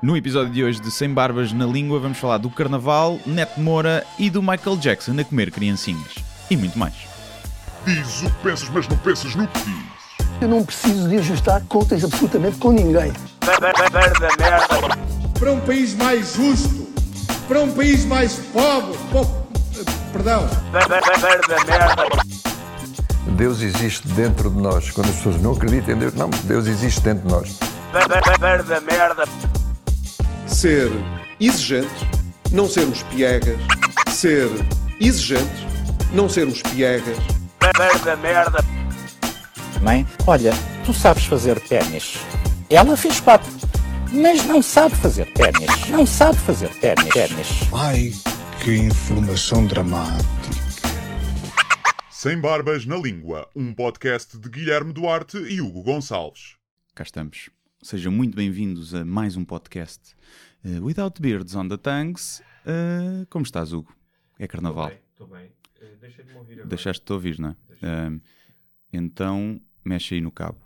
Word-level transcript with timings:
No 0.00 0.16
episódio 0.16 0.52
de 0.52 0.62
hoje 0.62 0.80
de 0.80 0.90
Sem 0.90 1.12
Barbas 1.12 1.52
na 1.52 1.66
Língua 1.66 1.98
vamos 1.98 2.18
falar 2.18 2.38
do 2.38 2.48
Carnaval, 2.50 3.18
Neto 3.26 3.60
Moura 3.60 4.04
e 4.18 4.30
do 4.30 4.40
Michael 4.40 4.76
Jackson 4.76 5.18
a 5.18 5.24
comer 5.24 5.50
criancinhas. 5.50 6.14
E 6.48 6.56
muito 6.56 6.78
mais. 6.78 6.94
Diz 7.84 8.22
o 8.22 8.26
que 8.26 8.42
pensas, 8.42 8.68
mas 8.70 8.86
não 8.88 8.96
pensas 8.98 9.34
no 9.34 9.46
que 9.48 9.58
dizes. 9.60 9.98
Eu 10.40 10.48
não 10.48 10.64
preciso 10.64 11.08
de 11.08 11.16
ajustar 11.18 11.62
contas 11.68 12.04
absolutamente 12.04 12.58
com 12.58 12.70
ninguém. 12.70 13.12
para 15.38 15.52
um 15.52 15.60
país 15.60 15.94
mais 15.96 16.34
justo, 16.34 16.88
para 17.48 17.60
um 17.60 17.72
país 17.72 18.04
mais 18.04 18.34
pobre, 18.52 18.96
po- 19.10 19.26
perdão, 20.12 20.48
Deus 23.36 23.60
existe 23.62 24.06
dentro 24.08 24.48
de 24.50 24.60
nós. 24.60 24.90
Quando 24.90 25.08
as 25.08 25.16
pessoas 25.16 25.40
não 25.42 25.52
acreditam 25.52 25.94
em 25.94 25.98
Deus, 25.98 26.14
não, 26.14 26.30
Deus 26.44 26.66
existe 26.66 27.00
dentro 27.00 27.26
de 27.26 27.32
nós. 27.34 27.58
Ser 30.58 30.90
exigente, 31.38 31.88
não 32.50 32.68
sermos 32.68 33.04
piegas, 33.04 33.56
ser 34.08 34.48
exigente, 35.00 35.46
não 36.12 36.28
sermos 36.28 36.60
piegas, 36.62 37.16
Mãe, 39.80 40.04
olha, 40.26 40.50
tu 40.84 40.92
sabes 40.92 41.26
fazer 41.26 41.60
ténis. 41.60 42.14
Ela 42.68 42.96
fez 42.96 43.20
quatro, 43.20 43.52
mas 44.12 44.44
não 44.46 44.60
sabe 44.60 44.96
fazer 44.96 45.32
ténis. 45.32 45.90
Não 45.90 46.04
sabe 46.04 46.36
fazer 46.38 46.70
ténis. 46.80 47.08
ténis. 47.14 47.48
Ai, 47.72 48.10
que 48.64 48.74
informação 48.74 49.64
dramática. 49.64 50.26
Sem 52.10 52.40
Barbas 52.40 52.84
na 52.84 52.96
Língua, 52.96 53.48
um 53.54 53.72
podcast 53.72 54.36
de 54.36 54.48
Guilherme 54.48 54.92
Duarte 54.92 55.36
e 55.36 55.60
Hugo 55.60 55.84
Gonçalves. 55.84 56.56
Cá 56.96 57.04
estamos. 57.04 57.48
Sejam 57.80 58.10
muito 58.10 58.34
bem-vindos 58.34 58.92
a 58.92 59.04
mais 59.04 59.36
um 59.36 59.44
podcast 59.44 60.16
eh, 60.64 60.78
Without 60.80 61.20
Beards 61.20 61.54
on 61.54 61.68
the 61.68 61.76
Tongues. 61.76 62.42
Eh, 62.66 63.26
como 63.30 63.44
estás, 63.44 63.72
Hugo? 63.72 63.92
É 64.38 64.46
Carnaval. 64.46 64.92
Estou 65.12 65.26
bem. 65.26 65.50
Eh, 65.80 65.96
Deixa 66.00 66.22
de 66.22 66.30
me 66.32 66.38
ouvir 66.38 66.52
agora. 66.54 66.68
Deixaste-te 66.68 67.12
ouvir, 67.12 67.38
não 67.38 67.50
é? 67.50 67.56
Eh, 67.82 68.20
então, 68.92 69.60
mexe 69.84 70.14
aí 70.14 70.20
no 70.20 70.30
cabo. 70.30 70.58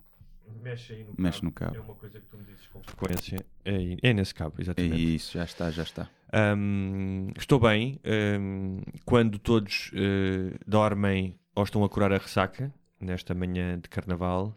Mexe 0.62 0.92
aí 0.94 1.04
no 1.04 1.14
Mexe 1.18 1.38
cabo. 1.40 1.44
no 1.46 1.52
cabo. 1.52 1.76
É 1.76 1.80
uma 1.80 1.94
coisa 1.94 2.20
que 2.20 2.26
tu 2.26 2.36
me 2.38 2.44
dizes 2.44 2.66
com 2.68 2.82
frequência. 2.82 3.44
É, 3.64 3.96
é 4.10 4.12
nesse 4.12 4.34
cabo, 4.34 4.54
É 4.58 4.62
exatamente. 4.62 5.14
isso, 5.14 5.32
já 5.38 5.44
está, 5.44 5.70
já 5.70 5.82
está. 5.82 6.08
Ahm, 6.32 7.30
estou 7.36 7.58
bem. 7.60 7.98
ahm, 8.04 8.80
quando 9.04 9.38
todos 9.38 9.90
eh, 9.94 10.56
dormem 10.66 11.38
ou 11.54 11.64
estão 11.64 11.82
a 11.84 11.88
curar 11.88 12.12
a 12.12 12.18
ressaca, 12.18 12.72
nesta 13.00 13.34
manhã 13.34 13.78
de 13.78 13.88
carnaval. 13.88 14.56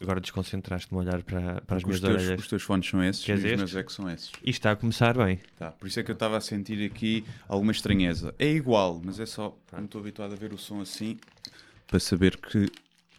Agora 0.00 0.20
desconcentraste-me 0.20 0.96
a 0.98 1.02
olhar 1.02 1.22
para, 1.24 1.60
para 1.62 1.76
as 1.78 1.82
minhas 1.84 2.00
teus, 2.00 2.14
orelhas. 2.22 2.40
os 2.40 2.46
teus 2.48 2.62
fones 2.62 2.88
são 2.88 3.02
esses 3.02 3.24
Queres 3.24 3.42
e 3.42 3.46
os 3.48 3.56
meus 3.56 3.74
é 3.76 3.82
que 3.82 3.92
são 3.92 4.08
esses. 4.08 4.30
E 4.44 4.50
está 4.50 4.70
a 4.70 4.76
começar 4.76 5.16
bem. 5.16 5.40
Tá, 5.58 5.72
por 5.72 5.88
isso 5.88 5.98
é 5.98 6.02
que 6.04 6.10
eu 6.10 6.14
estava 6.14 6.36
a 6.36 6.40
sentir 6.40 6.84
aqui 6.88 7.24
alguma 7.48 7.72
estranheza. 7.72 8.32
É 8.38 8.46
igual, 8.46 9.00
mas 9.04 9.18
é 9.18 9.26
só, 9.26 9.56
não 9.72 9.84
estou 9.86 10.00
habituado 10.00 10.32
a 10.34 10.36
ver 10.36 10.52
o 10.52 10.58
som 10.58 10.80
assim, 10.80 11.18
para 11.88 11.98
saber 11.98 12.36
que 12.36 12.70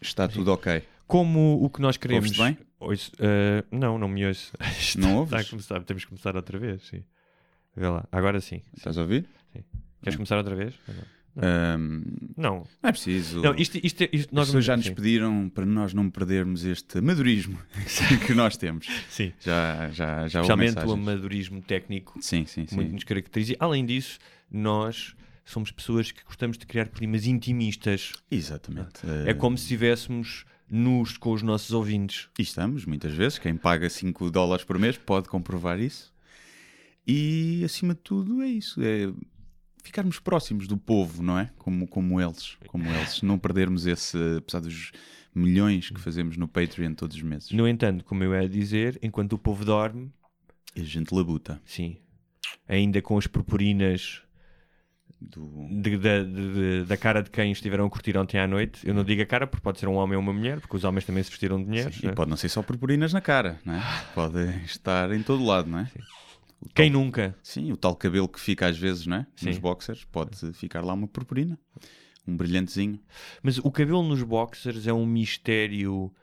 está 0.01 0.27
tudo 0.27 0.53
ok. 0.53 0.81
Como 1.05 1.61
o 1.63 1.69
que 1.69 1.81
nós 1.81 1.97
queremos. 1.97 2.29
Ouves-te 2.29 2.43
bem? 2.43 2.65
Ouço- 2.79 3.11
eh, 3.19 3.63
não, 3.71 3.97
não 3.97 4.07
me 4.07 4.25
ouço. 4.25 4.53
Não 4.97 5.17
ouves? 5.17 5.33
Está 5.33 5.45
a 5.45 5.49
começar. 5.49 5.83
Temos 5.83 6.03
que 6.05 6.09
começar 6.09 6.35
outra 6.35 6.57
vez, 6.57 6.81
sim. 6.87 7.03
Vê 7.75 7.87
lá. 7.87 8.05
Agora 8.11 8.39
sim. 8.39 8.61
Estás 8.77 8.97
a 8.97 9.01
ouvir? 9.01 9.25
Queres 10.01 10.15
começar 10.15 10.37
outra 10.37 10.55
vez? 10.55 10.73
Ahm, 11.37 12.01
Não. 12.35 12.63
não 12.81 12.89
é 12.89 12.91
preciso. 12.91 13.41
Não, 13.41 13.55
isto, 13.55 13.77
isto, 13.83 14.03
isto 14.11 14.29
As 14.29 14.31
nós 14.31 14.47
pessoas 14.47 14.65
já 14.65 14.75
nos 14.75 14.89
pediram 14.89 15.49
para 15.49 15.65
nós 15.65 15.93
não 15.93 16.09
perdermos 16.09 16.65
este 16.65 16.99
amadorismo 16.99 17.57
que 18.25 18.33
nós 18.33 18.57
temos. 18.57 18.87
Sim. 19.09 19.31
Já, 19.39 19.89
já, 19.91 20.27
já 20.27 20.41
Especialmente 20.41 20.79
o 20.85 20.91
amadorismo 20.91 21.61
técnico 21.61 22.19
Sim, 22.21 22.45
sim, 22.45 22.65
sim. 22.67 22.75
muito 22.75 22.93
nos 22.93 23.03
caracteriza. 23.03 23.55
Além 23.59 23.85
disso, 23.85 24.19
nós 24.51 25.15
somos 25.45 25.71
pessoas 25.71 26.11
que 26.11 26.23
gostamos 26.23 26.57
de 26.57 26.65
criar 26.65 26.87
climas 26.89 27.25
intimistas. 27.25 28.13
Exatamente. 28.29 29.01
É 29.25 29.33
como 29.33 29.57
se 29.57 29.63
estivéssemos 29.63 30.45
nus 30.69 31.17
com 31.17 31.31
os 31.31 31.41
nossos 31.41 31.71
ouvintes. 31.71 32.29
E 32.37 32.43
estamos, 32.43 32.85
muitas 32.85 33.13
vezes. 33.13 33.39
Quem 33.39 33.55
paga 33.55 33.89
5 33.89 34.29
dólares 34.29 34.63
por 34.63 34.77
mês 34.77 34.97
pode 34.97 35.27
comprovar 35.27 35.79
isso. 35.79 36.13
E, 37.07 37.63
acima 37.65 37.95
de 37.95 38.01
tudo, 38.01 38.41
é 38.43 38.47
isso. 38.47 38.79
É 38.83 39.11
ficarmos 39.83 40.19
próximos 40.19 40.67
do 40.67 40.77
povo, 40.77 41.21
não 41.23 41.37
é? 41.39 41.49
Como, 41.57 41.87
como 41.87 42.19
eles. 42.21 42.57
Como 42.67 42.87
eles. 42.89 43.21
Não 43.21 43.37
perdermos 43.39 43.85
esse... 43.85 44.17
Apesar 44.37 44.59
dos 44.61 44.91
milhões 45.33 45.89
que 45.89 45.99
fazemos 45.99 46.37
no 46.37 46.47
Patreon 46.47 46.93
todos 46.93 47.15
os 47.15 47.21
meses. 47.23 47.51
No 47.51 47.67
entanto, 47.67 48.03
como 48.03 48.23
eu 48.23 48.33
ia 48.33 48.47
dizer, 48.49 48.97
enquanto 49.01 49.33
o 49.33 49.37
povo 49.37 49.63
dorme, 49.63 50.11
E 50.75 50.81
a 50.81 50.83
gente 50.83 51.13
labuta. 51.13 51.61
sim, 51.65 51.97
ainda 52.67 53.01
com 53.01 53.17
as 53.17 53.27
purpurinas 53.27 54.21
Do... 55.21 55.67
de- 55.69 55.97
da- 55.97 56.23
de- 56.23 56.53
de- 56.81 56.85
da 56.85 56.95
cara 56.97 57.21
de 57.21 57.29
quem 57.29 57.51
estiveram 57.51 57.85
a 57.85 57.89
curtir 57.89 58.17
ontem 58.17 58.39
à 58.39 58.47
noite. 58.47 58.87
Eu 58.87 58.93
não 58.93 59.03
digo 59.03 59.21
a 59.21 59.25
cara 59.25 59.45
porque 59.45 59.61
pode 59.61 59.79
ser 59.79 59.87
um 59.87 59.95
homem 59.95 60.15
ou 60.15 60.21
uma 60.21 60.33
mulher, 60.33 60.59
porque 60.61 60.75
os 60.77 60.83
homens 60.83 61.05
também 61.05 61.21
se 61.23 61.29
vestiram 61.29 61.59
de 61.61 61.67
mulheres. 61.67 61.95
Sim, 61.95 62.07
né? 62.07 62.13
e 62.13 62.15
pode 62.15 62.29
não 62.29 62.37
ser 62.37 62.47
só 62.49 62.61
purpurinas 62.63 63.11
na 63.13 63.19
cara, 63.21 63.59
não 63.65 63.75
é? 63.75 63.81
Pode 64.15 64.39
estar 64.65 65.11
em 65.11 65.21
todo 65.21 65.43
lado, 65.45 65.69
não 65.69 65.79
é? 65.79 65.91
O 66.61 66.65
tal- 66.65 66.73
Quem 66.75 66.89
nunca? 66.89 67.35
Sim, 67.41 67.71
o 67.71 67.77
tal 67.77 67.95
cabelo 67.95 68.27
que 68.27 68.39
fica 68.39 68.67
às 68.67 68.77
vezes, 68.77 69.05
não 69.07 69.17
é? 69.17 69.27
Nos 69.41 69.55
Sim. 69.55 69.61
boxers, 69.61 70.05
pode 70.05 70.35
ficar 70.53 70.81
lá 70.83 70.93
uma 70.93 71.07
purpurina. 71.07 71.57
Um 72.27 72.35
brilhantezinho. 72.35 72.99
Mas 73.41 73.57
o 73.57 73.71
cabelo 73.71 74.03
nos 74.03 74.21
boxers 74.23 74.85
é 74.85 74.93
um 74.93 75.05
mistério 75.05 76.13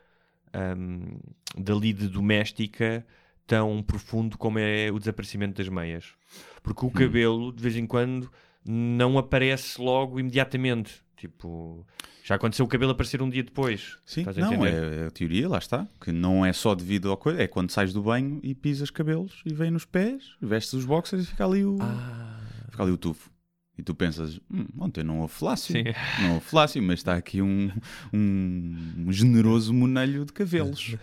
ahm, 0.53 1.17
da 1.57 1.73
lide 1.73 2.07
doméstica 2.07 3.05
tão 3.45 3.81
profundo 3.81 4.37
como 4.37 4.59
é 4.59 4.91
o 4.91 4.99
desaparecimento 4.99 5.57
das 5.57 5.69
meias. 5.69 6.13
Porque 6.61 6.85
Hum. 6.85 6.89
o 6.89 6.91
cabelo, 6.91 7.51
de 7.51 7.61
vez 7.63 7.75
em 7.75 7.85
quando, 7.87 8.31
não 8.65 9.17
aparece 9.17 9.81
logo 9.81 10.19
imediatamente. 10.19 11.01
Tipo, 11.17 11.83
já 12.23 12.35
aconteceu 12.35 12.63
o 12.63 12.67
cabelo 12.67 12.91
aparecer 12.91 13.23
um 13.23 13.29
dia 13.29 13.43
depois. 13.43 13.97
Sim, 14.05 14.23
a 14.27 14.33
não, 14.39 14.63
é 14.65 15.07
a 15.07 15.11
teoria, 15.11 15.49
lá 15.49 15.57
está. 15.57 15.87
Que 15.99 16.11
não 16.11 16.45
é 16.45 16.53
só 16.53 16.75
devido 16.75 17.09
ao 17.09 17.17
coisa, 17.17 17.41
é 17.41 17.47
quando 17.47 17.71
sais 17.71 17.91
do 17.91 18.03
banho 18.03 18.39
e 18.43 18.53
pisas 18.53 18.91
cabelos 18.91 19.41
e 19.43 19.51
vem 19.51 19.71
nos 19.71 19.83
pés, 19.83 20.35
vestes 20.39 20.73
os 20.73 20.85
boxers 20.85 21.23
e 21.23 21.25
fica 21.25 21.43
ali 21.43 21.65
o, 21.65 21.79
Ah, 21.81 22.39
fica 22.69 22.83
ali 22.83 22.91
o 22.91 22.97
tufo. 22.97 23.31
E 23.75 23.81
tu 23.81 23.95
pensas, 23.95 24.39
hum, 24.49 24.67
ontem 24.79 25.03
não 25.03 25.19
houve 25.21 25.33
flácio. 25.33 25.73
sim. 25.73 25.83
Não 26.21 26.35
houve 26.35 26.45
flácio, 26.45 26.81
mas 26.83 26.99
está 26.99 27.15
aqui 27.15 27.41
um, 27.41 27.71
um, 28.13 28.75
um 29.07 29.11
generoso 29.11 29.73
monelho 29.73 30.23
de 30.23 30.33
cabelos. 30.33 30.95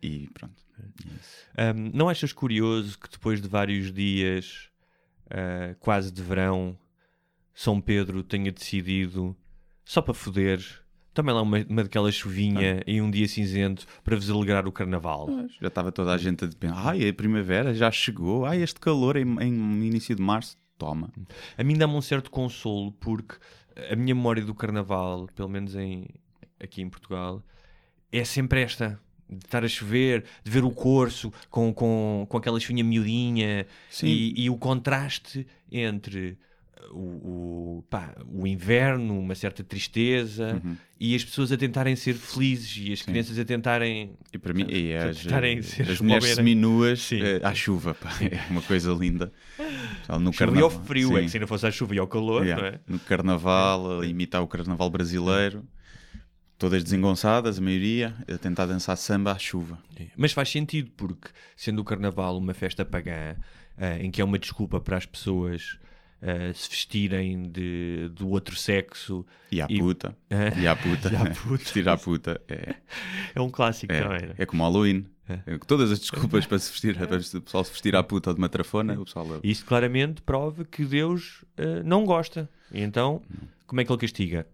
E 0.00 0.28
pronto. 0.32 0.62
Ahm, 1.56 1.90
não 1.92 2.08
achas 2.08 2.32
curioso 2.32 2.98
que 2.98 3.08
depois 3.10 3.40
de 3.40 3.48
vários 3.48 3.92
dias 3.92 4.68
ah, 5.30 5.74
quase 5.80 6.12
de 6.12 6.22
verão, 6.22 6.76
São 7.54 7.80
Pedro 7.80 8.22
tenha 8.22 8.50
decidido, 8.50 9.36
só 9.84 10.02
para 10.02 10.12
foder, 10.12 10.60
também 11.14 11.32
lá 11.32 11.40
uma, 11.40 11.64
uma 11.68 11.82
daquela 11.84 12.10
chuvinha 12.10 12.82
e 12.86 13.00
um 13.00 13.08
dia 13.08 13.28
cinzento 13.28 13.86
para 14.02 14.16
vos 14.16 14.28
alegrar 14.28 14.66
o 14.66 14.72
carnaval? 14.72 15.28
Já 15.60 15.68
estava 15.68 15.92
toda 15.92 16.12
a 16.12 16.18
gente 16.18 16.44
a 16.44 16.48
pensar, 16.48 16.88
ai, 16.88 17.08
a 17.08 17.14
primavera 17.14 17.72
já 17.72 17.90
chegou, 17.90 18.44
ai, 18.44 18.60
este 18.60 18.80
calor 18.80 19.16
em, 19.16 19.36
em 19.40 19.84
início 19.84 20.16
de 20.16 20.20
março, 20.20 20.58
toma. 20.76 21.12
A 21.56 21.62
mim 21.62 21.78
dá-me 21.78 21.94
um 21.94 22.02
certo 22.02 22.30
consolo 22.30 22.90
porque 22.92 23.36
a 23.90 23.94
minha 23.94 24.14
memória 24.14 24.44
do 24.44 24.54
carnaval, 24.54 25.28
pelo 25.34 25.48
menos 25.48 25.76
em, 25.76 26.08
aqui 26.60 26.82
em 26.82 26.90
Portugal, 26.90 27.42
é 28.10 28.24
sempre 28.24 28.62
esta. 28.62 29.00
De 29.26 29.38
estar 29.38 29.64
a 29.64 29.68
chover, 29.68 30.22
de 30.44 30.50
ver 30.50 30.64
o 30.64 30.70
corso 30.70 31.32
com, 31.48 31.72
com, 31.72 32.26
com 32.28 32.36
aquela 32.36 32.60
chuvinha 32.60 32.84
miudinha 32.84 33.66
Sim. 33.88 34.06
e, 34.06 34.44
e 34.44 34.50
o 34.50 34.56
contraste 34.58 35.46
entre 35.72 36.38
o, 36.90 37.78
o, 37.78 37.84
pá, 37.88 38.14
o 38.32 38.46
inverno, 38.46 39.18
uma 39.18 39.34
certa 39.34 39.62
tristeza 39.64 40.60
Uhum. 40.64 40.76
e 41.00 41.14
as 41.14 41.24
pessoas 41.24 41.50
a 41.52 41.56
tentarem 41.56 41.96
ser 41.96 42.14
felizes 42.14 42.76
e 42.78 42.92
as 42.92 43.02
crianças 43.02 43.38
a 43.38 43.44
tentarem. 43.44 44.12
E 44.32 44.38
para 44.38 44.52
mim, 44.54 44.66
e 44.68 44.94
as, 44.94 45.22
tentarem 45.22 45.58
eh, 45.58 45.82
as 45.90 46.00
mulheres 46.00 46.24
seminuas 46.34 47.00
Sim. 47.02 47.20
eh, 47.22 47.40
à 47.42 47.54
chuva, 47.54 47.94
pá, 47.94 48.10
é 48.20 48.50
uma 48.50 48.62
coisa 48.62 48.92
linda. 48.92 49.32
No 50.08 50.16
Chuva 50.16 50.30
e 50.30 50.36
carnaval, 50.36 50.64
ao 50.64 50.70
frio, 50.70 51.12
é 51.16 51.20
sim. 51.20 51.24
que 51.24 51.30
se 51.30 51.36
ainda 51.38 51.46
fosse 51.46 51.66
a 51.66 51.70
chuva 51.70 51.94
e 51.94 51.98
ao 51.98 52.06
calor, 52.06 52.44
Yeah. 52.44 52.62
não 52.62 52.68
é? 52.76 52.80
No 52.86 52.98
carnaval, 52.98 54.00
a 54.00 54.06
imitar 54.06 54.42
o 54.42 54.46
carnaval 54.46 54.90
brasileiro, 54.90 55.64
todas 56.58 56.84
desengonçadas, 56.84 57.58
a 57.58 57.60
maioria, 57.62 58.14
a 58.32 58.36
tentar 58.38 58.66
dançar 58.66 58.96
samba 58.96 59.32
à 59.32 59.38
chuva. 59.38 59.78
Mas 60.16 60.32
faz 60.32 60.48
sentido, 60.50 60.90
porque 60.96 61.28
sendo 61.56 61.80
o 61.80 61.84
carnaval 61.84 62.36
uma 62.38 62.54
festa 62.54 62.84
pagã, 62.84 63.36
eh, 63.78 63.98
em 64.04 64.10
que 64.10 64.20
é 64.20 64.24
uma 64.24 64.38
desculpa 64.38 64.80
para 64.80 64.96
as 64.96 65.06
pessoas 65.06 65.78
eh, 66.22 66.52
se 66.54 66.68
vestirem 66.70 67.48
de, 67.50 68.08
do 68.14 68.28
outro 68.30 68.56
sexo, 68.56 69.24
E 69.50 69.60
à 69.60 69.66
E- 69.68 69.78
puta. 69.78 70.16
É. 70.30 70.50
E 70.60 70.66
à 70.66 70.74
puta. 70.76 71.08
E 71.12 71.16
à 71.16 71.30
puta. 71.34 71.56
Vestir 71.56 71.88
à 71.88 71.96
puta. 71.96 72.40
É, 72.48 72.74
é 73.34 73.40
um 73.40 73.50
clássico 73.50 73.92
também. 73.92 74.18
é, 74.18 74.26
não 74.26 74.32
é? 74.32 74.34
é 74.38 74.46
como 74.46 74.62
Halloween. 74.62 75.06
É. 75.28 75.54
É, 75.54 75.58
Todas 75.66 75.90
as 75.90 75.98
desculpas 76.00 76.44
para 76.46 76.58
se 76.58 76.70
vestir, 76.70 76.96
para 76.96 77.16
o 77.16 77.40
pessoal 77.40 77.64
se 77.64 77.70
vestir 77.72 77.96
à 77.96 78.02
puta 78.02 78.30
ou 78.30 78.34
de 78.34 78.40
uma 78.40 78.48
trafona, 78.48 79.00
o 79.00 79.04
pessoal. 79.04 79.26
Isto 79.42 79.64
claramente 79.64 80.20
prova 80.22 80.64
que 80.64 80.84
Deus 80.84 81.44
eh, 81.56 81.82
não 81.82 82.04
gosta. 82.04 82.48
E 82.72 82.80
então, 82.82 83.22
como 83.66 83.80
é 83.80 83.84
que 83.84 83.90
ele 83.92 84.00
castiga? 84.00 84.46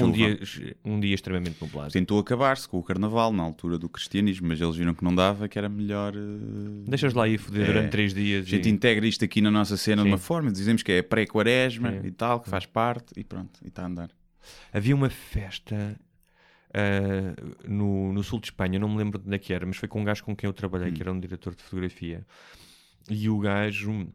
Com 0.00 0.06
um 0.06 0.12
dia, 0.12 0.38
um 0.84 1.00
dia 1.00 1.14
extremamente 1.14 1.56
nublado. 1.60 1.92
Tentou 1.92 2.18
acabar-se 2.18 2.68
com 2.68 2.78
o 2.78 2.82
carnaval 2.82 3.32
na 3.32 3.42
altura 3.42 3.78
do 3.78 3.88
cristianismo, 3.88 4.48
mas 4.48 4.60
eles 4.60 4.76
viram 4.76 4.94
que 4.94 5.02
não 5.04 5.14
dava, 5.14 5.48
que 5.48 5.58
era 5.58 5.68
melhor. 5.68 6.14
eh, 6.14 6.20
Deixas 6.88 7.14
lá 7.14 7.24
aí 7.24 7.38
foder 7.38 7.62
É. 7.62 7.66
durante 7.66 7.90
três 7.90 8.12
dias. 8.14 8.46
A 8.46 8.48
gente 8.50 8.68
e- 8.68 8.72
integra 8.72 9.06
isto 9.06 9.24
aqui 9.24 9.40
na 9.40 9.50
nossa 9.50 9.76
cena 9.76 10.02
Sim. 10.02 10.08
de 10.08 10.12
uma 10.12 10.18
forma, 10.18 10.50
dizemos 10.52 10.82
que 10.82 10.92
é 10.92 11.02
pré-quaresma 11.02 11.94
e 12.04 12.10
tal, 12.10 12.40
que 12.40 12.48
faz 12.48 12.66
parte, 12.66 13.12
e 13.16 13.24
pronto, 13.24 13.58
e 13.64 13.68
está 13.68 13.82
a 13.82 13.86
andar. 13.86 14.10
Havia 14.72 14.94
uma 14.94 15.08
festa 15.10 15.96
ah, 16.74 17.34
no, 17.68 18.12
no 18.12 18.22
sul 18.24 18.40
de 18.40 18.46
Espanha, 18.48 18.78
não 18.78 18.88
me 18.88 18.96
lembro 18.98 19.18
de 19.18 19.26
onde 19.26 19.36
é 19.36 19.38
que 19.38 19.52
era, 19.52 19.64
mas 19.64 19.76
foi 19.76 19.88
com 19.88 20.00
um 20.00 20.04
gajo 20.04 20.24
com 20.24 20.34
quem 20.34 20.48
eu 20.48 20.52
trabalhei, 20.52 20.88
Hum. 20.90 20.94
que 20.94 21.02
era 21.02 21.12
um 21.12 21.20
diretor 21.20 21.54
de 21.54 21.62
fotografia. 21.62 22.26
E 23.08 23.28
o 23.28 23.38
gajo, 23.38 24.08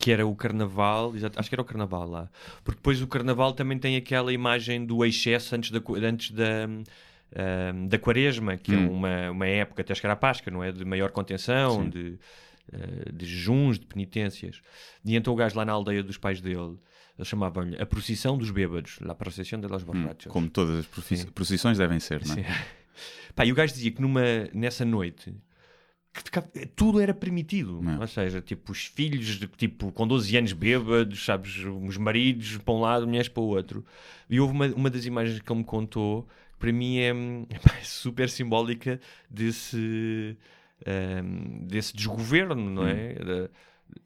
que 0.00 0.10
era 0.10 0.26
o 0.26 0.34
carnaval, 0.34 1.14
exato, 1.14 1.38
acho 1.38 1.48
que 1.48 1.54
era 1.54 1.62
o 1.62 1.64
carnaval 1.64 2.08
lá, 2.08 2.28
porque 2.62 2.78
depois 2.78 3.00
o 3.00 3.06
carnaval 3.06 3.52
também 3.52 3.78
tem 3.78 3.96
aquela 3.96 4.32
imagem 4.32 4.84
do 4.84 5.04
excesso 5.04 5.54
antes 5.54 5.70
da, 5.70 5.80
antes 6.06 6.30
da, 6.30 6.68
ah, 7.34 7.72
da 7.88 7.98
quaresma, 7.98 8.56
que 8.56 8.72
é 8.74 8.76
Hum. 8.76 8.92
uma, 8.92 9.30
uma 9.30 9.46
época, 9.46 9.82
até 9.82 9.94
chegar 9.94 10.12
à 10.12 10.16
Páscoa, 10.16 10.52
não 10.52 10.62
é? 10.62 10.72
De 10.72 10.84
maior 10.84 11.10
contenção, 11.10 11.84
Sim. 11.84 11.90
de, 11.90 12.18
ah, 12.72 13.12
de 13.12 13.24
jejuns, 13.26 13.78
de 13.78 13.86
penitências. 13.86 14.60
E 15.04 15.16
então 15.16 15.32
o 15.32 15.36
gajo 15.36 15.56
lá 15.56 15.64
na 15.64 15.72
aldeia 15.72 16.02
dos 16.02 16.18
pais 16.18 16.40
dele, 16.40 16.76
eles 17.16 17.28
chamavam-lhe 17.28 17.80
a 17.80 17.86
procissão 17.86 18.36
dos 18.36 18.50
bêbados, 18.50 18.98
la 19.00 19.14
procissão 19.14 19.60
de 19.60 19.68
los 19.68 19.84
borrachos. 19.84 20.26
Hum, 20.26 20.30
Como 20.30 20.50
todas 20.50 20.80
as 20.80 21.24
procissões 21.30 21.78
devem 21.78 22.00
ser, 22.00 22.24
não 22.26 22.34
é? 22.34 22.42
Sim. 22.42 22.44
Pá, 23.34 23.44
e 23.46 23.52
o 23.52 23.54
gajo 23.54 23.72
dizia 23.72 23.90
que 23.90 24.00
numa, 24.02 24.22
nessa 24.52 24.84
noite 24.84 25.34
que 26.14 26.22
ficava- 26.22 26.48
tudo 26.76 27.00
era 27.00 27.12
permitido. 27.12 27.80
Não. 27.82 28.00
Ou 28.00 28.06
seja, 28.06 28.40
tipo, 28.40 28.70
os 28.72 28.86
filhos 28.86 29.26
de- 29.38 29.48
tipo, 29.48 29.90
com 29.92 30.06
12 30.06 30.36
anos 30.36 30.52
bêbados, 30.52 31.24
sabes, 31.24 31.56
os 31.64 31.96
maridos 31.98 32.56
para 32.58 32.72
um 32.74 32.80
lado, 32.80 33.06
mulheres 33.06 33.28
para 33.28 33.42
o 33.42 33.46
outro. 33.46 33.84
E 34.30 34.38
houve 34.40 34.52
uma, 34.54 34.66
uma 34.68 34.88
das 34.88 35.04
imagens 35.04 35.40
que 35.40 35.52
ele 35.52 35.58
me 35.58 35.64
contou 35.64 36.22
que 36.52 36.58
para 36.60 36.72
mim 36.72 36.98
é, 36.98 37.12
hum, 37.12 37.44
é 37.50 37.84
super 37.84 38.30
simbólica 38.30 39.00
desse, 39.28 40.36
hum, 40.86 41.66
desse 41.66 41.94
desgoverno, 41.94 42.70
não 42.70 42.86
é? 42.86 43.14
Da- 43.14 43.50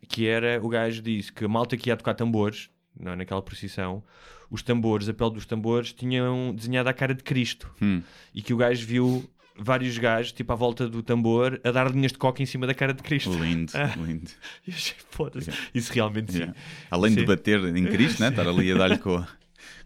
que 0.08 0.26
era, 0.26 0.60
o 0.62 0.68
gajo 0.68 1.00
disse 1.02 1.32
que 1.32 1.44
a 1.44 1.48
malta 1.48 1.76
que 1.76 1.88
ia 1.90 1.96
tocar 1.96 2.14
tambores, 2.14 2.68
não 2.98 3.12
é? 3.12 3.16
naquela 3.16 3.40
procissão, 3.40 4.02
os 4.50 4.62
tambores, 4.62 5.08
a 5.08 5.14
pele 5.14 5.30
dos 5.32 5.46
tambores, 5.46 5.92
tinham 5.92 6.52
desenhado 6.54 6.88
a 6.88 6.92
cara 6.92 7.14
de 7.14 7.22
Cristo 7.22 7.70
Hum, 7.80 8.02
e 8.34 8.42
que 8.42 8.52
o 8.52 8.56
gajo 8.56 8.84
viu 8.86 9.28
vários 9.58 9.98
gajos, 9.98 10.32
tipo, 10.32 10.52
à 10.52 10.56
volta 10.56 10.88
do 10.88 11.02
tambor, 11.02 11.60
a 11.64 11.70
dar 11.70 11.90
linhas 11.90 12.12
de 12.12 12.18
coca 12.18 12.42
em 12.42 12.46
cima 12.46 12.66
da 12.66 12.74
cara 12.74 12.94
de 12.94 13.02
Cristo. 13.02 13.30
lindo, 13.32 13.72
Ah. 13.74 13.92
lindo. 13.98 14.30
E 14.66 14.70
eu 14.70 14.76
achei, 14.76 14.94
foda-se. 15.10 15.50
Isso 15.74 15.92
realmente 15.92 16.32
sim. 16.32 16.38
Yeah. 16.38 16.54
Além 16.90 17.14
de 17.14 17.20
Sim. 17.20 17.26
bater 17.26 17.60
em 17.76 17.86
Cristo, 17.86 18.20
né? 18.20 18.28
estar 18.28 18.46
ali 18.48 18.72
a 18.72 18.76
dar-lhe 18.76 18.98
com, 18.98 19.18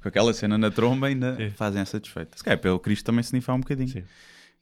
com 0.03 0.09
aquela 0.09 0.33
cena 0.33 0.57
na 0.59 0.71
tromba, 0.71 1.07
ainda 1.09 1.37
Sim. 1.37 1.51
fazem 1.51 1.81
essa 1.83 1.99
desfeita. 1.99 2.37
Se 2.37 2.45
calhar 2.45 2.59
pelo 2.59 2.79
Cristo 2.79 3.05
também 3.05 3.23
se 3.23 3.35
nifar 3.35 3.57
um 3.57 3.61
bocadinho. 3.61 3.89
Sim. 3.89 4.05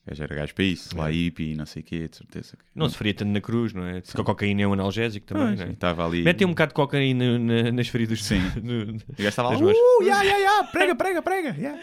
Gajo 0.06 0.22
era 0.22 0.34
gajo 0.34 0.54
para 0.54 0.64
isso, 0.64 0.96
lá 0.96 1.10
hippie 1.10 1.52
e 1.52 1.54
não 1.54 1.66
sei 1.66 1.82
o 1.82 1.84
quê, 1.84 2.08
de 2.08 2.16
certeza. 2.16 2.56
que- 2.56 2.64
Não 2.74 2.88
se 2.88 2.96
faria 2.96 3.12
tanto 3.12 3.28
na 3.32 3.40
cruz, 3.40 3.74
não 3.74 3.84
é? 3.86 4.00
Porque 4.00 4.18
a 4.18 4.24
cocaína 4.24 4.62
é 4.62 4.66
um 4.66 4.72
analgésico 4.72 5.26
também, 5.26 5.48
Pois, 5.48 5.60
não 5.60 5.66
é? 5.66 5.70
Estava 5.72 6.06
ali. 6.06 6.22
Metem 6.22 6.46
um 6.46 6.50
bocado 6.50 6.70
de 6.70 6.74
cocaína 6.74 7.38
na- 7.38 7.70
nas 7.70 7.86
feridas. 7.88 8.24
Sim. 8.24 8.40
no- 8.64 8.92
O 8.94 8.96
gajo 9.18 9.28
estava 9.28 9.50
lá, 9.50 9.58
uh, 9.58 10.02
ya, 10.02 10.22
ya, 10.22 10.38
ya, 10.38 10.64
prega, 10.64 10.94
prega, 10.94 11.20
prega. 11.20 11.50
yeah." 11.50 11.78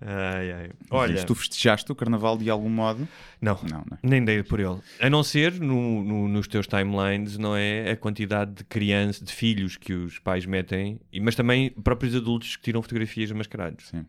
Ai, 0.00 0.52
ai. 0.52 0.70
Olha, 0.90 1.14
Olha, 1.14 1.24
tu 1.24 1.34
festejaste 1.34 1.90
o 1.90 1.94
carnaval 1.94 2.36
de 2.36 2.50
algum 2.50 2.68
modo? 2.68 3.08
não, 3.40 3.58
Não, 3.62 3.78
não. 3.90 3.98
nem 4.02 4.24
dei 4.24 4.42
por 4.42 4.60
ele. 4.60 4.78
A 5.00 5.08
não 5.08 5.22
ser 5.22 5.52
no, 5.60 6.02
no- 6.04 6.28
nos 6.28 6.46
teus 6.46 6.66
timelines, 6.66 7.38
não 7.38 7.56
é? 7.56 7.92
A 7.92 7.96
quantidade 7.96 8.52
de 8.52 8.64
crianças, 8.64 9.22
de 9.26 9.32
filhos 9.32 9.76
que 9.76 9.92
os 9.94 10.18
pais 10.18 10.44
metem, 10.44 11.00
mas 11.22 11.34
também 11.34 11.70
próprios 11.70 12.14
adultos 12.14 12.56
que 12.56 12.62
tiram 12.62 12.82
fotografias 12.82 13.30
mascarados. 13.32 13.88
Sim. 13.88 14.04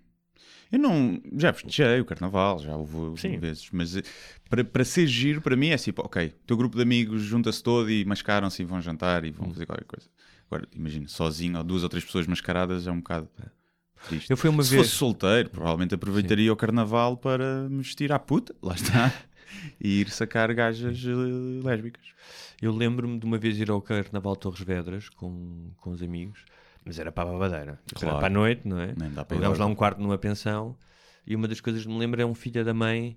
Eu 0.70 0.80
não. 0.80 1.22
Já 1.38 1.54
festejei 1.54 2.02
o 2.02 2.06
carnaval, 2.06 2.60
já 2.60 2.76
houve 2.76 3.22
Sim. 3.22 3.38
vezes, 3.38 3.70
mas 3.72 3.96
eh, 3.96 4.04
para, 4.50 4.66
para 4.66 4.84
ser 4.84 5.08
giro, 5.08 5.42
para 5.42 5.56
mim 5.56 5.70
é 5.70 5.78
tipo, 5.78 6.02
ok, 6.06 6.28
o 6.28 6.46
teu 6.46 6.58
grupo 6.58 6.76
de 6.76 6.82
amigos 6.84 7.22
junta-se 7.22 7.64
todo 7.64 7.90
e 7.90 8.04
mascaram-se 8.04 8.62
e 8.62 8.66
vão 8.66 8.82
jantar 8.82 9.24
e 9.24 9.30
Hum. 9.30 9.34
vão 9.38 9.50
fazer 9.52 9.66
qualquer 9.66 9.86
coisa. 9.86 10.10
Agora, 10.52 10.68
imagina, 10.76 11.08
sozinho 11.08 11.58
ou 11.58 11.64
duas 11.64 11.84
ou 11.84 11.90
três 11.90 12.04
pessoas 12.04 12.28
mascaradas 12.28 12.86
é 12.86 12.92
um 12.92 12.98
bocado 12.98 13.30
triste. 14.08 14.30
Eu 14.32 14.38
fui 14.38 14.50
uma 14.50 14.64
Se 14.64 14.72
vez. 14.72 14.84
fosse 14.84 14.96
solteiro, 14.98 15.50
provavelmente 15.50 15.96
aproveitaria 15.96 16.52
o 16.52 16.56
carnaval 16.56 17.18
para 17.18 17.68
me 17.70 17.78
vestir 17.82 18.12
à 18.12 18.20
puta, 18.20 18.56
lá 18.62 18.74
está, 18.76 19.14
e 19.82 20.02
ir 20.02 20.10
sacar 20.10 20.54
gajas 20.54 20.98
eh, 21.06 21.64
lésbicas. 21.66 22.06
Eu 22.62 22.74
lembro-me 22.76 23.20
de 23.20 23.26
uma 23.26 23.38
vez 23.38 23.60
ir 23.60 23.70
ao 23.70 23.80
Carnaval 23.82 24.34
de 24.34 24.40
Torres 24.40 24.62
Vedras 24.62 25.10
com, 25.10 25.70
com 25.78 25.92
os 25.92 26.02
amigos, 26.02 26.44
mas 26.84 26.98
era 26.98 27.12
para 27.12 27.30
a 27.30 27.34
babadeira. 27.34 27.80
Claro. 27.94 28.08
Era 28.10 28.18
para 28.18 28.28
a 28.28 28.30
noite, 28.32 28.62
não 28.68 28.80
é? 28.80 28.94
Nem 28.98 29.12
dá 29.12 29.24
para 29.24 29.36
ir 29.36 29.38
Alugámos 29.38 29.60
lá 29.60 29.66
lá. 29.66 29.72
um 29.72 29.76
quarto 29.76 30.02
numa 30.02 30.18
pensão 30.18 30.76
e 31.26 31.36
uma 31.36 31.48
das 31.48 31.62
coisas 31.62 31.84
que 31.84 31.88
me 31.90 32.00
lembro 32.00 32.20
é 32.20 32.26
um 32.26 32.34
filho 32.34 32.66
da 32.66 32.74
mãe 32.74 33.16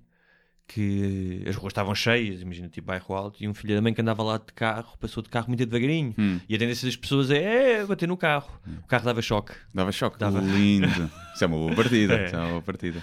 que 0.73 1.43
as 1.49 1.57
ruas 1.57 1.73
estavam 1.73 1.93
cheias, 1.97 2.41
imagina, 2.43 2.69
tipo 2.69 2.87
bairro 2.87 3.13
alto, 3.13 3.43
e 3.43 3.49
um 3.49 3.53
filho 3.53 3.75
da 3.75 3.83
mãe 3.83 3.93
que 3.93 4.01
andava 4.01 4.23
lá 4.23 4.39
de 4.39 4.53
carro, 4.55 4.97
passou 5.01 5.21
de 5.21 5.29
carro 5.29 5.49
muito 5.49 5.67
devagarinho. 5.67 6.15
Hum. 6.17 6.39
E 6.49 6.55
a 6.55 6.59
tendência 6.59 6.87
das 6.87 6.95
pessoas 6.95 7.29
é, 7.29 7.81
é 7.81 7.85
bater 7.85 8.07
no 8.07 8.17
carro. 8.17 8.49
O 8.85 8.87
carro 8.87 9.05
dava 9.05 9.21
choque. 9.21 9.53
Dava 9.75 9.91
choque. 9.91 10.17
Dava. 10.17 10.39
Lindo. 10.39 11.11
Isso 11.35 11.43
é 11.43 11.47
uma 11.49 11.57
boa 11.57 11.75
partida. 11.75 12.15
É. 12.15 12.27
Isso 12.27 12.37
é 12.37 12.39
uma 12.39 12.49
boa 12.51 12.63
partida. 12.63 13.03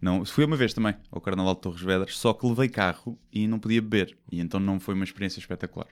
Não, 0.00 0.24
fui 0.24 0.44
uma 0.44 0.56
vez 0.56 0.74
também 0.74 0.94
ao 1.10 1.20
Carnaval 1.20 1.54
de 1.54 1.60
Torres 1.60 1.80
Vedras, 1.80 2.16
só 2.16 2.32
que 2.32 2.46
levei 2.46 2.68
carro 2.68 3.16
e 3.32 3.46
não 3.46 3.60
podia 3.60 3.80
beber. 3.80 4.16
E 4.30 4.40
então 4.40 4.58
não 4.58 4.80
foi 4.80 4.94
uma 4.94 5.04
experiência 5.04 5.38
espetacular. 5.38 5.86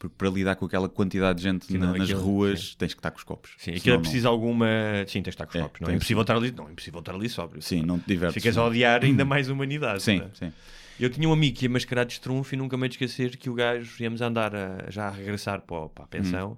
Porque 0.00 0.14
para 0.16 0.30
lidar 0.30 0.56
com 0.56 0.64
aquela 0.64 0.88
quantidade 0.88 1.36
de 1.36 1.44
gente 1.44 1.66
Sim, 1.66 1.76
na- 1.76 1.88
não, 1.88 1.92
nas 1.92 2.08
aquilo- 2.08 2.22
ruas, 2.22 2.74
tens 2.74 2.94
que 2.94 2.98
estar 3.00 3.10
com 3.10 3.18
os 3.18 3.22
copos. 3.22 3.50
Sim, 3.58 3.72
aquilo 3.72 3.92
é 3.92 3.96
não- 3.98 4.00
preciso 4.02 4.26
alguma. 4.26 4.66
Sim, 5.06 5.20
tens 5.20 5.22
de 5.24 5.28
estar 5.30 5.44
com 5.44 5.50
os 5.50 5.56
É, 5.56 5.62
copos. 5.62 5.80
Não 5.82 5.90
é 5.90 5.94
impossível 5.94 6.22
estar 6.22 6.36
ali, 6.36 6.50
não 6.50 6.68
é 6.68 6.72
impossível 6.72 7.00
estar 7.00 7.14
ali 7.14 7.28
sóbrio. 7.28 7.60
Sim, 7.60 7.82
não 7.82 7.98
te 7.98 8.06
divertes. 8.08 8.42
Ficas 8.42 8.56
a 8.56 8.64
odiar 8.64 9.04
ainda 9.04 9.26
mais 9.26 9.50
a 9.50 9.52
humanidade. 9.52 10.02
Sim, 10.02 10.20
não 10.20 10.24
é? 10.24 10.30
sim. 10.32 10.52
Eu 10.98 11.10
tinha 11.10 11.28
um 11.28 11.32
amigo 11.34 11.54
que 11.56 11.66
ia 11.66 11.70
mascarado 11.70 12.08
de 12.08 12.14
estrunfo 12.14 12.54
e 12.54 12.56
nunca 12.56 12.76
me 12.78 12.88
esquecer 12.88 13.36
que 13.36 13.48
o 13.50 13.54
gajo, 13.54 14.02
íamos 14.02 14.22
andar 14.22 14.54
a- 14.56 14.86
já 14.88 15.06
a 15.06 15.10
regressar 15.10 15.60
para, 15.60 15.88
para 15.90 16.04
a 16.04 16.06
pensão, 16.08 16.56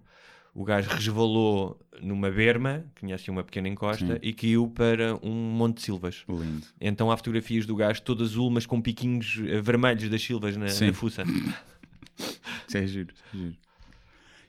o 0.54 0.64
gajo 0.64 0.88
resvalou 0.90 1.80
numa 2.00 2.30
berma, 2.30 2.84
que 2.94 3.00
tinha 3.00 3.16
assim 3.16 3.30
uma 3.32 3.42
pequena 3.42 3.68
encosta, 3.68 4.06
Sim. 4.14 4.18
e 4.22 4.32
caiu 4.32 4.68
para 4.68 5.16
um 5.20 5.32
monte 5.32 5.78
de 5.78 5.82
silvas. 5.82 6.22
Lindo. 6.28 6.64
Então 6.80 7.10
há 7.10 7.16
fotografias 7.16 7.66
do 7.66 7.74
gajo 7.74 8.02
todo 8.02 8.22
azul, 8.22 8.50
mas 8.50 8.66
com 8.66 8.80
piquinhos 8.80 9.40
eh, 9.48 9.60
vermelhos 9.60 10.08
das 10.08 10.22
silvas 10.22 10.56
na, 10.56 10.68
Sim. 10.68 10.86
na 10.86 10.92
fuça. 10.92 11.24
Isso 12.78 12.78
é 12.78 12.86
giro, 12.86 13.14
é 13.34 13.36
giro. 13.36 13.56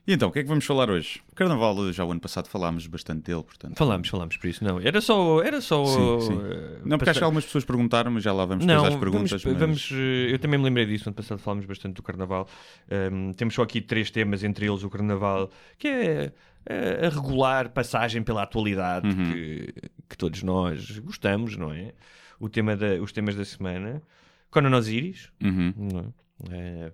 E 0.05 0.11
então, 0.11 0.27
o 0.27 0.31
que 0.33 0.39
é 0.39 0.43
que 0.43 0.49
vamos 0.49 0.65
falar 0.65 0.89
hoje? 0.89 1.21
O 1.31 1.35
Carnaval, 1.35 1.93
já 1.93 2.03
o 2.03 2.11
ano 2.11 2.19
passado 2.19 2.49
falámos 2.49 2.85
bastante 2.87 3.21
dele, 3.23 3.41
portanto. 3.41 3.77
Falámos, 3.77 4.09
falámos 4.09 4.35
por 4.35 4.47
isso, 4.47 4.61
não. 4.61 4.77
Era 4.81 4.99
só. 4.99 5.41
Era 5.41 5.61
só 5.61 5.85
Sim, 5.85 6.19
sim. 6.19 6.39
eh, 6.43 6.79
Não, 6.83 6.97
porque 6.97 7.09
acho 7.11 7.19
que 7.19 7.23
algumas 7.23 7.45
pessoas 7.45 7.63
perguntaram, 7.63 8.11
mas 8.11 8.21
já 8.21 8.33
lá 8.33 8.43
vamos 8.43 8.65
Não, 8.65 8.75
depois 8.75 8.93
às 8.93 8.99
perguntas. 8.99 9.41
vamos, 9.43 9.45
mas- 9.45 9.59
vamos, 9.59 9.89
eh, 9.93 10.33
eu 10.33 10.39
também 10.39 10.59
me 10.59 10.65
lembrei 10.65 10.85
disso, 10.85 11.07
ano 11.07 11.15
passado 11.15 11.39
falámos 11.39 11.65
bastante 11.65 11.95
do 11.95 12.03
Carnaval. 12.03 12.49
Ahm, 12.91 13.31
temos 13.31 13.53
só 13.53 13.61
aqui 13.63 13.79
três 13.79 14.11
temas, 14.11 14.43
entre 14.43 14.65
eles 14.67 14.83
o 14.83 14.89
Carnaval, 14.89 15.49
que 15.77 15.87
é 15.87 16.33
eh, 16.65 17.05
a 17.05 17.09
regular 17.09 17.69
passagem 17.69 18.21
pela 18.23 18.43
atualidade 18.43 19.07
Uhum. 19.07 19.31
que, 19.31 19.73
que 20.09 20.17
todos 20.17 20.43
nós 20.43 20.99
gostamos, 20.99 21.55
não 21.55 21.71
é? 21.71 21.93
O 22.41 22.49
tema 22.49 22.75
da, 22.75 22.95
os 23.01 23.13
temas 23.13 23.35
da 23.37 23.45
semana. 23.45 24.01
Conan 24.49 24.75
Osiris, 24.77 25.29
Uhum, 25.41 25.73
não 25.77 25.99
é? 26.01 26.05
Eh, 26.51 26.91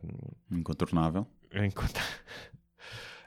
Incontornável. 0.52 1.28
em 1.54 1.72
conta- 1.72 2.02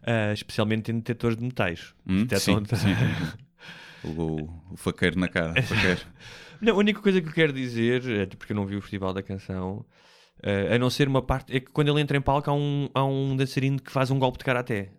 Ah, 0.04 0.32
especialmente 0.32 0.90
em 0.90 0.96
detectores 0.96 1.36
de 1.36 1.44
metais. 1.44 1.94
Hum, 2.06 2.24
Detectam- 2.24 2.64
sim, 2.64 2.76
sim. 2.76 4.08
o, 4.08 4.48
o 4.72 4.76
faqueiro 4.76 5.18
na 5.18 5.28
cara. 5.28 5.60
faqueiro. 5.62 6.00
Não, 6.60 6.74
a 6.74 6.76
única 6.76 7.00
coisa 7.00 7.20
que 7.20 7.28
eu 7.28 7.32
quero 7.32 7.52
dizer, 7.52 8.02
até 8.22 8.36
porque 8.36 8.52
eu 8.52 8.56
não 8.56 8.64
vi 8.64 8.76
o 8.76 8.80
Festival 8.80 9.12
da 9.12 9.20
Canção, 9.22 9.84
eh, 10.44 10.74
a 10.76 10.78
não 10.78 10.88
ser 10.90 11.08
uma 11.08 11.20
parte, 11.20 11.56
é 11.56 11.58
que 11.58 11.72
quando 11.72 11.88
ele 11.88 12.00
entra 12.00 12.16
em 12.16 12.20
palco 12.20 12.48
há 12.48 12.54
um, 12.54 12.88
há 12.94 13.04
um 13.04 13.34
dançarino 13.36 13.80
que 13.82 13.90
faz 13.90 14.12
um 14.12 14.18
golpe 14.18 14.38
de 14.38 14.44
karaté. 14.44 14.92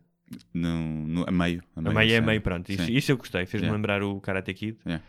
No, 0.54 0.78
no, 1.08 1.26
a 1.26 1.32
meio. 1.32 1.64
A 1.76 1.82
meio 1.82 1.98
é 2.00 2.04
da 2.04 2.10
cena. 2.16 2.28
meio, 2.28 2.42
pronto. 2.42 2.70
Isso, 2.70 2.92
isso 2.92 3.12
eu 3.14 3.18
gostei, 3.18 3.46
fez-me 3.46 3.68
Yeah. 3.68 3.78
lembrar 3.78 4.04
o 4.04 4.20
Karate 4.20 4.54
Kid. 4.54 4.78
Yeah. 4.86 5.04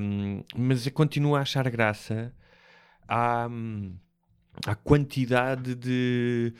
Um, 0.00 0.44
mas 0.56 0.86
eu 0.86 0.92
continuo 0.92 1.34
a 1.34 1.40
achar 1.40 1.68
graça 1.68 2.32
à, 3.08 3.48
à 4.66 4.74
quantidade 4.74 5.74
de 5.74 6.52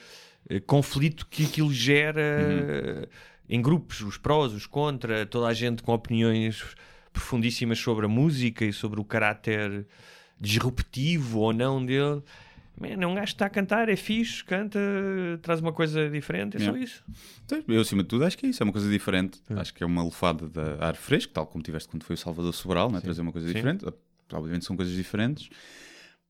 eh, 0.49 0.61
conflito 0.61 1.27
que 1.29 1.45
aquilo 1.45 1.73
gera 1.73 2.21
Uhum. 2.21 3.07
em 3.49 3.61
grupos, 3.63 4.01
os 4.01 4.17
prós, 4.17 4.53
os 4.53 4.67
contra, 4.67 5.25
toda 5.27 5.47
a 5.47 5.53
gente 5.55 5.83
com 5.83 5.93
opiniões 5.93 6.63
profundíssimas 7.13 7.79
sobre 7.79 8.07
a 8.07 8.09
música 8.09 8.65
e 8.65 8.73
sobre 8.73 8.99
o 9.01 9.05
caráter 9.05 9.87
disruptivo 10.41 11.41
ou 11.41 11.53
não 11.53 11.85
dele. 11.85 12.23
Man, 12.81 12.89
é 13.01 13.07
um 13.07 13.15
gajo 13.15 13.27
que 13.27 13.33
está 13.35 13.47
a 13.47 13.51
cantar, 13.51 13.89
é 13.91 13.97
fixe, 13.97 14.43
canta, 14.43 14.79
traz 15.43 15.61
uma 15.61 15.73
coisa 15.73 16.09
diferente, 16.09 16.57
é 16.57 16.61
só 16.61 16.67
Yeah. 16.71 16.83
isso. 16.85 17.05
Então, 17.45 17.63
Eu, 17.69 17.81
acima 17.83 18.03
de 18.03 18.09
tudo, 18.09 18.25
acho 18.25 18.37
que 18.39 18.47
é 18.47 18.49
isso. 18.49 18.63
É 18.63 18.65
uma 18.65 18.73
coisa 18.73 18.91
diferente. 18.91 19.41
Acho 19.51 19.75
que 19.75 19.85
é 19.85 19.87
uma 19.87 20.03
lufada 20.03 20.49
de 20.49 20.83
ar 20.83 20.97
fresco, 20.97 21.33
tal 21.35 21.47
como 21.47 21.63
tiveste 21.63 21.89
quando 21.89 22.03
foi 22.03 22.15
o 22.15 22.17
Salvador 22.19 22.53
Sobral, 22.55 22.91
né? 22.91 23.01
trazer 23.01 23.21
uma 23.21 23.31
coisa 23.31 23.47
Sim. 23.49 23.55
diferente. 23.55 23.85
Obviamente 24.33 24.65
são 24.65 24.75
coisas 24.75 24.95
diferentes. 24.95 25.51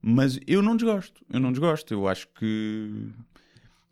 Mas 0.02 0.38
eu 0.47 0.61
não 0.61 0.76
desgosto. 0.76 1.25
Eu 1.30 1.38
não 1.38 1.52
desgosto. 1.52 1.94
Eu 1.94 2.09
acho 2.09 2.26
que 2.38 2.90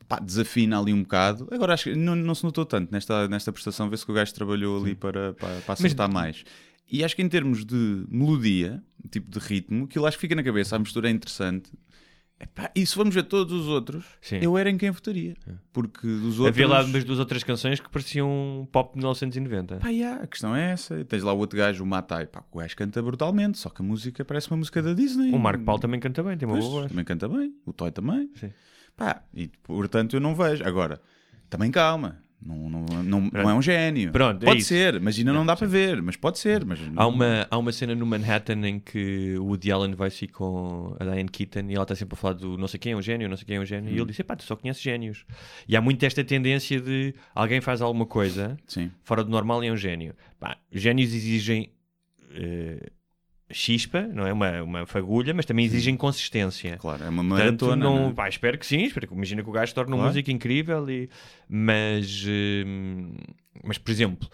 pá, 0.09 0.19
desafina 0.19 0.81
ali 0.81 0.93
um 0.93 1.03
bocado. 1.03 1.47
Agora 1.53 1.75
acho 1.75 1.85
que 1.85 1.95
não, 1.95 2.17
não 2.17 2.35
se 2.35 2.43
notou 2.43 2.67
tanto 2.67 2.91
nesta, 2.91 3.29
nesta 3.29 3.53
prestação. 3.53 3.89
Vê-se 3.89 4.05
que 4.05 4.11
o 4.11 4.15
gajo 4.15 4.35
trabalhou 4.35 4.83
ali 4.83 4.97
para, 4.97 5.35
para, 5.35 5.61
para 5.61 5.73
acertar 5.73 6.13
mais. 6.13 6.45
E 6.91 7.05
acho 7.05 7.15
que 7.15 7.23
em 7.23 7.29
termos 7.29 7.65
de 7.65 8.05
melodia, 8.09 8.83
tipo 9.09 9.31
de 9.31 9.39
ritmo, 9.39 9.85
aquilo 9.85 10.07
acho 10.07 10.17
que 10.17 10.23
fica 10.23 10.35
na 10.35 10.43
cabeça, 10.43 10.75
a 10.75 10.79
mistura 10.81 11.09
é 11.09 11.13
interessante. 11.13 11.71
Epá, 12.43 12.71
e 12.75 12.87
se 12.87 12.97
vamos 12.97 13.15
ver 13.15 13.25
todos 13.25 13.53
os 13.53 13.69
outros, 13.69 14.03
Sim. 14.23 14.39
eu 14.41 14.57
era 14.57 14.71
em 14.71 14.79
quem 14.79 14.91
votaria. 14.91 15.37
Porque 15.75 16.07
dos 16.07 16.39
outros. 16.41 16.47
Havia 16.49 16.67
lá 16.67 16.83
umas 16.83 17.05
duas 17.05 17.19
ou 17.19 17.27
três 17.27 17.45
canções 17.45 17.79
que 17.81 17.91
pareciam 17.91 18.67
pop 18.73 18.93
de 18.95 18.99
1990. 18.99 19.77
Pá, 19.77 19.89
yeah, 19.91 20.23
a 20.23 20.27
questão 20.27 20.57
é 20.57 20.71
essa. 20.73 21.05
Tens 21.05 21.23
lá 21.23 21.35
o 21.35 21.39
outro 21.39 21.59
gajo, 21.59 21.85
o 21.85 21.87
Matai. 21.87 22.27
Pá, 22.27 22.43
o 22.51 22.59
gajo 22.59 22.75
canta 22.77 23.03
brutalmente, 23.03 23.59
só 23.59 23.69
que 23.69 23.83
a 23.83 23.85
música 23.85 24.25
parece 24.25 24.51
uma 24.51 24.57
música 24.57 24.81
da 24.81 24.95
Disney. 24.95 25.33
O 25.33 25.39
Marco 25.39 25.63
Paulo 25.65 25.81
também 25.83 26.01
canta 26.01 26.23
bem, 26.23 26.39
tem 26.39 26.49
uma 26.49 26.55
Pois, 26.55 26.65
boa 26.65 26.81
voz. 26.81 26.91
também 26.91 27.05
canta 27.05 27.29
bem. 27.29 27.55
O 27.67 27.75
Toy 27.75 27.91
também. 27.93 28.31
Sim. 28.35 28.51
Pá, 28.97 29.23
e 29.35 29.49
portanto 29.63 30.15
eu 30.15 30.21
não 30.21 30.35
vejo. 30.35 30.65
Agora, 30.65 30.99
também 31.51 31.71
calma. 31.71 32.23
Não, 32.43 32.71
não, 32.71 32.85
não, 33.03 33.21
não 33.33 33.51
é 33.51 33.55
um 33.55 33.61
gênio. 33.61 34.11
Pronto, 34.13 34.43
é 34.43 34.47
pode 34.47 34.61
isso. 34.61 34.69
ser, 34.69 34.99
mas 34.99 35.19
ainda 35.19 35.33
não 35.33 35.45
dá 35.45 35.55
para 35.55 35.67
ver. 35.67 36.01
Mas 36.01 36.17
pode 36.17 36.39
ser. 36.39 36.65
Mas 36.65 36.79
Há 36.97 37.07
uma, 37.07 37.47
há 37.51 37.59
uma 37.59 37.71
cena 37.71 37.95
no 37.95 38.07
Manhattan 38.07 38.67
em 38.67 38.81
que 38.81 39.37
o 39.39 39.45
Woody 39.45 39.71
Allen 39.71 39.95
vai 39.95 40.11
se 40.11 40.27
com 40.27 40.97
a 40.99 41.05
Diane 41.05 41.29
Keaton 41.29 41.69
e 41.69 41.75
ela 41.75 41.83
está 41.83 41.95
sempre 41.95 42.15
a 42.15 42.17
falar 42.17 42.35
do 42.35 42.57
não 42.57 42.67
sei 42.67 42.81
quem 42.81 42.93
é 42.93 42.97
um 42.97 43.03
gênio, 43.03 43.29
não 43.29 43.37
sei 43.37 43.47
quem 43.47 43.57
é 43.57 43.61
um 43.61 43.65
gênio. 43.65 43.93
E 43.93 43.97
ele 43.97 44.07
diz: 44.07 44.21
pá, 44.23 44.35
tu 44.35 44.45
só 44.45 44.57
conheces 44.57 44.83
génios. 44.83 45.27
E 45.69 45.77
há 45.77 45.81
muito 45.81 46.03
esta 46.05 46.25
tendência 46.25 46.81
de 46.81 47.15
alguém 47.35 47.61
faz 47.61 47.83
alguma 47.83 48.07
coisa 48.07 48.57
Sim. 48.67 48.91
fora 49.03 49.23
do 49.23 49.31
normal 49.31 49.63
e 49.63 49.69
é 49.69 49.73
um 49.73 49.77
gênio. 49.77 50.15
Pá, 50.39 50.57
génios 50.73 51.13
exigem 51.13 51.71
eh, 52.33 52.91
chispa, 53.53 54.03
não 54.03 54.27
é? 54.27 54.33
Uma, 54.33 54.63
uma 54.63 54.87
fagulha, 54.87 55.35
mas 55.35 55.45
também 55.47 55.65
exigem 55.65 55.97
consistência. 55.97 56.77
Claro, 56.79 57.05
é 57.05 57.09
uma 57.09 57.23
Portanto, 57.23 57.67
maratona. 57.67 57.77
não, 57.85 58.09
né? 58.09 58.15
pá, 58.15 58.29
espero 58.29 58.59
que 58.59 58.67
sim, 58.67 58.85
espero 58.85 59.07
que, 59.09 59.15
imagina 59.15 59.43
que 59.43 59.49
o 59.49 59.53
gajo 59.53 59.75
torne 59.75 59.91
uma 59.93 59.99
Claro. 59.99 60.11
música 60.11 60.31
incrível, 60.33 60.89
e, 60.91 61.09
mas, 61.49 62.25
hum, 62.29 63.13
mas 63.65 63.79
por 63.79 63.91
exemplo, 63.91 64.29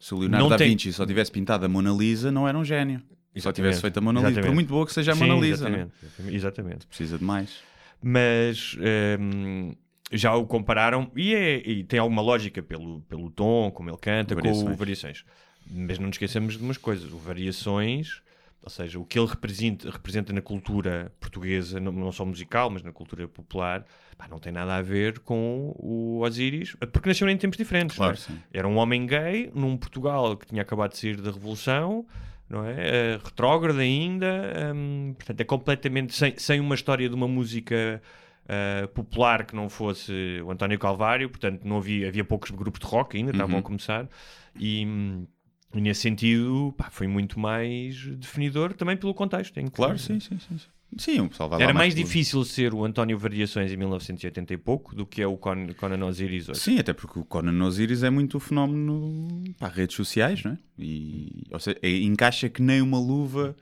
Se 0.00 0.14
o 0.14 0.18
Leonardo 0.18 0.42
não 0.44 0.50
da 0.50 0.56
tem- 0.56 0.70
Vinci 0.70 0.92
só 0.92 1.06
tivesse 1.06 1.30
pintado 1.30 1.64
a 1.64 1.68
Mona 1.68 1.90
Lisa, 1.92 2.32
não 2.32 2.48
era 2.48 2.58
um 2.58 2.64
gênio. 2.64 2.98
Só 3.00 3.38
Exatamente. 3.38 3.54
tivesse 3.56 3.80
feito 3.80 3.96
a 3.98 4.00
Mona 4.00 4.18
Lisa. 4.20 4.30
Por 4.30 4.38
Exatamente. 4.40 4.54
muito 4.54 4.68
boa 4.68 4.84
que 4.86 4.92
seja 4.92 5.12
a 5.12 5.14
sim, 5.14 5.24
Mona 5.26 5.40
Lisa. 5.40 5.68
né? 5.68 5.76
exatamente, 5.78 6.04
exatamente, 6.04 6.36
exatamente. 6.36 6.86
Precisa 6.86 7.18
de 7.18 7.24
mais. 7.24 7.60
mas 8.02 8.76
hum, 9.20 9.72
já 10.10 10.34
o 10.34 10.44
compararam 10.46 11.10
e, 11.16 11.34
é- 11.34 11.62
e 11.66 11.84
tem 11.84 11.98
alguma 12.00 12.20
lógica 12.20 12.62
pelo, 12.62 13.00
pelo 13.02 13.30
tom, 13.30 13.70
como 13.70 13.88
ele 13.88 13.96
canta, 13.98 14.34
com 14.34 14.48
o 14.48 14.74
Variações. 14.76 15.24
Mas 15.70 15.98
não 15.98 16.06
nos 16.06 16.14
esqueçamos 16.14 16.56
de 16.56 16.62
umas 16.62 16.78
coisas: 16.78 17.12
o 17.12 17.18
Variações, 17.18 18.22
ou 18.62 18.70
seja, 18.70 18.98
o 18.98 19.04
que 19.04 19.18
ele 19.18 19.26
representa, 19.26 19.90
representa 19.90 20.32
na 20.32 20.40
cultura 20.40 21.12
portuguesa, 21.18 21.80
não, 21.80 21.92
não 21.92 22.12
só 22.12 22.24
musical, 22.24 22.70
mas 22.70 22.82
na 22.82 22.92
cultura 22.92 23.26
popular, 23.26 23.84
pá, 24.16 24.28
não 24.28 24.38
tem 24.38 24.52
nada 24.52 24.76
a 24.76 24.82
ver 24.82 25.18
com 25.20 25.74
o 25.78 26.20
Osiris, 26.22 26.76
porque 26.92 27.08
nasceu 27.08 27.28
em 27.28 27.36
tempos 27.36 27.56
diferentes. 27.56 27.96
Claro, 27.96 28.16
não 28.28 28.36
é? 28.36 28.40
Era 28.52 28.68
um 28.68 28.76
homem 28.76 29.06
gay 29.06 29.50
num 29.54 29.76
Portugal 29.76 30.36
que 30.36 30.46
tinha 30.46 30.62
acabado 30.62 30.92
de 30.92 30.98
sair 30.98 31.20
da 31.20 31.30
Revolução, 31.30 32.06
não 32.48 32.64
é? 32.64 32.74
Eh, 32.78 33.20
retrógrado 33.24 33.78
ainda, 33.78 34.72
hum, 34.74 35.14
portanto 35.16 35.40
é 35.40 35.44
completamente 35.44 36.14
sem, 36.14 36.36
sem 36.36 36.60
uma 36.60 36.74
história 36.74 37.08
de 37.08 37.14
uma 37.14 37.26
música 37.26 38.00
eh, 38.48 38.86
popular 38.88 39.46
que 39.46 39.56
não 39.56 39.68
fosse 39.68 40.40
o 40.44 40.50
António 40.50 40.78
Calvário, 40.78 41.30
portanto 41.30 41.64
não 41.64 41.78
havia, 41.78 42.08
havia 42.08 42.24
poucos 42.24 42.50
grupos 42.50 42.80
de 42.80 42.86
rock 42.86 43.16
ainda, 43.16 43.30
estavam 43.30 43.58
a 43.58 43.62
começar, 43.62 44.08
e, 44.54 44.84
hum, 44.84 45.26
e 45.74 45.80
nesse 45.80 46.00
sentido 46.02 46.74
pá, 46.76 46.88
foi 46.90 47.06
muito 47.06 47.38
mais 47.40 48.06
definidor 48.16 48.72
também 48.74 48.96
pelo 48.96 49.14
contexto. 49.14 49.58
em 49.58 49.64
que- 49.66 49.72
Claro, 49.72 49.98
sim, 49.98 50.20
sim, 50.20 50.38
sim. 50.38 50.56
sim. 50.98 51.20
O 51.20 51.28
pessoal 51.28 51.48
vai 51.48 51.58
lá 51.58 51.64
Era 51.64 51.72
mais 51.74 51.94
pelo- 51.94 52.06
difícil 52.06 52.44
ser 52.44 52.74
o 52.74 52.84
António 52.84 53.16
Variações 53.18 53.72
em 53.72 53.76
1980 53.76 54.52
e 54.52 54.56
pouco 54.58 54.94
do 54.94 55.06
que 55.06 55.22
é 55.22 55.26
o 55.26 55.36
Con 55.36 55.68
Conan 55.78 56.04
Osiris 56.06 56.48
hoje. 56.48 56.60
Sim, 56.60 56.78
até 56.78 56.92
porque 56.92 57.18
o 57.18 57.24
Conan 57.24 57.64
Osiris 57.64 58.02
é 58.02 58.10
muito 58.10 58.36
o 58.36 58.40
fenómeno 58.40 59.42
para 59.58 59.68
redes 59.68 59.96
sociais, 59.96 60.42
não 60.44 60.52
é? 60.52 60.58
E, 60.78 61.44
ou 61.50 61.58
seja, 61.60 61.78
é- 61.82 61.90
encaixa 62.02 62.48
que 62.48 62.60
nem 62.62 62.80
uma 62.82 62.98
luva 62.98 63.56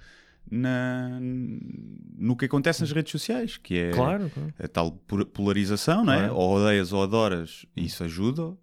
na, 0.50 1.18
no 1.20 2.34
que 2.36 2.46
acontece 2.46 2.80
nas 2.80 2.90
redes 2.90 3.12
sociais, 3.12 3.56
que 3.56 3.76
é 3.76 3.90
Claro, 3.92 4.28
claro. 4.30 4.52
a 4.58 4.66
tal 4.68 4.90
polarização, 5.32 6.04
não 6.04 6.12
é? 6.12 6.18
Claro. 6.18 6.34
Ou 6.34 6.56
odeias 6.56 6.92
ou 6.92 7.02
adoras, 7.02 7.64
isso 7.76 8.02
ajuda. 8.02 8.56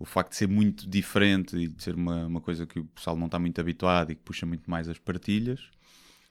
O 0.00 0.04
facto 0.06 0.30
de 0.30 0.36
ser 0.36 0.48
muito 0.48 0.88
diferente 0.88 1.54
e 1.56 1.68
de 1.68 1.82
ser 1.82 1.94
uma, 1.94 2.26
uma 2.26 2.40
coisa 2.40 2.66
que 2.66 2.80
o 2.80 2.84
pessoal 2.86 3.14
não 3.16 3.26
está 3.26 3.38
muito 3.38 3.60
habituado 3.60 4.10
e 4.10 4.14
que 4.14 4.22
puxa 4.22 4.46
muito 4.46 4.68
mais 4.70 4.88
as 4.88 4.98
partilhas. 4.98 5.60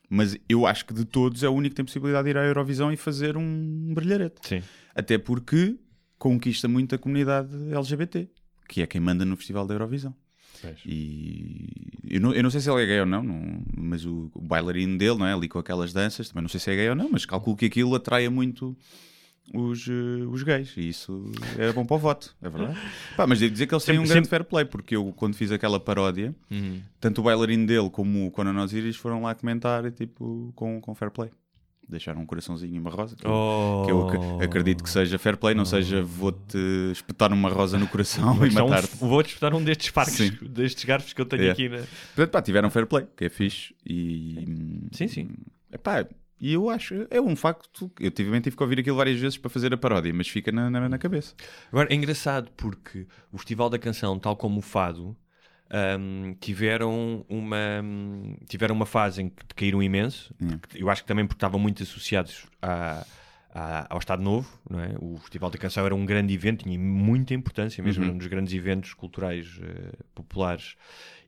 Mas 0.10 0.36
eu 0.50 0.66
acho 0.66 0.86
que 0.86 0.94
de 0.94 1.06
todos 1.06 1.44
é 1.44 1.48
o 1.48 1.52
único 1.54 1.74
que 1.74 1.76
tem 1.76 1.86
possibilidade 1.86 2.24
de 2.26 2.32
ir 2.32 2.38
à 2.38 2.44
Eurovisão 2.44 2.92
e 2.92 2.98
fazer 2.98 3.38
um 3.38 3.94
brilharete. 3.94 4.38
Sim. 4.42 4.64
Até 4.96 5.20
porque 5.20 5.78
conquista 6.18 6.68
muito 6.68 6.96
a 6.96 6.98
comunidade 6.98 7.50
LGBT, 7.72 8.28
que 8.68 8.82
é 8.82 8.88
quem 8.88 9.00
manda 9.00 9.24
no 9.24 9.38
Festival 9.38 9.68
da 9.68 9.76
Eurovisão. 9.76 10.16
E 10.86 11.68
eu 12.10 12.20
não, 12.20 12.34
eu 12.34 12.42
não 12.44 12.50
sei 12.50 12.60
se 12.60 12.70
ele 12.70 12.82
é 12.84 12.86
gay 12.88 13.00
ou 13.02 13.06
não, 13.06 13.24
não- 13.24 13.64
mas 13.78 14.04
o, 14.04 14.32
o 14.34 14.42
bailarino 14.42 14.98
dele, 14.98 15.18
não 15.18 15.26
é? 15.28 15.34
Ali 15.34 15.48
com 15.48 15.60
aquelas 15.60 15.94
danças, 15.94 16.28
também 16.30 16.42
não 16.42 16.50
sei 16.50 16.60
se 16.60 16.72
é 16.72 16.76
gay 16.76 16.90
ou 16.90 16.96
não, 16.96 17.10
mas 17.12 17.24
calculo 17.26 17.56
que 17.56 17.66
aquilo 17.68 17.94
atraia 17.96 18.30
muito 18.32 18.76
os, 19.54 19.88
eh, 19.88 20.26
os 20.30 20.44
gays. 20.44 20.74
E 20.78 20.90
isso 20.90 21.32
é 21.58 21.72
bom 21.74 21.86
para 21.86 21.96
o 21.96 22.00
voto, 22.00 22.36
é 22.42 22.50
verdade. 22.50 22.78
Pá, 23.18 23.26
mas 23.28 23.40
devo 23.40 23.52
dizer 23.52 23.68
que 23.68 23.74
eles 23.74 23.84
têm 23.84 23.96
um 23.96 24.02
Sempre- 24.02 24.10
grande 24.14 24.26
sempre- 24.28 24.38
fair 24.38 24.44
play, 24.46 24.66
porque 24.66 24.96
eu, 24.96 25.14
quando 25.16 25.36
fiz 25.36 25.52
aquela 25.52 25.80
paródia, 25.80 26.36
Uhum. 26.52 26.82
tanto 27.00 27.22
o 27.22 27.24
bailarino 27.24 27.66
dele 27.68 27.90
como 27.90 28.28
o 28.28 28.32
Conan 28.32 28.62
Osiris 28.64 28.96
foram 28.96 29.22
lá 29.24 29.34
comentar 29.36 29.86
e, 29.86 29.92
tipo, 29.92 30.52
com, 30.56 30.80
com 30.82 30.94
fair 30.96 31.12
play. 31.12 31.30
Deixaram 31.92 32.22
um 32.22 32.26
coraçãozinho 32.28 32.76
e 32.76 32.80
uma 32.80 32.92
rosa. 32.92 33.16
Que, 33.16 33.26
eu- 33.26 33.32
Oh. 33.32 33.84
que 33.86 33.92
eu 33.92 34.08
ac- 34.36 34.44
acredito 34.44 34.84
que 34.84 34.90
seja 34.92 35.18
fair 35.18 35.36
play, 35.38 35.56
não 35.56 35.66
seja 35.66 36.04
vou-te 36.04 36.56
espetar 36.92 37.34
uma 37.34 37.50
rosa 37.50 37.80
no 37.80 37.88
coração 37.88 38.46
e 38.46 38.52
matar-te. 38.54 38.96
vou 38.98 39.24
disputar 39.24 39.56
um 39.56 39.64
destes 39.64 39.90
parques, 39.90 40.14
Sim. 40.16 40.30
destes 40.48 40.86
garfos 40.86 41.14
que 41.14 41.20
eu 41.22 41.26
tenho 41.26 41.46
É. 41.46 41.50
aqui. 41.50 41.68
Na... 41.68 41.78
Portanto, 42.16 42.30
pá, 42.32 42.42
tiveram 42.44 42.70
fair 42.70 42.86
play, 42.86 43.08
que 43.18 43.26
é 43.26 43.30
fixe. 43.30 43.74
E, 43.84 44.86
Sim, 44.92 45.08
sim. 45.08 45.30
Epá, 45.74 46.06
e 46.40 46.54
eu 46.54 46.70
acho, 46.70 47.08
é 47.10 47.20
um 47.20 47.36
facto. 47.36 47.92
Eu 48.00 48.12
tive, 48.12 48.40
tive 48.42 48.56
que 48.56 48.64
ouvir 48.64 48.80
aquilo 48.80 48.96
várias 48.98 49.20
vezes 49.20 49.38
para 49.38 49.50
fazer 49.50 49.74
a 49.74 49.78
paródia, 49.78 50.14
mas 50.14 50.28
fica 50.28 50.52
na, 50.52 50.70
na, 50.70 50.88
na 50.90 50.98
cabeça. 50.98 51.36
Agora, 51.72 51.92
é 51.92 51.96
engraçado 51.96 52.50
porque 52.56 53.06
o 53.32 53.38
Festival 53.38 53.70
da 53.70 53.78
Canção, 53.80 54.18
tal 54.18 54.36
como 54.36 54.60
o 54.60 54.62
Fado, 54.62 55.16
ahm, 55.70 56.34
tiveram, 56.40 57.26
uma, 57.30 57.82
hum, 57.84 58.38
tiveram 58.48 58.76
uma 58.76 58.86
fase 58.86 59.22
em 59.22 59.30
que 59.30 59.46
caíram 59.56 59.82
imenso. 59.84 60.34
porque 60.58 60.82
Eu 60.82 60.90
acho 60.90 61.02
que 61.04 61.08
também 61.08 61.26
porque 61.26 61.38
estavam 61.38 61.60
muito 61.60 61.84
associados 61.84 62.46
à- 62.62 63.06
à- 63.54 63.88
ao 63.90 64.00
Estado 64.00 64.22
Novo. 64.22 64.50
Não 64.70 64.80
é? 64.80 64.96
O 65.00 65.18
Festival 65.18 65.50
da 65.50 65.58
Canção 65.58 65.86
era 65.86 65.94
um 65.96 66.06
grande 66.06 66.34
evento, 66.34 66.64
tinha 66.64 66.78
muita 66.80 67.34
importância, 67.34 67.84
mesmo 67.84 68.04
era 68.04 68.14
um 68.14 68.18
dos 68.18 68.28
grandes 68.28 68.54
eventos 68.54 68.94
culturais 68.94 69.60
eh, 69.62 69.92
populares. 70.16 70.76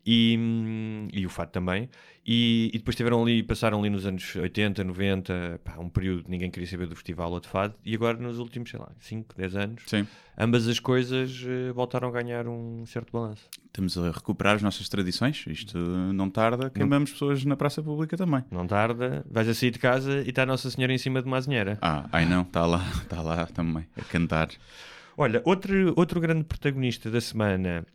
E, 0.06 0.36
hum, 0.38 1.08
e 1.14 1.26
o 1.26 1.30
Fado 1.30 1.52
também. 1.52 1.90
E, 2.26 2.70
e 2.74 2.78
depois 2.78 2.96
tiveram 2.96 3.22
ali, 3.22 3.42
passaram 3.42 3.80
ali 3.80 3.90
nos 3.90 4.06
anos 4.06 4.36
80, 4.36 4.84
90, 4.84 5.60
pá, 5.64 5.78
um 5.80 5.90
período 5.90 6.24
que 6.24 6.30
ninguém 6.30 6.52
queria 6.52 6.68
saber 6.68 6.86
do 6.88 6.96
festival 6.96 7.32
ou 7.32 7.40
de 7.40 7.48
Fado. 7.48 7.74
E 7.84 7.96
agora, 7.96 8.18
nos 8.18 8.38
últimos, 8.38 8.70
sei 8.70 8.80
lá, 8.80 8.92
5, 9.00 9.36
10 9.36 9.56
anos, 9.56 9.84
Sim. 9.88 10.08
ambas 10.38 10.68
as 10.68 10.80
coisas 10.80 11.44
eh, 11.48 11.72
voltaram 11.72 12.08
a 12.10 12.12
ganhar 12.12 12.48
um 12.48 12.86
certo 12.86 13.12
balanço. 13.12 13.44
Estamos 13.66 13.98
a 13.98 14.12
recuperar 14.12 14.56
as 14.56 14.62
nossas 14.62 14.88
tradições. 14.88 15.46
Isto 15.48 15.78
não 15.78 16.30
tarda, 16.30 16.70
queimamos 16.70 17.12
pessoas 17.12 17.44
na 17.44 17.56
praça 17.56 17.82
pública 17.82 18.16
também. 18.16 18.44
Não 18.52 18.68
tarda, 18.68 19.26
vais 19.30 19.48
a 19.48 19.54
sair 19.54 19.72
de 19.72 19.80
casa 19.80 20.22
e 20.22 20.30
está 20.30 20.44
a 20.44 20.46
Nossa 20.46 20.70
Senhora 20.70 20.94
em 20.94 20.98
cima 20.98 21.22
de 21.22 21.28
uma 21.28 21.38
azinheira. 21.38 21.80
Ah, 21.82 22.08
ai 22.12 22.26
não, 22.26 22.44
está 22.44 22.66
lá, 22.66 22.86
está 23.02 23.22
lá 23.22 23.46
também, 23.48 23.88
a 23.98 24.04
cantar. 24.04 24.50
Olha, 25.18 25.42
outro, 25.46 25.94
outro 25.96 26.20
grande 26.20 26.44
protagonista 26.44 27.10
da 27.10 27.20
semana 27.22 27.86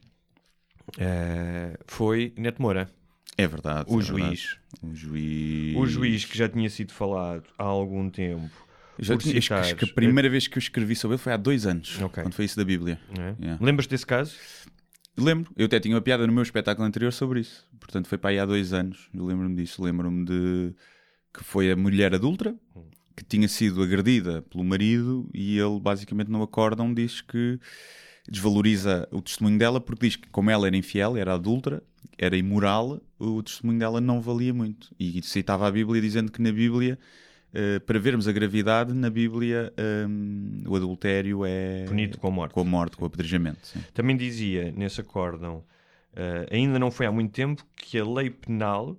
eh, 0.99 1.78
foi 1.87 2.33
Neto 2.37 2.61
Moura, 2.62 2.88
É 3.37 3.47
verdade. 3.47 3.85
o 3.88 4.00
é 4.00 4.02
juiz. 4.02 4.19
verdade. 4.45 4.61
O 4.83 4.95
juiz. 4.95 5.76
O 5.76 5.87
juiz 5.87 6.25
que 6.25 6.37
já 6.38 6.49
tinha 6.49 6.69
sido 6.71 6.93
falado 6.93 7.45
há 7.59 7.64
algum 7.64 8.09
tempo. 8.11 8.50
Já 8.99 9.16
tinha, 9.16 9.38
que- 9.38 9.52
acho 9.52 9.76
que 9.76 9.85
a 9.85 9.93
primeira 9.95 10.28
vez 10.31 10.47
que 10.49 10.57
eu 10.57 10.61
escrevi 10.61 10.97
sobre 10.97 11.16
ele 11.16 11.23
foi 11.23 11.33
há 11.35 11.37
dois 11.37 11.66
anos, 11.66 12.00
Ok. 12.00 12.23
quando 12.23 12.33
foi 12.33 12.47
isso 12.47 12.57
da 12.57 12.64
Bíblia. 12.64 12.99
é? 13.19 13.35
Yeah. 13.38 13.64
Lembras 13.64 13.87
desse 13.87 14.07
caso? 14.07 14.35
Lembro, 15.19 15.50
eu 15.57 15.66
até 15.66 15.78
tinha 15.81 15.95
uma 15.95 16.00
piada 16.00 16.26
no 16.26 16.33
meu 16.33 16.43
espetáculo 16.43 16.87
anterior 16.87 17.12
sobre 17.12 17.40
isso. 17.40 17.66
Portanto, 17.78 18.07
foi 18.09 18.16
para 18.19 18.31
aí 18.31 18.38
há 18.38 18.47
dois 18.47 18.73
anos. 18.73 19.09
Eu 19.14 19.25
lembro-me 19.26 19.55
disso. 19.57 19.83
Lembro-me 19.83 20.25
de 20.25 20.75
que 21.33 21.45
foi 21.45 21.71
a 21.71 21.76
mulher 21.76 22.14
adulta 22.14 22.55
que 23.14 23.23
tinha 23.25 23.49
sido 23.49 23.83
agredida 23.83 24.43
pelo 24.43 24.62
marido 24.64 25.28
e 25.33 25.59
ele 25.59 25.78
basicamente 25.81 26.31
no 26.31 26.43
acórdão 26.43 26.93
diz 26.93 27.21
que 27.23 27.59
desvaloriza 28.30 29.09
o 29.11 29.23
testemunho 29.23 29.59
dela 29.59 29.80
porque 29.80 30.06
diz 30.06 30.16
que 30.16 30.28
como 30.28 30.50
ela 30.50 30.66
era 30.66 30.76
infiel, 30.76 31.16
era 31.16 31.35
adulta, 31.35 31.83
era 32.18 32.37
imoral, 32.37 33.00
o 33.18 33.42
testemunho 33.42 33.78
dela 33.78 34.00
não 34.00 34.21
valia 34.21 34.52
muito. 34.52 34.95
E 34.99 35.23
citava 35.23 35.66
a 35.66 35.71
Bíblia 35.71 36.00
dizendo 36.00 36.33
que 36.33 36.40
na 36.40 36.50
Bíblia, 36.50 36.99
eh, 37.52 37.78
para 37.80 37.99
vermos 37.99 38.26
a 38.26 38.33
gravidade, 38.33 38.92
na 38.92 39.11
Bíblia 39.11 39.73
hum, 40.09 40.64
o 40.66 40.76
adultério 40.76 41.45
é 41.45 41.85
Punido 41.87 42.18
com 42.18 42.28
a 42.28 42.30
morte. 42.30 42.52
com 42.54 42.61
a 42.61 42.64
morte, 42.64 42.97
com 42.97 43.04
o 43.04 43.06
apedrejamento. 43.06 43.66
sim. 43.66 43.80
Também 43.92 44.16
dizia 44.16 44.73
nesse 44.73 45.00
acórdão, 45.00 45.62
eh, 46.14 46.47
ainda 46.50 46.78
não 46.78 46.90
foi 46.90 47.06
há 47.06 47.12
muito 47.12 47.33
tempo, 47.33 47.64
que 47.76 47.99
a 47.99 48.04
lei 48.04 48.30
penal 48.30 48.97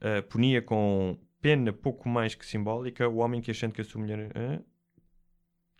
eh, 0.00 0.20
punia 0.22 0.62
com 0.62 1.18
pena 1.40 1.72
pouco 1.72 2.08
mais 2.08 2.34
que 2.34 2.44
simbólica 2.44 3.08
o 3.08 3.16
homem 3.16 3.40
que 3.40 3.50
achando 3.50 3.72
que 3.72 3.80
a 3.80 3.84
sua 3.84 4.00
mulher. 4.00 4.30
Hã? 4.36 4.60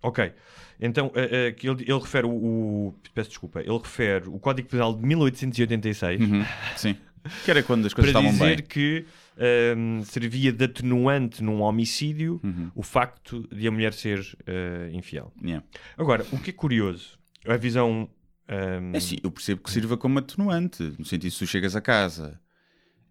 Ok, 0.02 0.32
então 0.80 1.10
eh, 1.14 1.52
que 1.52 1.68
ele, 1.68 1.82
ele 1.82 1.98
refere 1.98 2.26
o, 2.26 2.30
o- 2.30 2.94
Peço 3.14 3.30
desculpa, 3.30 3.60
ele 3.60 3.76
refere 3.78 4.28
o 4.28 4.38
Código 4.38 4.68
Penal 4.68 4.94
de 4.94 5.04
1886, 5.04 6.20
Uhum, 6.20 6.44
Sim. 6.76 6.96
Que 7.44 7.50
era 7.50 7.62
quando 7.62 7.84
as 7.86 7.92
coisas 7.92 8.12
para 8.12 8.20
estavam 8.22 8.30
dizer 8.38 8.56
bem. 8.62 8.64
que 8.66 9.04
hum, 9.76 10.02
servia 10.04 10.52
de 10.52 10.64
atenuante 10.64 11.42
num 11.42 11.60
homicídio 11.62 12.40
Uhum. 12.44 12.70
o 12.74 12.82
facto 12.82 13.46
de 13.52 13.66
a 13.66 13.70
mulher 13.70 13.92
ser 13.92 14.24
eh, 14.46 14.90
infiel. 14.92 15.32
Yeah. 15.42 15.64
Agora, 15.98 16.24
o 16.32 16.38
que 16.38 16.50
é 16.50 16.52
curioso, 16.52 17.18
a 17.46 17.56
visão. 17.56 18.08
hum, 18.48 18.92
É 18.94 18.98
assim, 18.98 19.16
eu 19.22 19.30
percebo 19.32 19.62
que 19.62 19.70
sirva 19.70 19.96
como 19.96 20.18
atenuante, 20.20 20.82
no 20.98 21.04
sentido 21.04 21.30
se 21.32 21.40
tu 21.40 21.46
chegas 21.46 21.74
a 21.76 21.80
casa 21.80 22.40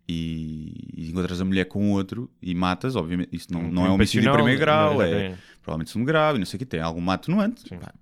e, 0.08 0.74
e 0.96 1.10
encontras 1.10 1.42
a 1.42 1.46
mulher 1.46 1.66
com 1.66 1.92
outro 1.92 2.30
e 2.42 2.56
matas, 2.56 2.96
obviamente, 2.96 3.30
isso 3.36 3.52
não, 3.52 3.64
não 3.64 3.86
é 3.86 3.90
homicídio 3.90 4.22
de 4.22 4.28
passional, 4.28 4.46
primeiro 4.46 4.60
grau, 4.60 5.02
é 5.02 5.08
exatamente. 5.10 5.42
provavelmente 5.62 5.90
segundo 5.92 6.08
grau 6.08 6.36
e 6.36 6.40
não 6.40 6.46
sei 6.46 6.58
o 6.58 6.60
que, 6.60 6.66
tem 6.66 6.80
algum 6.80 7.10
atenuante. 7.12 7.70
Pá, 7.78 7.94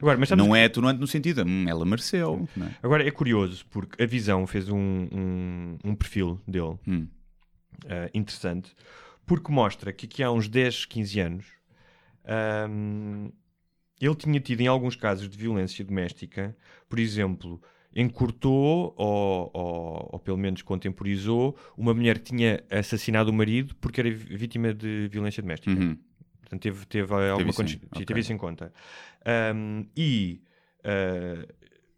Agora, 0.00 0.16
mas 0.16 0.30
não 0.30 0.54
é 0.54 0.64
atenuante 0.64 1.00
no 1.00 1.06
sentido, 1.06 1.44
hum, 1.44 1.64
ela 1.68 1.84
mereceu. 1.84 2.48
É? 2.60 2.70
Agora 2.82 3.06
é 3.06 3.10
curioso 3.10 3.66
porque 3.68 4.00
a 4.02 4.06
Visão 4.06 4.46
fez 4.46 4.68
um, 4.68 4.78
um, 4.78 5.78
um 5.84 5.94
perfil 5.94 6.40
dele 6.46 6.78
Hum. 6.86 7.06
eh, 7.86 8.10
interessante 8.14 8.72
porque 9.26 9.52
mostra 9.52 9.92
que 9.92 10.06
aqui 10.06 10.22
há 10.22 10.30
uns 10.30 10.48
10, 10.48 10.86
15 10.86 11.20
anos 11.20 11.46
ahm, 12.24 13.28
ele 14.00 14.14
tinha 14.14 14.40
tido 14.40 14.60
em 14.60 14.66
alguns 14.66 14.94
casos 14.96 15.28
de 15.28 15.36
violência 15.36 15.84
doméstica, 15.84 16.56
por 16.88 16.98
exemplo, 16.98 17.60
encurtou 18.00 18.94
ou, 18.96 19.50
ou, 19.52 20.08
ou 20.12 20.18
pelo 20.18 20.36
menos 20.36 20.62
contemporizou 20.62 21.56
uma 21.76 21.92
mulher 21.92 22.18
que 22.18 22.24
tinha 22.34 22.62
assassinado 22.70 23.30
o 23.30 23.32
marido 23.34 23.74
porque 23.80 24.00
era 24.00 24.10
vítima 24.10 24.72
de 24.72 25.08
violência 25.08 25.42
doméstica. 25.42 25.70
Uhum. 25.78 25.98
Portanto, 26.40 26.62
teve, 26.62 26.86
teve 26.86 27.14
alguma 27.14 27.52
conti- 27.52 27.78
sim, 27.78 27.80
ok. 27.90 28.06
teve 28.06 28.20
isso 28.20 28.32
em 28.32 28.38
conta. 28.38 28.72
Ahm, 29.24 29.84
e 29.96 30.40
ah, 30.84 31.46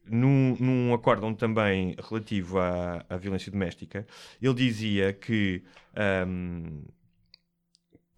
num, 0.04 0.57
num 0.59 0.95
acórdão 0.95 1.33
também 1.35 1.95
relativo 2.09 2.59
à, 2.59 3.04
à 3.09 3.16
violência 3.16 3.52
doméstica, 3.52 4.07
ele 4.42 4.54
dizia 4.54 5.12
que, 5.12 5.62
ahm, 5.95 6.83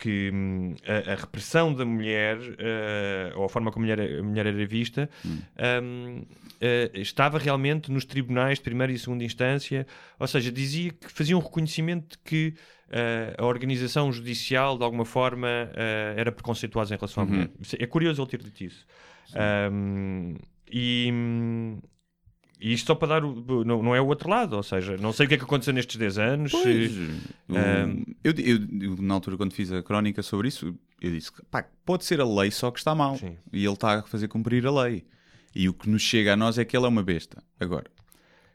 que 0.02 0.32
hum, 0.34 0.74
a, 0.84 1.12
a 1.12 1.14
repressão 1.14 1.72
da 1.72 1.84
mulher, 1.84 2.36
ah, 2.58 3.38
ou 3.38 3.44
a 3.44 3.48
forma 3.48 3.70
como 3.70 3.86
a 3.86 3.88
mulher, 3.88 4.18
a 4.18 4.22
mulher 4.22 4.46
era 4.46 4.66
vista, 4.66 5.08
ahm, 5.56 6.22
ah, 6.60 6.98
estava 6.98 7.38
realmente 7.38 7.90
nos 7.92 8.04
tribunais 8.04 8.58
de 8.58 8.64
primeira 8.64 8.92
e 8.92 8.98
segunda 8.98 9.22
instância, 9.22 9.86
ou 10.18 10.26
seja, 10.26 10.50
dizia 10.50 10.90
que 10.90 11.12
fazia 11.12 11.36
um 11.36 11.40
reconhecimento 11.40 12.16
de 12.16 12.18
que 12.24 12.54
ah, 12.90 13.34
a 13.38 13.46
organização 13.46 14.10
judicial, 14.12 14.76
de 14.76 14.82
alguma 14.82 15.04
forma, 15.04 15.70
era 16.16 16.32
preconceituosa 16.32 16.94
em 16.94 16.98
relação 16.98 17.22
à 17.22 17.26
mulher. 17.26 17.50
É 17.78 17.86
curioso 17.86 18.20
ele 18.20 18.30
ter 18.30 18.42
dito 18.42 18.64
isso. 18.64 18.84
Ahm, 19.36 20.34
e, 20.70 21.10
hum, 21.12 21.78
e 22.62 22.72
isto 22.72 22.86
só 22.86 22.94
para 22.94 23.08
dar 23.08 23.24
o, 23.24 23.64
não, 23.64 23.82
não 23.82 23.94
é 23.94 24.00
o 24.00 24.06
outro 24.06 24.28
lado, 24.30 24.54
ou 24.56 24.62
seja, 24.62 24.96
não 24.96 25.12
sei 25.12 25.26
o 25.26 25.28
que 25.28 25.34
é 25.34 25.38
que 25.38 25.44
aconteceu 25.44 25.72
nestes 25.74 25.96
10 25.96 26.18
anos. 26.18 26.52
Pois, 26.52 26.92
se- 26.92 26.98
o- 27.48 27.56
Ahm. 27.56 28.02
eu, 28.22 28.32
eu- 28.38 28.68
eu, 28.80 28.96
na 29.02 29.14
altura, 29.14 29.36
quando 29.36 29.52
fiz 29.52 29.72
a 29.72 29.82
crónica 29.82 30.22
sobre 30.22 30.48
isso, 30.48 30.74
eu 31.00 31.10
disse 31.10 31.32
que 31.32 31.42
pá, 31.50 31.64
pode 31.84 32.04
ser 32.04 32.20
a 32.20 32.24
lei 32.24 32.50
só 32.50 32.70
que 32.70 32.78
está 32.78 32.94
mal. 32.94 33.16
Sim. 33.18 33.36
E 33.52 33.64
ele 33.64 33.74
está 33.74 33.98
a 33.98 34.02
fazer 34.02 34.28
cumprir 34.28 34.66
a 34.66 34.70
lei. 34.84 35.04
E 35.54 35.68
o 35.68 35.74
que 35.74 35.88
nos 35.90 36.00
chega 36.00 36.32
a 36.32 36.36
nós 36.36 36.56
é 36.56 36.64
que 36.64 36.74
ele 36.76 36.86
é 36.86 36.88
uma 36.88 37.02
besta. 37.02 37.42
Agora, 37.60 37.84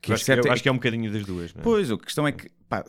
que 0.07 0.11
eu 0.11 0.13
é 0.13 0.15
acho, 0.15 0.23
que, 0.23 0.25
certo 0.25 0.45
eu 0.45 0.49
é 0.49 0.53
acho 0.53 0.63
que 0.63 0.69
é 0.69 0.71
um 0.71 0.75
bocadinho 0.75 1.11
das 1.11 1.25
duas. 1.25 1.53
Não 1.53 1.61
é? 1.61 1.63
Pois, 1.63 1.91
a 1.91 1.97
questão 1.97 2.27
é 2.27 2.31
que 2.31 2.49
pá, 2.67 2.83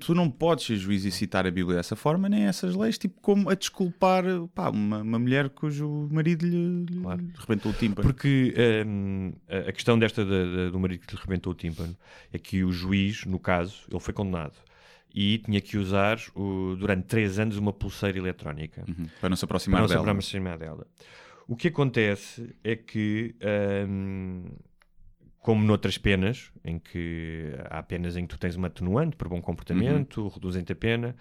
tu 0.00 0.14
não 0.14 0.30
podes 0.30 0.66
ser 0.66 0.76
juiz 0.76 1.04
e 1.04 1.10
citar 1.10 1.46
a 1.46 1.50
Bíblia 1.50 1.76
dessa 1.76 1.96
forma, 1.96 2.28
nem 2.28 2.42
essas 2.44 2.74
leis, 2.74 2.98
tipo 2.98 3.20
como 3.20 3.48
a 3.48 3.54
desculpar 3.54 4.24
pá, 4.54 4.68
uma, 4.70 5.02
uma 5.02 5.18
mulher 5.18 5.48
cujo 5.50 6.08
marido 6.10 6.44
lhe, 6.46 6.84
lhe 6.90 7.00
Claro. 7.00 7.24
rebentou 7.38 7.72
o 7.72 7.74
tímpano. 7.74 8.06
Porque 8.08 8.54
hum, 8.86 9.32
a 9.48 9.72
questão 9.72 9.98
desta 9.98 10.24
da- 10.24 10.44
da- 10.44 10.70
do 10.70 10.78
marido 10.80 11.06
que 11.06 11.14
lhe 11.14 11.20
rebentou 11.22 11.52
o 11.52 11.56
tímpano 11.56 11.96
é 12.32 12.38
que 12.38 12.62
o 12.64 12.72
juiz, 12.72 13.24
no 13.24 13.38
caso, 13.38 13.84
ele 13.90 14.00
foi 14.00 14.12
condenado 14.12 14.54
e 15.14 15.38
tinha 15.38 15.60
que 15.62 15.78
usar 15.78 16.18
o- 16.34 16.76
durante 16.78 17.04
3 17.06 17.38
anos 17.38 17.56
uma 17.56 17.72
pulseira 17.72 18.18
eletrónica. 18.18 18.84
Uhum, 18.86 19.06
para 19.20 19.28
não 19.30 19.36
se 19.36 19.40
para 19.46 19.56
aproximar 19.56 19.80
não 19.80 19.88
se 19.88 19.94
dela. 19.94 20.10
aproximar 20.10 20.58
dela. 20.58 20.86
O 21.48 21.54
que 21.56 21.68
acontece 21.68 22.54
é 22.64 22.74
que, 22.76 23.34
hum, 23.88 24.44
como 25.46 25.64
noutras 25.64 25.96
penas, 25.96 26.50
em 26.64 26.76
que 26.76 27.52
há 27.70 27.80
penas 27.80 28.16
em 28.16 28.22
que 28.26 28.34
tu 28.34 28.36
tens 28.38 28.56
uma 28.56 28.66
atenuante 28.66 29.14
por 29.14 29.28
bom 29.28 29.40
comportamento, 29.40 30.22
Uhum. 30.22 30.28
reduzem-te 30.28 30.72
a 30.72 30.74
pena, 30.74 31.14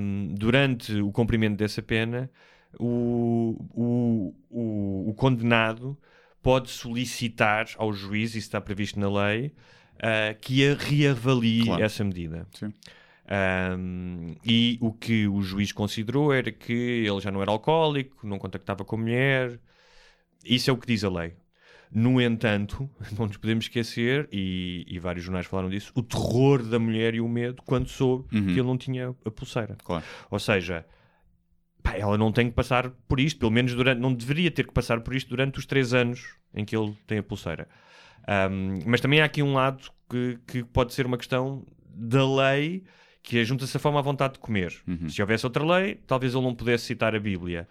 hum, 0.00 0.28
durante 0.38 0.94
o 1.00 1.10
cumprimento 1.10 1.56
dessa 1.58 1.82
pena, 1.82 2.30
o, 2.78 3.56
o, 3.74 4.34
o, 4.48 5.10
o 5.10 5.14
condenado 5.14 5.98
pode 6.40 6.70
solicitar 6.70 7.66
ao 7.76 7.92
juiz, 7.92 8.30
isso 8.30 8.38
está 8.46 8.60
previsto 8.60 9.00
na 9.00 9.10
lei, 9.10 9.52
ah, 10.00 10.32
que 10.40 10.64
a 10.68 10.74
reavalie 10.76 11.64
Claro. 11.64 11.82
essa 11.82 12.04
medida. 12.04 12.46
Sim. 12.54 12.72
Um, 13.76 14.36
e 14.44 14.78
o 14.80 14.92
que 14.92 15.26
o 15.26 15.42
juiz 15.42 15.72
considerou 15.72 16.32
era 16.32 16.52
que 16.52 16.72
ele 16.72 17.20
já 17.20 17.32
não 17.32 17.42
era 17.42 17.50
alcoólico, 17.50 18.24
não 18.28 18.38
contactava 18.38 18.84
com 18.84 18.94
a 18.94 18.98
mulher. 19.00 19.58
Isso 20.44 20.70
é 20.70 20.72
o 20.72 20.76
que 20.76 20.86
diz 20.86 21.02
a 21.02 21.10
lei. 21.10 21.34
No 21.92 22.20
entanto, 22.20 22.88
não 23.18 23.26
nos 23.26 23.36
podemos 23.36 23.64
esquecer, 23.64 24.28
e, 24.32 24.84
e 24.86 24.98
vários 24.98 25.24
jornais 25.24 25.46
falaram 25.46 25.68
disso, 25.68 25.92
o 25.94 26.02
terror 26.02 26.62
da 26.62 26.78
mulher 26.78 27.14
e 27.14 27.20
o 27.20 27.28
medo 27.28 27.62
quando 27.64 27.88
soube 27.88 28.24
Uhum. 28.36 28.46
que 28.46 28.52
ele 28.52 28.62
não 28.62 28.78
tinha 28.78 29.14
a 29.24 29.30
pulseira. 29.30 29.76
Claro. 29.84 30.04
Ou 30.30 30.38
seja, 30.38 30.86
pá, 31.82 31.96
ela 31.96 32.16
não 32.16 32.30
tem 32.30 32.48
que 32.48 32.54
passar 32.54 32.90
por 33.08 33.18
isto, 33.18 33.38
pelo 33.40 33.50
menos 33.50 33.74
durante, 33.74 33.98
não 34.00 34.14
deveria 34.14 34.50
ter 34.50 34.66
que 34.66 34.72
passar 34.72 35.00
por 35.00 35.14
isto 35.14 35.28
durante 35.30 35.58
os 35.58 35.66
três 35.66 35.92
anos 35.92 36.36
em 36.54 36.64
que 36.64 36.76
ele 36.76 36.96
tem 37.06 37.18
a 37.18 37.22
pulseira. 37.22 37.68
Um, 38.50 38.78
mas 38.86 39.00
também 39.00 39.20
há 39.20 39.24
aqui 39.24 39.42
um 39.42 39.54
lado 39.54 39.90
que, 40.08 40.38
que 40.46 40.62
pode 40.64 40.92
ser 40.94 41.06
uma 41.06 41.16
questão 41.18 41.66
da 41.92 42.24
lei 42.36 42.84
que 43.22 43.38
ajunta-se 43.40 43.76
a 43.76 43.80
fome 43.80 43.98
à 43.98 44.00
vontade 44.00 44.34
de 44.34 44.38
comer. 44.38 44.74
Uhum. 44.86 45.08
Se 45.08 45.20
houvesse 45.20 45.44
outra 45.44 45.64
lei, 45.64 45.96
talvez 46.06 46.34
ele 46.34 46.42
não 46.44 46.54
pudesse 46.54 46.84
citar 46.84 47.14
a 47.14 47.18
Bíblia. 47.20 47.66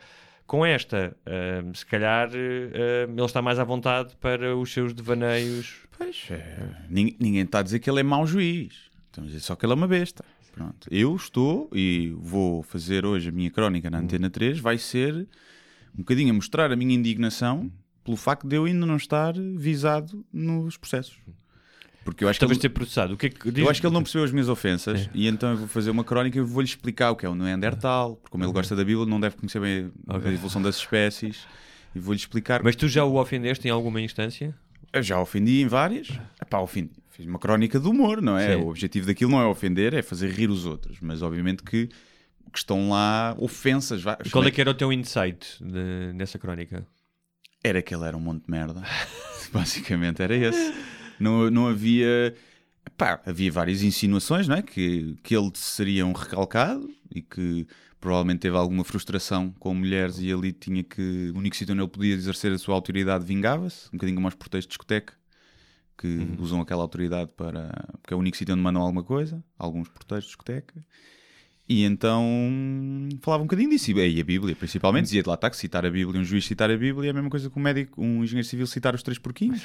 Com 0.49 0.65
esta, 0.65 1.15
um, 1.63 1.75
se 1.75 1.85
calhar 1.85 2.27
um, 2.29 3.11
ele 3.13 3.23
está 3.23 3.39
mais 3.39 3.59
à 3.59 3.63
vontade 3.63 4.15
para 4.19 4.57
os 4.57 4.73
seus 4.73 4.95
devaneios. 4.95 5.83
Pois, 5.95 6.25
é, 6.31 6.75
ninguém, 6.89 7.15
ninguém 7.19 7.43
está 7.43 7.59
a 7.59 7.61
dizer 7.61 7.77
que 7.77 7.87
ele 7.87 7.99
é 7.99 8.03
mau 8.03 8.25
juiz. 8.25 8.89
Estamos 9.05 9.29
a 9.29 9.31
dizer 9.33 9.41
só 9.41 9.55
que 9.55 9.63
ele 9.63 9.73
é 9.73 9.75
uma 9.75 9.87
besta. 9.87 10.25
Pronto. 10.51 10.87
Eu 10.89 11.15
estou 11.15 11.69
e 11.71 12.15
vou 12.17 12.63
fazer 12.63 13.05
hoje 13.05 13.29
a 13.29 13.31
minha 13.31 13.51
crónica 13.51 13.91
na 13.91 13.99
Antena 13.99 14.27
3. 14.27 14.57
Vai 14.59 14.79
ser 14.79 15.27
um 15.93 15.99
bocadinho 15.99 16.31
a 16.31 16.33
mostrar 16.33 16.71
a 16.71 16.75
minha 16.75 16.95
indignação 16.95 17.71
pelo 18.03 18.17
facto 18.17 18.47
de 18.47 18.55
eu 18.55 18.65
ainda 18.65 18.87
não 18.87 18.97
estar 18.97 19.35
visado 19.55 20.25
nos 20.33 20.77
processos. 20.77 21.19
Porque 22.05 22.23
eu 22.23 22.29
acho 22.29 22.37
que 22.39 22.41
Talvez 22.41 22.57
ele, 22.57 22.61
ter 22.61 22.69
processado. 22.69 23.13
O 23.13 23.17
que 23.17 23.27
é 23.27 23.29
que 23.29 23.51
diz- 23.51 23.63
eu 23.63 23.69
acho 23.69 23.79
que 23.81 23.85
ele 23.85 23.93
não 23.93 24.01
percebeu 24.01 24.25
as 24.25 24.31
minhas 24.31 24.49
ofensas 24.49 25.09
e 25.13 25.27
então 25.27 25.51
eu 25.51 25.57
vou 25.57 25.67
fazer 25.67 25.89
uma 25.91 26.03
crónica 26.03 26.37
e 26.37 26.41
vou-lhe 26.41 26.67
explicar 26.67 27.11
o 27.11 27.15
que 27.15 27.25
é 27.25 27.29
o 27.29 27.35
Neandertal, 27.35 28.15
porque 28.15 28.31
como 28.31 28.43
ele 28.43 28.51
gosta 28.53 28.75
da 28.75 28.83
Bíblia, 28.83 29.05
não 29.05 29.19
deve 29.19 29.35
conhecer 29.35 29.59
bem 29.59 29.91
a 30.07 30.15
evolução 30.31 30.61
das 30.61 30.77
espécies 30.77 31.45
e 31.93 31.99
vou-lhe 31.99 32.19
explicar. 32.19 32.63
Mas 32.63 32.75
tu 32.75 32.87
já 32.87 33.03
o 33.03 33.15
ofendeste 33.19 33.67
em 33.67 33.71
alguma 33.71 34.01
instância? 34.01 34.55
Eu 34.91 35.03
já 35.03 35.19
ofendi 35.19 35.61
em 35.61 35.67
várias. 35.67 36.07
Epá, 36.41 36.59
ofendi. 36.59 36.91
Fiz 37.09 37.27
uma 37.27 37.37
crónica 37.37 37.79
de 37.79 37.87
humor, 37.87 38.21
não 38.21 38.37
é? 38.37 38.55
Sim. 38.55 38.63
O 38.63 38.69
objetivo 38.69 39.05
daquilo 39.05 39.29
não 39.31 39.41
é 39.41 39.45
ofender, 39.45 39.93
é 39.93 40.01
fazer 40.01 40.31
rir 40.31 40.49
os 40.49 40.65
outros. 40.65 40.97
Mas 41.01 41.21
obviamente 41.21 41.61
que, 41.61 41.87
que 42.51 42.57
estão 42.57 42.89
lá 42.89 43.35
ofensas. 43.37 44.01
vá. 44.01 44.17
Qual 44.31 44.43
é 44.45 44.49
que 44.49 44.61
era 44.61 44.71
o 44.71 44.73
teu 44.73 44.91
insight 44.91 45.61
de- 45.61 46.13
nessa 46.15 46.39
crónica? 46.39 46.87
Era 47.63 47.81
que 47.81 47.93
ele 47.93 48.05
era 48.05 48.15
um 48.15 48.21
monte 48.21 48.45
de 48.45 48.49
merda. 48.51 48.81
Basicamente 49.51 50.21
era 50.23 50.33
esse. 50.35 50.73
Não, 51.19 51.49
não 51.49 51.67
havia. 51.67 52.35
Pá, 52.97 53.21
havia 53.25 53.51
várias 53.51 53.81
insinuações, 53.83 54.47
não 54.47 54.55
é? 54.55 54.61
Que, 54.61 55.15
que 55.23 55.35
ele 55.35 55.51
seria 55.53 56.05
um 56.05 56.11
recalcado 56.11 56.89
e 57.13 57.21
que 57.21 57.67
provavelmente 57.99 58.39
teve 58.39 58.55
alguma 58.55 58.83
frustração 58.83 59.51
com 59.59 59.73
mulheres 59.73 60.19
e 60.19 60.31
ali 60.31 60.51
tinha 60.51 60.83
que. 60.83 61.31
O 61.33 61.37
único 61.37 61.55
sítio 61.55 61.73
onde 61.73 61.81
ele 61.81 61.89
podia 61.89 62.13
exercer 62.13 62.51
a 62.51 62.57
sua 62.57 62.75
autoridade 62.75 63.25
vingava-se, 63.25 63.87
um 63.89 63.91
bocadinho 63.93 64.15
como 64.15 64.27
aos 64.27 64.35
porteiros 64.35 64.65
de 64.65 64.69
discoteca, 64.69 65.13
que 65.97 66.27
usam 66.39 66.61
aquela 66.61 66.81
autoridade 66.81 67.31
para. 67.35 67.69
porque 68.01 68.13
é 68.13 68.17
o 68.17 68.19
único 68.19 68.37
sítio 68.37 68.53
onde 68.53 68.63
mandam 68.63 68.81
alguma 68.81 69.03
coisa, 69.03 69.43
alguns 69.57 69.89
porteiros 69.89 70.25
de 70.25 70.29
discoteca. 70.29 70.73
E 71.67 71.83
então 71.83 72.25
falava 73.21 73.43
um 73.43 73.45
bocadinho 73.45 73.69
disso. 73.69 73.91
E 73.91 74.19
a 74.19 74.23
Bíblia, 74.23 74.55
principalmente, 74.55 75.03
dizia 75.03 75.21
lá 75.27 75.35
está 75.35 75.51
que 75.51 75.55
citar 75.55 75.85
a 75.85 75.91
Bíblia, 75.91 76.19
um 76.19 76.23
juiz 76.23 76.43
citar 76.43 76.71
a 76.71 76.75
Bíblia 76.75 77.09
é 77.09 77.11
a 77.11 77.13
mesma 77.13 77.29
coisa 77.29 77.47
que 77.47 77.59
um 77.59 77.61
médico, 77.61 78.01
um 78.01 78.23
engenheiro 78.23 78.47
civil 78.47 78.65
citar 78.65 78.95
os 78.95 79.03
três 79.03 79.19
porquinhos. 79.19 79.61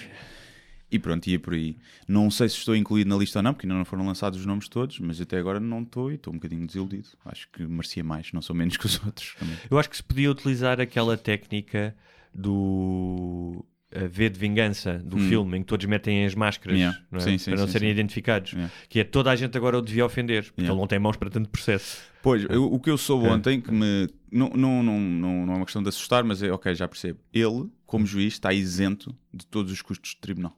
E 0.95 0.99
pronto, 0.99 1.27
ia 1.27 1.41
por 1.41 1.55
aí. 1.55 1.77
Não 2.07 2.31
sei 2.31 2.49
se 2.49 2.57
estou 2.59 2.77
incluído 2.77 3.11
na 3.11 3.17
lista 3.17 3.41
ou 3.41 3.43
não, 3.43 3.53
porque 3.53 3.67
ainda 3.67 3.77
não 3.77 3.85
foram 3.85 4.07
lançados 4.07 4.39
os 4.39 4.47
nomes 4.47 4.69
todos, 4.69 5.01
mas 5.01 5.21
até 5.21 5.37
agora 5.39 5.59
não 5.59 5.83
estou 5.83 6.13
e 6.13 6.15
estou 6.15 6.33
um 6.33 6.37
bocadinho 6.37 6.67
desiludido. 6.67 7.09
Acho 7.25 7.49
que 7.53 7.65
merecia 7.67 8.05
mais, 8.05 8.33
não 8.33 8.41
sou 8.41 8.55
menos 8.55 8.77
que 8.77 8.87
os 8.87 8.95
outros. 9.05 9.35
também. 9.39 9.57
Eu 9.71 9.79
acho 9.79 9.91
que 9.91 9.97
se 9.97 10.03
podia 10.05 10.31
utilizar 10.31 10.81
aquela 10.81 11.17
técnica 11.17 11.97
do 12.33 13.65
eh, 13.91 14.07
V 14.09 14.29
de 14.31 14.39
Vingança 14.39 14.99
do 15.05 15.19
filme, 15.19 15.59
em 15.59 15.61
que 15.63 15.67
todos 15.67 15.87
metem 15.87 16.25
as 16.25 16.35
máscaras 16.35 16.77
Hum. 16.77 16.81
Yeah. 16.81 16.99
não 17.11 17.19
é? 17.19 17.23
Sim, 17.23 17.39
sim, 17.39 17.51
para 17.51 17.61
não 17.61 17.67
sim, 17.67 17.73
serem 17.73 17.91
identificados. 17.91 18.53
Yeah. 18.53 18.73
Que 18.89 19.01
é 19.01 19.05
toda 19.05 19.31
a 19.31 19.37
gente 19.37 19.57
agora 19.57 19.79
o 19.79 19.83
devia 19.83 20.05
ofender, 20.07 20.45
porque 20.45 20.61
Yeah. 20.63 20.73
ele 20.75 20.81
não 20.81 20.87
tem 20.87 20.99
mãos 20.99 21.17
para 21.17 21.31
tanto 21.31 21.49
processo. 21.49 22.03
Pois, 22.23 22.45
eu- 22.49 22.73
o 22.73 22.79
que 22.81 22.89
eu 22.91 22.97
soube 22.97 23.27
ontem, 23.29 23.61
que 23.61 23.71
me. 23.71 24.09
Não, 24.33 24.49
não, 24.51 24.83
não, 24.83 24.99
não, 25.01 25.47
não 25.47 25.53
é 25.55 25.57
uma 25.57 25.65
questão 25.65 25.83
de 25.83 25.89
assustar, 25.89 26.25
mas 26.25 26.43
é 26.43 26.51
ok, 26.51 26.75
já 26.75 26.89
percebo. 26.89 27.19
Ele, 27.33 27.69
como 27.87 28.07
juiz, 28.07 28.33
está 28.35 28.53
isento 28.53 29.15
de 29.33 29.47
todos 29.47 29.71
os 29.71 29.81
custos 29.83 30.11
de 30.11 30.17
tribunal. 30.21 30.57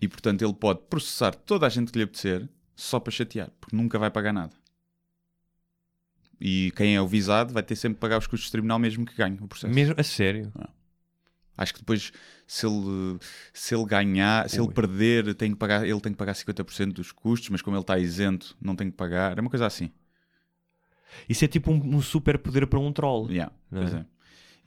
E 0.00 0.06
portanto 0.08 0.42
ele 0.42 0.54
pode 0.54 0.80
processar 0.88 1.34
toda 1.34 1.66
a 1.66 1.68
gente 1.68 1.90
que 1.90 1.98
lhe 1.98 2.04
apetecer 2.04 2.48
só 2.76 3.00
para 3.00 3.10
chatear, 3.10 3.50
porque 3.60 3.74
nunca 3.74 3.98
vai 3.98 4.10
pagar 4.10 4.32
nada. 4.32 4.54
E 6.40 6.72
quem 6.76 6.94
é 6.94 7.00
o 7.00 7.06
visado 7.08 7.52
vai 7.52 7.62
ter 7.62 7.74
sempre 7.74 7.96
que 7.96 8.00
pagar 8.00 8.18
os 8.18 8.26
custos 8.26 8.46
de 8.46 8.52
tribunal 8.52 8.78
mesmo 8.78 9.04
que 9.04 9.16
ganhe 9.16 9.36
o 9.40 9.48
processo. 9.48 9.74
Mesmo, 9.74 9.94
a 9.96 10.02
sério. 10.02 10.52
Acho 11.56 11.74
que 11.74 11.80
depois, 11.80 12.12
se 12.46 12.64
ele, 12.64 13.18
se 13.52 13.74
ele 13.74 13.84
ganhar, 13.84 14.48
se 14.48 14.60
ele 14.60 14.68
Ui. 14.68 14.72
perder, 14.72 15.34
tem 15.34 15.50
que 15.50 15.56
pagar, 15.56 15.84
ele 15.84 16.00
tem 16.00 16.12
que 16.12 16.18
pagar 16.18 16.32
50% 16.32 16.92
dos 16.92 17.10
custos, 17.10 17.48
mas 17.48 17.60
como 17.60 17.74
ele 17.74 17.80
está 17.80 17.98
isento, 17.98 18.56
não 18.60 18.76
tem 18.76 18.88
que 18.88 18.96
pagar. 18.96 19.36
É 19.36 19.40
uma 19.40 19.50
coisa 19.50 19.66
assim. 19.66 19.90
Isso 21.28 21.44
é 21.44 21.48
tipo 21.48 21.72
um, 21.72 21.96
um 21.96 22.00
super 22.00 22.38
poder 22.38 22.66
para 22.68 22.78
um 22.78 22.92
troll. 22.92 23.28
Yeah, 23.28 23.52
Não 23.70 23.82
é? 23.82 23.86
é. 23.86 24.06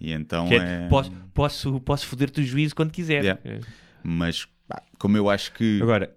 E 0.01 0.11
então 0.11 0.47
é, 0.47 0.85
é. 0.85 0.87
posso, 0.89 1.11
posso, 1.33 1.79
posso 1.79 2.07
foder-te 2.07 2.41
o 2.41 2.43
juízo 2.43 2.75
quando 2.75 2.91
quiser. 2.91 3.23
Yeah. 3.23 3.41
É. 3.45 3.59
Mas 4.03 4.47
pá, 4.71 4.81
como 4.97 5.17
eu 5.17 5.29
acho 5.29 5.51
que. 5.53 5.79
Agora, 5.81 6.15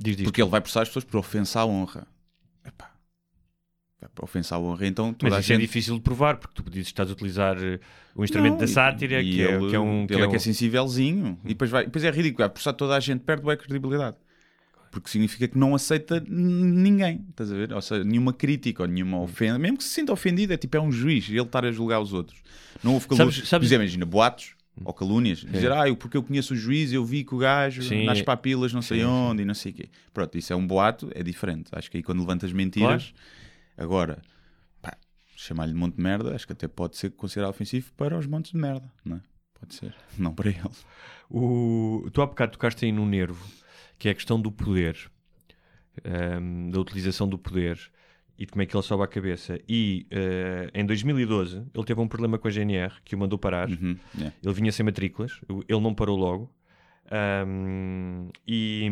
diz 0.00 0.16
diz. 0.16 0.24
Porque 0.24 0.42
ele 0.42 0.50
vai 0.50 0.60
processar 0.60 0.82
as 0.82 0.88
pessoas 0.88 1.04
por 1.04 1.18
ofensa 1.18 1.60
à 1.60 1.66
honra. 1.66 2.06
Epá. 2.64 2.90
Por 4.14 4.24
ofensa 4.24 4.54
à 4.56 4.58
honra, 4.58 4.86
então 4.86 5.12
toda 5.14 5.34
Mas 5.34 5.44
isso 5.44 5.52
é 5.52 5.56
gente. 5.56 5.66
difícil 5.66 5.94
de 5.94 6.00
provar, 6.02 6.36
porque 6.36 6.62
tu 6.62 6.70
dizes 6.70 6.88
que 6.88 6.92
estás 6.92 7.08
a 7.08 7.12
utilizar 7.12 7.56
eh, 7.62 7.80
o 8.14 8.22
instrumento 8.22 8.52
Não, 8.52 8.58
da 8.58 8.64
e- 8.66 8.68
sátira, 8.68 9.22
e 9.22 9.30
que, 9.32 9.42
é, 9.42 9.52
ele, 9.54 9.70
que 9.70 9.76
é 9.76 9.80
um. 9.80 10.04
ele 10.04 10.14
é, 10.20 10.24
é 10.24 10.28
que 10.28 10.34
é 10.34 10.36
um- 10.36 10.40
sensívelzinho 10.40 11.38
e 11.44 11.48
depois, 11.48 11.70
vai, 11.70 11.84
depois 11.86 12.04
é 12.04 12.10
ridículo. 12.10 12.38
Vai 12.44 12.48
processar 12.50 12.74
toda 12.74 12.94
a 12.96 13.00
gente, 13.00 13.20
perde 13.22 13.50
a 13.50 13.56
credibilidade. 13.56 14.16
Porque 14.90 15.08
significa 15.10 15.48
que 15.48 15.58
não 15.58 15.74
aceita 15.74 16.22
ninguém, 16.28 17.26
estás 17.30 17.50
a 17.50 17.54
ver? 17.56 17.72
Ou 17.72 17.82
seja, 17.82 18.04
nenhuma 18.04 18.32
crítica 18.32 18.82
ou 18.84 18.88
nenhuma 18.88 19.20
ofensa, 19.22 19.58
mesmo 19.58 19.78
que 19.78 19.82
se 19.82 19.90
sinta 19.90 20.12
ofendido, 20.12 20.52
é 20.52 20.56
tipo, 20.56 20.76
é 20.76 20.80
um 20.80 20.92
juiz, 20.92 21.28
ele 21.28 21.40
estar 21.40 21.64
a 21.64 21.72
julgar 21.72 21.98
os 22.00 22.12
outros. 22.12 22.40
Não 22.80 22.94
houve 22.94 23.08
calúnias. 23.08 23.34
Sabes- 23.34 23.48
sabes- 23.48 23.72
imagina, 23.72 24.04
boatos 24.06 24.54
ou 24.82 24.92
calúnias, 24.92 25.38
dizer, 25.38 25.70
ah, 25.70 25.84
porque 25.94 26.16
eu 26.16 26.22
conheço 26.22 26.54
o 26.54 26.56
juiz, 26.56 26.92
eu 26.92 27.04
vi 27.04 27.22
que 27.22 27.34
o 27.34 27.38
gajo 27.38 27.82
Sim. 27.82 28.06
nas 28.06 28.22
papilas 28.22 28.72
não 28.72 28.82
sei 28.82 28.98
Sim, 28.98 29.04
sim. 29.04 29.10
onde 29.10 29.42
e 29.42 29.44
não 29.44 29.54
sei 29.54 29.72
o 29.72 29.74
quê. 29.74 29.88
Pronto, 30.12 30.36
isso 30.36 30.52
é 30.52 30.56
um 30.56 30.66
boato, 30.66 31.10
é 31.14 31.22
diferente. 31.22 31.68
Acho 31.72 31.90
que 31.90 31.98
aí 31.98 32.02
quando 32.02 32.18
levantas 32.20 32.52
mentiras, 32.52 33.14
agora, 33.76 34.20
pá, 34.82 34.96
chamar-lhe 35.36 35.72
de 35.72 35.78
monte 35.78 35.96
de 35.96 36.02
merda, 36.02 36.34
acho 36.34 36.46
que 36.46 36.52
até 36.52 36.66
pode 36.66 36.96
ser 36.96 37.10
considerado 37.10 37.50
ofensivo 37.50 37.92
para 37.96 38.18
os 38.18 38.26
montes 38.26 38.50
de 38.50 38.58
merda, 38.58 38.90
não 39.04 39.16
é? 39.18 39.20
Pode 39.60 39.74
ser, 39.74 39.94
não 40.18 40.34
para 40.34 40.50
ele. 40.50 40.60
O... 41.30 42.08
Tu 42.12 42.20
há 42.20 42.26
bocado 42.26 42.52
tocaste 42.52 42.84
aí 42.84 42.92
num 42.92 43.06
nervo, 43.06 43.46
que 43.98 44.08
é 44.08 44.10
a 44.10 44.14
questão 44.14 44.40
do 44.40 44.50
poder, 44.50 44.98
ehm, 46.02 46.70
da 46.70 46.80
utilização 46.80 47.28
do 47.28 47.38
poder 47.38 47.78
e 48.38 48.44
de 48.46 48.52
como 48.52 48.62
é 48.62 48.66
que 48.66 48.74
ele 48.76 48.82
sobe 48.82 49.02
à 49.04 49.06
cabeça. 49.06 49.58
E 49.68 50.06
eh, 50.10 50.70
em 50.74 50.84
2012 50.84 51.64
ele 51.74 51.84
teve 51.84 52.00
um 52.00 52.08
problema 52.08 52.38
com 52.38 52.48
a 52.48 52.50
GNR 52.50 52.94
que 53.04 53.14
o 53.14 53.18
mandou 53.18 53.38
parar. 53.38 53.68
Uhum, 53.68 53.96
yeah. 54.16 54.34
Ele 54.42 54.54
vinha 54.54 54.72
sem 54.72 54.84
matrículas, 54.84 55.40
ele 55.68 55.80
não 55.80 55.94
parou 55.94 56.16
logo. 56.18 56.52
Ahm, 57.10 58.28
e, 58.46 58.88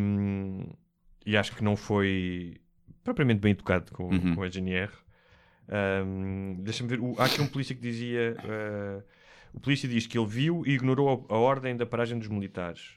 e 1.26 1.36
acho 1.36 1.54
que 1.56 1.64
não 1.64 1.76
foi 1.76 2.56
propriamente 3.02 3.40
bem 3.40 3.52
educado 3.52 3.90
com, 3.92 4.04
Uhum. 4.08 4.34
com 4.34 4.42
a 4.42 4.48
GNR. 4.48 4.90
Ahm, 5.68 6.56
Deixa-me 6.62 6.88
ver. 6.88 7.00
o- 7.00 7.14
há 7.18 7.24
aqui 7.24 7.40
um 7.40 7.46
polícia 7.46 7.74
que 7.74 7.80
dizia. 7.80 8.36
ah, 8.44 9.02
o 9.54 9.60
polícia 9.60 9.88
diz 9.88 10.06
que 10.06 10.16
ele 10.18 10.26
viu 10.26 10.62
e 10.66 10.70
ignorou 10.72 11.26
a, 11.28 11.34
a 11.34 11.38
ordem 11.38 11.76
da 11.76 11.84
paragem 11.84 12.18
dos 12.18 12.28
militares. 12.28 12.96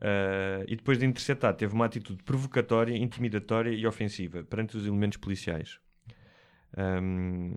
Ah, 0.00 0.62
e 0.68 0.76
depois 0.76 0.98
de 0.98 1.06
interceptar, 1.06 1.54
teve 1.54 1.74
uma 1.74 1.86
atitude 1.86 2.22
provocatória, 2.22 2.96
intimidatória 2.96 3.70
e 3.70 3.86
ofensiva 3.86 4.42
perante 4.44 4.76
os 4.76 4.86
elementos 4.86 5.16
policiais. 5.18 5.78
Ahm, 6.76 7.54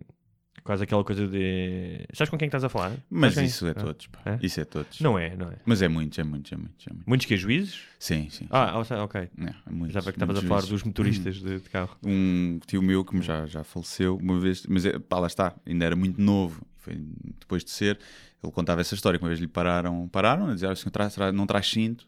quase 0.64 0.84
aquela 0.84 1.04
coisa 1.04 1.28
de. 1.28 2.06
Sabes 2.14 2.30
com 2.30 2.38
quem 2.38 2.46
é 2.46 2.48
estás 2.48 2.64
a 2.64 2.70
falar? 2.70 2.94
Mas 3.10 3.34
Sabes 3.34 3.52
isso 3.56 3.66
quem? 3.66 3.72
é 3.72 3.74
todos, 3.74 4.08
pá. 4.08 4.20
É? 4.26 4.40
Isso 4.42 4.62
é 4.62 4.66
todos. 4.66 5.02
Não 5.02 5.18
é, 5.20 5.36
não 5.36 5.50
é. 5.50 5.58
Mas 5.66 5.82
é 5.82 5.88
muitos, 5.88 6.18
é 6.20 6.24
muitos, 6.24 6.52
é 6.52 6.56
muitos, 6.56 6.88
é 6.88 6.90
muitos. 6.92 7.08
Muitos 7.08 7.26
que 7.28 7.34
é 7.34 7.38
juízes? 7.38 7.82
Sim, 8.00 8.30
sim. 8.30 8.48
Ah, 8.50 8.72
ah, 8.72 9.04
ok. 9.04 9.22
É, 9.22 9.28
é 9.28 9.54
muitos, 9.72 9.94
Já 9.94 10.02
que 10.02 10.10
estavas 10.10 10.38
a 10.38 10.42
falar 10.42 10.62
dos 10.62 10.84
motoristas 10.84 11.42
de, 11.42 11.60
de 11.60 11.70
carro. 11.70 11.98
um 12.04 12.60
tio 12.66 12.82
meu 12.82 13.04
que 13.04 13.22
já, 13.22 13.46
já 13.46 13.64
faleceu 13.64 14.16
uma 14.18 14.40
vez, 14.40 14.66
mas 14.68 14.86
é, 14.86 14.98
pá, 14.98 15.20
lá 15.20 15.28
está, 15.28 15.54
ainda 15.66 15.86
era 15.86 15.96
muito 15.96 16.22
novo. 16.22 16.66
Foi 16.78 16.96
depois 17.40 17.64
de 17.64 17.72
ser, 17.72 18.00
ele 18.42 18.52
contava 18.54 18.80
essa 18.80 18.96
história 18.96 19.20
que 19.20 19.26
uma 19.26 19.30
vez 19.30 19.40
lhe 19.42 19.48
pararam, 19.48 20.08
pararam, 20.08 20.48
a 20.50 20.54
dizer, 20.54 20.68
"Ah, 20.68 20.72
o 20.72 20.76
senhor 20.76 20.92
traz- 20.92 21.18
não 21.34 21.46
traz 21.46 21.68
cinto. 21.70 22.08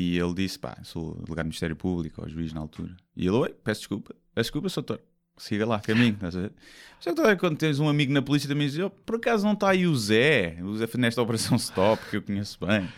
E 0.00 0.18
ele 0.18 0.32
disse, 0.32 0.58
pá, 0.58 0.78
sou 0.82 1.14
delegado 1.16 1.44
do 1.44 1.48
Ministério 1.48 1.76
Público, 1.76 2.22
ao 2.22 2.28
juiz 2.28 2.54
na 2.54 2.60
altura. 2.60 2.96
E 3.14 3.26
ele, 3.26 3.36
oi, 3.36 3.54
peço 3.62 3.82
desculpa, 3.82 4.14
peço 4.34 4.46
desculpa, 4.46 4.68
sou 4.70 4.82
doutor. 4.82 5.04
Siga 5.36 5.66
lá, 5.66 5.78
caminho, 5.78 6.14
estás 6.14 6.36
a 6.36 6.40
ver? 6.40 6.52
Só 6.98 7.14
que 7.14 7.36
quando 7.36 7.56
tens 7.56 7.78
um 7.78 7.88
amigo 7.88 8.12
na 8.12 8.22
polícia 8.22 8.48
também 8.48 8.66
diz, 8.66 8.78
oh, 8.78 8.90
por 8.90 9.16
acaso 9.16 9.44
não 9.44 9.52
está 9.52 9.70
aí 9.70 9.86
o 9.86 9.94
Zé? 9.94 10.58
O 10.62 10.76
Zé 10.76 10.86
nesta 10.96 11.20
operação 11.20 11.56
stop, 11.56 12.02
que 12.10 12.16
eu 12.16 12.22
conheço 12.22 12.58
bem. 12.64 12.88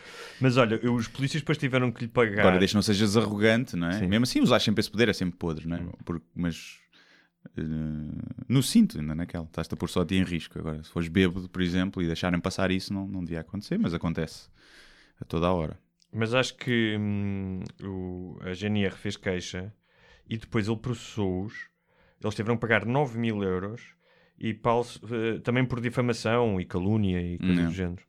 Mas 0.41 0.57
olha, 0.57 0.81
os 0.93 1.09
polícias 1.09 1.43
depois 1.43 1.59
tiveram 1.59 1.91
que 1.91 2.03
lhe 2.03 2.09
pagar. 2.09 2.41
Agora, 2.41 2.59
deixa 2.59 2.77
não 2.77 2.83
sejas 2.83 3.17
arrogante, 3.17 3.77
não 3.77 3.89
é? 3.89 3.99
Sim. 3.99 4.07
Mesmo 4.07 4.25
assim, 4.25 4.41
usar 4.41 4.61
sempre 4.61 4.81
esse 4.81 4.91
poder 4.91 5.09
é 5.09 5.13
sempre 5.13 5.37
podre, 5.37 5.67
não 5.67 5.77
é? 5.77 5.85
Porque, 6.05 6.27
mas 6.35 6.79
eh, 7.57 7.63
no 8.49 8.63
cinto, 8.63 8.99
ainda 8.99 9.15
naquela, 9.15 9.45
estás-te 9.45 9.75
a 9.75 9.77
pôr 9.77 9.89
só 9.89 10.03
a 10.03 10.07
ti 10.07 10.17
em 10.17 10.25
risco. 10.25 10.59
Agora, 10.59 10.83
se 10.83 10.91
fores 10.91 11.09
bêbado, 11.09 11.49
por 11.49 11.63
exemplo, 11.63 12.03
e 12.03 12.07
deixarem 12.07 12.41
passar 12.41 12.71
isso, 12.71 12.93
não, 12.93 13.07
não 13.07 13.25
devia 13.25 13.41
acontecer, 13.41 13.79
mas 13.79 13.93
acontece 13.93 14.49
a 15.21 15.25
toda 15.25 15.47
a 15.47 15.53
hora. 15.53 15.79
Mas 16.13 16.35
acho 16.35 16.57
que 16.57 16.97
hum, 16.99 17.61
o, 17.83 18.39
a 18.43 18.53
GNR 18.53 18.95
fez 18.97 19.17
queixa 19.17 19.73
e 20.29 20.37
depois 20.37 20.69
ele 20.69 20.77
processou-os. 20.77 21.55
Eles 22.23 22.35
tiveram 22.35 22.57
que 22.57 22.61
pagar 22.61 22.85
9 22.85 23.19
mil 23.19 23.43
euros 23.43 23.81
e 24.39 24.53
Paulo, 24.55 24.87
eh, 25.11 25.39
também 25.41 25.65
por 25.65 25.81
difamação 25.81 26.61
e 26.61 26.65
calúnia 26.65 27.21
e 27.21 27.39
coisas 27.39 27.57
do 27.69 27.73
género. 27.75 28.03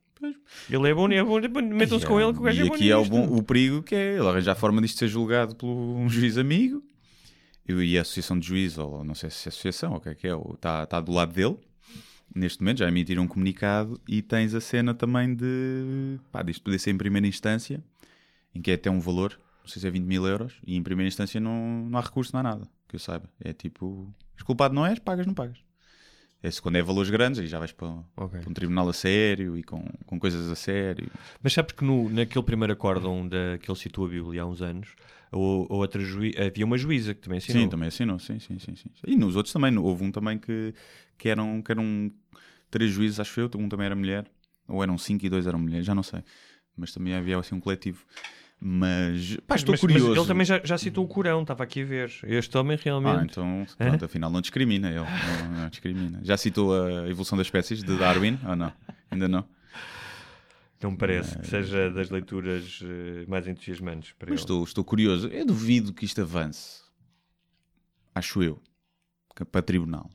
Ele 0.70 0.88
é 0.88 0.94
bom, 0.94 1.08
é 1.10 1.22
bom, 1.24 1.38
metam-se 1.62 2.06
com 2.06 2.20
ele 2.20 2.32
que 2.32 2.38
o 2.38 2.42
gajo 2.42 2.62
e 2.62 2.66
é 2.66 2.68
bom 2.68 2.74
aqui 2.74 2.90
é 2.90 2.96
o, 2.96 3.04
bom- 3.04 3.36
o 3.36 3.42
perigo 3.42 3.82
que 3.82 3.94
é 3.94 4.16
ele 4.16 4.26
arranjar 4.28 4.52
a 4.52 4.54
forma 4.54 4.80
disto 4.80 4.98
ser 4.98 5.08
julgado 5.08 5.54
por 5.56 5.66
um 5.68 6.08
juiz 6.08 6.38
amigo 6.38 6.82
e, 7.68 7.72
e 7.72 7.98
a 7.98 8.02
associação 8.02 8.38
de 8.38 8.46
juízes, 8.46 8.78
ou 8.78 9.02
não 9.04 9.14
sei 9.14 9.28
se 9.30 9.48
é 9.48 9.50
associação 9.50 9.92
ou 9.92 9.98
o 9.98 10.00
que 10.00 10.08
é 10.10 10.14
que 10.14 10.26
é, 10.28 10.32
está 10.54 10.86
tá 10.86 11.00
do 11.00 11.12
lado 11.12 11.32
dele. 11.32 11.56
Neste 12.34 12.60
momento 12.62 12.78
já 12.78 12.88
emitiram 12.88 13.24
um 13.24 13.28
comunicado 13.28 14.00
e 14.08 14.22
tens 14.22 14.54
a 14.54 14.60
cena 14.60 14.94
também 14.94 15.34
de 15.34 16.18
pá, 16.32 16.42
disto 16.42 16.62
poder 16.64 16.78
ser 16.78 16.90
em 16.90 16.96
primeira 16.96 17.26
instância, 17.26 17.84
em 18.54 18.60
que 18.62 18.70
é 18.70 18.74
até 18.74 18.90
um 18.90 19.00
valor, 19.00 19.38
não 19.62 19.68
sei 19.68 19.80
se 19.80 19.86
é 19.86 19.90
20 19.90 20.04
mil 20.04 20.26
euros, 20.26 20.54
e 20.66 20.76
em 20.76 20.82
primeira 20.82 21.08
instância 21.08 21.40
não, 21.40 21.86
não 21.88 21.98
há 21.98 22.02
recurso, 22.02 22.32
não 22.32 22.40
há 22.40 22.42
nada, 22.42 22.68
que 22.88 22.96
eu 22.96 23.00
saiba. 23.00 23.28
É 23.40 23.52
tipo, 23.52 24.12
és 24.36 24.42
culpado 24.42 24.74
não 24.74 24.84
és, 24.86 24.98
pagas, 24.98 25.26
não 25.26 25.34
pagas. 25.34 25.58
É 26.42 26.50
se 26.50 26.60
quando 26.60 26.76
é 26.76 26.82
valores 26.82 27.08
grandes, 27.08 27.40
aí 27.40 27.46
já 27.46 27.58
vais 27.58 27.72
para, 27.72 27.88
Ok. 28.16 28.38
para 28.40 28.50
um 28.50 28.52
tribunal 28.52 28.86
a 28.86 28.92
sério 28.92 29.56
e 29.56 29.62
com, 29.62 29.82
com 30.04 30.20
coisas 30.20 30.50
a 30.50 30.54
sério. 30.54 31.10
Mas 31.42 31.54
sabes 31.54 31.72
que 31.72 31.82
no, 31.82 32.10
naquele 32.10 32.44
primeiro 32.44 32.74
acórdão 32.74 33.26
da, 33.26 33.56
que 33.58 33.70
ele 33.70 33.78
citou 33.78 34.04
a 34.04 34.08
Bíblia 34.10 34.42
há 34.42 34.46
uns 34.46 34.60
anos, 34.60 34.88
a, 35.32 35.36
a 35.36 35.38
outra 35.38 36.02
juí- 36.02 36.34
havia 36.36 36.66
uma 36.66 36.76
juíza 36.76 37.14
que 37.14 37.22
também 37.22 37.38
assinou. 37.38 37.62
Sim, 37.62 37.68
também 37.70 37.88
assinou, 37.88 38.18
sim, 38.18 38.38
sim, 38.38 38.58
sim, 38.58 38.74
sim. 38.76 38.90
E 39.06 39.16
nos 39.16 39.36
outros 39.36 39.54
também, 39.54 39.74
houve 39.78 40.04
um 40.04 40.12
também 40.12 40.36
que, 40.38 40.74
que, 41.16 41.30
eram, 41.30 41.62
que 41.62 41.72
eram 41.72 42.12
três 42.70 42.92
juízes, 42.92 43.18
acho 43.18 43.40
eu, 43.40 43.50
um 43.56 43.66
também 43.66 43.86
era 43.86 43.96
mulher, 43.96 44.30
ou 44.68 44.82
eram 44.82 44.98
cinco 44.98 45.24
e 45.24 45.30
dois 45.30 45.46
eram 45.46 45.58
mulheres, 45.58 45.86
já 45.86 45.94
não 45.94 46.02
sei. 46.02 46.22
Mas 46.76 46.92
também 46.92 47.14
havia 47.14 47.38
assim 47.38 47.54
um 47.54 47.60
coletivo. 47.60 48.04
Mas, 48.66 49.36
pá, 49.46 49.56
estou 49.56 49.74
mas, 49.74 49.80
curioso. 49.82 50.08
Mas 50.08 50.16
ele 50.16 50.26
também 50.26 50.46
já, 50.46 50.58
já 50.64 50.78
citou 50.78 51.04
o 51.04 51.06
Corão, 51.06 51.42
estava 51.42 51.62
aqui 51.62 51.82
a 51.82 51.84
ver. 51.84 52.10
Este 52.22 52.56
homem 52.56 52.78
realmente. 52.82 53.38
Ah, 53.38 53.62
então, 53.62 53.66
pronto, 53.76 54.04
afinal 54.06 54.30
não 54.30 54.40
discrimina 54.40 54.88
ele. 54.88 55.00
Não, 55.00 55.60
não 55.60 55.68
discrimina. 55.68 56.20
Já 56.22 56.34
citou 56.38 56.72
a 56.72 57.06
evolução 57.06 57.36
das 57.36 57.46
espécies 57.46 57.82
de 57.82 57.98
Darwin 57.98 58.38
ou 58.42 58.56
não? 58.56 58.72
Ainda 59.10 59.28
não? 59.28 59.46
Não 60.82 60.92
me 60.92 60.96
parece 60.96 61.38
que 61.38 61.46
seja 61.46 61.90
das 61.90 62.08
leituras 62.08 62.80
eh, 62.82 63.26
mais 63.28 63.46
entusiasmantes 63.46 64.12
para 64.12 64.30
Mas 64.30 64.40
ele. 64.40 64.44
estou, 64.44 64.64
estou 64.64 64.82
curioso. 64.82 65.28
Eu 65.28 65.44
duvido 65.44 65.92
que 65.92 66.06
isto 66.06 66.22
avance. 66.22 66.80
Acho 68.14 68.42
eu. 68.42 68.62
Para 69.52 69.60
tribunal. 69.60 70.08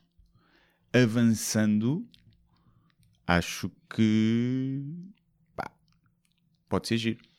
Avançando, 0.92 2.04
acho 3.28 3.70
que. 3.88 4.82
pá, 5.54 5.70
pode 6.68 6.88
ser 6.88 6.96
giro. 6.96 7.29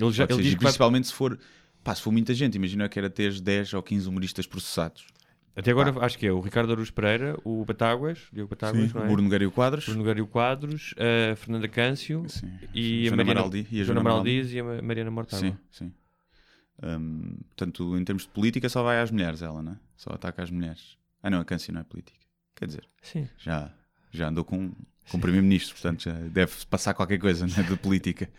Ele, 0.00 0.10
já, 0.12 0.24
ele 0.24 0.36
diz 0.42 0.54
que 0.54 0.56
vai- 0.56 0.64
principalmente 0.70 1.06
se 1.08 1.12
for. 1.14 1.38
Pá, 1.84 1.94
se 1.94 2.02
for 2.02 2.10
muita 2.12 2.34
gente, 2.34 2.54
imagina 2.56 2.88
que 2.88 2.98
era 2.98 3.08
ter 3.08 3.40
10 3.40 3.72
ou 3.74 3.82
15 3.82 4.08
humoristas 4.08 4.46
processados. 4.46 5.06
Até 5.56 5.72
agora 5.72 5.92
acho 6.04 6.16
que 6.16 6.24
é 6.26 6.32
o 6.32 6.38
Ricardo 6.40 6.70
Aruz 6.72 6.88
Pereira, 6.90 7.36
o 7.44 7.64
Batáguas, 7.64 8.28
Diogo 8.32 8.50
Batáguas, 8.50 8.92
não 8.92 9.02
é? 9.02 9.04
O 9.06 9.12
Bruno 9.12 9.28
Guerreiro 9.28 9.50
Quadros. 9.50 9.84
Bruno 9.86 10.04
Guerreiro 10.04 10.26
Quadros, 10.28 10.94
a 11.32 11.34
Fernanda 11.34 11.66
Câncio 11.66 12.24
Sim. 12.28 12.48
e 12.72 13.02
a 13.02 13.08
Joana 13.08 13.16
Mariana, 13.24 13.40
Amaral 13.40 13.50
Di- 13.50 13.66
e 13.70 13.80
a 13.80 13.84
Joana 13.84 14.22
Dias 14.22 14.52
e 14.52 14.60
a 14.60 14.64
Ma- 14.64 14.82
Mariana 14.82 15.10
Mortágua. 15.10 15.48
Sim, 15.50 15.56
sim. 15.70 15.92
Hum, 16.80 17.38
portanto, 17.48 17.96
em 17.98 18.04
termos 18.04 18.22
de 18.22 18.28
política, 18.28 18.68
só 18.68 18.82
vai 18.84 19.00
às 19.00 19.10
mulheres, 19.10 19.42
ela, 19.42 19.60
né? 19.62 19.76
Só 19.96 20.10
ataca 20.12 20.42
às 20.44 20.50
mulheres. 20.50 20.96
Ah, 21.20 21.28
não, 21.28 21.40
a 21.40 21.44
Câncio 21.44 21.72
não 21.72 21.80
é 21.80 21.84
política. 21.84 22.18
Quer 22.54 22.66
dizer, 22.66 22.84
Sim. 23.02 23.28
já, 23.38 23.72
já 24.12 24.28
andou 24.28 24.44
com, 24.44 24.70
com 25.10 25.16
o 25.16 25.20
Primeiro-Ministro, 25.20 25.74
portanto, 25.74 26.04
já 26.04 26.12
deve 26.12 26.52
passar 26.70 26.94
qualquer 26.94 27.18
coisa 27.18 27.46
né, 27.48 27.62
de 27.68 27.76
política. 27.76 28.30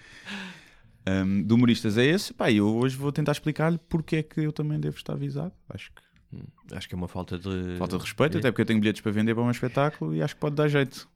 Hum, 1.25 1.43
de 1.43 1.53
humoristas 1.53 1.97
é 1.97 2.05
esse. 2.05 2.33
Pá, 2.33 2.51
eu 2.51 2.67
hoje 2.77 2.95
vou 2.95 3.11
tentar 3.11 3.31
explicar-lhe 3.31 3.79
porque 3.89 4.17
é 4.17 4.23
que 4.23 4.41
eu 4.41 4.51
também 4.51 4.79
devo 4.79 4.97
estar 4.97 5.13
avisado. 5.13 5.53
Acho 5.69 5.91
que 5.91 6.01
Acho 6.75 6.87
que 6.87 6.93
é 6.93 6.97
uma 6.97 7.07
falta 7.07 7.39
de... 7.39 7.75
falta 7.79 7.97
de 7.97 8.03
respeito, 8.03 8.37
até 8.37 8.51
porque 8.51 8.61
eu 8.61 8.65
tenho 8.65 8.79
bilhetes 8.79 9.01
para 9.01 9.11
vender 9.11 9.33
para 9.33 9.43
um 9.43 9.49
espetáculo 9.49 10.15
e 10.15 10.21
acho 10.21 10.35
que 10.35 10.39
pode 10.41 10.55
dar 10.55 10.67
jeito. 10.67 11.09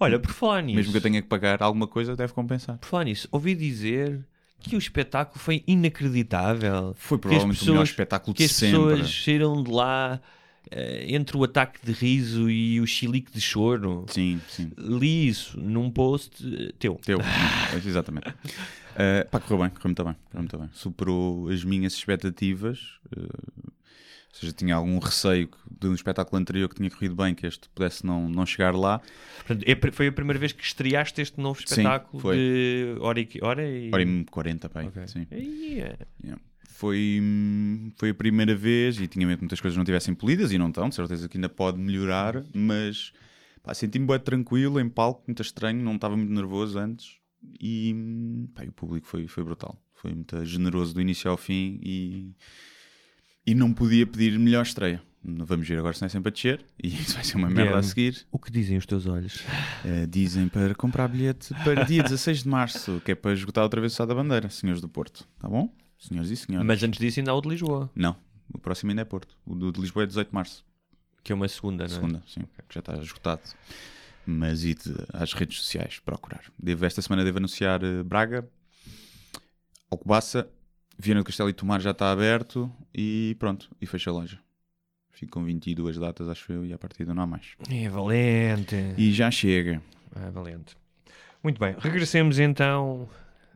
Olha, 0.00 0.18
por 0.18 0.30
falar 0.32 0.62
nisso... 0.62 0.76
Mesmo 0.76 0.92
que 0.92 0.96
eu 0.98 1.02
tenha 1.02 1.20
que 1.20 1.28
pagar 1.28 1.62
alguma 1.62 1.86
coisa, 1.86 2.16
deve 2.16 2.32
compensar. 2.32 2.78
Por 2.78 2.86
falar 2.88 3.04
nisso, 3.04 3.28
ouvi 3.30 3.54
dizer 3.54 4.26
que 4.60 4.74
o 4.74 4.78
espetáculo 4.78 5.38
foi 5.38 5.62
inacreditável. 5.66 6.94
Foi 6.96 7.18
Que 7.18 7.22
provavelmente 7.22 7.60
o 7.62 7.64
melhor 7.66 7.72
pessoas- 7.80 7.88
espetáculo 7.90 8.34
que 8.34 8.38
de 8.38 8.44
as 8.46 8.52
sempre. 8.52 8.78
pessoas 8.78 9.24
saíram 9.24 9.62
de 9.62 9.70
lá 9.70 10.20
entre 11.08 11.36
o 11.36 11.44
ataque 11.44 11.78
de 11.84 11.92
riso 11.92 12.50
e 12.50 12.80
o 12.80 12.86
chilique 12.86 13.32
de 13.32 13.40
choro. 13.40 14.04
Sim, 14.08 14.40
sim. 14.48 14.70
Li 14.78 15.28
isso 15.28 15.58
num 15.60 15.90
post 15.90 16.44
eh, 16.46 16.72
teu. 16.78 16.94
Teu, 17.04 17.18
não, 17.18 17.78
exatamente. 17.86 18.28
Uh, 18.28 19.28
pá, 19.30 19.40
correu 19.40 19.58
bem, 19.62 19.70
correu 19.70 19.84
muito 19.88 20.04
bem, 20.04 20.14
correu 20.30 20.40
muito 20.42 20.58
bem. 20.58 20.70
Superou 20.72 21.48
as 21.48 21.64
minhas 21.64 21.94
expectativas. 21.94 22.98
uh, 23.16 23.72
ou 24.34 24.40
seja, 24.40 24.52
tinha 24.52 24.74
algum 24.74 24.98
receio 24.98 25.48
de 25.80 25.86
um 25.86 25.94
espetáculo 25.94 26.40
anterior 26.40 26.68
que 26.68 26.74
tinha 26.74 26.90
corrido 26.90 27.14
bem, 27.14 27.36
que 27.36 27.46
este 27.46 27.68
pudesse 27.68 28.04
não, 28.04 28.28
não 28.28 28.44
chegar 28.44 28.74
lá. 28.74 29.00
É 29.64 29.92
foi 29.92 30.08
a 30.08 30.12
primeira 30.12 30.40
vez 30.40 30.50
que 30.50 30.64
estreaste 30.64 31.20
este 31.20 31.40
novo 31.40 31.60
Sim, 31.60 31.66
espetáculo 31.66 32.20
foi. 32.20 32.36
de 32.36 32.96
hora 32.98 33.20
e, 33.20 33.28
hora 33.40 33.62
e... 33.64 33.90
Hora 33.92 34.02
e 34.02 34.24
40, 34.24 34.68
pá, 34.68 34.82
Ok. 34.82 35.06
sim. 35.06 35.24
É. 35.30 35.38
Yeah. 35.38 36.40
Foi, 36.74 37.22
foi 37.94 38.10
a 38.10 38.14
primeira 38.14 38.54
vez 38.54 38.98
e 38.98 39.06
tinha 39.06 39.24
medo 39.24 39.38
que 39.38 39.44
muitas 39.44 39.60
coisas 39.60 39.78
não 39.78 39.84
tivessem 39.84 40.12
polidas 40.12 40.50
e 40.50 40.58
não 40.58 40.68
estão, 40.68 40.88
de 40.88 40.96
certeza 40.96 41.28
que 41.28 41.36
ainda 41.36 41.48
pode 41.48 41.78
melhorar, 41.78 42.44
mas 42.52 43.12
senti-me 43.72 44.04
bem 44.04 44.18
tranquilo 44.18 44.80
em 44.80 44.88
palco, 44.88 45.22
muito 45.24 45.40
estranho, 45.40 45.80
não 45.84 45.94
estava 45.94 46.16
muito 46.16 46.32
nervoso 46.32 46.76
antes 46.76 47.18
e 47.60 47.94
pá, 48.52 48.64
o 48.64 48.72
público 48.72 49.06
foi, 49.06 49.28
foi 49.28 49.44
brutal, 49.44 49.80
foi 49.94 50.12
muito 50.12 50.44
generoso 50.44 50.92
do 50.92 51.00
início 51.00 51.30
ao 51.30 51.36
fim 51.36 51.78
e, 51.80 52.34
e 53.46 53.54
não 53.54 53.72
podia 53.72 54.04
pedir 54.04 54.36
melhor 54.36 54.62
estreia. 54.62 55.00
Vamos 55.22 55.68
ver 55.68 55.78
agora 55.78 55.94
se 55.94 56.02
não 56.02 56.06
é 56.06 56.08
sempre 56.08 56.30
a 56.30 56.32
descer 56.32 56.64
e 56.82 56.88
isso 57.00 57.14
vai 57.14 57.22
ser 57.22 57.36
uma 57.36 57.48
merda 57.48 57.78
a 57.78 57.82
seguir. 57.84 58.26
O 58.32 58.38
que 58.38 58.50
dizem 58.50 58.76
os 58.76 58.84
teus 58.84 59.06
olhos? 59.06 59.36
Uh, 59.84 60.08
dizem 60.08 60.48
para 60.48 60.74
comprar 60.74 61.06
bilhete 61.06 61.54
para 61.62 61.84
dia 61.84 62.02
16 62.04 62.42
de 62.42 62.48
março, 62.48 63.00
que 63.04 63.12
é 63.12 63.14
para 63.14 63.32
esgotar 63.32 63.62
outra 63.62 63.80
vez 63.80 63.92
o 63.92 63.96
Sá 63.96 64.04
da 64.04 64.12
Bandeira, 64.14 64.50
senhores 64.50 64.82
do 64.82 64.88
Porto, 64.88 65.24
tá 65.38 65.48
bom? 65.48 65.72
Senhores 66.08 66.30
e 66.30 66.36
senhoras. 66.36 66.66
Mas 66.66 66.82
antes 66.82 66.98
disso 67.00 67.20
ainda 67.20 67.30
há 67.30 67.34
o 67.34 67.40
de 67.40 67.48
Lisboa, 67.48 67.90
Não, 67.94 68.16
o 68.52 68.58
próximo 68.58 68.90
ainda 68.90 69.02
é 69.02 69.04
Porto. 69.04 69.36
O 69.46 69.54
de 69.72 69.80
Lisboa 69.80 70.04
é 70.04 70.06
18 70.06 70.28
de 70.28 70.34
março. 70.34 70.64
que 71.22 71.32
é 71.32 71.34
uma 71.34 71.48
segunda, 71.48 71.84
não 71.86 71.90
é? 71.90 71.94
Segunda, 71.94 72.22
sim, 72.26 72.40
que 72.68 72.74
já 72.74 72.80
está 72.80 72.94
esgotado. 72.98 73.42
Mas 74.26 74.64
ide 74.64 74.82
às 75.12 75.32
redes 75.32 75.58
sociais 75.58 75.98
procurar. 75.98 76.42
Devo, 76.58 76.84
esta 76.86 77.00
semana 77.02 77.24
devo 77.24 77.38
anunciar 77.38 77.82
eh, 77.82 78.02
Braga, 78.02 78.48
Alcobaça, 79.90 80.48
Viana 80.98 81.20
do 81.20 81.24
Castelo 81.24 81.48
e 81.48 81.52
Tomar 81.52 81.80
já 81.80 81.90
está 81.90 82.10
aberto 82.10 82.70
e 82.94 83.36
pronto, 83.38 83.70
e 83.80 83.86
fecha 83.86 84.10
a 84.10 84.12
loja. 84.12 84.38
Fico 85.10 85.32
com 85.32 85.44
22 85.44 85.98
datas, 85.98 86.28
acho 86.28 86.52
eu, 86.52 86.64
e 86.66 86.72
a 86.72 86.78
partida 86.78 87.14
não 87.14 87.22
há 87.22 87.26
mais. 87.26 87.52
É 87.70 87.88
valente. 87.88 88.74
E 88.98 89.12
já 89.12 89.30
chega. 89.30 89.80
É 90.16 90.30
valente. 90.30 90.76
Muito 91.42 91.58
bem, 91.60 91.76
regressemos 91.78 92.38
então 92.38 93.08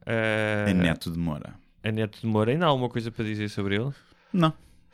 a, 0.07 0.71
A 0.71 0.75
Neto 0.75 1.11
de 1.11 1.19
Moura. 1.19 1.55
A 1.83 1.93
Neto 1.93 2.21
de 2.21 2.27
Moura. 2.27 2.53
Ainda 2.53 2.65
há 2.67 2.69
alguma 2.69 2.89
coisa 2.89 3.11
para 3.11 3.25
dizer 3.25 3.49
sobre 3.49 3.77
ele? 3.77 3.91
Não. 4.33 4.53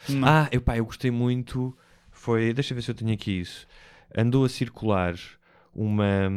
não. 0.09 0.29
Ah, 0.29 0.49
eu, 0.53 0.61
pá, 0.61 0.77
eu 0.77 0.85
gostei 0.85 1.11
muito. 1.11 1.77
Foi, 2.11 2.53
deixa 2.53 2.73
eu 2.73 2.77
ver 2.77 2.83
se 2.83 2.91
eu 2.91 2.95
tenho 2.95 3.13
aqui 3.13 3.41
isso. 3.41 3.67
Andou 4.17 4.45
a 4.45 4.49
circular 4.49 5.15
uma 5.75 6.29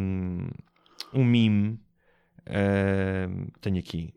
um 1.13 1.23
meme. 1.23 1.79
ah, 2.45 3.27
tenho 3.61 3.79
aqui. 3.79 4.13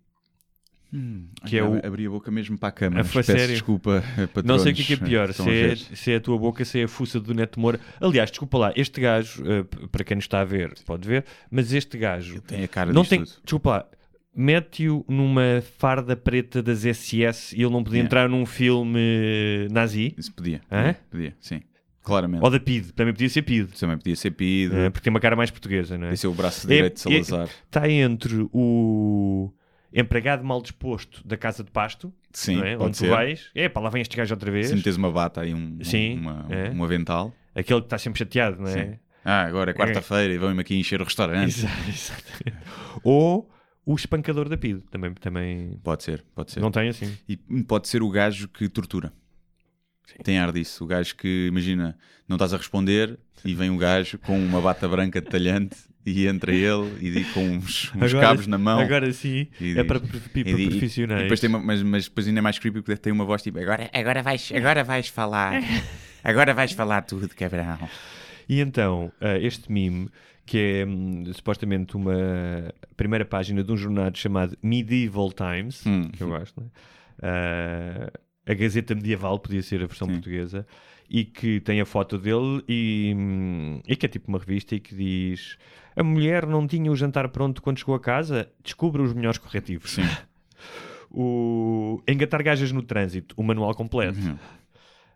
Hum, 0.93 1.29
que 1.47 1.57
é 1.57 1.63
o- 1.63 1.79
Abri 1.87 2.05
a 2.07 2.11
boca 2.11 2.33
mesmo 2.33 2.59
para 2.59 2.71
a 2.71 2.73
câmara. 2.73 3.03
Ah, 3.03 3.13
Peço 3.13 3.31
sério? 3.31 3.55
desculpa, 3.55 4.03
eh, 4.19 4.43
Não 4.43 4.59
sei 4.59 4.73
o 4.73 4.75
que 4.75 4.93
é, 4.93 4.97
é 4.97 4.99
pior, 4.99 5.31
eh, 5.31 5.33
se 5.33 5.39
estão 5.41 5.47
a 5.47 5.55
é, 5.55 5.77
se 5.77 6.13
é 6.13 6.17
a 6.17 6.21
tua 6.21 6.37
boca, 6.37 6.65
se 6.65 6.81
é 6.81 6.83
a 6.85 6.89
fuça 6.89 7.21
do 7.21 7.33
Neto 7.33 7.61
Moura. 7.61 7.79
Aliás, 8.01 8.29
desculpa 8.29 8.59
lá, 8.59 8.73
este 8.75 9.01
gajo, 9.01 9.45
eh, 9.49 9.63
para 9.93 10.03
quem 10.03 10.17
nos 10.17 10.25
está 10.25 10.41
a 10.41 10.45
ver, 10.45 10.75
pode 10.85 11.07
ver, 11.07 11.25
mas 11.49 11.73
este 11.73 11.97
gajo 11.97 12.41
Tem 12.41 12.65
a 12.65 12.69
cara 12.69 12.93
não 12.93 13.05
tem. 13.05 13.21
tudo. 13.25 13.37
Desculpa 13.45 13.71
lá, 13.71 13.87
mete-o 14.35 15.05
numa 15.09 15.63
farda 15.79 16.17
preta 16.17 16.63
das 16.63 16.81
SS 16.85 17.55
e 17.57 17.63
ele 17.63 17.71
não 17.73 17.83
podia 17.83 18.01
entrar 18.01 18.29
num 18.29 18.47
filme 18.47 19.69
nazi 19.71 20.15
Isso 20.17 20.33
podia. 20.33 20.61
Hã? 20.71 20.95
Podia, 21.11 21.35
sim. 21.41 21.61
Claramente. 22.03 22.43
ou 22.43 22.51
da 22.51 22.59
PID, 22.59 22.93
também 22.93 23.13
podia 23.13 23.29
ser 23.29 23.43
PID, 23.43 23.79
Também 23.79 23.99
podia 23.99 24.17
ser 24.17 24.31
PID, 24.31 24.73
eh, 24.75 24.91
porque 24.91 25.05
tem 25.05 25.11
uma 25.11 25.21
cara 25.21 25.37
mais 25.37 25.51
portuguesa, 25.51 25.99
não 25.99 26.05
é? 26.07 26.09
podia 26.09 26.17
ser 26.17 26.27
o 26.29 26.33
braço 26.35 26.67
É- 26.67 26.75
direito 26.75 26.95
de 26.95 27.01
Salazar. 27.01 27.49
Está 27.67 27.89
entre 27.91 28.49
o 28.53 29.53
empregado 29.93 30.43
mal 30.45 30.63
disposto 30.63 31.27
da 31.27 31.37
casa 31.37 31.63
de 31.63 31.71
pasto, 31.71 32.13
Sim, 32.33 32.63
é? 32.63 32.77
onde 32.79 32.97
ser. 32.97 33.07
tu 33.07 33.11
vais, 33.11 33.51
é 33.55 33.69
pá, 33.69 33.81
lá 33.81 33.91
vem 33.91 34.01
este 34.01 34.17
gajo 34.17 34.33
outra 34.35 34.51
vez, 34.51 34.69
Se 34.69 34.75
metes 34.77 34.97
uma 34.97 35.11
bata 35.11 35.45
e 35.45 35.53
um, 35.53 35.79
Sim, 35.83 36.19
uma- 36.19 36.47
é. 36.49 36.71
um 36.71 36.83
avental. 36.83 37.35
aquele 37.55 37.81
que 37.81 37.87
está 37.87 37.99
sempre 37.99 38.19
chateado, 38.21 38.61
não 38.63 38.69
é? 38.69 38.73
Sim. 38.73 38.99
Ah, 39.25 39.43
agora 39.45 39.73
é 39.73 39.75
quarta-feira 39.75 40.33
e 40.33 40.39
vão-me 40.39 40.61
aqui 40.63 40.77
encher 40.77 41.01
o 41.03 41.05
restaurante. 41.05 41.49
Exa- 41.49 41.69
exatamente. 41.87 42.65
Ou 43.05 43.51
o 43.85 43.95
espancador 43.95 44.49
da 44.49 44.57
PID, 44.57 44.83
também, 44.91 45.13
também 45.15 45.81
Pode 45.83 46.03
ser, 46.03 46.25
pode 46.35 46.53
ser. 46.53 46.61
não 46.61 46.71
tem 46.71 46.89
assim. 46.89 47.17
E 47.29 47.37
pode 47.65 47.89
ser 47.89 48.03
o 48.03 48.11
gajo 48.11 48.49
que 48.49 48.69
tortura. 48.69 49.13
Tem 50.25 50.39
ar 50.39 50.53
disso. 50.53 50.85
O 50.85 50.87
gajo 50.87 51.15
que, 51.17 51.47
imagina, 51.49 51.97
não 52.29 52.37
estás 52.37 52.53
a 52.53 52.57
responder 52.57 53.19
e 53.45 53.55
vem 53.55 53.71
um 53.71 53.77
gajo 53.77 54.19
com 54.19 54.39
uma 54.39 54.61
bata 54.61 54.89
branca 54.89 55.21
detalhante 55.21 55.77
e 56.05 56.27
entra 56.27 56.53
ele 56.53 56.89
e 57.01 57.25
com 57.27 57.41
uns, 57.41 57.93
uns 57.95 58.13
cabos 58.13 58.47
na 58.47 58.59
mão. 58.59 58.81
Agora 58.81 59.13
sim, 59.13 59.47
é 59.61 59.85
para, 59.85 60.01
para, 60.01 60.09
profissionais. 60.21 61.23
Depois 61.23 61.41
tem 61.41 61.49
uma, 61.49 61.61
mas, 61.61 61.83
mas 61.83 62.05
depois 62.05 62.27
ainda 62.27 62.41
é 62.41 62.43
mais 62.43 62.59
creepy 62.59 62.83
porque 62.83 63.01
tem 63.01 63.13
uma 63.13 63.25
voz 63.25 63.43
tipo 63.43 63.59
agora, 63.59 63.91
agora, 63.93 64.23
vais, 64.23 64.51
agora 64.55 64.85
vais 64.85 65.09
falar. 65.09 65.63
Agora 66.23 66.53
vais 66.53 66.73
falar 66.73 67.01
tudo, 67.01 67.31
cabrão. 67.31 67.79
E 68.47 68.61
então, 68.61 69.11
eh, 69.23 69.39
este 69.43 69.73
meme, 69.73 70.11
que 70.51 70.59
é 70.59 70.85
hum, 70.85 71.23
supostamente 71.33 71.97
uma 71.97 72.13
primeira 72.97 73.25
página 73.25 73.63
de 73.63 73.71
um 73.71 73.77
jornal 73.77 74.11
chamado 74.13 74.59
Medieval 74.61 75.31
Times, 75.33 75.87
Hum. 75.87 76.09
que 76.11 76.21
eu 76.21 76.29
gosto? 76.29 76.61
Eh, 77.23 78.11
a 78.47 78.55
Gazeta 78.55 78.93
Medieval 78.97 79.39
podia 79.39 79.63
ser 79.63 79.77
a 79.81 79.87
versão 79.87 80.09
Sim. 80.09 80.15
portuguesa, 80.15 80.67
e 81.09 81.25
que 81.25 81.61
tem 81.61 81.81
a 81.81 81.87
foto 81.87 82.19
dele 82.19 82.65
e, 82.69 83.15
hum, 83.17 83.81
e 83.87 83.95
que 83.95 84.07
é 84.07 84.09
tipo 84.09 84.27
uma 84.29 84.39
revista 84.41 84.75
e 84.75 84.81
que 84.81 84.93
diz 84.93 85.57
a 85.95 86.03
mulher 86.03 86.45
não 86.47 86.67
tinha 86.67 86.91
o 86.91 86.97
jantar 86.97 87.29
pronto 87.29 87.63
quando 87.63 87.79
chegou 87.79 87.95
a 87.95 88.01
casa, 88.01 88.49
descubra 88.65 89.03
os 89.03 89.13
melhores 89.13 89.39
corretivos. 89.39 89.93
Sim. 89.93 90.03
o 91.13 92.03
Engatar 92.09 92.43
gajas 92.43 92.73
no 92.73 92.83
trânsito, 92.83 93.35
o 93.39 93.43
manual 93.45 93.73
completo. 93.75 94.19
Uhum. 94.19 94.37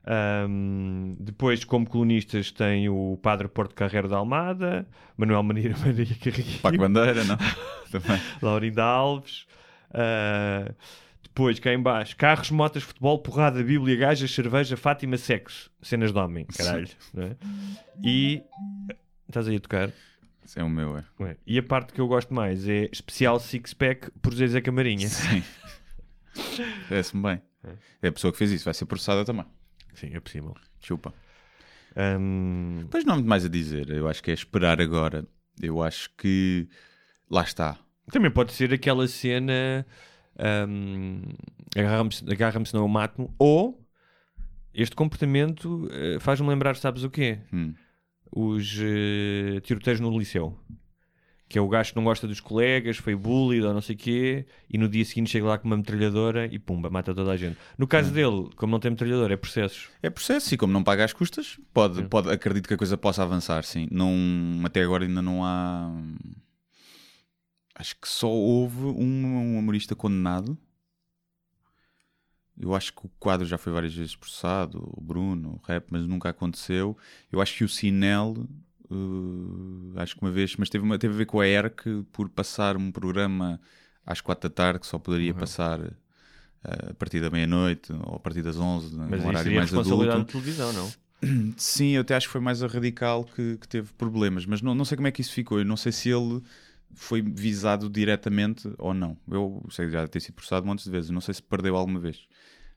Um, 0.07 1.17
depois, 1.19 1.65
como 1.65 1.89
colunistas, 1.89 2.51
tem 2.53 2.89
o 2.89 3.19
Padre 3.23 3.49
Porto 3.49 3.75
Carreiro 3.75 4.09
da 4.09 4.19
Almada, 4.19 4.87
Manuel 5.17 5.43
Maria, 5.43 5.75
Maria 5.85 6.15
Carrilho, 6.23 6.59
Paco 6.61 6.79
Bandeira, 6.79 7.25
não? 7.25 7.37
Também. 7.91 8.21
Laurinda 8.43 8.85
Alves. 8.85 9.47
Uh, 9.91 10.75
depois, 11.23 11.59
cá 11.59 11.73
em 11.73 11.81
baixo, 11.81 12.17
carros, 12.17 12.51
motas, 12.51 12.83
futebol, 12.83 13.19
porrada, 13.19 13.63
bíblia, 13.63 13.97
gajas, 13.97 14.31
cerveja, 14.31 14.77
Fátima, 14.77 15.17
sexo. 15.17 15.71
Cenas 15.83 16.13
de 16.13 16.19
homem, 16.19 16.45
caralho. 16.47 16.89
é? 17.17 17.37
E... 18.03 18.43
Estás 19.27 19.49
aí 19.49 19.57
a 19.57 19.61
tocar? 19.61 19.91
Esse 20.45 20.61
é 20.61 20.63
o 20.63 20.69
meu, 20.69 20.99
é. 20.99 21.37
E 21.47 21.59
a 21.59 21.63
parte 21.63 21.93
que 21.93 22.01
eu 22.01 22.07
gosto 22.07 22.33
mais 22.33 22.69
é 22.69 22.89
especial 22.93 23.41
six-pack 23.41 24.11
por 24.23 24.35
Zezé 24.35 24.61
Camarinha. 24.61 25.09
Sim. 25.09 25.43
Parece-me 26.89 27.23
bem. 27.23 27.43
É 28.03 28.09
a 28.09 28.13
pessoa 28.13 28.31
que 28.31 28.39
fez 28.39 28.53
isso, 28.53 28.65
vai 28.65 28.75
ser 28.75 28.85
processada 28.85 29.25
também. 29.25 29.47
Sim, 29.95 30.11
é 30.13 30.21
possível. 30.21 30.55
Chupa. 30.81 31.15
Um, 31.97 32.87
Pois 32.91 33.05
não 33.05 33.13
há 33.15 33.17
muito 33.17 33.29
mais 33.29 33.45
a 33.45 33.49
dizer. 33.49 33.91
Eu 33.91 34.09
acho 34.09 34.23
que 34.23 34.31
é 34.31 34.35
esperar 34.35 34.81
agora. 34.81 35.27
Eu 35.61 35.83
acho 35.83 36.11
que 36.17 36.69
lá 37.31 37.43
está. 37.43 37.79
Também 38.11 38.31
pode 38.31 38.53
ser 38.53 38.73
aquela 38.73 39.07
cena 39.09 39.87
hum, 40.69 41.23
agarra-me 41.77 42.11
agarra 42.31 42.65
se 42.65 42.75
não 42.75 42.83
eu 42.83 42.89
mato 42.89 43.33
ou 43.39 43.81
este 44.75 44.97
comportamento 44.97 45.89
eh, 45.93 46.19
faz-me 46.19 46.49
lembrar, 46.49 46.75
sabes 46.77 47.05
o 47.05 47.11
quê? 47.11 47.39
Hum. 47.53 47.75
Os 48.31 48.77
eh, 48.81 49.61
tiroteios 49.61 50.01
no 50.01 50.19
liceu. 50.19 50.59
Que 51.55 51.59
é 51.59 51.63
o 51.63 51.69
gajo 51.69 51.91
que 51.91 51.97
não 51.97 52.03
gosta 52.03 52.27
dos 52.27 52.41
colegas, 52.41 52.97
foi 52.97 53.15
bullied 53.15 53.65
ou 53.65 53.73
não 53.73 53.81
sei 53.81 53.95
o 53.95 53.99
quê, 53.99 54.45
e 54.69 54.77
no 54.77 54.89
dia 54.89 55.05
seguinte 55.05 55.31
chega 55.31 55.47
lá 55.47 55.57
com 55.57 55.69
uma 55.69 55.77
metralhadora 55.77 56.53
e 56.53 56.59
pumba, 56.59 56.91
mata 56.91 57.15
toda 57.15 57.31
a 57.31 57.37
gente. 57.37 57.57
No 57.79 57.87
caso 57.87 58.11
dele, 58.11 58.51
como 58.57 58.73
não 58.73 58.81
tem 58.81 58.91
metralhadora, 58.91 59.35
é 59.35 59.37
processos. 59.37 59.89
É 60.03 60.11
processo 60.11 60.53
e 60.53 60.59
como 60.59 60.73
não 60.73 60.83
paga 60.83 61.05
as 61.05 61.13
custas, 61.13 61.57
pode, 61.73 62.03
pode, 62.09 62.29
acredito 62.29 62.67
que 62.67 62.75
a 62.75 62.77
coisa 62.77 62.99
possa 62.99 63.23
avançar, 63.23 63.63
sim. 63.63 63.87
Não, 63.93 64.13
até 64.65 64.83
agora 64.83 65.05
ainda 65.05 65.23
não 65.23 65.45
há. 65.45 65.93
Acho 67.77 67.95
que 68.01 68.09
só 68.09 68.29
houve 68.29 68.87
um, 68.87 69.25
um 69.25 69.57
humorista 69.57 69.95
condenado. 69.95 70.59
Eu 72.61 72.75
acho 72.75 72.93
que 72.93 73.07
o 73.07 73.11
quadro 73.21 73.47
já 73.47 73.57
foi 73.57 73.73
várias 73.73 73.95
vezes 73.95 74.17
processado, 74.17 74.91
o 74.93 75.01
Bruno, 75.01 75.61
o 75.63 75.67
rap, 75.69 75.87
mas 75.89 76.05
nunca 76.05 76.31
aconteceu. 76.31 76.99
Eu 77.31 77.41
acho 77.41 77.57
que 77.57 77.63
o 77.63 77.69
Sinel, 77.69 78.45
eh, 78.91 80.01
acho 80.03 80.17
que 80.17 80.23
uma 80.23 80.31
vez, 80.31 80.57
mas 80.57 80.69
teve, 80.69 80.85
uma- 80.85 80.99
teve 80.99 81.15
a 81.15 81.17
ver 81.19 81.27
com 81.27 81.41
a 81.41 81.47
ERC 81.49 82.05
por 82.13 82.29
passar 82.29 82.77
um 82.77 82.91
programa 82.93 83.61
às 84.07 84.21
quatro 84.21 84.49
da 84.49 84.55
tarde 84.55 84.81
que 84.81 84.87
só 84.87 84.99
poderia 84.99 85.33
passar 85.35 85.81
eh, 85.81 86.91
a 86.91 86.95
partir 86.95 87.21
da 87.21 87.31
meia-noite 87.31 87.93
ou 87.93 88.17
a 88.17 88.19
partir 88.21 88.43
das 88.43 88.59
onze, 88.59 88.95
num 88.95 89.05
horário 89.05 89.39
seria 89.39 89.59
mais 89.59 89.71
responsabilidade 89.71 90.21
adulto. 90.21 90.33
televisão, 90.33 90.73
não? 90.73 90.95
Sim, 91.57 91.91
eu 91.91 92.03
até 92.03 92.15
acho 92.17 92.27
que 92.27 92.33
foi 92.33 92.41
mais 92.41 92.63
a 92.63 92.67
radical 92.67 93.25
que, 93.25 93.57
que 93.59 93.69
teve 93.69 93.93
problemas, 93.95 94.45
mas 94.47 94.61
não, 94.61 94.75
não 94.75 94.85
sei 94.85 94.97
como 94.97 95.09
é 95.09 95.13
que 95.13 95.21
isso 95.21 95.33
ficou. 95.33 95.59
Eu 95.59 95.65
não 95.65 95.77
sei 95.77 95.91
se 95.93 96.11
ele 96.11 96.43
foi 96.95 97.23
visado 97.23 97.89
diretamente 97.89 98.71
ou 98.79 98.93
não. 98.95 99.17
Eu 99.29 99.65
sei 99.71 99.87
que 99.87 99.93
já 99.93 100.07
ter 100.07 100.21
sido 100.21 100.35
processado 100.35 100.67
montes 100.67 100.85
de 100.85 100.91
vezes, 100.91 101.11
não 101.11 101.21
sei 101.21 101.35
se 101.35 101.43
perdeu 101.43 101.77
alguma 101.77 101.99
vez. 101.99 102.27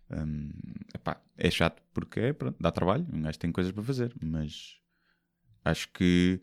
Hum, 0.09 0.49
epá, 0.95 1.21
é 1.37 1.51
chato 1.51 1.81
porque 1.93 2.19
é, 2.21 2.33
pronto, 2.33 2.55
dá 2.59 2.71
trabalho, 2.71 3.05
um 3.11 3.21
gajo 3.21 3.37
tem 3.37 3.51
coisas 3.51 3.73
para 3.73 3.83
fazer, 3.83 4.13
mas 4.23 4.77
acho 5.69 5.89
que 5.89 6.39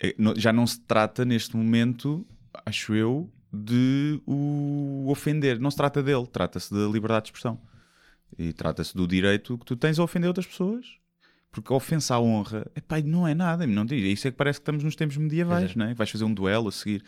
é, 0.00 0.14
já 0.36 0.52
não 0.52 0.66
se 0.66 0.80
trata 0.80 1.24
neste 1.24 1.56
momento, 1.56 2.26
acho 2.66 2.94
eu, 2.94 3.30
de 3.52 4.20
o 4.26 5.06
ofender. 5.08 5.60
Não 5.60 5.70
se 5.70 5.76
trata 5.76 6.02
dele, 6.02 6.26
trata-se 6.26 6.72
da 6.72 6.86
liberdade 6.86 7.24
de 7.24 7.28
expressão. 7.28 7.60
E 8.36 8.52
trata-se 8.52 8.96
do 8.96 9.06
direito 9.06 9.56
que 9.56 9.64
tu 9.64 9.76
tens 9.76 9.98
a 9.98 10.02
ofender 10.02 10.28
outras 10.28 10.46
pessoas. 10.46 10.98
Porque 11.52 11.72
a 11.72 11.76
ofensa 11.76 12.16
à 12.16 12.20
honra, 12.20 12.66
epá, 12.74 13.00
não 13.00 13.28
é 13.28 13.32
nada. 13.32 13.64
Não 13.64 13.86
diz. 13.86 14.02
Isso 14.18 14.26
é 14.26 14.32
que 14.32 14.36
parece 14.36 14.58
que 14.58 14.62
estamos 14.62 14.82
nos 14.82 14.96
tempos 14.96 15.16
medievais, 15.16 15.70
é. 15.70 15.78
não 15.78 15.86
é? 15.86 15.94
Vais 15.94 16.10
fazer 16.10 16.24
um 16.24 16.34
duelo 16.34 16.68
a 16.68 16.72
seguir. 16.72 17.04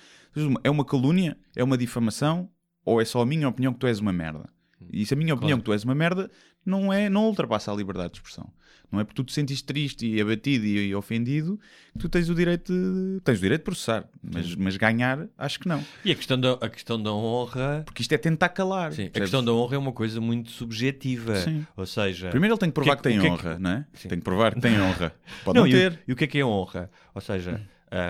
É 0.63 0.71
uma 0.71 0.85
calúnia? 0.85 1.37
É 1.57 1.65
uma 1.65 1.77
difamação? 1.77 2.49
Ou 2.85 3.01
é 3.01 3.05
só 3.05 3.21
a 3.21 3.27
minha 3.27 3.49
opinião 3.49 3.73
que 3.73 3.81
tu 3.81 3.89
és 3.89 3.99
uma 3.99 4.13
merda? 4.13 4.49
E 4.93 5.05
se 5.05 5.15
a 5.15 5.17
minha 5.17 5.35
opinião 5.35 5.59
Claro. 5.59 5.63
que 5.63 5.65
tu 5.65 5.73
és 5.73 5.83
uma 5.83 5.97
merda 5.97 6.31
não 6.65 6.93
é, 6.93 7.09
não 7.09 7.27
ultrapassa 7.27 7.73
a 7.73 7.75
liberdade 7.75 8.13
de 8.13 8.19
expressão. 8.19 8.53
Não 8.91 9.01
é 9.01 9.05
porque 9.05 9.17
tu 9.21 9.25
te 9.25 9.33
sentiste 9.33 9.65
triste 9.65 10.07
e 10.07 10.21
abatido 10.21 10.65
e, 10.65 10.89
e 10.89 10.95
ofendido 10.95 11.59
que 11.93 11.99
tu 11.99 12.09
tens 12.09 12.29
o 12.29 12.35
direito 12.35 12.73
de, 12.73 13.21
tens 13.25 13.39
o 13.39 13.43
direito 13.43 13.61
de 13.61 13.65
processar. 13.65 14.09
Mas, 14.23 14.55
mas 14.55 14.77
ganhar, 14.77 15.27
acho 15.37 15.59
que 15.61 15.67
não. 15.69 15.85
E 16.05 16.13
a 16.13 16.15
questão 16.15 16.39
da, 16.41 16.53
a 16.55 16.69
questão 16.69 17.03
da 17.03 17.13
honra. 17.13 17.83
Porque 17.85 18.03
isto 18.03 18.13
é 18.13 18.19
tentar 18.19 18.49
calar. 18.51 18.93
Sim, 18.93 19.07
a 19.07 19.11
questão 19.11 19.45
da 19.45 19.53
honra 19.53 19.75
é 19.75 19.79
uma 19.79 19.93
coisa 19.93 20.21
muito 20.21 20.51
subjetiva. 20.51 21.37
Sim. 21.37 21.67
Ou 21.77 21.85
seja. 21.87 22.31
Primeiro 22.31 22.55
ele 22.55 22.61
tem 22.61 22.71
que 22.71 22.75
provar 22.75 22.93
O 22.95 22.97
que, 22.97 23.03
que 23.03 23.09
é 23.09 23.13
que- 23.13 23.21
tem 23.21 23.21
que 23.21 23.35
é 23.35 23.39
que- 23.39 23.47
honra, 23.49 23.59
não 23.59 23.71
é? 23.71 23.87
Sim. 23.95 24.09
Tem 24.09 24.19
que 24.19 24.25
provar 24.25 24.55
que 24.55 24.61
tem 24.61 24.79
honra. 24.81 25.15
Pode 25.45 25.59
Não, 25.59 25.67
não, 25.67 25.69
e 25.71 25.75
o- 25.75 25.79
ter. 25.91 26.01
E, 26.07 26.13
o 26.13 26.17
que 26.17 26.25
é 26.25 26.27
que 26.27 26.39
é 26.39 26.45
honra? 26.45 26.91
Ou 27.15 27.21
seja, 27.21 27.61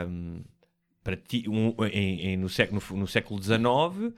hum, 0.09 0.43
para 1.03 1.17
ti, 1.17 1.45
um- 1.49 1.75
em- 1.87 2.21
em- 2.33 2.37
no, 2.37 2.49
século, 2.49 2.83
no, 2.91 2.97
no 2.99 3.07
século 3.07 3.41
XIX 3.43 4.13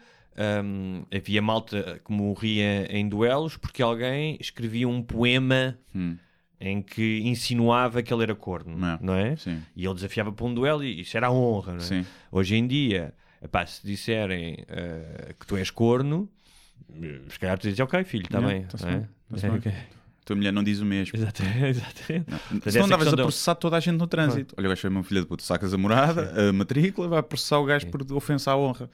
hum, 0.64 1.04
havia 1.14 1.42
malta 1.42 2.00
que 2.04 2.12
morria 2.12 2.86
em 2.90 3.08
duelos 3.08 3.56
porque 3.56 3.82
alguém 3.82 4.36
escrevia 4.40 4.88
um 4.88 5.02
poema 5.02 5.78
Hum. 5.94 6.16
Em 6.60 6.82
que 6.82 7.20
insinuava 7.24 8.02
que 8.02 8.12
ele 8.12 8.22
era 8.22 8.34
corno, 8.34 8.76
Não. 8.76 8.98
não 9.00 9.14
é? 9.14 9.36
Sim. 9.36 9.62
E 9.76 9.84
ele 9.84 9.94
desafiava 9.94 10.32
para 10.32 10.44
um 10.46 10.52
duelo 10.52 10.82
e 10.82 11.00
isso 11.00 11.16
era 11.16 11.28
a 11.28 11.32
honra, 11.32 11.72
não 11.72 11.80
é? 11.80 11.84
Sim. 11.84 12.06
Hoje 12.32 12.56
em 12.56 12.66
dia, 12.66 13.14
epá, 13.42 13.64
se 13.64 13.86
disserem 13.86 14.64
eh, 14.68 15.34
que 15.38 15.46
tu 15.46 15.56
és 15.56 15.70
corno, 15.70 16.28
eh, 17.00 17.20
se 17.28 17.38
calhar 17.38 17.58
tu 17.58 17.62
dizes, 17.62 17.78
ok, 17.80 18.02
filho, 18.04 18.24
está 18.24 18.40
bem. 18.40 18.66
não 18.82 18.88
é? 18.90 19.48
bem, 19.50 19.72
É. 19.72 19.98
Tua 20.24 20.36
mulher 20.36 20.52
não 20.52 20.62
diz 20.62 20.78
o 20.80 20.84
mesmo. 20.84 21.16
Exatamente. 21.16 21.62
exatamente. 21.80 22.26
Não 22.76 22.84
andavas 22.84 23.08
a 23.08 23.16
processar 23.16 23.54
toda 23.54 23.76
a 23.78 23.80
gente 23.80 23.96
no 23.96 24.06
trânsito. 24.06 24.54
Olha, 24.58 24.66
o 24.66 24.68
gajo 24.68 24.80
foi 24.82 24.90
meu 24.90 25.02
filho 25.02 25.22
de 25.22 25.26
puta, 25.26 25.42
sacas 25.42 25.72
a 25.72 25.78
morada, 25.78 26.50
a 26.50 26.52
matrícula, 26.52 27.08
vai 27.08 27.22
processar 27.22 27.58
o 27.58 27.64
gajo 27.64 27.86
por 27.86 28.02
ofensa 28.12 28.50
à 28.50 28.56
honra. 28.58 28.90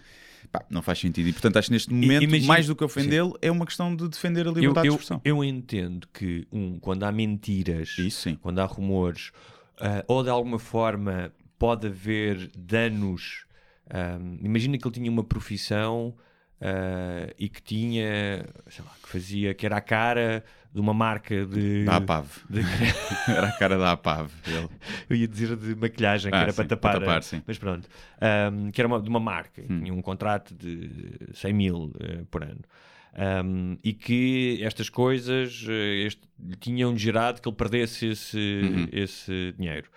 Pá, 0.50 0.64
não 0.70 0.82
faz 0.82 0.98
sentido. 0.98 1.28
E 1.28 1.32
portanto 1.32 1.56
acho 1.58 1.68
que 1.68 1.72
neste 1.72 1.92
momento, 1.92 2.22
imagina- 2.24 2.46
mais 2.48 2.66
do 2.66 2.76
que 2.76 2.84
ofendê-lo, 2.84 3.36
é 3.42 3.50
uma 3.50 3.66
questão 3.66 3.94
de 3.94 4.08
defender 4.08 4.46
a 4.46 4.50
liberdade 4.50 4.86
eu, 4.88 4.92
de 4.94 5.00
expressão. 5.00 5.20
eu 5.24 5.42
entendo 5.44 6.06
que, 6.12 6.46
um, 6.52 6.78
quando 6.78 7.02
há 7.04 7.12
mentiras, 7.12 7.96
Isso 7.98 8.36
quando 8.40 8.58
há 8.60 8.64
rumores, 8.64 9.32
ah, 9.80 10.04
ou 10.06 10.22
de 10.22 10.30
alguma 10.30 10.58
forma 10.58 11.32
pode 11.58 11.86
haver 11.86 12.50
danos. 12.56 13.44
ahm, 13.90 14.38
imagina 14.42 14.78
que 14.78 14.86
ele 14.86 14.94
tinha 14.94 15.10
uma 15.10 15.24
profissão 15.24 16.14
ah, 16.60 17.32
e 17.38 17.48
que 17.48 17.62
tinha, 17.62 18.46
sei 18.68 18.84
lá, 18.84 18.90
que 19.02 19.08
fazia, 19.08 19.54
que 19.54 19.66
era 19.66 19.76
a 19.76 19.80
cara 19.80 20.44
de 20.72 20.80
uma 20.80 20.92
marca 20.94 21.46
de. 21.46 21.84
Da 21.84 21.96
APAV. 21.96 22.26
de- 22.50 22.60
Era 23.30 23.48
a 23.48 23.52
cara 23.52 23.78
da 23.78 23.92
APAV. 23.92 24.30
Ele. 24.46 24.68
eu 25.08 25.16
ia 25.16 25.28
dizer 25.28 25.56
de 25.56 25.74
maquilhagem, 25.76 26.30
que 26.32 26.36
Ah, 26.36 26.42
era 26.42 26.50
sim, 26.52 26.56
para 26.56 26.66
tapar, 26.66 26.92
para 26.92 27.00
tapar, 27.00 27.22
sim. 27.22 27.42
mas 27.46 27.58
pronto, 27.58 27.88
Ahm, 28.20 28.70
que 28.72 28.80
era 28.80 28.88
uma- 28.88 29.00
de 29.00 29.08
uma 29.08 29.20
marca, 29.20 29.62
Hum. 29.62 29.80
tinha 29.80 29.94
um 29.94 30.02
contrato 30.02 30.54
de 30.54 30.90
100 31.32 31.52
mil 31.52 31.92
eh, 32.00 32.22
por 32.30 32.42
ano. 32.42 32.60
Ahm, 33.16 33.76
e 33.84 33.92
que 33.92 34.58
estas 34.62 34.88
coisas 34.90 35.64
eh, 35.68 36.06
este- 36.06 36.26
tinham 36.58 36.96
gerado 36.98 37.40
que 37.40 37.48
ele 37.48 37.54
perdesse 37.56 38.06
esse, 38.08 38.36
Uhum. 38.64 38.88
esse 38.90 39.54
dinheiro. 39.56 39.88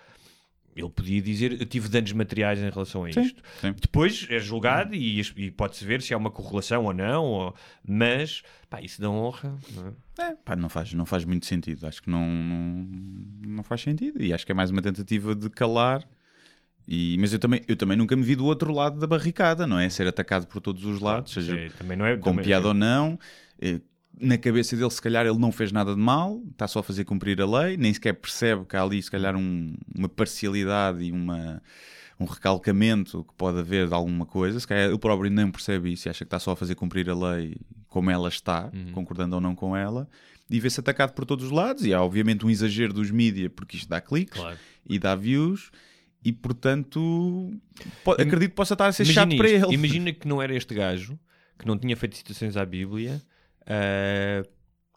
Ele 0.77 0.89
podia 0.89 1.21
dizer: 1.21 1.59
Eu 1.59 1.65
tive 1.65 1.89
danos 1.89 2.11
materiais 2.13 2.59
em 2.59 2.69
relação 2.69 3.03
a 3.03 3.09
isto. 3.09 3.41
sim. 3.61 3.73
Depois 3.81 4.27
é 4.29 4.39
julgado 4.39 4.93
e, 4.93 5.19
e 5.35 5.51
pode-se 5.51 5.83
ver 5.83 6.01
se 6.01 6.13
há 6.13 6.17
uma 6.17 6.29
correlação 6.29 6.85
ou 6.85 6.93
não, 6.93 7.23
ou- 7.25 7.55
mas 7.87 8.43
pá, 8.69 8.79
isso 8.81 9.01
dá 9.01 9.09
honra. 9.09 9.57
não 9.75 9.87
é? 9.87 10.31
É, 10.31 10.35
pá, 10.35 10.55
não 10.55 10.69
faz, 10.69 10.93
não 10.93 11.05
faz 11.05 11.25
muito 11.25 11.45
sentido. 11.45 11.85
Acho 11.87 12.01
que 12.03 12.09
não, 12.09 12.25
não, 12.27 12.87
não 13.57 13.63
faz 13.63 13.81
sentido. 13.81 14.21
E 14.21 14.31
acho 14.33 14.45
que 14.45 14.51
é 14.51 14.55
mais 14.55 14.69
uma 14.71 14.81
tentativa 14.81 15.33
de 15.35 15.49
calar. 15.49 16.07
E, 16.87 17.17
mas 17.19 17.33
eu 17.33 17.39
também, 17.39 17.61
eu 17.67 17.75
também 17.75 17.97
nunca 17.97 18.15
me 18.15 18.23
vi 18.23 18.35
do 18.35 18.45
outro 18.45 18.71
lado 18.71 18.97
da 18.99 19.05
barricada, 19.05 19.67
não 19.67 19.77
é? 19.77 19.89
Ser 19.89 20.07
atacado 20.07 20.47
por 20.47 20.61
todos 20.61 20.85
os 20.85 21.01
lados, 21.01 21.33
seja 21.33 21.53
Sim, 21.53 21.69
também 21.77 21.97
não 21.97 22.05
é, 22.05 22.15
com 22.15 22.29
também- 22.31 22.45
piada 22.45 22.67
ou 22.69 22.73
não. 22.73 23.19
Na 24.19 24.37
cabeça 24.37 24.75
dele, 24.75 24.89
se 24.89 25.01
calhar, 25.01 25.25
ele 25.27 25.37
não 25.37 25.51
fez 25.51 25.71
nada 25.71 25.93
de 25.93 25.99
mal, 26.01 26.41
está 26.51 26.67
só 26.67 26.79
a 26.79 26.83
fazer 26.83 27.05
cumprir 27.05 27.39
a 27.41 27.45
lei, 27.45 27.77
nem 27.77 27.93
sequer 27.93 28.13
percebe 28.13 28.65
que 28.65 28.75
há 28.75 28.81
ali, 28.81 29.01
se 29.01 29.11
calhar, 29.11 29.35
um- 29.35 29.75
uma 29.95 30.09
parcialidade 30.09 31.03
e 31.03 31.11
uma, 31.11 31.61
um 32.19 32.25
recalcamento 32.25 33.23
que 33.23 33.33
pode 33.35 33.59
haver 33.59 33.87
de 33.87 33.93
alguma 33.93 34.25
coisa. 34.25 34.59
Se 34.59 34.67
calhar 34.67 34.89
ele 34.89 34.97
próprio 34.97 35.29
nem 35.29 35.51
percebe 35.51 35.93
isso 35.93 36.07
e 36.07 36.09
acha 36.09 36.19
que 36.19 36.23
está 36.27 36.39
só 36.39 36.51
a 36.51 36.55
fazer 36.55 36.73
cumprir 36.73 37.07
a 37.09 37.15
lei 37.15 37.57
como 37.87 38.09
ela 38.09 38.27
está, 38.27 38.71
Uhum. 38.73 38.91
concordando 38.91 39.35
ou 39.35 39.41
não 39.41 39.53
com 39.55 39.75
ela, 39.77 40.09
e 40.49 40.59
vê-se 40.59 40.79
atacado 40.79 41.13
por 41.13 41.25
todos 41.25 41.45
os 41.45 41.51
lados. 41.51 41.85
E 41.85 41.93
há, 41.93 42.01
obviamente, 42.01 42.43
um 42.45 42.49
exagero 42.49 42.93
dos 42.93 43.11
mídias, 43.11 43.51
porque 43.55 43.77
isto 43.77 43.87
dá 43.89 44.01
cliques 44.01 44.39
Claro. 44.39 44.57
e 44.89 44.97
dá 44.97 45.13
views. 45.15 45.69
E 46.23 46.33
portanto, 46.33 47.51
po- 48.03 48.13
acredito 48.13 48.49
que 48.49 48.55
possa 48.55 48.73
estar 48.73 48.87
a 48.87 48.91
ser 48.91 49.03
Imagina 49.03 49.21
chato 49.31 49.37
para 49.37 49.49
isto, 49.49 49.65
ele. 49.67 49.73
Imagina 49.75 50.11
que 50.13 50.27
não 50.27 50.41
era 50.41 50.55
este 50.55 50.73
gajo, 50.73 51.17
que 51.57 51.67
não 51.67 51.77
tinha 51.77 51.95
feito 51.95 52.17
citações 52.17 52.57
à 52.57 52.65
Bíblia, 52.65 53.21
ah, 53.67 54.43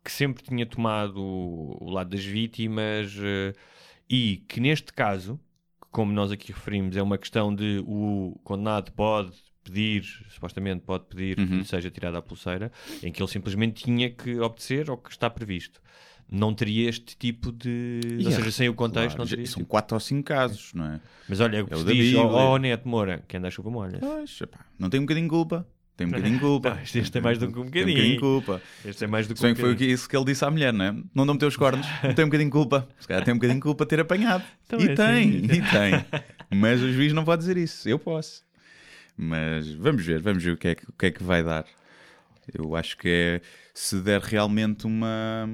que 0.05 0.11
sempre 0.13 0.43
tinha 0.43 0.65
tomado 0.65 1.21
o, 1.21 1.91
lado 1.91 2.11
das 2.11 2.25
vítimas 2.25 3.15
ah, 3.19 3.53
e 4.09 4.39
que 4.49 4.61
neste 4.61 4.93
caso, 4.93 5.39
como 5.91 6.13
nós 6.13 6.31
aqui 6.33 6.53
referimos, 6.53 6.97
é 6.97 7.03
uma 7.03 7.19
questão 7.19 7.55
de 7.55 7.83
o 7.87 8.39
condenado 8.45 8.93
pode 8.93 9.33
pedir, 9.63 10.03
supostamente 10.31 10.83
pode 10.85 11.05
pedir 11.05 11.37
que 11.37 11.43
Uhum. 11.43 11.59
lhe 11.59 11.65
seja 11.65 11.91
tirada 11.91 12.19
a 12.19 12.23
pulseira, 12.23 12.73
em 13.03 13.13
que 13.13 13.23
ele 13.23 13.31
simplesmente 13.31 13.85
tinha 13.85 14.09
que 14.11 14.39
obedecer 14.41 14.89
ao 14.89 14.97
que 14.97 15.11
está 15.11 15.29
previsto. 15.29 15.81
Não 16.33 16.55
teria 16.55 16.89
este 16.89 17.17
tipo 17.17 17.51
de. 17.53 18.01
ou 18.05 18.11
Yeah, 18.21 18.37
seja, 18.37 18.53
sem 18.53 18.69
o 18.69 18.75
contexto, 18.75 19.17
Claro, 19.17 19.19
não 19.25 19.27
teria. 19.29 19.47
são 19.47 19.61
este- 19.63 19.69
quatro 19.69 19.97
ou 19.97 20.01
cinco 20.01 20.23
casos, 20.25 20.73
não 20.75 20.87
é? 20.87 21.01
Mas 21.29 21.41
olha, 21.41 21.65
o 21.65 21.67
que 21.67 21.73
É 21.73 21.77
o 21.77 21.81
se 21.81 21.85
da 21.87 21.93
diz, 21.93 22.15
ó 22.15 22.53
oh, 22.55 22.57
Neto 22.57 22.89
Moura, 22.89 23.23
que 23.27 23.37
anda 23.37 23.49
a 23.49 23.51
chuva 23.51 23.69
molha. 23.69 23.99
Não 24.79 24.89
tem 24.89 25.01
um 25.01 25.03
bocadinho 25.05 25.27
de 25.27 25.31
culpa. 25.31 25.67
Tem 26.01 26.07
um 26.07 26.11
bocadinho 26.13 26.35
de 26.35 26.41
culpa. 26.41 26.71
Não, 26.71 26.81
este 26.83 27.13
tem 27.13 27.21
mais 27.21 27.37
do 27.39 27.47
que 27.53 27.53
um 27.53 27.55
Tem 27.55 27.63
um 27.63 27.67
bocadinho 27.67 27.87
de 27.87 27.95
bocadinho. 27.95 28.21
culpa. 28.21 28.63
Este 28.87 29.05
é 29.05 29.07
mais 29.07 29.27
do 29.29 29.35
que 29.35 29.41
Se 29.41 29.43
bem 29.45 29.53
um 29.53 29.55
que 29.55 29.61
foi 29.61 29.71
bocadinho. 29.71 29.95
isso 29.95 30.09
que 30.09 30.17
ele 30.17 30.25
disse 30.25 30.45
à 30.47 30.51
mulher, 30.51 30.73
não 30.73 30.85
é? 30.87 30.93
Não 31.15 31.27
dão-me 31.27 31.39
teus 31.39 31.57
cornos. 31.59 31.87
Não 32.03 32.15
tem 32.15 32.25
um 32.25 32.29
bocadinho 32.29 32.49
de 32.49 32.53
culpa. 32.53 32.89
Se 32.99 33.07
calhar 33.07 33.23
tem 33.23 33.35
um 33.35 33.37
bocadinho 33.37 33.59
de 33.59 33.63
culpa 33.63 33.85
ter 33.85 34.01
apanhado. 34.01 34.43
Então 34.71 34.81
e 34.81 34.85
é 34.85 34.95
tem, 34.95 35.29
assim. 35.29 35.45
e 35.45 35.47
tem. 35.63 36.07
Mas 36.59 36.81
o 36.81 36.93
juiz 36.93 37.13
não 37.13 37.25
pode 37.25 37.41
dizer 37.41 37.57
isso. 37.57 37.89
Eu 37.89 37.99
posso. 37.99 38.45
Mas 39.17 39.69
vamos 39.73 40.07
ver, 40.07 40.23
vamos 40.23 40.43
ver 40.45 40.53
o 40.53 40.57
que 40.57 40.69
é 40.69 40.75
que, 40.77 40.85
o 40.89 40.93
que, 40.93 41.07
é 41.07 41.11
que 41.11 41.23
vai 41.25 41.43
dar. 41.43 41.65
Eu 42.55 42.75
acho 42.77 42.97
que 42.97 43.09
é 43.09 43.41
se 43.75 44.01
der 44.01 44.21
realmente 44.21 44.87
uma. 44.87 45.47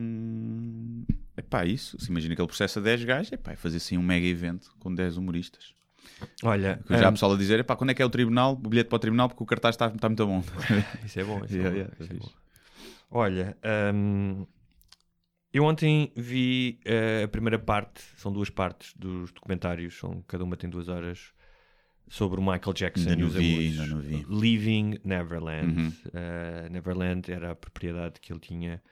É 1.37 1.42
pá, 1.42 1.64
isso. 1.64 1.98
Se 1.98 2.11
imagina 2.11 2.35
que 2.37 2.40
ele 2.40 2.46
processa 2.46 2.80
10 2.80 3.04
gajos, 3.04 3.32
é 3.32 3.37
pá, 3.37 3.52
é 3.52 3.56
fazer 3.56 3.78
assim 3.78 3.96
um 3.98 4.02
mega 4.02 4.26
evento 4.26 4.70
com 4.78 4.94
10 4.94 5.16
humoristas. 5.16 5.74
Olha, 6.42 6.81
Já 6.88 7.09
hum, 7.09 7.12
pessoal 7.12 7.33
a 7.33 7.37
dizer, 7.37 7.61
epá, 7.61 7.76
quando 7.76 7.90
é 7.90 7.94
que 7.94 8.02
é 8.02 8.05
o 8.05 8.11
tribunal? 8.11 8.52
O 8.52 8.57
bilhete 8.68 8.88
para 8.88 8.96
o 8.96 8.98
tribunal 8.98 9.29
porque 9.29 9.42
o 9.42 9.46
cartaz 9.46 9.74
está, 9.74 9.88
está 9.88 10.09
muito 10.09 10.26
bom. 10.26 10.42
isso 11.05 11.20
é 11.20 11.24
bom. 11.24 11.44
Isso 11.44 11.55
é 11.55 11.59
Yeah, 11.59 11.70
bom, 11.70 11.76
yeah, 11.76 11.94
isso 12.00 12.12
é 12.12 12.16
é 12.16 12.18
bom. 12.18 12.31
Olha, 13.11 13.57
hum, 13.94 14.46
eu 15.52 15.64
ontem 15.64 16.12
vi 16.16 16.79
eh, 16.85 17.22
a 17.24 17.29
primeira 17.29 17.59
parte, 17.59 18.02
são 18.16 18.33
duas 18.33 18.50
partes 18.50 18.92
dos 18.94 19.33
documentários, 19.33 19.98
são, 19.98 20.22
cada 20.26 20.44
uma 20.44 20.57
tem 20.57 20.68
duas 20.68 20.88
horas, 20.88 21.33
sobre 22.09 22.40
o 22.40 22.42
Michael 22.42 22.72
Jackson 22.74 23.11
Ainda 23.11 23.14
e 23.14 23.22
não 23.22 23.29
os 23.29 23.35
vi, 23.35 23.70
não 23.72 24.00
vi. 24.00 24.26
Leaving 24.29 24.98
Neverland. 25.05 25.81
Uhum. 25.81 25.92
Eh, 26.14 26.68
Neverland 26.70 27.33
era 27.33 27.52
a 27.52 27.55
propriedade 27.55 28.20
que 28.20 28.33
ele 28.33 28.41
tinha, 28.41 28.82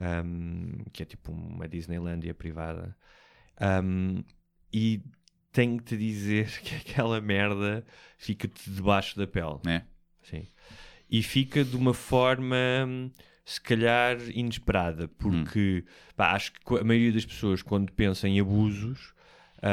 hum, 0.00 0.78
que 0.92 1.02
é 1.02 1.06
tipo 1.06 1.32
uma 1.32 1.68
Disneylandia 1.68 2.34
privada. 2.34 2.96
Hum, 3.60 4.22
e 4.72 5.02
tenho 5.56 5.78
que 5.78 5.84
te 5.84 5.96
dizer 5.96 6.50
que 6.60 6.74
aquela 6.74 7.18
merda 7.18 7.82
fica-te 8.18 8.70
debaixo 8.70 9.18
da 9.18 9.26
pele. 9.26 9.58
né? 9.64 9.84
Sim. 10.22 10.46
E 11.10 11.22
fica 11.22 11.64
de 11.64 11.76
uma 11.76 11.94
forma, 11.94 12.56
hum, 12.86 13.10
se 13.44 13.60
calhar, 13.60 14.18
inesperada, 14.34 15.08
porque 15.08 15.84
pá, 16.14 16.32
acho 16.32 16.52
que 16.52 16.74
a 16.78 16.84
maioria 16.84 17.12
das 17.12 17.24
pessoas, 17.24 17.62
quando 17.62 17.90
pensa 17.92 18.28
em 18.28 18.38
abusos, 18.38 19.14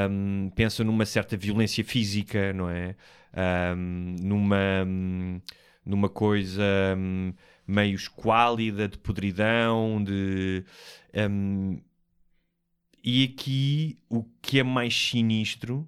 hum, 0.09 0.49
pensa 0.55 0.83
numa 0.85 1.05
certa 1.05 1.35
violência 1.35 1.83
física, 1.83 2.53
não 2.53 2.69
é? 2.69 2.95
Hum, 3.75 4.15
numa, 4.21 4.85
hum, 4.87 5.41
numa 5.85 6.07
coisa 6.07 6.63
hum, 6.97 7.33
meio 7.67 7.95
esquálida, 7.95 8.87
de 8.87 8.97
podridão, 8.99 10.01
de. 10.01 10.63
hum, 11.29 11.81
e 13.03 13.23
aqui 13.23 13.99
o 14.09 14.23
que 14.41 14.59
é 14.59 14.63
mais 14.63 14.95
sinistro 14.95 15.87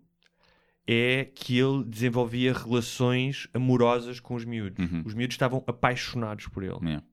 é 0.88 1.26
que 1.26 1.58
ele 1.58 1.84
desenvolvia 1.84 2.54
relações 2.54 3.48
amorosas 3.54 4.20
com 4.20 4.36
os 4.36 4.46
miúdos. 4.46 4.86
Uhum. 4.86 5.02
Os 5.06 5.14
miúdos 5.14 5.34
estavam 5.34 5.64
apaixonados 5.66 6.48
por 6.48 6.64
ele. 6.64 6.78
Yeah. 6.84 7.04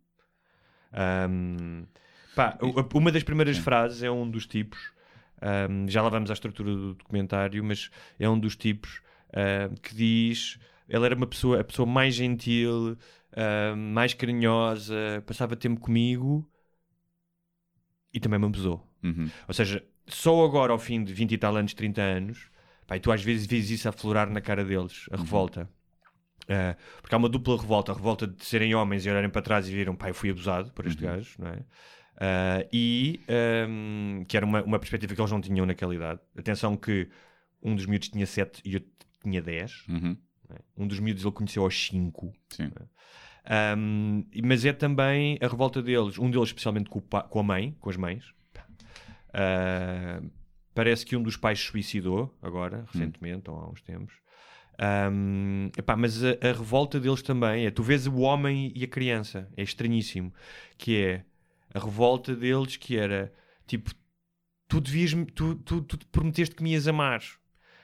Um, 1.31 1.87
pá, 2.35 2.59
uma 2.93 3.11
das 3.11 3.23
primeiras 3.23 3.57
frases 3.59 4.03
é 4.03 4.11
um 4.11 4.29
dos 4.31 4.47
tipos. 4.47 4.93
um, 5.71 5.89
já 5.89 6.03
lá 6.03 6.09
vamos 6.09 6.31
à 6.31 6.35
estrutura 6.35 6.75
do 6.75 6.95
documentário, 6.95 7.65
mas 7.65 7.91
é 8.19 8.29
um 8.29 8.39
dos 8.39 8.57
tipos 8.57 9.01
um, 9.33 9.75
que 9.77 9.95
diz: 9.95 10.59
ele 10.89 11.07
era 11.07 11.15
uma 11.15 11.27
pessoa, 11.27 11.61
a 11.61 11.65
pessoa 11.65 11.87
mais 11.87 12.15
gentil, 12.15 12.99
um, 13.37 13.77
mais 13.95 14.13
carinhosa, 14.13 15.23
passava 15.27 15.57
tempo 15.57 15.81
comigo 15.81 16.47
e 18.13 18.21
também 18.21 18.39
me 18.39 18.47
abusou. 18.47 18.87
Uhum. 19.03 19.31
Ou 19.49 19.55
seja, 19.55 19.83
só 20.07 20.45
agora, 20.45 20.73
ao 20.73 20.79
fim 20.79 21.03
de 21.03 21.13
20 21.13 21.33
e 21.33 21.39
tal 21.39 21.57
anos, 21.57 21.75
30 21.75 22.03
anos, 22.03 22.51
pá, 22.87 22.99
tu 22.99 23.13
às 23.13 23.23
vezes 23.23 23.47
vês 23.47 23.71
isso 23.71 23.89
aflorar 23.89 24.29
na 24.31 24.41
cara 24.41 24.65
deles, 24.65 25.07
a 25.11 25.17
revolta. 25.17 25.69
Ah, 26.49 26.77
porque 27.01 27.15
há 27.15 27.19
uma 27.19 27.29
dupla 27.29 27.57
revolta, 27.57 27.93
a 27.93 27.95
revolta 27.95 28.27
de 28.27 28.45
serem 28.45 28.75
homens 28.75 29.07
e 29.07 29.11
olharem 29.11 29.31
para 29.31 29.43
trás 29.43 29.69
e 29.69 29.73
viram, 29.73 29.95
pá, 29.95 30.09
eu 30.09 30.15
fui 30.15 30.31
abusado 30.31 30.73
por 30.73 30.87
este 30.87 31.03
gajo, 31.03 31.37
não 31.39 31.49
é? 31.49 31.59
Ah, 32.17 32.67
e 32.73 33.21
ahm, 33.29 34.25
que 34.25 34.37
era 34.37 34.45
uma, 34.45 34.63
uma 34.63 34.79
perspectiva 34.79 35.15
que 35.15 35.21
eles 35.21 35.33
não 35.33 35.41
tinham 35.41 35.67
naquela 35.67 35.95
idade. 35.95 36.21
Atenção 36.37 36.77
que 36.77 37.09
um 37.63 37.75
dos 37.75 37.87
miúdos 37.87 38.09
tinha 38.09 38.27
7 38.27 38.63
e 38.65 38.75
outro 38.75 38.91
tinha 39.23 39.41
10. 39.41 39.87
Uhum. 39.89 40.17
é? 40.51 40.57
Um 40.77 40.87
dos 40.87 41.01
miúdos 41.01 41.25
ele 41.25 41.33
conheceu 41.33 41.63
aos 41.63 41.87
5. 41.87 42.33
Sim. 42.51 42.71
Um, 43.77 44.25
mas 44.45 44.65
é 44.65 44.73
também 44.73 45.39
a 45.41 45.49
revolta 45.49 45.83
deles, 45.83 46.19
um 46.19 46.31
deles 46.31 46.49
especialmente 46.49 46.89
com, 46.89 46.99
o 46.99 47.03
com 47.03 47.39
a 47.41 47.43
mãe, 47.43 47.77
com 47.81 47.91
as 47.91 47.97
mães. 47.97 48.33
Uh, 49.35 50.31
parece 50.75 51.05
que 51.05 51.17
um 51.17 51.23
dos 51.23 51.37
pais 51.37 51.59
se 51.61 51.67
suicidou 51.67 52.37
agora, 52.43 52.85
recentemente, 52.93 53.51
ou 53.51 53.59
há 53.59 53.69
uns 53.69 53.83
tempos. 53.83 54.15
Um, 54.81 55.71
epá, 55.77 55.97
mas 55.97 56.25
a, 56.25 56.31
a 56.41 56.53
revolta 56.53 56.99
deles 56.99 57.23
também 57.23 57.67
é: 57.67 57.71
tu 57.71 57.83
vês 57.83 58.07
o 58.07 58.19
homem 58.19 58.73
e 58.75 58.85
a 58.85 58.89
criança, 58.89 59.49
é 59.57 59.63
estranhíssimo. 59.63 60.33
Que 60.77 61.03
é 61.03 61.25
a 61.75 61.79
revolta 61.79 62.35
deles, 62.35 62.77
que 62.77 62.97
era 62.97 63.33
tipo, 63.67 63.91
tu 64.69 64.81
devias, 64.81 65.13
tu, 65.35 65.55
tu, 65.57 65.83
tu 65.83 65.97
te 65.97 66.07
prometeste 66.07 66.55
que 66.55 66.63
me 66.63 66.73
ias 66.73 66.89
amar. 66.89 67.23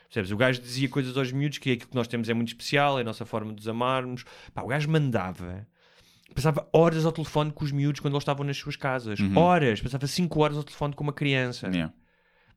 Percebes? 0.09 0.30
O 0.30 0.36
gajo 0.38 0.61
dizia 0.61 0.88
coisas 0.88 1.16
aos 1.18 1.30
miúdos 1.30 1.59
que 1.59 1.72
aquilo 1.72 1.90
que 1.90 1.94
nós 1.94 2.09
temos 2.09 2.28
é 2.30 2.34
muito 2.34 2.49
especial, 2.49 2.99
é 2.99 3.03
a 3.03 3.05
nossa 3.05 3.26
forma 3.26 3.53
de 3.53 3.61
os 3.61 3.68
amarmos. 3.68 4.24
Pá, 4.55 4.62
o 4.62 4.68
gajo 4.68 4.90
mandava, 4.90 5.68
passava 6.35 6.68
horas 6.72 7.05
ao 7.05 7.12
telefone 7.12 7.51
com 7.53 7.64
os 7.64 7.72
miúdos 7.72 8.01
quando 8.01 8.14
eles 8.14 8.22
estavam 8.22 8.45
nas 8.45 8.57
suas 8.57 8.76
casas. 8.76 9.18
Horas, 9.35 9.81
passava 9.81 10.07
5 10.07 10.41
horas 10.41 10.57
ao 10.57 10.64
telefone 10.64 10.95
com 10.95 11.05
uma 11.05 11.12
criança. 11.12 11.68
Yeah. 11.68 11.93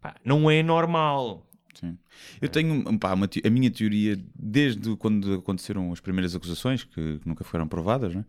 Pá, 0.01 0.15
não 0.23 0.49
é 0.49 0.61
normal. 0.63 1.47
Sim. 1.73 1.97
Eu 2.41 2.49
tenho 2.49 2.97
pá, 2.99 3.13
uma 3.13 3.29
a 3.43 3.49
minha 3.49 3.71
teoria, 3.71 4.21
desde 4.35 4.95
quando 4.97 5.35
aconteceram 5.35 5.91
as 5.91 5.99
primeiras 5.99 6.35
acusações, 6.35 6.83
que, 6.83 7.19
que 7.19 7.27
nunca 7.27 7.43
foram 7.43 7.67
provadas, 7.67 8.13
né? 8.13 8.25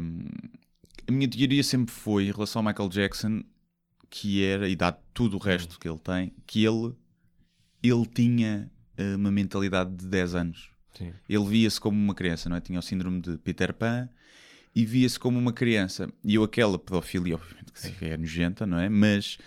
Hum, 0.00 0.24
a 1.06 1.12
minha 1.12 1.28
teoria 1.28 1.62
sempre 1.62 1.92
foi 1.92 2.24
em 2.24 2.32
relação 2.32 2.60
ao 2.60 2.66
Michael 2.66 2.88
Jackson, 2.88 3.42
que 4.08 4.42
era, 4.42 4.68
e 4.68 4.74
dá 4.74 4.90
tudo 4.90 5.36
o 5.36 5.40
resto 5.40 5.78
que 5.78 5.88
ele 5.88 5.98
tem, 5.98 6.32
que 6.46 6.64
ele, 6.64 6.94
ele 7.82 8.06
tinha 8.06 8.70
eh, 8.96 9.14
uma 9.14 9.30
mentalidade 9.30 9.94
de 9.94 10.06
10 10.06 10.34
anos. 10.34 10.70
Sim. 10.94 11.12
Ele 11.28 11.44
via-se 11.44 11.80
como 11.80 11.96
uma 11.96 12.14
criança, 12.14 12.48
não 12.48 12.56
é? 12.56 12.60
Tinha 12.60 12.78
o 12.78 12.82
síndrome 12.82 13.20
de 13.20 13.36
Peter 13.38 13.72
Pan 13.74 14.08
e 14.76 14.84
via-se 14.84 15.18
como 15.18 15.38
uma 15.38 15.52
criança. 15.54 16.08
E 16.22 16.34
eu, 16.34 16.44
aquela 16.44 16.78
pedofilia, 16.78 17.34
obviamente, 17.34 17.72
que 17.98 18.04
é 18.04 18.16
nojenta, 18.16 18.66
não 18.66 18.78
é? 18.78 18.88
Mas 18.90 19.38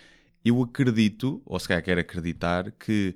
eu 0.44 0.60
acredito, 0.62 1.40
ou 1.46 1.58
se 1.60 1.68
calhar 1.68 1.82
quero 1.84 2.00
acreditar, 2.00 2.72
que 2.72 3.14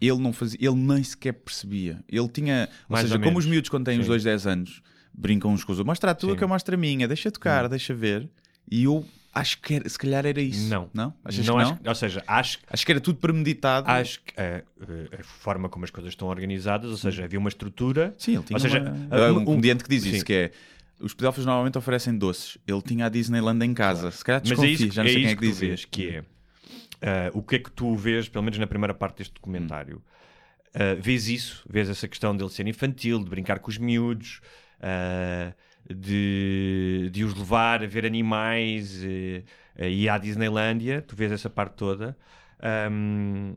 ele 0.00 0.18
não 0.18 0.32
fazia, 0.32 0.58
ele 0.60 0.74
nem 0.76 1.02
sequer 1.02 1.32
percebia. 1.34 2.02
Ele 2.08 2.28
tinha, 2.28 2.68
ou 2.88 2.92
Mais 2.94 3.02
seja, 3.06 3.16
ou 3.16 3.22
como 3.22 3.38
os 3.38 3.46
miúdos 3.46 3.70
quando 3.70 3.84
têm 3.86 3.98
os 3.98 4.04
Sim. 4.06 4.10
dois 4.10 4.24
10 4.24 4.46
anos 4.46 4.82
brincam 5.14 5.52
uns 5.52 5.64
com 5.64 5.72
os 5.72 5.78
outros, 5.78 5.90
mostra 5.90 6.10
a 6.10 6.14
tua 6.14 6.30
Sim. 6.32 6.36
que 6.36 6.44
eu 6.44 6.48
mostro 6.48 6.74
a 6.74 6.78
minha, 6.78 7.06
deixa 7.08 7.30
tocar, 7.30 7.68
deixa 7.68 7.92
ver. 7.94 8.28
E 8.70 8.84
eu 8.84 9.04
acho 9.34 9.60
que 9.60 9.74
era, 9.74 9.88
se 9.88 9.98
calhar 9.98 10.24
era 10.26 10.40
isso. 10.40 10.68
Não. 10.68 10.88
Não? 10.94 11.12
Achas 11.24 11.44
não 11.46 11.56
que 11.56 11.62
acho- 11.62 11.72
não? 11.72 11.80
ou 11.88 11.94
seja, 11.94 12.22
acho, 12.26 12.58
Acho 12.68 12.86
que 12.86 12.92
era 12.92 13.00
tudo 13.00 13.18
premeditado. 13.18 13.88
acho 13.90 14.20
que 14.22 14.34
a, 14.40 14.62
a 15.18 15.22
forma 15.24 15.68
como 15.68 15.84
as 15.84 15.90
coisas 15.90 16.12
estão 16.12 16.28
organizadas, 16.28 16.90
ou 16.90 16.96
seja, 16.96 17.24
havia 17.24 17.38
uma 17.38 17.48
estrutura. 17.48 18.14
Sim, 18.18 18.34
ele 18.36 18.42
tinha 18.44 18.56
ou 18.56 18.60
seja, 18.60 18.80
uma- 18.80 19.16
Há 19.16 19.32
uma- 19.32 19.40
um 19.40 19.44
comediante 19.44 19.82
que 19.84 19.90
diz 19.90 20.02
sim. 20.04 20.10
isso, 20.16 20.24
que 20.24 20.32
é 20.32 20.52
os 21.00 21.14
pedófilos 21.14 21.46
normalmente 21.46 21.78
oferecem 21.78 22.16
doces. 22.16 22.58
Ele 22.66 22.82
tinha 22.82 23.06
a 23.06 23.08
Disneyland 23.08 23.64
em 23.64 23.74
casa. 23.74 24.10
Se 24.10 24.24
calhar 24.24 24.42
Mas 24.46 24.58
é 24.62 24.66
desconfio, 24.66 24.86
isso, 24.88 24.94
já 24.94 25.02
não 25.02 25.10
é 25.10 25.12
sei 25.12 25.22
quem 25.22 25.24
isso 25.24 25.32
é 25.32 25.36
que 25.36 25.40
que 25.40 25.46
dizia. 25.46 25.68
vês, 25.68 25.84
que 25.84 26.08
é 26.08 26.24
ah, 27.00 27.30
o 27.32 27.42
que 27.42 27.56
é 27.56 27.58
que 27.58 27.70
tu 27.70 27.94
vês, 27.94 28.28
pelo 28.28 28.44
menos 28.44 28.58
na 28.58 28.66
primeira 28.66 28.94
parte 28.94 29.18
deste 29.18 29.34
documentário, 29.34 30.02
ah, 30.74 30.94
vês 31.00 31.28
isso, 31.28 31.64
vês 31.68 31.88
essa 31.88 32.08
questão 32.08 32.36
dele 32.36 32.50
ser 32.50 32.66
infantil, 32.66 33.22
de 33.22 33.30
brincar 33.30 33.58
com 33.60 33.70
os 33.70 33.78
miúdos, 33.78 34.40
ah, 34.80 35.52
de, 35.88 37.08
de 37.12 37.24
os 37.24 37.34
levar 37.34 37.82
a 37.82 37.86
ver 37.86 38.04
animais 38.04 39.02
e 39.02 40.08
à 40.08 40.18
Disneylândia, 40.18 41.00
tu 41.02 41.14
vês 41.14 41.30
essa 41.32 41.48
parte 41.48 41.74
toda. 41.76 42.16
Ahm, 42.60 43.54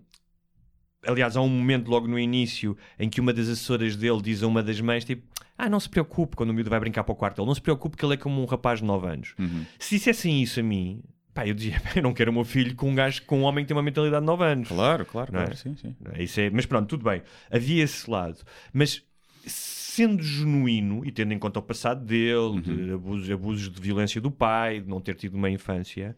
aliás, 1.06 1.36
há 1.36 1.42
um 1.42 1.48
momento 1.50 1.90
logo 1.90 2.08
no 2.08 2.20
início 2.20 2.78
em 3.00 3.10
que 3.10 3.20
uma 3.22 3.34
das 3.34 3.48
assessoras 3.48 3.96
dele 3.96 4.22
diz 4.22 4.44
a 4.44 4.48
uma 4.48 4.62
das 4.64 4.80
mães, 4.82 5.04
tipo, 5.06 5.24
ah, 5.58 5.70
não 5.70 5.80
se 5.80 5.90
preocupe 5.90 6.36
quando 6.36 6.50
o 6.50 6.54
miúdo 6.54 6.70
vai 6.70 6.80
brincar 6.80 7.04
para 7.04 7.14
o 7.14 7.16
quarto 7.16 7.38
dele, 7.38 7.48
não 7.48 7.56
se 7.56 7.62
preocupe 7.62 7.98
que 7.98 8.06
ele 8.06 8.14
é 8.14 8.18
como 8.18 8.42
um 8.42 8.46
rapaz 8.46 8.80
de 8.80 8.86
9 8.86 9.08
anos. 9.08 9.34
Uhum. 9.40 9.66
Se 9.80 9.96
dissessem 9.98 10.42
isso 10.42 10.60
a 10.60 10.64
mim, 10.64 11.02
pá, 11.34 11.48
eu 11.48 11.54
dizia, 11.54 11.82
eu 11.96 12.02
não 12.04 12.14
quero 12.14 12.32
o 12.32 12.34
meu 12.34 12.44
filho 12.44 12.76
com 12.76 12.90
um 12.90 12.96
gajo, 12.96 13.22
com 13.24 13.40
um 13.40 13.44
homem 13.44 13.64
que 13.64 13.68
tem 13.70 13.78
uma 13.78 13.84
mentalidade 13.84 14.22
de 14.22 14.26
9 14.28 14.44
anos. 14.44 14.68
Claro, 14.68 15.06
claro, 15.06 15.32
Não 15.34 15.40
é? 15.42 15.44
claro. 15.46 15.58
Sim, 15.58 15.76
sim. 15.76 15.96
Não 16.00 16.12
é? 16.14 16.24
Isso 16.24 16.40
é- 16.40 16.50
mas 16.50 16.66
pronto, 16.66 16.88
tudo 16.88 17.04
bem. 17.04 17.22
Havia 17.52 17.84
esse 17.84 18.10
lado. 18.10 18.38
Mas 18.74 19.04
sendo 19.46 20.24
genuíno 20.24 21.06
e 21.06 21.12
tendo 21.12 21.34
em 21.34 21.40
conta 21.40 21.60
o 21.60 21.62
passado 21.64 22.04
dele, 22.06 22.62
de 22.62 22.94
abusos, 22.94 23.30
abusos 23.30 23.70
de 23.70 23.82
violência 23.82 24.22
do 24.22 24.32
pai, 24.32 24.80
de 24.80 24.88
não 24.88 25.02
ter 25.02 25.16
tido 25.16 25.36
uma 25.36 25.50
infância, 25.50 26.16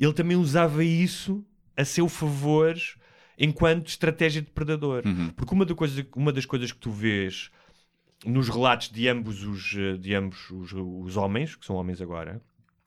ele 0.00 0.12
também 0.12 0.36
usava 0.36 0.82
isso 0.84 1.44
a 1.76 1.84
seu 1.84 2.08
favor 2.08 2.74
enquanto 3.42 3.88
estratégia 3.88 4.40
de 4.40 4.50
predador. 4.50 5.02
Porque 5.36 5.52
uma, 5.54 5.64
da 5.66 5.74
coisa- 5.74 6.06
uma 6.16 6.32
das 6.32 6.46
coisas 6.46 6.70
que 6.72 6.78
tu 6.78 6.90
vês 6.90 7.50
nos 8.24 8.48
relatos 8.48 8.88
de 8.88 9.08
ambos 9.08 9.42
os, 9.42 9.74
eh, 9.76 9.96
de 9.98 10.14
ambos 10.14 10.48
os, 10.50 10.72
os 10.72 11.16
homens, 11.16 11.56
que 11.56 11.66
são 11.66 11.74
homens 11.76 12.00
agora, 12.00 12.40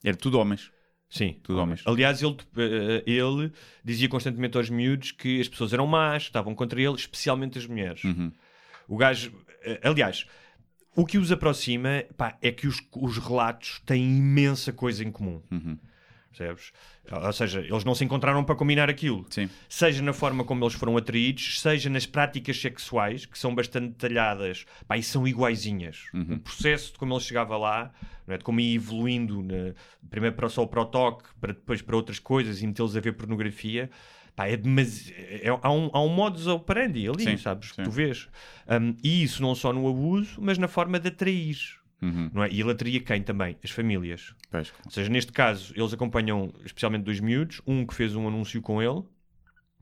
Era 0.04 0.16
tudo 0.16 0.40
homens. 0.40 0.72
Sim, 1.10 1.38
Tudo 1.44 1.60
homens. 1.60 1.82
Aliás, 1.86 2.22
ele, 2.22 2.36
eh, 2.58 3.04
ele 3.06 3.52
dizia 3.84 4.08
constantemente 4.10 4.58
aos 4.58 4.70
miúdos 4.70 5.12
que 5.12 5.40
as 5.42 5.48
pessoas 5.48 5.72
eram 5.74 5.86
más, 5.88 6.24
estavam 6.24 6.56
contra 6.56 6.82
ele, 6.82 6.96
especialmente 6.96 7.58
as 7.58 7.68
mulheres. 7.68 8.04
Uhum. 8.04 8.32
O 8.88 8.98
gajo, 8.98 9.32
eh, 9.64 9.80
aliás, 9.84 10.26
o 10.96 11.06
que 11.06 11.18
os 11.18 11.32
aproxima 11.32 12.04
pá, 12.18 12.38
é 12.42 12.52
que 12.52 12.68
os, 12.68 12.82
os 12.96 13.18
relatos 13.18 13.82
têm 13.86 14.04
imensa 14.18 14.72
coisa 14.74 15.04
em 15.04 15.12
comum. 15.12 15.42
Uhum. 15.52 15.78
Percebes? 16.38 16.72
Ou 17.12 17.34
seja, 17.34 17.60
eles 17.62 17.84
não 17.84 17.94
se 17.96 18.04
encontraram 18.04 18.44
para 18.44 18.56
combinar 18.56 18.90
aquilo. 18.90 19.26
Sim. 19.30 19.50
Seja 19.70 20.02
na 20.02 20.12
forma 20.12 20.44
como 20.44 20.64
eles 20.64 20.74
foram 20.74 20.98
atraídos, 20.98 21.62
seja 21.62 21.90
nas 21.90 22.06
práticas 22.06 22.60
sexuais, 22.60 23.26
que 23.26 23.38
são 23.38 23.54
bastante 23.56 23.90
detalhadas 23.90 24.66
pá, 24.88 24.98
e 24.98 25.04
são 25.04 25.28
iguaizinhas. 25.28 26.04
O 26.14 26.40
processo 26.40 26.94
de 26.94 27.00
como 27.00 27.14
ele 27.14 27.22
chegava 27.22 27.56
lá, 27.58 27.92
não 28.28 28.34
é? 28.34 28.38
de 28.38 28.44
como 28.44 28.60
ia 28.60 28.76
evoluindo, 28.76 29.42
na- 29.44 29.74
primeiro 30.10 30.36
para, 30.36 30.50
só 30.50 30.66
para 30.66 30.82
o 30.82 30.86
toque, 30.86 31.24
para 31.40 31.54
depois 31.54 31.82
para 31.82 31.96
outras 31.96 32.20
coisas 32.20 32.62
e 32.62 32.68
metê-los 32.68 32.98
a 32.98 33.00
ver 33.00 33.14
pornografia. 33.14 33.90
Pá, 34.36 34.48
é 34.48 34.58
demasi- 34.58 35.14
é- 35.16 35.48
há, 35.62 35.72
um, 35.72 35.90
há 35.94 36.02
um 36.02 36.10
modus 36.10 36.46
operandi 36.48 37.08
ali, 37.08 37.24
Sim, 37.24 37.38
sabes? 37.38 37.70
Que 37.70 37.76
sim. 37.78 37.84
tu 37.84 37.92
vês. 37.92 38.28
Um, 38.68 38.94
e 39.02 39.24
isso 39.24 39.42
não 39.42 39.56
só 39.56 39.72
no 39.72 39.88
abuso, 39.88 40.38
mas 40.42 40.58
na 40.58 40.68
forma 40.68 41.00
de 41.00 41.08
atrair. 41.08 41.56
Uhum. 42.06 42.32
Não 42.34 42.44
é? 42.44 42.50
E 42.50 43.00
quem 43.00 43.22
também? 43.22 43.58
As 43.64 43.72
famílias. 43.72 44.36
Pois. 44.50 44.74
Ou 44.86 44.92
seja, 44.92 45.10
neste 45.10 45.32
caso, 45.32 45.74
eles 45.76 45.94
acompanham 45.94 46.54
especialmente 46.64 47.04
dois 47.04 47.20
miúdos, 47.20 47.62
um 47.66 47.86
que 47.86 47.94
fez 47.94 48.16
um 48.16 48.28
anúncio 48.28 48.62
com 48.62 48.82
ele, 48.82 49.04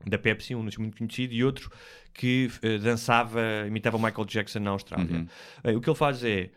da 0.06 0.18
Pepsi, 0.18 0.54
um 0.54 0.60
anúncio 0.60 0.80
muito 0.80 0.96
conhecido, 0.96 1.32
e 1.32 1.44
outro 1.44 1.70
que 2.12 2.50
eh, 2.62 2.78
dançava, 2.78 3.40
imitava 3.66 3.96
o 3.96 4.02
Michael 4.02 4.26
Jackson 4.26 4.60
na 4.60 4.70
Austrália. 4.70 5.26
Uhum. 5.64 5.76
O 5.76 5.80
que 5.80 5.88
ele 5.88 5.96
faz 5.96 6.22
é 6.22 6.50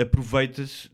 aproveita-se 0.00 0.88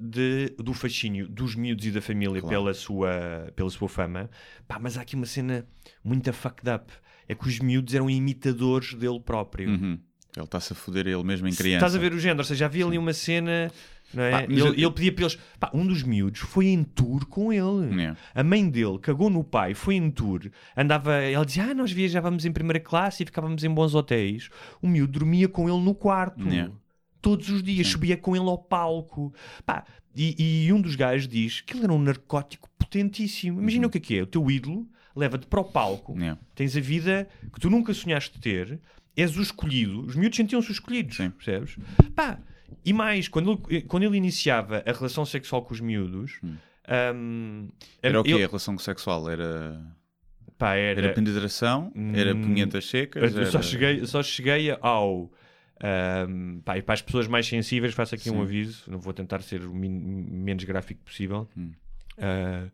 do 0.59 0.73
fascínio 0.73 1.29
dos 1.29 1.55
miúdos 1.55 1.85
e 1.85 1.91
da 1.91 2.01
família 2.01 2.41
Claro. 2.41 2.49
pela, 2.57 2.75
sua, 2.75 3.53
pela 3.55 3.71
sua 3.71 3.89
fama, 3.89 4.31
Pá, 4.67 4.79
mas 4.81 4.97
há 4.97 5.03
aqui 5.03 5.15
uma 5.15 5.27
cena 5.27 5.67
muito 6.03 6.33
fucked 6.33 6.69
up. 6.71 6.93
É 7.29 7.35
que 7.35 7.47
os 7.47 7.59
miúdos 7.59 7.95
eram 7.95 8.09
imitadores 8.09 8.95
dele 8.95 9.21
próprio. 9.21 9.69
Uhum. 9.71 9.99
Ele 10.37 10.45
está-se 10.45 10.73
a 10.73 10.77
foder 10.77 11.07
ele 11.07 11.23
mesmo 11.23 11.47
em 11.47 11.55
criança. 11.55 11.87
Estás 11.87 11.95
a 11.95 11.99
ver 11.99 12.13
o 12.13 12.19
género, 12.19 12.41
ou 12.41 12.45
seja, 12.45 12.65
havia 12.67 12.85
ali 12.85 12.99
uma 12.99 13.13
cena. 13.13 13.71
Não 14.15 14.23
é? 14.23 14.31
Pá, 14.31 14.43
ele, 14.45 14.61
eu- 14.61 14.73
ele 14.75 14.91
pedia 14.91 15.13
para 15.13 15.25
eles. 15.25 15.39
Pá, 15.59 15.71
um 15.75 15.87
dos 15.87 16.03
miúdos 16.03 16.41
foi 16.41 16.67
em 16.69 16.83
tour 16.85 17.27
com 17.27 17.53
ele. 17.53 17.95
Yeah. 17.95 18.19
A 18.35 18.43
mãe 18.43 18.69
dele 18.69 18.99
cagou 18.99 19.29
no 19.31 19.43
pai, 19.45 19.75
foi 19.75 19.95
em 19.97 20.11
tour. 20.11 20.51
Andava. 20.77 21.23
Ele 21.23 21.45
dizia: 21.45 21.65
Ah, 21.71 21.75
nós 21.75 21.91
viajávamos 21.93 22.45
em 22.45 22.53
primeira 22.53 22.81
classe 22.81 23.23
e 23.23 23.27
ficávamos 23.27 23.63
em 23.65 23.71
bons 23.71 23.95
hotéis. 23.95 24.49
O 24.81 24.89
miúdo 24.89 25.13
dormia 25.19 25.49
com 25.49 25.69
ele 25.69 25.81
no 25.83 25.95
quarto. 25.95 26.47
Yeah. 26.49 26.73
Todos 27.21 27.49
os 27.49 27.63
dias, 27.63 27.87
subia 27.89 28.17
com 28.17 28.37
ele 28.37 28.47
ao 28.49 28.59
palco. 28.59 29.33
Pá, 29.65 29.85
e, 30.15 30.67
e 30.67 30.73
um 30.73 30.81
dos 30.81 30.95
gajos 30.95 31.27
diz 31.27 31.61
que 31.63 31.75
ele 31.75 31.85
era 31.85 31.93
um 31.93 31.99
narcótico 31.99 32.69
potentíssimo. 32.79 33.61
Imagina 33.61 33.87
o 33.87 33.91
que 33.91 33.99
é 33.99 34.01
que 34.01 34.19
é: 34.19 34.23
o 34.23 34.27
teu 34.27 34.51
ídolo 34.51 34.87
leva-te 35.17 35.47
para 35.47 35.61
o 35.61 35.65
palco 35.65 36.13
Yeah. 36.19 36.39
tens 36.55 36.77
a 36.77 36.81
vida 36.81 37.29
que 37.53 37.61
tu 37.61 37.71
nunca 37.71 37.95
sonhaste 37.95 38.39
ter 38.41 38.81
és 39.17 39.37
o 39.37 39.43
escolhido, 39.43 40.05
os 40.05 40.17
miúdos 40.17 40.37
sentiam-se 40.37 40.69
os 40.71 40.75
escolhidos, 40.77 41.17
Sim. 41.17 41.31
percebes? 41.31 41.77
Pá, 42.17 42.37
e 42.85 42.93
mais, 42.93 43.29
quando 43.29 43.61
ele, 43.69 43.83
quando 43.83 44.03
ele 44.05 44.17
iniciava 44.17 44.83
a 44.87 44.93
relação 44.93 45.25
sexual 45.25 45.63
com 45.63 45.73
os 45.75 45.81
miúdos, 45.81 46.41
hum, 46.43 47.69
Era 48.03 48.21
o 48.21 48.25
quê? 48.25 48.33
ele- 48.33 48.45
A 48.45 48.47
relação 48.47 48.79
sexual? 48.79 49.29
Era, 49.31 49.81
pá, 50.59 50.75
era, 50.75 51.01
era 51.07 51.15
penetração? 51.15 51.93
Era 52.13 52.35
Hum, 52.35 52.43
punhetas 52.43 52.87
secas? 52.87 53.35
Eu 53.35 53.47
só 53.47 53.59
era- 53.59 53.63
cheguei, 53.67 54.01
eu 54.01 54.07
só 54.07 54.23
cheguei 54.23 54.71
ao. 54.81 55.31
ahm, 55.83 56.61
pá, 56.65 56.79
e 56.79 56.83
para 56.83 56.95
as 56.95 57.03
pessoas 57.03 57.27
mais 57.27 57.47
sensíveis, 57.47 57.95
faço 57.95 58.15
aqui 58.15 58.31
um 58.31 58.35
Sim. 58.37 58.43
aviso. 58.43 58.91
Não 58.91 58.99
vou 58.99 59.13
tentar 59.13 59.43
ser 59.43 59.63
o 59.63 59.75
menos 59.75 60.65
gráfico 60.65 61.03
possível. 61.05 61.49
Hum. 61.57 61.73
Ah, 62.19 62.69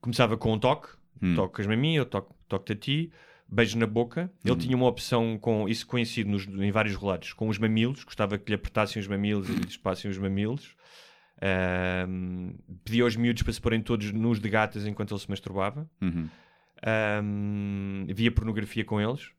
começava 0.00 0.36
com 0.36 0.52
um 0.52 0.58
toque: 0.58 0.88
Hum. 1.22 1.34
tocas-me 1.34 1.74
a 1.74 1.76
mim, 1.76 1.94
eu 1.94 2.06
toco- 2.06 2.34
toco-te 2.48 2.72
a 2.72 2.76
ti, 2.76 3.12
beijo 3.48 3.78
na 3.78 3.86
boca. 3.86 4.30
Hum. 4.44 4.50
Ele 4.50 4.56
tinha 4.60 4.76
uma 4.76 4.86
opção 4.86 5.38
com 5.38 5.68
isso 5.68 5.86
coincide 5.86 6.28
nos- 6.28 6.46
em 6.46 6.70
vários 6.70 6.96
relatos 6.96 7.32
com 7.32 7.48
os 7.48 7.58
mamilos, 7.58 8.04
gostava 8.04 8.38
que 8.38 8.48
lhe 8.50 8.54
apertassem 8.54 9.00
os 9.00 9.06
mamilos 9.08 9.48
e 9.48 9.52
lhe 9.52 9.66
espassem 9.66 10.10
os 10.10 10.18
mamilos. 10.18 10.74
Ahm, 11.40 12.54
pedia 12.84 13.02
aos 13.04 13.14
miúdos 13.14 13.42
para 13.42 13.52
se 13.52 13.60
porem 13.60 13.80
todos 13.82 14.10
nus 14.12 14.40
de 14.40 14.48
gatas 14.48 14.86
enquanto 14.86 15.12
ele 15.12 15.20
se 15.20 15.28
masturbava. 15.30 15.88
Uhum. 16.00 16.28
Via 18.14 18.30
pornografia 18.32 18.84
com 18.84 19.00
eles. 19.00 19.30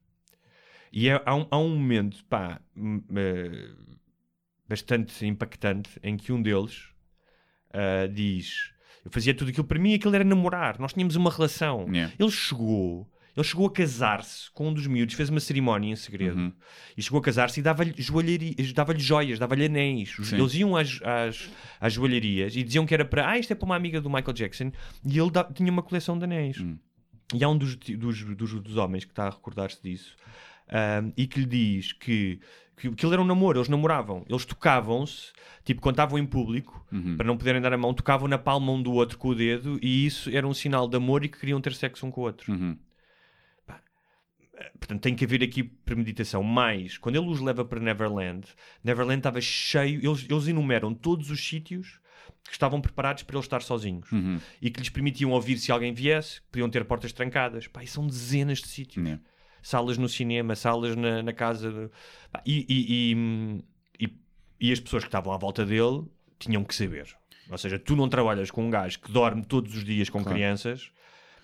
E 0.91 1.09
é- 1.09 1.21
há, 1.25 1.35
um, 1.35 1.47
há 1.51 1.57
um 1.57 1.69
momento, 1.77 2.23
pá, 2.25 2.61
hum, 2.75 3.01
eh, 3.15 3.69
bastante 4.67 5.25
impactante 5.25 5.89
em 6.01 6.15
que 6.17 6.31
um 6.31 6.41
deles 6.41 6.89
ah, 7.73 8.07
diz: 8.07 8.71
Eu 9.05 9.11
fazia 9.11 9.33
tudo 9.33 9.49
aquilo 9.49 9.65
para 9.67 9.79
mim 9.79 9.93
aquilo 9.93 10.15
era 10.15 10.23
namorar. 10.23 10.79
Nós 10.79 10.93
tínhamos 10.93 11.15
uma 11.15 11.29
relação. 11.31 11.87
Yeah. 11.93 12.13
Ele 12.17 12.31
chegou. 12.31 13.09
Ele 13.37 13.43
chegou 13.45 13.67
a 13.67 13.71
casar-se 13.71 14.49
com 14.51 14.69
um 14.69 14.73
dos 14.73 14.87
miúdos, 14.87 15.13
fez 15.15 15.29
uma 15.29 15.39
cerimónia 15.39 15.91
em 15.91 15.95
segredo 15.95 16.37
Uhum. 16.37 16.51
e 16.97 17.01
chegou 17.03 17.19
a 17.19 17.23
casar-se 17.23 17.59
e 17.59 17.63
dava-lhe 17.63 17.93
dava-lhe 18.73 18.99
joias, 18.99 19.37
dava-lhe 19.37 19.65
anéis. 19.65 20.15
Sim. 20.23 20.37
Eles 20.37 20.53
iam 20.55 20.75
às, 20.75 20.99
às, 21.03 21.49
às 21.79 21.93
joalharias 21.93 22.55
e 22.55 22.63
diziam 22.63 22.85
que 22.85 22.93
era 22.95 23.05
para, 23.05 23.29
ah, 23.29 23.37
isto 23.37 23.51
é 23.53 23.55
para 23.55 23.65
uma 23.67 23.75
amiga 23.75 24.01
do 24.01 24.09
Michael 24.09 24.33
Jackson 24.33 24.71
e 25.05 25.19
ele 25.19 25.29
da- 25.29 25.43
tinha 25.43 25.71
uma 25.71 25.83
coleção 25.83 26.17
de 26.17 26.23
anéis. 26.23 26.59
Hum. 26.59 26.77
E 27.33 27.43
há 27.43 27.47
um 27.47 27.57
dos, 27.57 27.75
dos, 27.75 28.23
dos, 28.35 28.53
dos 28.61 28.75
homens 28.77 29.05
que 29.05 29.11
está 29.11 29.27
a 29.27 29.29
recordar-se 29.29 29.81
disso 29.83 30.15
ahm, 30.69 31.11
e 31.15 31.27
que 31.27 31.39
lhe 31.41 31.45
diz 31.45 31.93
que, 31.93 32.39
que 32.75 32.87
aquilo 32.87 33.13
era 33.13 33.21
um 33.21 33.25
namoro, 33.25 33.59
eles 33.59 33.69
namoravam, 33.69 34.25
eles 34.29 34.45
tocavam-se, 34.45 35.31
tipo, 35.63 35.81
quando 35.81 35.93
estavam 35.95 36.17
em 36.17 36.25
público, 36.25 36.75
Uhum. 36.89 37.17
para 37.17 37.27
não 37.27 37.35
poderem 37.37 37.59
dar 37.61 37.73
a 37.73 37.77
mão, 37.77 37.93
tocavam 37.93 38.29
na 38.29 38.37
palma 38.37 38.71
um 38.71 38.81
do 38.81 38.93
outro 38.93 39.17
com 39.17 39.27
o 39.27 39.35
dedo 39.35 39.77
e 39.81 40.05
isso 40.05 40.29
era 40.29 40.47
um 40.47 40.53
sinal 40.53 40.87
de 40.87 40.95
amor 40.95 41.25
e 41.25 41.27
que 41.27 41.37
queriam 41.37 41.59
ter 41.59 41.73
sexo 41.73 42.05
um 42.05 42.11
com 42.11 42.21
o 42.21 42.23
outro. 42.23 42.49
Uhum. 42.51 42.77
Portanto, 44.79 45.01
tem 45.01 45.13
que 45.15 45.23
haver 45.25 45.43
aqui 45.43 45.63
premeditação. 45.63 46.41
Mas, 46.43 46.97
quando 46.97 47.15
ele 47.15 47.27
os 47.29 47.39
leva 47.39 47.63
para 47.63 47.79
Neverland, 47.79 48.47
Neverland 48.83 49.19
estava 49.19 49.39
cheio, 49.41 49.99
eles, 50.03 50.25
eles 50.29 50.47
enumeram 50.47 50.93
todos 50.93 51.29
os 51.29 51.39
sítios 51.45 51.99
que 52.43 52.51
estavam 52.53 52.79
preparados 52.81 53.23
para 53.23 53.35
eles 53.35 53.45
estar 53.45 53.61
sozinhos 53.61 54.11
Uhum. 54.11 54.39
e 54.61 54.69
que 54.69 54.79
lhes 54.79 54.89
permitiam 54.89 55.31
ouvir 55.31 55.57
se 55.57 55.71
alguém 55.71 55.93
viesse, 55.93 56.41
podiam 56.51 56.69
ter 56.69 56.83
portas 56.85 57.11
trancadas. 57.13 57.67
Pá, 57.67 57.83
e 57.83 57.87
são 57.87 58.07
dezenas 58.07 58.59
de 58.59 58.67
sítios. 58.67 59.05
Yeah. 59.05 59.21
Salas 59.61 59.97
no 59.97 60.07
cinema, 60.07 60.55
salas 60.55 60.95
na, 60.95 61.21
na 61.21 61.33
casa. 61.33 61.91
Pá, 62.31 62.41
e, 62.45 62.65
e, 62.69 63.13
e, 63.99 64.05
e- 64.07 64.17
e 64.59 64.71
as 64.71 64.79
pessoas 64.79 65.03
que 65.03 65.07
estavam 65.09 65.33
à 65.33 65.37
volta 65.37 65.65
dele 65.65 66.03
tinham 66.39 66.63
que 66.63 66.73
saber. 66.73 67.07
Ou 67.49 67.57
seja, 67.57 67.77
tu 67.77 67.95
não 67.95 68.07
trabalhas 68.09 68.49
com 68.49 68.65
um 68.65 68.69
gajo 68.69 68.99
que 68.99 69.11
dorme 69.11 69.43
todos 69.45 69.75
os 69.75 69.83
dias 69.83 70.09
com 70.09 70.19
Claro. 70.23 70.35
crianças 70.35 70.91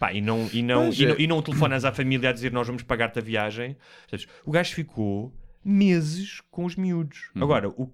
pá, 0.04 0.14
e, 0.14 0.20
não, 0.20 0.49
e, 0.51 0.62
não, 0.62 0.91
e, 0.91 1.06
é. 1.06 1.08
não, 1.08 1.20
e 1.20 1.28
não 1.28 1.41
telefonas 1.41 1.86
à 1.86 1.93
família 1.93 2.30
a 2.30 2.34
dizer 2.34 2.51
nós 2.51 2.68
vamos 2.68 2.84
pagar-te 2.84 3.20
a 3.20 3.22
viagem. 3.22 3.78
O 4.43 4.51
gajo 4.51 4.74
ficou 4.74 5.34
meses 5.64 6.41
com 6.51 6.66
os 6.66 6.76
miúdos. 6.76 7.32
Uhum. 7.34 7.43
Agora, 7.43 7.70
o 7.70 7.89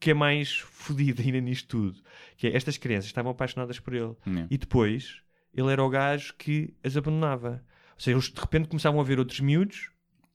que 0.00 0.10
é 0.10 0.14
mais 0.14 0.58
fodido 0.58 1.22
ainda 1.22 1.40
nisto 1.40 1.68
tudo, 1.68 2.02
que 2.36 2.48
é 2.48 2.56
estas 2.56 2.76
crianças 2.76 3.06
estavam 3.06 3.30
apaixonadas 3.30 3.78
por 3.78 3.94
ele. 3.94 4.16
Yeah. 4.26 4.48
E 4.50 4.58
depois 4.58 5.22
ele 5.54 5.70
era 5.70 5.82
o 5.82 5.88
gajo 5.88 6.34
que 6.36 6.74
as 6.82 6.96
abandonava. 6.96 7.64
Ou 7.94 8.00
seja, 8.00 8.16
eles 8.16 8.28
de 8.28 8.40
repente 8.40 8.68
começavam 8.68 9.00
a 9.00 9.04
ver 9.04 9.20
outros 9.20 9.38
miúdos, 9.38 9.90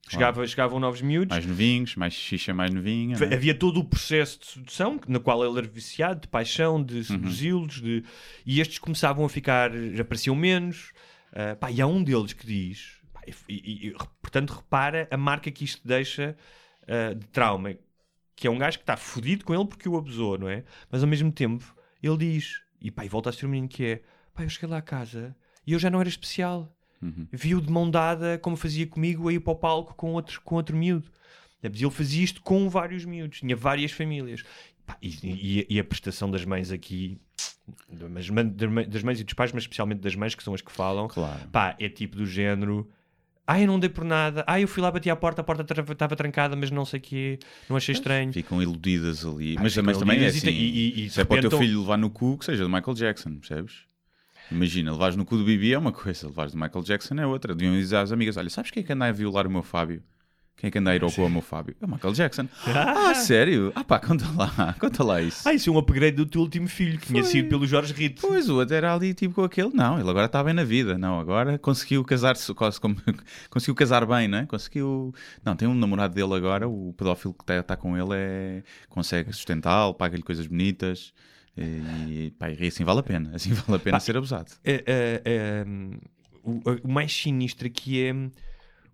chegava, 0.08 0.46
chegavam 0.46 0.78
novos 0.80 1.00
miúdos, 1.00 1.34
Mais 1.34 1.46
novinhos, 1.46 1.96
mais 1.96 2.12
xixa 2.12 2.52
mais 2.52 2.70
novinha. 2.72 3.18
Né? 3.18 3.34
Havia 3.34 3.54
todo 3.54 3.80
o 3.80 3.84
processo 3.84 4.38
de 4.40 4.46
sedução, 4.46 5.00
na 5.08 5.18
qual 5.20 5.44
ele 5.44 5.58
era 5.58 5.66
viciado, 5.68 6.20
de 6.20 6.28
paixão, 6.28 6.82
de 6.82 7.04
seduzi-los, 7.04 7.80
de... 7.80 8.04
e 8.44 8.60
estes 8.60 8.78
começavam 8.78 9.24
a 9.24 9.28
ficar, 9.28 9.70
já 9.72 10.02
apareciam 10.02 10.34
menos. 10.36 10.92
Ah, 11.32 11.56
pá, 11.56 11.70
e 11.70 11.80
há 11.80 11.86
um 11.86 12.02
deles 12.04 12.32
que 12.34 12.46
diz, 12.46 12.98
pá, 13.12 13.22
e, 13.26 13.32
e- 13.48 13.86
e, 13.88 13.94
portanto, 14.20 14.50
repara 14.50 15.08
a 15.10 15.16
marca 15.16 15.50
que 15.50 15.64
isto 15.64 15.80
deixa 15.86 16.36
ah, 16.86 17.14
de 17.14 17.26
trauma, 17.28 17.74
que 18.36 18.46
é 18.46 18.50
um 18.50 18.58
gajo 18.58 18.78
que 18.78 18.82
está 18.82 18.96
fodido 18.96 19.44
com 19.44 19.54
ele 19.54 19.64
porque 19.66 19.88
o 19.88 19.96
abusou, 19.96 20.36
não 20.36 20.48
é? 20.48 20.64
Mas 20.90 21.02
ao 21.02 21.08
mesmo 21.08 21.32
tempo, 21.32 21.74
ele 22.02 22.16
diz, 22.18 22.60
e 22.80 22.90
pá, 22.90 23.04
e 23.04 23.08
volta 23.08 23.30
a 23.30 23.32
ser 23.32 23.46
um 23.46 23.50
menino 23.50 23.68
que 23.68 23.84
é, 23.84 24.02
pá, 24.34 24.42
eu 24.42 24.50
cheguei 24.50 24.68
lá 24.68 24.78
a 24.78 24.82
casa 24.82 25.34
e 25.66 25.72
eu 25.72 25.78
já 25.78 25.88
não 25.88 26.00
era 26.00 26.08
especial. 26.08 26.70
Uhum. 27.02 27.26
Viu 27.32 27.60
de 27.60 27.70
mão 27.70 27.90
dada, 27.90 28.38
como 28.38 28.56
fazia 28.56 28.86
comigo, 28.86 29.28
a 29.28 29.32
ir 29.32 29.40
para 29.40 29.52
o 29.52 29.56
palco 29.56 29.94
com 29.94 30.12
outro, 30.12 30.40
com 30.42 30.54
outro 30.54 30.76
miúdo. 30.76 31.10
Ele 31.62 31.90
fazia 31.90 32.22
isto 32.24 32.40
com 32.42 32.68
vários 32.68 33.04
miúdos, 33.04 33.40
tinha 33.40 33.56
várias 33.56 33.92
famílias. 33.92 34.42
E, 35.00 35.08
e- 35.22 35.66
e 35.70 35.78
a 35.80 35.84
prestação 35.84 36.30
das 36.30 36.44
mães 36.44 36.70
aqui, 36.72 37.18
das 37.88 38.28
mães- 38.30 38.50
das 38.88 39.02
mães- 39.02 39.20
e 39.20 39.24
dos 39.24 39.34
pais, 39.34 39.52
mas 39.52 39.62
especialmente 39.62 40.00
das 40.00 40.14
mães, 40.14 40.34
que 40.34 40.42
são 40.42 40.54
as 40.54 40.60
que 40.60 40.72
falam, 40.72 41.08
Claro. 41.08 41.48
pá, 41.50 41.76
é 41.78 41.88
tipo 41.88 42.16
do 42.16 42.26
género. 42.26 42.88
Ah, 43.46 43.60
eu 43.60 43.66
não 43.66 43.78
dei 43.78 43.88
por 43.88 44.04
nada. 44.04 44.44
Ah, 44.46 44.60
eu 44.60 44.68
fui 44.68 44.82
lá, 44.82 44.90
bati 44.90 45.08
à 45.10 45.16
porta, 45.16 45.40
a 45.40 45.44
porta 45.44 45.62
estava 45.92 46.16
trancada, 46.16 46.54
mas 46.56 46.70
não 46.70 46.84
sei 46.84 46.98
o 46.98 47.02
quê, 47.02 47.38
não 47.68 47.76
achei 47.76 47.92
estranho. 47.92 48.32
Ficam 48.32 48.60
iludidas 48.62 49.24
ali. 49.24 49.56
Ah, 49.58 49.62
mas, 49.62 49.76
mas 49.78 49.98
também 49.98 50.22
é 50.22 50.26
assim. 50.26 50.48
e- 50.48 50.52
e- 51.00 51.06
e 51.06 51.10
se 51.10 51.20
é 51.20 51.24
para 51.24 51.38
o 51.46 51.48
teu 51.48 51.58
filho 51.58 51.80
levar 51.80 51.96
no 51.96 52.10
cu, 52.10 52.38
que 52.38 52.44
seja 52.44 52.62
do 52.64 52.70
Michael 52.70 52.94
Jackson, 52.94 53.36
percebes? 53.36 53.80
Imagina, 54.50 54.92
levares 54.92 55.16
no 55.16 55.24
cu 55.24 55.36
do 55.36 55.44
Bibi 55.44 55.72
é 55.72 55.78
uma 55.78 55.92
coisa, 55.92 56.26
levares 56.26 56.52
do 56.52 56.60
Michael 56.60 56.84
Jackson 56.84 57.14
é 57.14 57.26
outra. 57.26 57.54
Deviam 57.54 57.74
dizer 57.74 57.96
às 57.96 58.12
amigas: 58.12 58.36
olha, 58.36 58.50
sabes 58.50 58.70
quem 58.70 58.82
é 58.82 58.86
que 58.86 58.92
anda 58.92 59.06
a 59.06 59.12
violar 59.12 59.46
o 59.46 59.50
meu 59.50 59.62
Fábio? 59.62 60.02
Quem 60.56 60.68
é 60.68 60.70
que 60.70 60.78
anda 60.78 60.90
a 60.90 60.94
ir 60.94 61.02
ao 61.02 61.10
cu 61.10 61.22
ao 61.22 61.28
meu 61.28 61.42
Fábio? 61.42 61.74
É 61.80 61.84
o 61.84 61.90
Michael 61.90 62.12
Jackson. 62.14 62.46
ah, 62.66 63.14
sério? 63.14 63.72
Ah 63.74 63.82
pá, 63.82 63.98
conta 63.98 64.24
lá, 64.36 64.76
conta 64.78 65.02
lá 65.02 65.20
isso. 65.20 65.48
Ah, 65.48 65.52
isso 65.52 65.68
é 65.68 65.72
um 65.72 65.78
upgrade 65.78 66.16
do 66.16 66.24
teu 66.24 66.40
último 66.40 66.68
filho, 66.68 67.00
que 67.00 67.08
tinha 67.08 67.22
Foi. 67.22 67.32
sido 67.32 67.48
pelo 67.48 67.66
Jorge 67.66 67.92
Rito. 67.92 68.22
Pois, 68.22 68.48
o 68.48 68.56
outro 68.56 68.74
era 68.74 68.94
ali 68.94 69.12
tipo 69.12 69.34
com 69.34 69.42
aquele. 69.42 69.70
Não, 69.74 69.98
ele 69.98 70.08
agora 70.08 70.26
está 70.26 70.44
bem 70.44 70.54
na 70.54 70.62
vida. 70.62 70.96
Não, 70.96 71.18
agora 71.18 71.58
conseguiu 71.58 72.04
casar-se, 72.04 72.52
conseguiu 73.50 73.74
casar 73.74 74.06
bem, 74.06 74.28
né? 74.28 74.46
Conseguiu. 74.46 75.12
Não, 75.44 75.56
tem 75.56 75.66
um 75.66 75.74
namorado 75.74 76.14
dele 76.14 76.34
agora, 76.34 76.68
o 76.68 76.94
pedófilo 76.96 77.34
que 77.34 77.52
está 77.52 77.76
com 77.76 77.96
ele 77.96 78.14
é. 78.14 78.62
consegue 78.88 79.32
sustentá-lo, 79.32 79.94
paga-lhe 79.94 80.22
coisas 80.22 80.46
bonitas. 80.46 81.12
E, 81.56 82.32
pá, 82.38 82.50
e 82.50 82.66
assim 82.66 82.84
vale 82.84 83.00
a 83.00 83.02
pena. 83.02 83.30
Assim 83.36 83.52
vale 83.52 83.76
a 83.76 83.78
pena 83.78 83.96
Pá, 83.96 84.00
ser 84.00 84.16
abusado. 84.16 84.52
é, 84.64 84.82
é, 84.86 85.22
é, 85.24 85.64
o, 86.42 86.60
o 86.82 86.88
mais 86.90 87.12
sinistro 87.12 87.66
aqui 87.66 88.02
é 88.04 88.14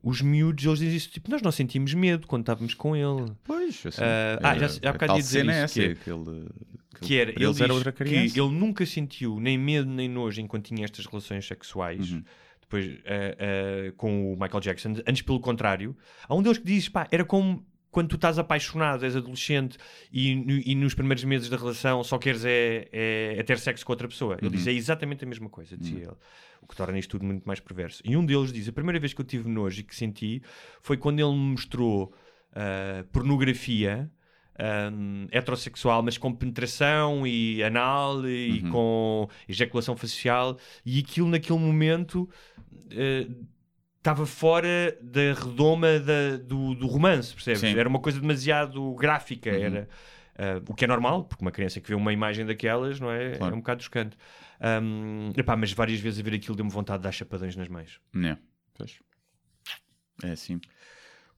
os 0.02 0.20
miúdos, 0.22 0.64
eles 0.64 0.78
dizem 0.78 0.96
isso, 0.96 1.10
tipo, 1.10 1.30
nós 1.30 1.42
não 1.42 1.50
sentimos 1.52 1.92
medo 1.94 2.26
quando 2.26 2.42
estávamos 2.42 2.74
com 2.74 2.94
ele. 2.96 3.32
Pois, 3.44 3.84
assim. 3.86 4.00
Ah, 4.02 4.38
ah, 4.42 4.58
já- 4.58 4.66
há 4.86 4.90
a 4.90 4.92
bocado 4.92 5.06
tal 5.08 5.16
ia 5.16 5.22
dizer 5.22 5.48
é 5.48 5.64
isso, 5.64 5.74
que 5.74 5.80
é- 5.80 5.94
que 5.94 6.10
ele, 6.10 6.48
que 6.94 7.00
Que 7.00 7.16
era, 7.18 7.30
ele 7.30 7.62
era 7.62 7.74
outra 7.74 7.92
que 7.92 8.04
criança. 8.04 8.38
ele 8.40 8.50
nunca 8.52 8.84
sentiu 8.86 9.38
nem 9.40 9.56
medo 9.58 9.88
nem 9.90 10.08
nojo 10.08 10.40
enquanto 10.40 10.66
tinha 10.66 10.84
estas 10.84 11.04
relações 11.06 11.46
sexuais. 11.46 12.12
Uhum. 12.12 12.22
Depois, 12.60 12.98
ah, 13.06 13.88
ah, 13.88 13.92
com 13.96 14.32
o 14.32 14.36
Michael 14.40 14.60
Jackson, 14.60 14.94
antes 15.06 15.22
pelo 15.22 15.40
contrário, 15.40 15.96
há 16.28 16.34
um 16.34 16.42
deles 16.42 16.58
que 16.58 16.64
diz: 16.66 16.88
pá, 16.88 17.06
era 17.10 17.24
como 17.24 17.64
quando 17.90 18.08
tu 18.08 18.16
estás 18.16 18.38
apaixonado, 18.38 19.04
és 19.04 19.16
adolescente 19.16 19.78
e, 20.12 20.70
e 20.70 20.74
nos 20.74 20.94
primeiros 20.94 21.24
meses 21.24 21.48
da 21.48 21.56
relação 21.56 22.04
só 22.04 22.18
queres 22.18 22.44
é, 22.44 22.88
é- 22.92 23.34
é 23.38 23.42
ter 23.42 23.58
sexo 23.58 23.84
com 23.86 23.92
outra 23.92 24.06
pessoa. 24.08 24.34
Ele 24.38 24.46
Uhum. 24.46 24.52
diz: 24.52 24.66
é 24.66 24.72
exatamente 24.72 25.24
a 25.24 25.26
mesma 25.28 25.48
coisa, 25.48 25.76
dizia 25.76 25.98
ele. 26.04 26.16
O 26.60 26.66
que 26.66 26.76
torna 26.76 26.98
isto 26.98 27.10
tudo 27.12 27.24
muito 27.24 27.44
mais 27.46 27.60
perverso. 27.60 28.02
E 28.04 28.16
um 28.16 28.24
deles 28.26 28.52
diz: 28.52 28.68
a 28.68 28.72
primeira 28.72 28.98
vez 29.00 29.14
que 29.14 29.20
eu 29.20 29.24
tive 29.24 29.48
nojo 29.48 29.80
e 29.80 29.82
que 29.84 29.94
senti 29.96 30.42
foi 30.82 30.96
quando 30.96 31.20
ele 31.20 31.30
me 31.32 31.52
mostrou 31.52 32.12
ah, 32.54 33.04
pornografia. 33.12 34.10
ahm, 34.60 35.28
heterossexual, 35.30 36.02
mas 36.02 36.18
com 36.18 36.32
penetração 36.34 37.24
e 37.24 37.62
anal 37.62 38.28
e 38.28 38.60
Uhum. 38.64 38.70
com 38.72 39.28
ejaculação 39.48 39.96
facial, 39.96 40.58
e 40.84 40.98
aquilo 40.98 41.28
naquele 41.28 41.60
momento 41.60 42.28
eh, 42.90 43.28
estava 43.98 44.24
fora 44.26 44.96
da 45.02 45.32
redoma 45.34 45.98
da- 45.98 46.36
do, 46.38 46.74
do 46.74 46.86
romance, 46.86 47.34
percebes? 47.34 47.60
Sim. 47.60 47.76
Era 47.78 47.88
uma 47.88 47.98
coisa 48.00 48.20
demasiado 48.20 48.94
gráfica, 48.94 49.50
Uhum. 49.50 49.56
era 49.62 49.88
ah, 50.38 50.62
o 50.68 50.74
que 50.74 50.84
é 50.84 50.88
normal, 50.88 51.24
porque 51.24 51.44
uma 51.44 51.50
criança 51.50 51.80
que 51.80 51.88
vê 51.88 51.94
uma 51.94 52.12
imagem 52.12 52.46
daquelas 52.46 53.00
não 53.00 53.10
é, 53.10 53.32
Claro. 53.36 53.52
é 53.52 53.56
um 53.56 53.60
bocado 53.60 53.82
chocante. 53.82 54.16
Ahm, 54.60 55.32
epá, 55.36 55.56
mas 55.56 55.72
várias 55.72 56.00
vezes 56.00 56.20
a 56.20 56.22
ver 56.22 56.34
aquilo 56.36 56.56
deu-me 56.56 56.70
vontade 56.70 56.98
de 57.00 57.04
dar 57.04 57.12
chapadões 57.12 57.54
nas 57.56 57.68
mães. 57.68 58.00
É, 58.24 58.36
pois. 58.74 58.98
É 60.24 60.30
assim. 60.30 60.60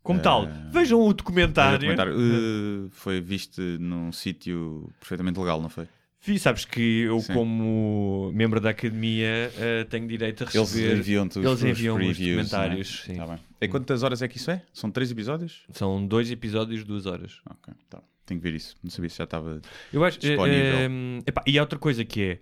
Como 0.02 0.20
tal, 0.22 0.46
vejam 0.72 0.98
o 1.00 1.12
documentário. 1.12 1.78
comentário. 1.80 2.14
Uh, 2.20 2.88
foi 2.90 3.20
visto 3.20 3.61
num 3.78 4.11
sítio 4.12 4.90
perfeitamente 4.98 5.38
legal, 5.38 5.61
não 5.61 5.68
foi? 5.68 5.86
Fih, 6.22 6.38
sabes 6.38 6.66
que 6.66 7.00
eu, 7.02 7.18
Sim. 7.20 7.32
como 7.32 8.30
membro 8.34 8.60
da 8.60 8.70
academia, 8.70 9.50
eh, 9.58 9.84
tenho 9.88 10.06
direito 10.06 10.44
a 10.44 10.46
Eles 10.52 10.70
receber. 10.72 10.98
enviam-te 10.98 11.38
os, 11.38 11.44
eles 11.46 11.58
os 11.58 11.64
enviam 11.64 11.96
os 11.96 12.02
previews, 12.04 12.36
comentários. 12.50 13.04
né? 13.08 13.14
sim. 13.14 13.18
Tá 13.18 13.26
bem. 13.26 13.38
E 13.62 13.68
quantas 13.68 14.02
horas 14.02 14.20
é 14.20 14.28
que 14.28 14.36
isso 14.36 14.50
é? 14.50 14.62
São 14.72 14.90
três 14.90 15.10
episódios? 15.10 15.62
São 15.72 16.06
dois 16.06 16.30
episódios, 16.30 16.84
duas 16.84 17.06
horas. 17.06 17.40
Ok, 17.48 17.72
tá. 17.88 18.02
Tenho 18.26 18.38
que 18.38 18.48
ver 18.48 18.54
isso. 18.54 18.76
Não 18.82 18.90
sabia 18.90 19.08
se 19.08 19.16
já 19.16 19.24
estava. 19.24 19.62
Eu 19.92 20.04
acho. 20.04 20.18
eh, 20.18 20.28
Disponível. 20.28 20.78
eh, 20.78 21.22
epá, 21.26 21.42
e 21.46 21.58
há 21.58 21.62
outra 21.62 21.78
coisa 21.78 22.04
que 22.04 22.22
é. 22.22 22.38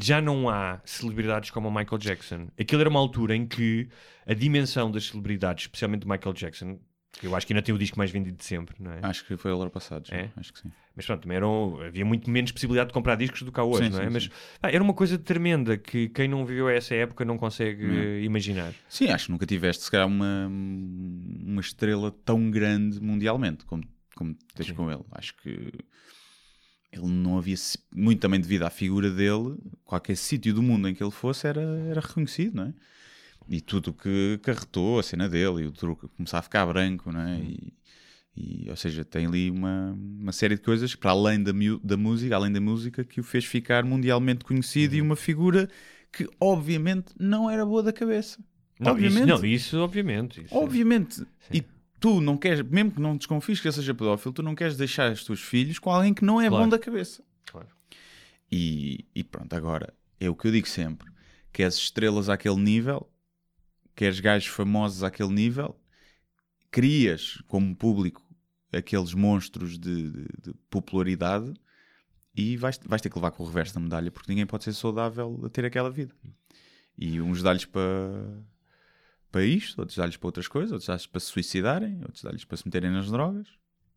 Já 0.00 0.20
não 0.22 0.48
há 0.48 0.80
celebridades 0.84 1.50
como 1.50 1.68
o 1.68 1.70
Michael 1.74 1.98
Jackson. 1.98 2.48
Aquilo 2.58 2.80
era 2.80 2.90
uma 2.90 2.98
altura 3.00 3.36
em 3.36 3.46
que 3.46 3.88
a 4.26 4.32
dimensão 4.34 4.90
das 4.90 5.04
celebridades, 5.06 5.64
especialmente 5.64 6.00
do 6.02 6.08
Michael 6.08 6.32
Jackson, 6.34 6.78
que 7.12 7.26
eu 7.26 7.34
acho 7.34 7.46
que 7.46 7.52
ainda 7.52 7.62
tem 7.62 7.74
o 7.74 7.78
disco 7.78 7.98
mais 7.98 8.10
vendido 8.10 8.36
de 8.36 8.44
sempre, 8.44 8.76
não 8.78 8.92
é? 8.92 9.00
Acho 9.02 9.24
que 9.24 9.36
foi 9.36 9.50
o 9.52 9.60
ano 9.60 9.70
passado. 9.70 10.06
já. 10.06 10.16
É? 10.16 10.30
Acho 10.36 10.52
que 10.52 10.60
sim. 10.60 10.70
Mas 10.98 11.06
pronto, 11.06 11.22
também 11.22 11.36
eram, 11.36 11.80
havia 11.80 12.04
muito 12.04 12.28
menos 12.28 12.50
possibilidade 12.50 12.88
de 12.88 12.92
comprar 12.92 13.14
discos 13.14 13.42
do 13.42 13.52
que 13.52 13.60
há 13.60 13.62
hoje, 13.62 13.86
Sim, 13.86 13.90
não 13.92 14.00
é? 14.00 14.06
sim, 14.06 14.10
Mas 14.10 14.28
pá, 14.60 14.68
era 14.68 14.82
uma 14.82 14.92
coisa 14.92 15.16
tremenda 15.16 15.78
que 15.78 16.08
quem 16.08 16.26
não 16.26 16.44
viveu 16.44 16.68
essa 16.68 16.92
época 16.92 17.24
não 17.24 17.38
consegue 17.38 17.86
Hum. 17.86 17.94
eh, 17.94 18.22
imaginar. 18.24 18.74
Sim, 18.88 19.06
acho 19.10 19.26
que 19.26 19.30
nunca 19.30 19.46
tiveste, 19.46 19.84
se 19.84 19.90
calhar, 19.92 20.08
uma, 20.08 20.48
uma 20.50 21.60
estrela 21.60 22.10
tão 22.24 22.50
grande 22.50 23.00
mundialmente 23.00 23.64
como, 23.64 23.84
como 24.16 24.34
tens 24.56 24.66
Sim. 24.66 24.74
com 24.74 24.90
ele. 24.90 25.04
Acho 25.12 25.36
que 25.36 25.70
ele 26.90 27.06
não 27.06 27.38
havia, 27.38 27.54
muito 27.94 28.18
também 28.20 28.40
devido 28.40 28.64
à 28.64 28.70
figura 28.70 29.08
dele, 29.08 29.56
qualquer 29.84 30.16
sítio 30.16 30.52
do 30.52 30.64
mundo 30.64 30.88
em 30.88 30.94
que 30.96 31.02
ele 31.04 31.12
fosse 31.12 31.46
era, 31.46 31.60
era 31.60 32.00
reconhecido, 32.00 32.56
não 32.56 32.64
é? 32.64 32.74
E 33.48 33.60
tudo 33.60 33.90
o 33.90 33.92
que 33.94 34.40
carretou 34.42 34.98
a 34.98 35.02
cena 35.04 35.28
dele, 35.28 35.62
e 35.62 35.66
o 35.66 35.70
truque 35.70 36.08
começar 36.08 36.38
a 36.40 36.42
ficar 36.42 36.66
branco, 36.66 37.12
não 37.12 37.20
é? 37.20 37.38
E, 37.38 37.72
e, 38.40 38.70
ou 38.70 38.76
seja, 38.76 39.04
tem 39.04 39.26
ali 39.26 39.50
uma, 39.50 39.92
uma 40.20 40.32
série 40.32 40.54
de 40.54 40.60
coisas 40.62 40.94
para 40.94 41.10
além 41.10 41.42
da, 41.42 41.50
da 41.82 41.96
música, 41.96 42.36
além 42.36 42.52
da 42.52 42.60
música, 42.60 43.02
que 43.04 43.20
o 43.20 43.24
fez 43.24 43.44
ficar 43.44 43.84
mundialmente 43.84 44.44
conhecido 44.44 44.94
e 44.94 45.00
uma 45.02 45.16
figura 45.16 45.68
que, 46.12 46.28
obviamente, 46.40 47.12
não 47.18 47.50
era 47.50 47.66
boa 47.66 47.82
da 47.82 47.92
cabeça. 47.92 48.38
Não, 48.78 48.92
obviamente. 48.92 49.24
Isso, 49.28 49.42
não, 49.42 49.44
isso 49.44 49.78
obviamente. 49.78 50.40
isso- 50.44 50.54
Obviamente. 50.54 51.26
E 51.52 51.62
tu 51.98 52.20
não 52.20 52.36
queres, 52.36 52.62
mesmo 52.62 52.92
que 52.92 53.00
não 53.00 53.16
desconfies 53.16 53.60
que 53.60 53.72
seja 53.72 53.92
pedófilo, 53.92 54.32
tu 54.32 54.42
não 54.42 54.54
queres 54.54 54.76
deixar 54.76 55.10
os 55.10 55.24
teus 55.24 55.40
filhos 55.40 55.78
com 55.80 55.90
alguém 55.90 56.14
que 56.14 56.24
não 56.24 56.40
é 56.40 56.48
Claro. 56.48 56.64
bom 56.64 56.70
da 56.70 56.78
cabeça. 56.78 57.24
Claro. 57.50 57.66
E, 58.52 59.04
e 59.14 59.24
pronto, 59.24 59.52
agora 59.54 59.92
é 60.20 60.30
o 60.30 60.34
que 60.36 60.46
eu 60.46 60.52
digo 60.52 60.68
sempre: 60.68 61.10
queres 61.52 61.74
estrelas 61.74 62.28
àquele 62.28 62.56
nível, 62.56 63.10
queres 63.96 64.20
gajos 64.20 64.46
famosos 64.48 65.02
àquele 65.02 65.30
nível, 65.32 65.76
crias 66.70 67.42
como 67.48 67.74
público 67.74 68.22
aqueles 68.72 69.14
monstros 69.14 69.78
de, 69.78 70.10
de- 70.10 70.26
de 70.42 70.54
popularidade 70.70 71.52
e 72.34 72.56
vais, 72.56 72.78
vais 72.84 73.00
ter 73.02 73.08
que 73.10 73.16
levar 73.16 73.30
com 73.32 73.42
o 73.42 73.46
reverso 73.46 73.74
da 73.74 73.80
medalha, 73.80 74.10
porque 74.10 74.30
ninguém 74.30 74.46
pode 74.46 74.64
ser 74.64 74.72
saudável 74.72 75.40
a 75.44 75.48
ter 75.48 75.64
aquela 75.64 75.90
vida. 75.90 76.14
E 76.96 77.20
uns 77.20 77.42
dá-lhes 77.42 77.64
para 77.64 78.42
para 79.30 79.44
isto, 79.44 79.78
outros 79.78 79.96
dá-lhes 79.98 80.16
para 80.16 80.26
outras 80.28 80.48
coisas, 80.48 80.72
outros 80.72 80.86
dá-lhes 80.86 81.06
para 81.06 81.20
se 81.20 81.26
suicidarem, 81.26 82.00
outros 82.02 82.22
dá-lhes 82.22 82.44
para 82.46 82.56
se 82.56 82.64
meterem 82.66 82.90
nas 82.90 83.10
drogas. 83.10 83.46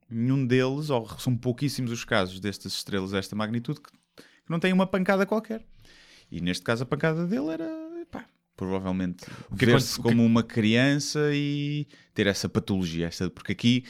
Nenhum 0.09 0.45
deles, 0.45 0.89
ou 0.89 1.07
são 1.19 1.38
pouquíssimos 1.38 1.89
os 1.91 2.03
casos 2.03 2.39
destas 2.41 2.74
estrelas 2.74 3.11
desta 3.11 3.34
magnitude 3.34 3.80
que, 3.80 3.91
que 3.91 4.49
não 4.49 4.59
têm 4.59 4.74
uma 4.74 4.86
pancada 4.86 5.26
qualquer. 5.26 5.65
E 6.30 6.41
neste 6.41 6.63
caso 6.65 6.84
a 6.84 6.86
pancada 6.86 7.26
dele 7.26 7.47
era, 7.49 7.69
pá, 8.11 8.26
provavelmente 8.57 9.26
ver-se 9.51 9.93
aconte- 9.93 9.99
o 9.99 10.03
que- 10.03 10.09
como 10.09 10.26
uma 10.26 10.43
criança 10.43 11.30
e 11.34 11.88
ter 12.13 12.28
essa 12.28 12.49
patologia, 12.49 13.07
essa, 13.07 13.30
porque 13.30 13.53
aqui, 13.53 13.86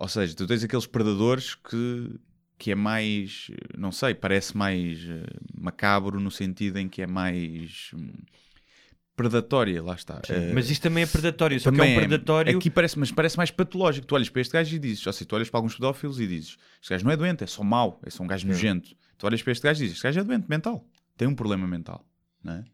ou 0.00 0.08
seja, 0.08 0.34
tu 0.34 0.46
tens 0.46 0.62
aqueles 0.64 0.86
predadores 0.86 1.54
que 1.54 2.18
que 2.58 2.72
é 2.72 2.74
mais, 2.74 3.50
não 3.76 3.92
sei, 3.92 4.14
parece 4.14 4.56
mais 4.56 4.98
eh, 5.08 5.22
macabro 5.56 6.18
no 6.18 6.28
sentido 6.28 6.78
em 6.78 6.88
que 6.88 7.00
é 7.00 7.06
mais 7.06 7.92
hum, 7.94 8.10
predatória, 9.14 9.80
lá 9.80 9.94
está. 9.94 10.20
Eh, 10.28 10.52
Mas 10.52 10.68
isto 10.68 10.82
também 10.82 11.04
é 11.04 11.06
predatório, 11.06 11.58
só 11.60 11.70
que 11.70 11.76
é 11.76 11.78
também 11.78 11.96
um 11.96 12.00
predatório. 12.00 12.56
Aqui 12.58 12.68
parece, 12.68 12.98
mas 12.98 13.12
parece 13.12 13.36
mais 13.36 13.52
patológico. 13.52 14.08
Tu 14.08 14.14
olhas 14.14 14.28
para 14.28 14.40
este 14.40 14.52
gajo 14.52 14.74
e 14.74 14.78
dizes, 14.80 15.06
ou 15.06 15.12
seja, 15.12 15.24
tu 15.24 15.36
olhas 15.36 15.48
para 15.48 15.58
alguns 15.58 15.74
pedófilos 15.76 16.18
e 16.18 16.26
dizes, 16.26 16.56
este 16.82 16.90
gajo 16.90 17.04
não 17.04 17.12
é 17.12 17.16
doente, 17.16 17.44
é 17.44 17.46
só 17.46 17.62
mau, 17.62 18.00
é 18.04 18.10
só 18.10 18.24
um 18.24 18.26
gajo 18.26 18.46
nojento. 18.48 18.90
Tu 19.16 19.24
olhas 19.24 19.40
para 19.40 19.52
este 19.52 19.62
gajo 19.62 19.80
e 19.80 19.82
dizes, 19.84 19.96
este 19.96 20.02
gajo 20.02 20.18
é 20.20 20.24
doente 20.24 20.46
mental, 20.48 20.84
tem 21.16 21.28
um 21.28 21.36
problema 21.36 21.66
mental. 21.66 22.04
Não 22.42 22.54
é? 22.54 22.64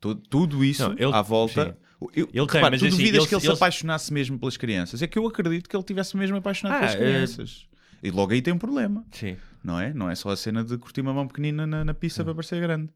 Tudo, 0.00 0.20
tudo 0.28 0.64
isso 0.64 0.82
Não, 0.88 0.92
ele- 0.92 1.14
à 1.14 1.22
volta. 1.22 1.66
sim. 1.66 1.90
Eu, 2.16 2.26
Ele 2.32 2.46
tem, 2.46 2.46
repara, 2.46 2.70
mas 2.70 2.80
tu 2.80 2.86
assim, 2.86 2.96
duvidas 2.96 3.20
ele- 3.20 3.28
que 3.28 3.34
ele, 3.34 3.42
ele- 3.44 3.52
se 3.52 3.56
apaixonasse 3.58 4.10
mesmo 4.12 4.38
pelas 4.38 4.56
crianças? 4.56 5.02
É 5.02 5.06
que 5.06 5.18
eu 5.18 5.26
acredito 5.26 5.68
que 5.68 5.76
ele 5.76 5.82
tivesse 5.84 6.16
mesmo 6.16 6.34
apaixonado 6.38 6.76
Ah, 6.76 6.78
pelas 6.80 6.94
eh, 6.94 6.98
crianças. 6.98 7.66
E 8.02 8.10
logo 8.10 8.32
aí 8.32 8.40
tem 8.40 8.54
um 8.54 8.58
problema, 8.58 9.04
Sim. 9.12 9.36
não 9.62 9.78
é? 9.78 9.92
Não 9.92 10.08
é 10.08 10.14
só 10.14 10.30
a 10.30 10.36
cena 10.36 10.64
de 10.64 10.78
curtir 10.78 11.02
uma 11.02 11.12
mão 11.12 11.28
pequenina 11.28 11.66
na, 11.66 11.84
na 11.84 11.92
pista 11.92 12.24
para 12.24 12.34
parecer 12.34 12.58
grande. 12.62 12.88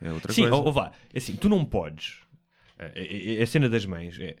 É 0.00 0.12
outra 0.12 0.32
Sim, 0.32 0.42
coisa. 0.42 0.54
ou, 0.56 0.64
ou 0.66 0.72
vá, 0.72 0.92
é 1.12 1.18
assim, 1.18 1.34
tu 1.34 1.48
não 1.48 1.64
podes. 1.64 2.18
É, 2.78 2.92
é- 2.94 3.40
é 3.40 3.42
a 3.42 3.46
cena 3.48 3.68
das 3.68 3.84
mães. 3.84 4.16
É, 4.20 4.36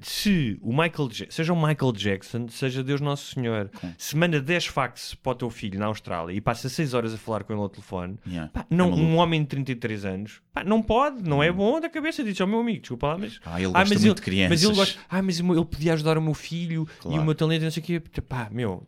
se 0.00 0.58
o 0.60 0.70
Michael, 0.70 1.08
Ja- 1.10 1.26
seja 1.30 1.52
o 1.52 1.56
Michael 1.56 1.92
Jackson, 1.92 2.48
seja 2.48 2.82
Deus 2.82 3.00
Nosso 3.00 3.32
Senhor, 3.34 3.70
se 3.96 4.16
manda 4.16 4.40
10 4.40 4.66
fax 4.66 5.14
para 5.14 5.32
o 5.32 5.34
teu 5.34 5.50
filho 5.50 5.78
na 5.78 5.86
Austrália 5.86 6.32
e 6.34 6.40
passa 6.40 6.68
6 6.68 6.92
horas 6.94 7.14
a 7.14 7.16
falar 7.16 7.44
com 7.44 7.52
ele 7.52 7.62
ao 7.62 7.68
telefone, 7.68 8.18
Yeah. 8.26 8.50
pá, 8.52 8.66
não, 8.68 8.90
É 8.90 8.94
um 8.94 9.16
homem 9.16 9.40
de 9.42 9.48
33 9.48 10.04
anos, 10.04 10.42
pá, 10.52 10.62
não 10.64 10.82
pode, 10.82 11.22
não 11.22 11.42
é 11.42 11.50
bom 11.52 11.80
da 11.80 11.88
cabeça. 11.88 12.22
Diz 12.24 12.40
ao 12.40 12.46
meu 12.46 12.60
amigo, 12.60 12.80
desculpa 12.80 13.06
lá, 13.08 13.18
mas. 13.18 13.40
Ah, 13.44 13.60
ele 13.60 13.70
gosta 13.72 13.94
muito 13.94 14.06
ele, 14.06 14.14
de 14.14 14.22
crianças. 14.22 14.50
Mas 14.50 14.62
ele 14.64 14.74
gosta, 14.74 15.00
ah, 15.08 15.22
mas 15.22 15.38
ele 15.40 15.64
podia 15.64 15.92
ajudar 15.94 16.18
o 16.18 16.22
meu 16.22 16.34
filho 16.34 16.82
e 16.82 17.00
Claro. 17.00 17.22
o 17.22 17.24
meu 17.24 17.34
talento, 17.34 17.62
e 17.62 17.64
não 17.64 17.70
sei 17.70 17.82
o 17.82 17.86
quê. 17.86 18.00
Pá, 18.28 18.48
meu, 18.50 18.86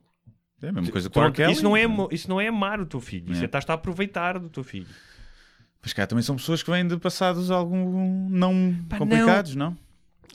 É 0.63 0.69
a 0.69 0.73
mesma 0.73 0.91
coisa 0.91 1.09
com 1.09 1.21
o 1.21 1.23
não-. 1.23 1.33
Kelly. 1.33 1.53
isso, 1.53 1.63
não 1.63 1.77
é, 1.77 1.87
mo- 1.87 2.09
isso 2.11 2.29
não 2.29 2.41
é 2.41 2.49
amar 2.49 2.81
o 2.81 2.87
teu 2.87 3.01
filho, 3.01 3.31
isso 3.31 3.41
É. 3.41 3.45
é 3.45 3.47
estás 3.47 3.65
a 3.69 3.75
aproveitar 3.75 4.39
do 4.39 4.49
teu 4.49 4.65
filho. 4.65 4.87
Mas 5.83 5.93
cá 5.93 6.05
também 6.07 6.23
são 6.23 6.35
pessoas 6.35 6.63
que 6.65 6.71
vêm 6.71 6.87
de 6.87 6.97
passados 6.97 7.51
algum 7.51 8.29
não 8.29 8.75
Pá, 8.89 8.99
complicados, 8.99 9.55
não? 9.55 9.77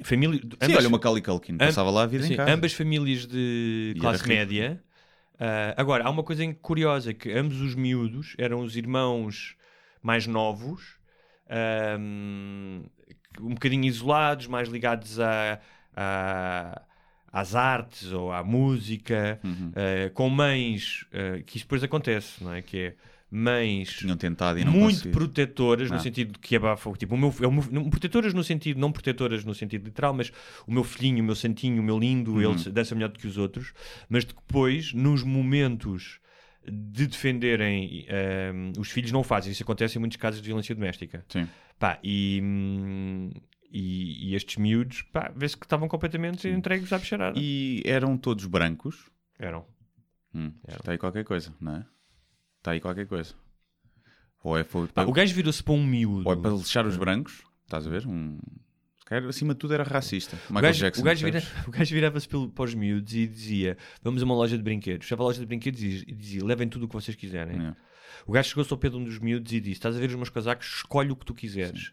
Família, 0.04 0.40
Sim, 0.40 0.48
ambas- 0.62 0.78
olha, 0.78 0.88
uma 0.88 0.98
Macaulay 0.98 1.22
Culkin 1.22 1.58
passava 1.58 1.90
lá 1.92 2.04
a 2.04 2.06
vida 2.08 2.24
Sim, 2.26 2.34
em 2.34 2.38
casa. 2.38 2.52
ambas 2.54 2.74
famílias 2.74 3.26
de 3.28 3.94
E 3.96 4.00
classe 4.00 4.24
era 4.24 4.34
rico. 4.42 4.52
média. 4.52 4.84
Ah, 5.40 5.74
agora, 5.78 6.04
há 6.06 6.10
uma 6.10 6.24
coisa 6.24 6.44
curiosa, 6.62 7.14
que 7.14 7.32
ambos 7.32 7.60
os 7.62 7.74
miúdos 7.76 8.36
eram 8.38 8.62
os 8.62 8.76
irmãos 8.76 9.56
mais 10.02 10.28
novos, 10.28 10.98
ahm, 11.50 12.84
um 13.40 13.54
bocadinho 13.54 13.86
isolados, 13.86 14.48
mais 14.48 14.70
ligados 14.70 15.20
a, 15.20 15.60
a- 15.96 16.82
às 17.32 17.56
artes 17.56 18.12
ou 18.12 18.32
à 18.32 18.44
música, 18.44 19.40
Uhum. 19.44 19.72
ah, 19.76 20.10
com 20.14 20.30
mães, 20.30 21.06
ah, 21.14 21.42
que 21.46 21.58
isso 21.58 21.66
depois 21.66 21.84
acontece, 21.84 22.44
não 22.44 22.54
é? 22.54 22.62
Que 22.62 22.78
é 22.78 22.96
mães 23.32 23.90
Tinham 23.98 24.18
tentado 24.18 24.60
e 24.60 24.66
não 24.66 24.74
muito 24.74 24.96
conseguiram. 24.98 25.12
protetoras 25.18 25.90
no 25.90 25.96
Ah. 25.96 26.00
sentido 26.00 26.34
de 26.34 26.40
que 26.40 26.54
abafam 26.56 26.94
tipo 26.94 27.16
o 27.16 27.18
meu, 27.18 27.34
é 27.42 27.48
o 27.48 27.52
meu- 27.52 27.66
não, 27.72 27.90
protetoras 27.90 28.34
no 28.34 28.44
sentido 28.44 28.78
não 28.80 28.92
protetoras 28.92 29.46
no 29.46 29.56
sentido 29.56 29.86
literal 29.86 30.14
mas 30.14 30.32
o 30.68 30.72
meu 30.74 30.84
filhinho 30.84 31.22
o 31.24 31.26
meu 31.26 31.36
santinho 31.36 31.82
o 31.82 31.84
meu 31.86 31.98
lindo 31.98 32.34
Uhum. 32.34 32.42
ele 32.42 32.70
dança 32.72 32.94
melhor 32.94 33.08
do 33.10 33.18
que 33.18 33.28
os 33.28 33.38
outros 33.38 33.74
mas 34.10 34.26
depois 34.26 34.94
nos 34.94 35.24
momentos 35.24 36.20
de 36.70 37.08
defenderem 37.08 38.06
ehm, 38.08 38.74
os 38.78 38.92
filhos 38.92 39.12
não 39.12 39.22
o 39.22 39.24
fazem 39.24 39.52
isso 39.52 39.64
acontece 39.64 39.98
em 39.98 40.00
muitos 40.00 40.18
casos 40.18 40.42
de 40.42 40.46
violência 40.46 40.76
doméstica 40.76 41.24
Sim. 41.30 41.48
pá 41.80 41.98
e 42.04 42.40
hum, 42.44 43.30
e, 43.72 44.30
e 44.32 44.36
estes 44.36 44.58
miúdos 44.58 45.04
pá 45.04 45.32
vê-se 45.34 45.56
que 45.58 45.66
estavam 45.66 45.88
completamente 45.88 46.48
entregues 46.50 46.92
à 46.92 46.98
bicharada 46.98 47.40
E 47.40 47.82
eram 47.86 48.18
todos 48.18 48.46
brancos. 48.46 49.10
eram 49.40 49.66
Hum, 50.36 50.52
Eram. 50.68 50.80
Está 50.80 50.92
aí 50.94 50.98
qualquer 50.98 51.24
coisa, 51.26 51.54
não 51.60 51.76
é? 51.78 51.86
Está 52.62 52.72
aí 52.72 52.80
qualquer 52.80 53.08
coisa. 53.08 53.34
Ou 54.44 54.56
é, 54.56 54.64
Pá, 54.64 54.88
para, 54.94 55.10
o 55.10 55.12
gajo 55.12 55.34
virou-se 55.34 55.64
para 55.64 55.74
um 55.74 55.84
miúdo 55.84 56.28
ou 56.28 56.34
é 56.34 56.36
para 56.36 56.52
lixar 56.52 56.86
os 56.86 56.96
brancos, 56.96 57.44
estás 57.64 57.88
a 57.88 57.90
ver? 57.90 58.06
Um... 58.08 58.38
acima 59.28 59.54
de 59.56 59.60
tudo 59.60 59.74
era 59.74 59.84
racista. 59.84 60.36
O 60.50 60.54
Michael 60.54 60.62
gajo, 60.62 60.80
Jackson. 60.80 61.02
o 61.02 61.06
gajo 61.06 61.26
vira- 61.26 61.44
o 61.68 61.72
gajo 61.72 61.96
virava-se 61.96 62.28
para 62.28 62.64
os 62.64 62.74
miúdos 62.76 63.14
e 63.16 63.28
dizia: 63.28 63.78
Vamos 64.04 64.22
a 64.22 64.26
uma 64.26 64.36
loja 64.36 64.56
de 64.58 64.64
brinquedos. 64.64 65.08
Chegava 65.08 65.24
à 65.24 65.26
loja 65.26 65.40
de 65.40 65.46
brinquedos 65.48 65.82
e 65.82 66.04
e 66.08 66.14
dizia: 66.14 66.46
Levem 66.46 66.70
tudo 66.70 66.86
o 66.86 66.88
que 66.88 66.94
vocês 66.94 67.16
quiserem. 67.16 67.56
Yeah. 67.58 67.78
O 68.28 68.32
gajo 68.32 68.50
chegou-se 68.50 68.72
ao 68.72 68.78
pé 68.78 68.90
de 68.90 68.96
um 68.98 69.04
dos 69.04 69.18
miúdos 69.18 69.52
e 69.52 69.60
disse: 69.60 69.74
Estás 69.74 69.96
a 69.96 70.00
ver 70.00 70.10
os 70.10 70.16
meus 70.16 70.30
casacos? 70.30 70.68
Escolhe 70.68 71.12
o 71.12 71.16
que 71.16 71.26
tu 71.26 71.34
quiseres. 71.34 71.92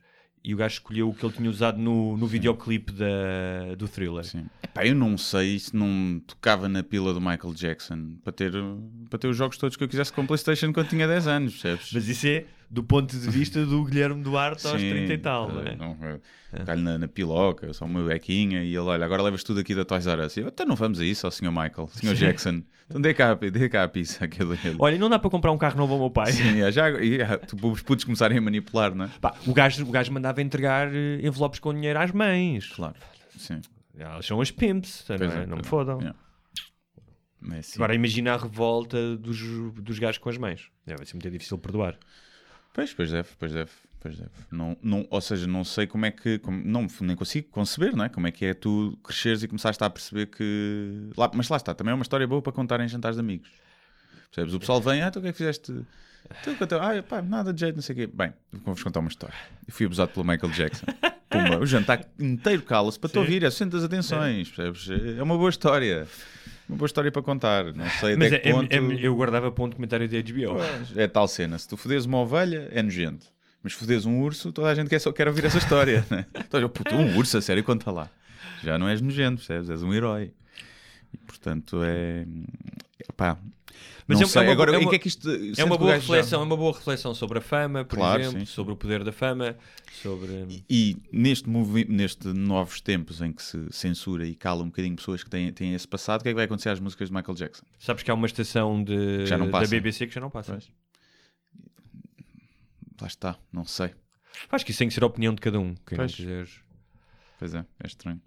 E 0.49 0.55
o 0.55 0.57
gajo 0.57 0.77
escolheu 0.77 1.11
o 1.11 1.15
que 1.15 1.27
ele 1.27 1.35
tinha 1.35 1.51
usado 1.51 1.79
no, 1.79 2.17
no 2.17 2.27
videoclipe 2.27 2.91
da, 2.91 3.75
do 3.77 3.87
thriller. 3.87 4.25
Sim. 4.25 4.47
Epá, 4.63 4.87
eu 4.87 4.95
não 4.95 5.19
sei 5.19 5.59
se 5.59 5.77
não 5.77 6.23
tocava 6.27 6.67
na 6.71 6.83
pila 6.83 7.13
do 7.13 7.21
Michael 7.21 7.53
Jackson 7.53 8.17
para 8.25 8.33
ter, 8.33 8.53
para 9.11 9.19
ter 9.19 9.29
os 9.29 9.37
jogos 9.37 9.59
todos 9.59 9.77
que 9.77 9.85
eu 9.85 9.89
quisesse 9.89 10.11
com 10.11 10.25
Playstation 10.25 10.73
quando 10.73 10.89
tinha 10.89 11.07
10 11.07 11.27
anos, 11.27 11.53
percebes? 11.53 11.91
Mas 11.93 12.09
isso 12.09 12.27
é 12.27 12.47
do 12.71 12.83
ponto 12.83 13.17
de 13.17 13.31
vista 13.31 13.65
do 13.65 13.85
Guilherme 13.85 14.23
Duarte 14.23 14.67
aos 14.67 14.81
Sim, 14.81 14.91
30 14.91 15.13
e 15.13 15.19
tal. 15.19 15.51
Eh, 15.61 15.71
é? 15.71 16.61
eu 16.61 16.65
Calho 16.67 16.83
na, 16.83 16.99
na 16.99 17.09
piloca, 17.09 17.73
só 17.73 17.85
uma 17.85 18.03
bequinha 18.03 18.63
e 18.63 18.69
ele, 18.69 18.79
olha, 18.79 19.05
agora 19.05 19.23
levas 19.23 19.43
tudo 19.43 19.61
aqui 19.61 19.75
da 19.75 19.85
Toys 19.85 20.07
R 20.07 20.23
Us. 20.23 20.37
Eu, 20.37 20.49
então 20.49 20.67
não 20.67 20.77
vamos 20.77 21.01
a 21.01 21.05
isso, 21.05 21.27
ó 21.27 21.31
Sr. 21.31 21.51
Michael, 21.51 21.89
Sr. 21.89 22.15
Jackson. 22.15 22.63
Então 22.87 23.01
dê 23.01 23.15
cá, 23.15 23.35
dê 23.35 23.69
cá 23.69 23.85
a 23.85 23.89
pizza. 23.89 24.29
Olha, 24.79 24.97
e 24.97 24.99
não 24.99 25.09
dá 25.09 25.19
para 25.19 25.31
comprar 25.31 25.53
um 25.53 25.59
carro 25.59 25.77
novo 25.77 25.95
ao 25.95 25.99
meu 25.99 26.11
pai. 26.11 26.33
Sim, 26.33 26.61
é, 26.61 26.71
já, 26.71 26.89
é, 26.89 27.37
tu- 27.39 27.71
os 27.71 27.83
putos 27.83 28.05
começarem 28.05 28.39
a 28.39 28.41
manipular, 28.41 28.95
não 28.95 29.07
é? 29.07 29.11
Pá, 29.21 29.35
o, 29.47 29.53
gajo, 29.53 29.85
o 29.85 29.91
gajo 29.91 30.13
mandava 30.13 30.43
entregar 30.43 30.95
eh, 30.95 31.21
envelopes 31.23 31.61
com 31.61 31.73
dinheiro 31.73 31.99
às 31.99 32.13
mães. 32.13 32.69
Claro, 32.69 32.97
sim. 33.37 33.61
Elas 33.99 34.25
são 34.25 34.41
as 34.41 34.51
pimps, 34.51 35.05
não, 35.09 35.17
é? 35.17 35.43
é, 35.43 35.47
não 35.47 35.57
me 35.57 35.63
é. 35.63 35.65
fodam. 35.65 35.99
Yeah. 35.99 36.19
Assim. 37.59 37.77
Agora 37.77 37.95
imagina 37.95 38.35
a 38.35 38.37
revolta 38.37 39.17
dos, 39.17 39.41
dos 39.75 39.99
gajos 39.99 40.19
com 40.19 40.29
as 40.29 40.37
mães. 40.37 40.69
Vai 40.87 41.05
ser 41.05 41.15
muito 41.15 41.31
difícil 41.31 41.59
perdoar. 41.59 41.97
Pois, 42.79 42.95
pois 42.95 43.11
deve, 43.11 43.29
pois 43.37 43.53
deve, 43.53 43.71
pois 43.99 44.17
deve. 44.17 44.31
Não, 44.53 44.77
não, 44.81 45.05
ou 45.11 45.21
seja, 45.21 45.49
não 45.49 45.65
sei 45.65 45.85
como 45.89 46.07
é 46.07 46.13
que. 46.13 46.39
como- 46.39 46.63
não, 46.65 46.87
nem 47.01 47.17
consigo 47.17 47.49
conceber, 47.49 47.97
não 47.97 48.05
é? 48.05 48.09
Como 48.09 48.25
é 48.29 48.31
que 48.31 48.45
é 48.45 48.55
tu 48.55 48.97
cresceres 49.03 49.43
e 49.43 49.49
começaste 49.49 49.83
a 49.83 49.91
perceber 49.91 50.27
que. 50.27 51.11
Lá, 51.17 51.29
mas 51.35 51.49
lá 51.49 51.57
está, 51.57 51.75
também 51.75 51.91
é 51.91 51.95
uma 51.97 52.03
história 52.03 52.25
boa 52.25 52.41
para 52.41 52.53
contar 52.53 52.79
em 52.79 52.87
jantares 52.87 53.17
de 53.17 53.21
amigos. 53.21 53.51
Percebes? 54.31 54.55
O 54.55 54.61
pessoal 54.61 54.81
vem, 54.81 55.03
ah, 55.03 55.11
tu 55.11 55.19
o 55.19 55.23
que 55.23 55.27
é 55.27 55.33
que 55.33 55.39
fizeste? 55.39 55.73
Tu, 56.45 56.55
que 56.55 56.63
eu- 56.75 56.83
ah, 56.83 57.03
pá, 57.03 57.23
nada 57.23 57.53
de 57.53 57.61
jeito, 57.61 57.77
não 57.77 57.83
sei 57.83 57.95
o 57.95 57.97
quê. 57.99 58.07
Bem, 58.07 58.33
vou-vos 58.53 58.83
contar 58.83 59.01
uma 59.01 59.09
história. 59.09 59.35
Eu 59.67 59.73
fui 59.73 59.87
abusado 59.87 60.11
pelo 60.13 60.27
Michael 60.27 60.53
Jackson. 60.53 60.87
Pumba, 61.31 61.59
o 61.59 61.67
jantar 61.67 62.05
inteiro 62.19 62.63
cala-se 62.63 62.99
para 62.99 63.11
te 63.11 63.19
ouvir, 63.19 63.43
é 63.45 63.51
sente 63.51 63.77
as 63.77 63.85
atenções, 63.85 64.49
percebes? 64.51 64.89
É 65.19 65.23
uma 65.23 65.37
boa 65.37 65.51
história. 65.51 66.07
Uma 66.69 66.79
boa 66.79 66.87
história 66.87 67.11
para 67.13 67.23
contar. 67.23 67.73
Não 67.75 67.89
sei 67.91 68.17
Mas 68.17 68.29
até 68.29 68.37
é- 68.37 68.39
que 68.41 68.49
é- 68.49 68.53
ponto. 68.53 68.73
é- 68.73 69.07
eu 69.07 69.15
guardava 69.15 69.51
para 69.53 69.65
um 69.65 69.69
documentário 69.69 70.09
de 70.09 70.17
HBO. 70.17 70.55
Pois, 70.57 70.97
É 70.97 71.07
tal 71.07 71.29
cena. 71.29 71.59
Se 71.59 71.69
tu 71.69 71.77
fodes 71.77 72.05
uma 72.07 72.19
ovelha, 72.19 72.69
é 72.71 72.83
nojento. 72.83 73.27
Mas 73.63 73.73
se 73.75 73.79
fodes 73.79 74.07
um 74.07 74.21
urso, 74.21 74.53
toda 74.53 74.69
a 74.69 74.75
gente 74.75 74.89
quer, 74.89 74.99
só 75.01 75.13
quer 75.13 75.29
ouvir 75.29 75.45
essa 75.45 75.59
história. 75.59 76.05
Né? 76.11 76.25
Então, 76.35 76.61
eu, 76.61 76.69
puto, 76.69 76.95
um 76.95 77.17
urso, 77.17 77.37
a 77.37 77.43
sério, 77.43 77.63
conta 77.65 77.91
lá. 77.91 78.09
Já 78.63 78.79
não 78.79 78.89
és 78.89 79.01
nojento, 79.01 79.37
percebes? 79.39 79.69
És 79.71 79.83
um 79.83 79.93
herói. 79.93 80.33
E, 81.13 81.17
portanto, 81.19 81.81
é. 81.85 82.25
Pá. 83.17 83.37
Mas 84.09 84.17
não 84.19 84.23
é- 84.23 84.25
é 84.25 84.29
sei. 84.33 84.43
uma- 84.43 84.53
Agora, 84.53 84.73
é 84.73 84.75
em 84.77 84.81
uma- 84.81 84.91
que 84.91 84.97
é 84.97 84.99
que 84.99 85.09
isto. 85.09 85.29
É 85.59 85.65
uma 85.65 85.77
boa 85.77 85.93
gajo 85.93 86.07
já- 86.07 86.15
reflexão, 86.15 86.41
é 86.41 86.45
uma 86.45 86.57
boa 86.57 86.73
reflexão 86.73 87.15
sobre 87.15 87.39
a 87.39 87.41
fama, 87.43 87.85
por 87.85 87.97
Claro, 87.97 88.23
exemplo, 88.23 88.41
sim, 88.41 88.47
sobre 88.47 88.73
o 88.73 88.77
poder 88.77 89.05
da 89.05 89.13
fama, 89.13 89.55
sobre 90.03 90.65
E 90.69 90.97
neste, 91.13 91.47
movi- 91.49 91.85
neste 91.87 92.27
novos 92.29 92.81
tempos 92.81 93.21
em 93.21 93.33
que 93.33 93.43
se 93.43 93.67
censura 93.71 94.27
e 94.27 94.35
cala 94.35 94.63
um 94.63 94.67
bocadinho 94.69 94.97
pessoas 94.97 95.23
que 95.23 95.29
têm, 95.29 95.53
têm 95.53 95.75
esse 95.75 95.87
passado, 95.87 96.21
o 96.21 96.23
que 96.23 96.31
é 96.31 96.33
que 96.33 96.37
vai 96.37 96.47
acontecer 96.47 96.71
às 96.71 96.81
músicas 96.81 97.09
de 97.11 97.15
Michael 97.15 97.35
Jackson? 97.37 97.65
Sabes 97.79 98.03
que 98.03 98.11
há 98.11 98.15
uma 98.15 98.27
estação 98.27 98.83
de, 98.83 99.25
da. 99.27 99.67
BBC 99.67 100.07
que 100.07 100.15
já 100.15 100.21
não 100.23 100.31
passa. 100.31 100.53
Pois. 100.53 100.69
Lá 103.01 103.07
está, 103.07 103.39
não 103.53 103.65
sei. 103.65 103.95
Acho 104.51 104.65
que 104.65 104.71
isso 104.71 104.79
tem 104.79 104.89
que 104.89 104.95
ser 104.95 105.03
a 105.03 105.07
opinião 105.07 105.35
de 105.35 105.41
cada 105.41 105.61
um. 105.61 105.75
Pois. 105.85 106.15
quiser. 106.15 106.49
Pois 107.39 107.55
é, 107.55 107.59
é 107.83 107.87
estranho. 107.87 108.21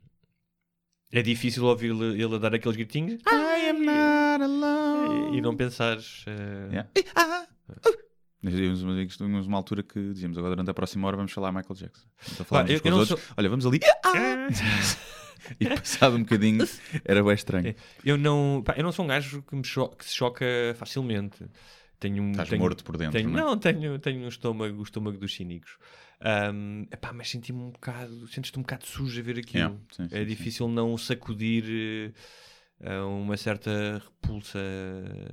É 1.12 1.22
difícil 1.22 1.66
ouvir 1.66 1.92
ele 1.92 2.24
ele 2.24 2.36
a 2.36 2.38
dar 2.38 2.54
aqueles 2.56 2.76
gritinhos 2.78 3.22
I 3.28 3.70
am 3.70 3.80
not 3.80 4.44
alone. 4.44 5.36
e, 5.36 5.38
e 5.38 5.42
não 5.42 5.56
pensares. 5.56 6.24
eh, 6.28 6.68
Yeah. 6.72 6.90
Ah, 7.16 7.46
uh. 7.70 8.02
Nós 8.44 8.54
tínhamos 8.56 8.82
uma- 8.82 9.06
tínhamos 9.06 9.46
uma 9.48 9.58
altura 9.58 9.84
que 9.84 10.00
dizíamos 10.14 10.38
agora 10.38 10.56
durante 10.56 10.72
a 10.72 10.74
próxima 10.74 11.08
hora 11.08 11.16
vamos 11.18 11.32
falar 11.32 11.52
Michael 11.52 11.76
Jackson. 11.76 12.08
Então 12.34 12.46
falávamos 12.46 12.76
uns 12.76 12.82
com 12.82 12.90
os 12.90 13.10
outros. 13.12 13.30
Olha, 13.38 13.50
vamos 13.50 13.66
ali. 13.66 13.80
Ah! 14.04 14.48
e 15.60 15.68
passado 15.70 16.16
um 16.16 16.20
bocadinho 16.24 16.68
era 17.06 17.24
bem 17.24 17.34
estranho. 17.34 17.76
Eu 18.06 18.18
não, 18.18 18.64
pá, 18.66 18.74
eu 18.78 18.84
não 18.84 18.92
sou 18.92 19.06
um 19.06 19.08
gajo 19.08 19.44
que, 19.44 19.56
me 19.56 19.64
cho- 19.66 19.90
que 19.90 20.06
se 20.06 20.16
choca 20.16 20.46
facilmente. 20.76 21.46
Tenho, 22.02 22.22
um- 22.24 22.32
Estás 22.32 22.50
tenho- 22.50 22.62
morto 22.62 22.84
por 22.84 22.98
dentro, 22.98 23.14
tenho- 23.18 23.30
não 23.30 23.40
é? 23.40 23.42
não, 23.44 23.58
tenho, 23.58 23.98
tenho 24.00 24.26
um 24.26 24.28
estômago, 24.28 24.78
o 24.80 24.84
estômago 24.84 25.18
dos 25.18 25.34
cínicos. 25.34 25.78
Ahm, 26.20 26.84
epá, 26.92 27.14
mas 27.14 27.30
senti-me 27.30 27.60
um 27.62 27.70
bocado, 27.72 28.28
sentes-te 28.28 28.58
um 28.60 28.64
bocado 28.64 28.86
sujo 28.86 29.20
a 29.20 29.24
ver 29.24 29.38
aquilo. 29.40 29.64
Yeah, 29.64 29.76
sim, 29.92 30.10
sim, 30.10 30.16
é 30.16 30.20
sim. 30.20 30.26
difícil 30.26 30.68
não 30.68 30.98
sacudir 30.98 32.14
a 32.84 33.06
uma 33.06 33.38
certa 33.38 34.02
repulsa 34.04 34.60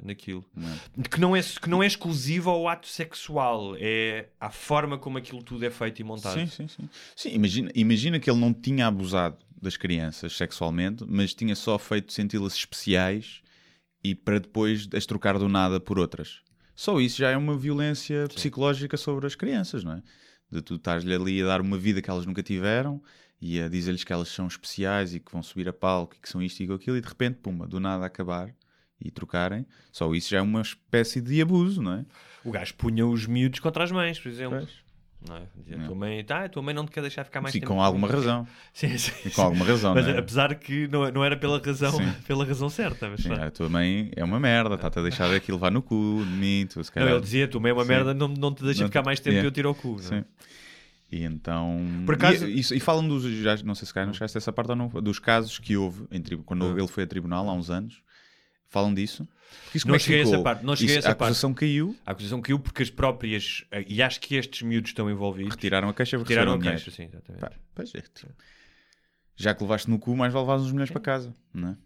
naquilo. 0.05 0.45
Não 0.55 0.69
é? 0.69 1.09
Que 1.09 1.19
não, 1.21 1.35
é, 1.37 1.41
que 1.43 1.69
não 1.71 1.83
é 1.83 1.87
exclusivo 1.87 2.51
ao 2.51 2.69
ato 2.69 2.87
sexual, 2.87 3.75
é 3.79 4.29
à 4.39 4.51
forma 4.51 4.99
como 4.99 5.17
aquilo 5.19 5.43
tudo 5.43 5.65
é 5.65 5.71
feito 5.71 6.01
e 6.01 6.05
montado. 6.05 6.39
Sim, 6.39 6.47
sim, 6.47 6.69
sim. 6.69 6.89
Sim, 7.17 7.31
imagina, 7.35 7.71
imagina 7.75 8.21
que 8.21 8.31
ele 8.31 8.39
não 8.41 8.53
tinha 8.53 8.87
abusado 8.87 9.39
das 9.61 9.77
crianças 9.77 10.37
sexualmente, 10.37 11.05
mas 11.09 11.33
tinha 11.35 11.55
só 11.57 11.79
feito 11.79 12.13
senti-las 12.13 12.55
especiais 12.55 13.41
e 14.05 14.15
para 14.15 14.39
depois 14.39 14.87
as 14.95 15.07
trocar 15.07 15.39
do 15.39 15.49
nada 15.49 15.81
por 15.81 15.99
outras. 15.99 16.43
Só 16.79 17.01
isso 17.01 17.19
já 17.19 17.31
é 17.31 17.37
uma 17.37 17.59
violência 17.59 18.29
psicológica 18.29 18.97
sobre 18.97 19.27
as 19.27 19.35
crianças, 19.35 19.83
não 19.83 19.95
é? 19.95 20.03
De 20.49 20.63
tu 20.63 20.77
estás-lhe 20.77 21.13
ali 21.13 21.43
a 21.43 21.47
dar 21.47 21.61
uma 21.61 21.77
vida 21.77 22.01
que 22.01 22.09
elas 22.09 22.25
nunca 22.25 22.41
tiveram 22.41 23.03
e 23.41 23.61
a 23.61 23.69
dizer-lhes 23.69 24.05
que 24.05 24.13
elas 24.13 24.29
são 24.29 24.47
especiais 24.47 25.13
e 25.13 25.19
que 25.19 25.33
vão 25.33 25.43
subir 25.43 25.69
a 25.69 25.73
palco 25.73 26.15
e 26.15 26.21
que 26.21 26.29
são 26.29 26.41
isto 26.41 26.63
e 26.63 26.73
aquilo 26.73 26.97
e 26.97 27.01
de 27.01 27.09
repente, 27.09 27.41
pumba, 27.43 27.67
do 27.67 27.81
nada 27.81 28.07
acabar 28.07 28.55
e 29.01 29.11
trocarem. 29.11 29.67
Só 29.91 30.15
isso 30.15 30.31
já 30.31 30.39
é 30.39 30.41
uma 30.41 30.61
espécie 30.61 31.21
de 31.21 31.43
abuso, 31.43 31.83
não 31.83 31.95
é? 31.95 32.07
O 32.45 32.53
gajo 32.53 32.73
punha 32.75 33.05
os 33.05 33.27
miúdos 33.27 33.59
contra 33.59 33.83
as 33.83 33.91
mães, 33.91 34.21
por 34.21 34.29
exemplo. 34.29 34.59
Pois. 34.59 34.88
Não 35.27 35.37
é? 35.37 35.43
Tua, 35.87 35.95
mãe, 35.97 36.23
tá, 36.25 36.45
a 36.45 36.49
tua 36.49 36.63
mãe 36.63 36.73
não 36.73 36.85
te 36.87 36.93
quer 36.93 37.01
deixar 37.01 37.25
ficar 37.25 37.41
mais 37.41 37.53
Sim, 37.53 37.59
tempo. 37.61 37.73
com 37.73 37.83
alguma 37.83 38.07
razão. 38.07 38.47
Sim, 38.73 38.97
sim, 38.97 39.11
E 39.27 39.31
com 39.31 39.43
alguma 39.43 39.65
razão, 39.65 39.93
Mas 39.93 40.07
é? 40.07 40.17
apesar 40.17 40.55
que 40.55 40.87
não, 40.87 41.11
não 41.11 41.25
era 41.25 41.37
pela 41.37 41.59
razão, 41.59 41.91
Sim. 41.91 42.13
pela 42.27 42.45
razão 42.45 42.71
certa. 42.71 43.09
Mas, 43.11 43.23
Sim, 43.23 43.33
a 43.33 43.51
tua 43.51 43.69
mãe 43.69 44.13
é 44.15 44.23
uma 44.23 44.39
merda, 44.39 44.77
está-te 44.77 44.99
a 45.01 45.03
deixar 45.03 45.35
aqui 45.35 45.51
levar 45.51 45.73
no 45.73 45.83
cu 45.83 46.23
de 46.25 46.31
mim, 46.33 46.67
tu 46.71 46.83
se 46.85 46.93
não, 46.95 47.09
ele 47.09 47.21
dizia, 47.21 47.49
tua 47.49 47.61
mãe 47.61 47.71
é 47.71 47.75
uma 47.75 47.83
Sim. 47.83 47.89
merda, 47.89 48.15
não, 48.15 48.29
não 48.29 48.55
te 48.55 48.63
deixa 48.63 48.83
Não- 48.83 48.89
ficar 48.89 49.03
mais 49.03 49.19
tempo 49.19 49.31
yeah. 49.35 49.45
e 49.45 49.49
eu 49.49 49.53
tiro 49.53 49.69
ao 49.69 49.75
cu. 49.75 49.97
é? 49.99 50.03
Sim. 50.03 50.25
E 51.11 51.25
então. 51.25 51.81
Por 52.07 52.15
acaso- 52.15 52.47
E, 52.47 52.61
isso- 52.61 52.75
e 52.75 52.79
falam 52.81 53.07
dos. 53.09 53.25
Já, 53.25 53.57
não 53.65 53.75
sei 53.75 53.87
se 53.87 53.93
calhar 53.95 54.07
não 54.07 54.15
chegaste 54.15 54.37
a 54.37 54.41
essa 54.41 54.53
parte 54.53 54.71
ou 54.71 54.77
não. 54.77 54.89
Dos 54.89 55.19
casos 55.19 55.59
que 55.59 55.77
houve 55.77 56.05
em 56.13 56.23
quando 56.45 56.65
Ah. 56.67 56.79
ele 56.79 56.87
foi 56.87 57.03
a 57.05 57.07
tribunal 57.07 57.49
há 57.49 57.53
uns 57.55 57.71
anos. 57.71 58.03
Falam 58.69 58.93
disso. 58.95 59.27
Não 59.87 59.95
é 59.95 59.99
cheguei 59.99 60.21
a 60.21 60.23
essa 60.23 60.39
parte, 60.43 60.65
não 60.65 60.75
cheguei 60.77 60.97
a 60.97 60.99
Isso- 60.99 61.09
essa 61.09 61.09
a 61.11 61.13
acusação 61.13 61.55
caiu, 61.55 61.97
A 62.07 62.13
acusação 62.13 62.41
caiu 62.41 62.59
porque 62.59 62.83
as 62.83 62.91
próprias, 62.91 63.65
eh, 63.71 63.85
e 63.89 64.03
acho 64.03 64.21
que 64.21 64.35
estes 64.35 64.63
miúdos 64.63 64.91
estão 64.91 65.11
envolvidos, 65.11 65.55
retiraram 65.55 65.89
a 65.89 65.95
queixa 65.95 66.17
porque 66.19 66.33
tiraram 66.33 66.55
a 66.55 66.59
caixa, 66.59 66.91
sim, 66.91 67.05
exatamente. 67.05 67.41
Pá, 67.41 67.53
pois 67.75 67.95
é. 67.95 68.01
tipo, 68.01 68.33
Já 69.37 69.55
que 69.55 69.63
levaste 69.63 69.89
no 69.91 69.99
cu, 69.99 70.17
mais 70.17 70.33
vale 70.33 70.47
levar 70.47 70.59
uns 70.61 70.73
milhões 70.73 70.91
para 70.91 71.01
casa, 71.01 71.35
não 71.55 71.69
é? 71.71 71.77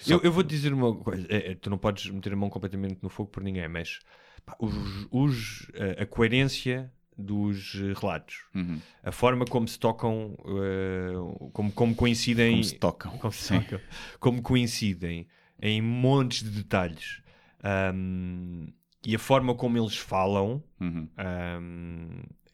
Só 0.00 0.14
Eu, 0.14 0.20
eu 0.22 0.32
vou-te 0.32 0.48
dizer 0.50 0.72
uma 0.72 0.94
coisa, 0.94 1.26
é, 1.28 1.52
é, 1.52 1.54
tu 1.54 1.68
não 1.70 1.78
podes 1.78 2.06
meter 2.10 2.32
a 2.32 2.36
mão 2.36 2.50
completamente 2.50 2.98
no 3.02 3.08
fogo 3.08 3.30
por 3.30 3.42
ninguém, 3.42 3.66
mas 3.66 3.98
pá, 4.44 4.54
os, 4.60 4.74
os, 5.10 5.66
eh, 5.74 6.02
a 6.02 6.06
coerência 6.06 6.92
dos 7.16 7.74
eh, 7.76 7.92
relatos, 7.98 8.44
Uhum. 8.54 8.78
a 9.02 9.10
forma 9.10 9.44
como 9.46 9.66
se 9.66 9.78
tocam, 9.78 10.36
eh, 10.46 11.50
como, 11.52 11.72
como 11.72 11.94
coincidem, 11.94 12.50
Como 12.52 12.64
se 12.64 12.74
tocam. 12.78 13.18
como, 13.18 13.32
se 13.32 13.48
tocam, 13.48 13.80
como 14.20 14.42
coincidem 14.42 15.26
em 15.62 15.80
montes 15.82 16.42
de 16.42 16.50
detalhes 16.50 17.22
ahm, 17.62 18.68
e 19.04 19.14
a 19.14 19.18
forma 19.18 19.54
como 19.54 19.78
eles 19.78 19.96
falam, 19.96 20.62
Uhum. 20.80 21.08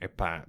é 0.00 0.08
pá. 0.08 0.46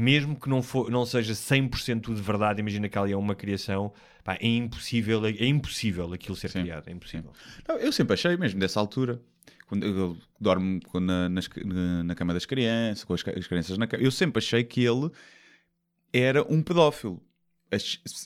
Mesmo 0.00 0.34
que 0.38 0.48
não, 0.48 0.62
for, 0.62 0.90
não 0.90 1.06
seja 1.06 1.32
100% 1.34 2.00
tudo 2.02 2.16
de 2.16 2.22
verdade, 2.22 2.60
imagina 2.60 2.88
que 2.88 2.98
ali 2.98 3.12
é 3.12 3.16
uma 3.16 3.36
criação, 3.36 3.92
pá, 4.24 4.34
é 4.40 4.46
impossível, 4.48 5.24
é 5.24 5.44
impossível 5.46 6.12
aquilo 6.12 6.34
ser 6.34 6.48
Sim, 6.50 6.62
criado, 6.62 6.88
é 6.88 6.92
impossível. 6.92 7.32
Não, 7.68 7.76
eu 7.76 7.92
sempre 7.92 8.14
achei, 8.14 8.36
mesmo 8.36 8.58
dessa 8.58 8.80
altura, 8.80 9.22
quando 9.68 9.86
eu 9.86 10.16
dormo 10.40 10.80
na, 10.94 11.28
nas- 11.28 11.48
na- 12.04 12.14
cama 12.16 12.32
das 12.32 12.44
crianças, 12.46 13.04
com 13.04 13.14
as, 13.14 13.22
as 13.28 13.46
crianças 13.46 13.78
na 13.78 13.86
cama, 13.86 14.02
eu 14.02 14.10
sempre 14.10 14.38
achei 14.38 14.64
que 14.64 14.82
ele 14.84 15.08
era 16.12 16.42
um 16.52 16.62
pedófilo. 16.62 17.22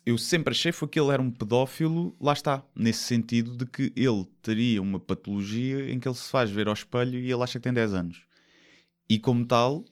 Eu 0.07 0.17
sempre 0.17 0.53
achei 0.53 0.73
foi 0.73 0.89
que 0.89 0.99
ele 0.99 1.11
era 1.11 1.21
um 1.21 1.31
pedófilo, 1.31 2.17
lá 2.19 2.33
está, 2.33 2.65
nesse 2.75 3.01
sentido 3.01 3.57
de 3.57 3.67
que 3.67 3.93
ele 3.95 4.27
teria 4.41 4.81
uma 4.81 4.99
patologia 4.99 5.91
em 5.91 6.01
que 6.01 6.09
ele 6.09 6.15
se 6.15 6.31
faz 6.31 6.51
ver 6.51 6.67
ao 6.67 6.73
espelho 6.73 7.19
e 7.19 7.31
ele 7.31 7.43
acha 7.43 7.59
que 7.59 7.65
tem 7.65 7.73
10 7.73 7.93
anos. 7.93 8.23
E 9.09 9.19
como 9.19 9.45
tal, 9.45 9.85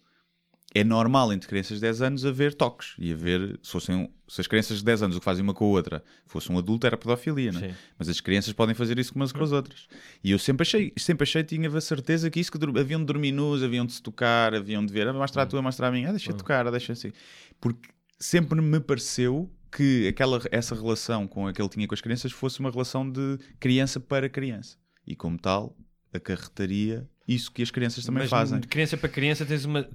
é 0.74 0.82
normal 0.82 1.32
entre 1.34 1.46
crianças 1.46 1.76
de 1.76 1.82
10 1.82 2.02
anos 2.02 2.24
haver 2.24 2.54
toques 2.54 2.94
e 2.98 3.12
haver, 3.12 3.58
se, 3.62 3.70
fossem, 3.70 4.08
se 4.26 4.40
as 4.40 4.46
crianças 4.46 4.78
de 4.78 4.84
10 4.84 5.02
anos 5.02 5.16
o 5.16 5.18
que 5.18 5.24
fazem 5.24 5.42
uma 5.42 5.52
com 5.52 5.66
a 5.66 5.68
outra 5.68 6.02
fosse 6.26 6.50
um 6.50 6.56
adulto, 6.56 6.86
era 6.86 6.96
pedofilia, 6.96 7.50
é? 7.50 7.52
Sim. 7.52 7.74
Mas 7.98 8.08
as 8.08 8.20
crianças 8.22 8.54
podem 8.54 8.74
fazer 8.74 8.98
isso 8.98 9.12
umas 9.14 9.32
com 9.32 9.44
as 9.44 9.52
outras. 9.52 9.86
E 10.24 10.30
eu 10.30 10.38
sempre 10.38 10.62
achei, 10.62 10.92
sempre 10.96 11.24
achei, 11.24 11.44
tinha 11.44 11.68
a 11.68 11.80
certeza 11.80 12.30
que 12.30 12.40
isso 12.40 12.50
que 12.50 12.58
haviam 12.78 13.00
de 13.00 13.06
dormir 13.06 13.32
nus, 13.32 13.62
haviam 13.62 13.84
de 13.84 13.92
se 13.92 14.02
tocar, 14.02 14.54
haviam 14.54 14.84
de 14.84 14.90
ver, 14.90 15.06
ah, 15.08 15.12
mostra 15.12 15.42
a 15.42 15.46
tua, 15.46 15.60
mostra 15.60 15.88
a 15.88 15.92
minha, 15.92 16.08
ah, 16.08 16.12
deixa 16.12 16.30
eu 16.30 16.36
tocar, 16.36 16.66
ah, 16.66 16.70
deixa 16.70 16.94
assim. 16.94 17.12
Porque 17.60 17.90
sempre 18.22 18.60
me 18.60 18.78
pareceu 18.80 19.50
que 19.70 20.06
aquela, 20.08 20.40
essa 20.50 20.74
relação 20.74 21.26
com 21.26 21.46
a 21.46 21.52
que 21.52 21.60
ele 21.60 21.68
tinha 21.68 21.88
com 21.88 21.94
as 21.94 22.00
crianças 22.00 22.30
fosse 22.30 22.60
uma 22.60 22.70
relação 22.70 23.10
de 23.10 23.38
criança 23.58 23.98
para 23.98 24.28
criança. 24.28 24.76
E 25.06 25.16
como 25.16 25.38
tal, 25.38 25.76
acarretaria 26.12 27.08
isso 27.26 27.50
que 27.52 27.62
as 27.62 27.70
crianças 27.70 28.04
também 28.04 28.22
Mas 28.22 28.30
fazem. 28.30 28.60
de 28.60 28.66
criança 28.68 28.96
para 28.96 29.08
criança 29.08 29.44
tens 29.46 29.64
uma. 29.64 29.88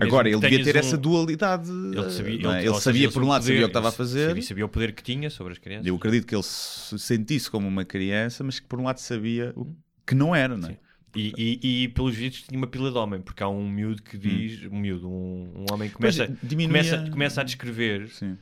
Agora, 0.00 0.28
ele 0.28 0.38
devia 0.40 0.64
ter 0.64 0.76
um- 0.76 0.78
essa 0.78 0.96
dualidade. 0.96 1.70
Ele 1.70 2.10
sabia, 2.10 2.32
é? 2.32 2.34
ele, 2.34 2.68
Ele 2.68 2.80
sabia, 2.80 3.04
ele 3.04 3.12
por 3.12 3.22
um 3.22 3.28
lado, 3.28 3.42
poder- 3.42 3.52
sabia 3.54 3.64
o 3.64 3.68
que 3.68 3.70
estava 3.70 3.88
a 3.88 3.92
fazer. 3.92 4.28
Sabia, 4.28 4.42
sabia 4.42 4.66
o 4.66 4.68
poder 4.68 4.92
que 4.92 5.02
tinha 5.02 5.30
sobre 5.30 5.52
as 5.52 5.58
crianças. 5.58 5.86
Eu 5.86 5.96
acredito 5.96 6.26
que 6.26 6.34
ele 6.34 6.42
se 6.42 6.98
sentisse 6.98 7.50
como 7.50 7.66
uma 7.68 7.84
criança, 7.84 8.42
mas 8.44 8.58
que 8.60 8.66
por 8.66 8.78
um 8.80 8.84
lado 8.84 8.98
sabia 8.98 9.52
o 9.56 9.74
que 10.06 10.14
não 10.14 10.34
era, 10.34 10.56
não 10.56 10.68
é? 10.68 10.72
Sim. 10.72 10.78
E, 11.14 11.32
e, 11.36 11.82
e, 11.84 11.88
pelos 11.88 12.14
vistos 12.14 12.42
tinha 12.46 12.56
uma 12.58 12.66
pila 12.66 12.90
de 12.90 12.96
homem, 12.98 13.20
porque 13.20 13.42
há 13.42 13.48
um 13.48 13.68
miúdo 13.68 14.02
que 14.02 14.16
diz, 14.16 14.64
um 14.66 14.78
miúdo, 14.78 15.08
um, 15.08 15.64
um 15.68 15.72
homem 15.72 15.88
que 15.88 15.96
começa, 15.96 16.26
diminuía- 16.42 16.68
começa, 16.84 17.10
começa 17.10 17.40
a 17.40 17.44
descrever 17.44 18.08
Sim. 18.10 18.38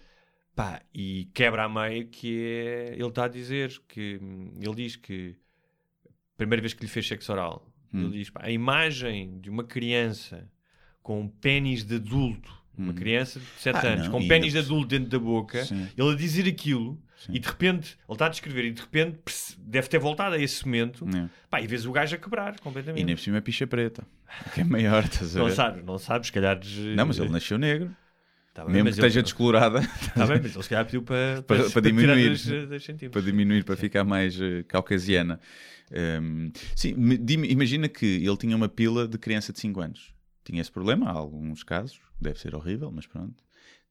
pá, 0.55 0.83
e 0.95 1.29
quebra 1.33 1.65
a 1.65 1.69
meio 1.69 2.09
que 2.09 2.43
é, 2.45 2.93
ele 2.95 3.07
está 3.09 3.25
a 3.25 3.29
dizer 3.29 3.73
que 3.89 4.19
hum, 4.23 4.53
ele 4.61 4.75
diz 4.75 4.97
que 4.97 5.35
primeira 6.37 6.61
vez 6.61 6.75
que 6.75 6.83
lhe 6.83 6.89
fez 6.89 7.07
sexo 7.07 7.33
oral, 7.33 7.65
Hum. 7.93 8.03
ele 8.03 8.19
diz 8.19 8.29
pá, 8.29 8.41
a 8.45 8.51
imagem 8.51 9.41
de 9.41 9.49
uma 9.49 9.65
criança 9.65 10.47
com 11.03 11.23
um 11.23 11.29
pênis 11.29 11.83
de 11.85 11.95
adulto 11.95 12.53
Uma 12.77 12.93
criança 12.93 13.41
de 13.41 13.47
7 13.63 13.77
Ah, 13.79 13.89
anos, 13.93 14.05
não, 14.05 14.13
com 14.13 14.21
e 14.21 14.29
pênis 14.29 14.53
de 14.53 14.59
adulto 14.59 14.87
dentro 14.89 15.09
da 15.09 15.19
boca, 15.19 15.65
Sim. 15.65 15.89
ele 15.97 16.13
a 16.13 16.15
dizer 16.15 16.47
aquilo, 16.47 17.03
Sim. 17.27 17.33
e 17.35 17.39
de 17.39 17.49
repente, 17.49 17.99
ele 18.09 18.15
está 18.15 18.27
a 18.27 18.29
descrever, 18.29 18.65
e 18.67 18.71
de 18.73 18.81
repente 18.81 19.19
deve 19.59 19.89
ter 19.89 19.99
voltado 19.99 20.37
a 20.37 20.39
esse 20.39 20.65
momento, 20.65 21.05
É. 21.09 21.29
pá, 21.51 21.61
e 21.61 21.67
vês 21.67 21.85
o 21.85 21.91
gajo 21.93 22.15
a 22.15 22.19
quebrar 22.19 22.55
E 22.55 22.59
completamente. 22.61 23.05
nem 23.05 23.15
por 23.17 23.21
cima 23.23 23.39
é 23.39 23.41
picha 23.41 23.67
preta. 23.67 24.07
Que 24.55 24.61
é 24.61 24.65
maior, 24.65 25.03
estás 25.05 25.35
a 25.35 25.39
Não 25.41 25.47
ver? 25.47 25.53
sabes, 25.55 25.85
não 25.85 25.99
sabes, 25.99 26.27
se 26.29 26.33
calhar. 26.33 26.61
Não, 26.97 27.07
mas 27.07 27.19
ele 27.19 27.29
nasceu 27.31 27.59
negro. 27.59 27.91
Tá 28.55 28.65
bem, 28.65 28.75
Mesmo 28.75 28.87
que 28.87 28.91
esteja 28.95 29.21
ele- 29.21 29.25
descolorada, 29.25 29.81
Tá 30.15 30.27
bem, 30.27 30.41
mas 30.43 30.53
ele 30.55 30.63
se 30.63 30.69
calhar 30.69 30.85
pediu 30.85 31.03
para, 31.05 31.43
Para- 31.43 31.63
para, 31.63 31.71
para 31.71 31.83
diminuir. 31.83 32.37
para 33.11 33.21
diminuir, 33.23 33.65
para 33.65 33.77
ficar 33.77 34.05
mais 34.05 34.41
eh, 34.41 34.65
caucasiana. 34.67 35.39
Ehm, 35.93 36.51
sim, 36.75 36.95
imagina 37.49 37.89
que 37.89 38.05
ele 38.07 38.37
tinha 38.37 38.57
uma 38.57 38.69
pila 38.69 39.07
de 39.09 39.17
criança 39.19 39.53
de 39.53 39.61
5 39.61 39.81
anos. 39.81 40.13
Tinha 40.45 40.61
esse 40.61 40.71
problema, 40.73 41.07
há 41.09 41.13
alguns 41.13 41.63
casos, 41.63 42.01
deve 42.21 42.39
ser 42.39 42.55
horrível, 42.55 42.91
mas 42.91 43.07
pronto. 43.07 43.43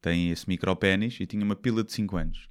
Tem 0.02 0.30
esse 0.32 0.48
micropénis 0.48 1.18
e 1.20 1.26
tinha 1.26 1.44
uma 1.44 1.56
pila 1.56 1.84
de 1.84 1.92
5 1.92 2.18
anos. 2.18 2.50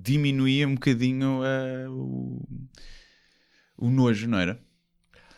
Diminuía 0.00 0.66
um 0.68 0.74
bocadinho 0.74 1.42
eh, 1.44 1.88
o, 1.88 2.40
o 3.76 3.90
nojo, 3.90 4.28
não 4.28 4.38
era? 4.38 4.58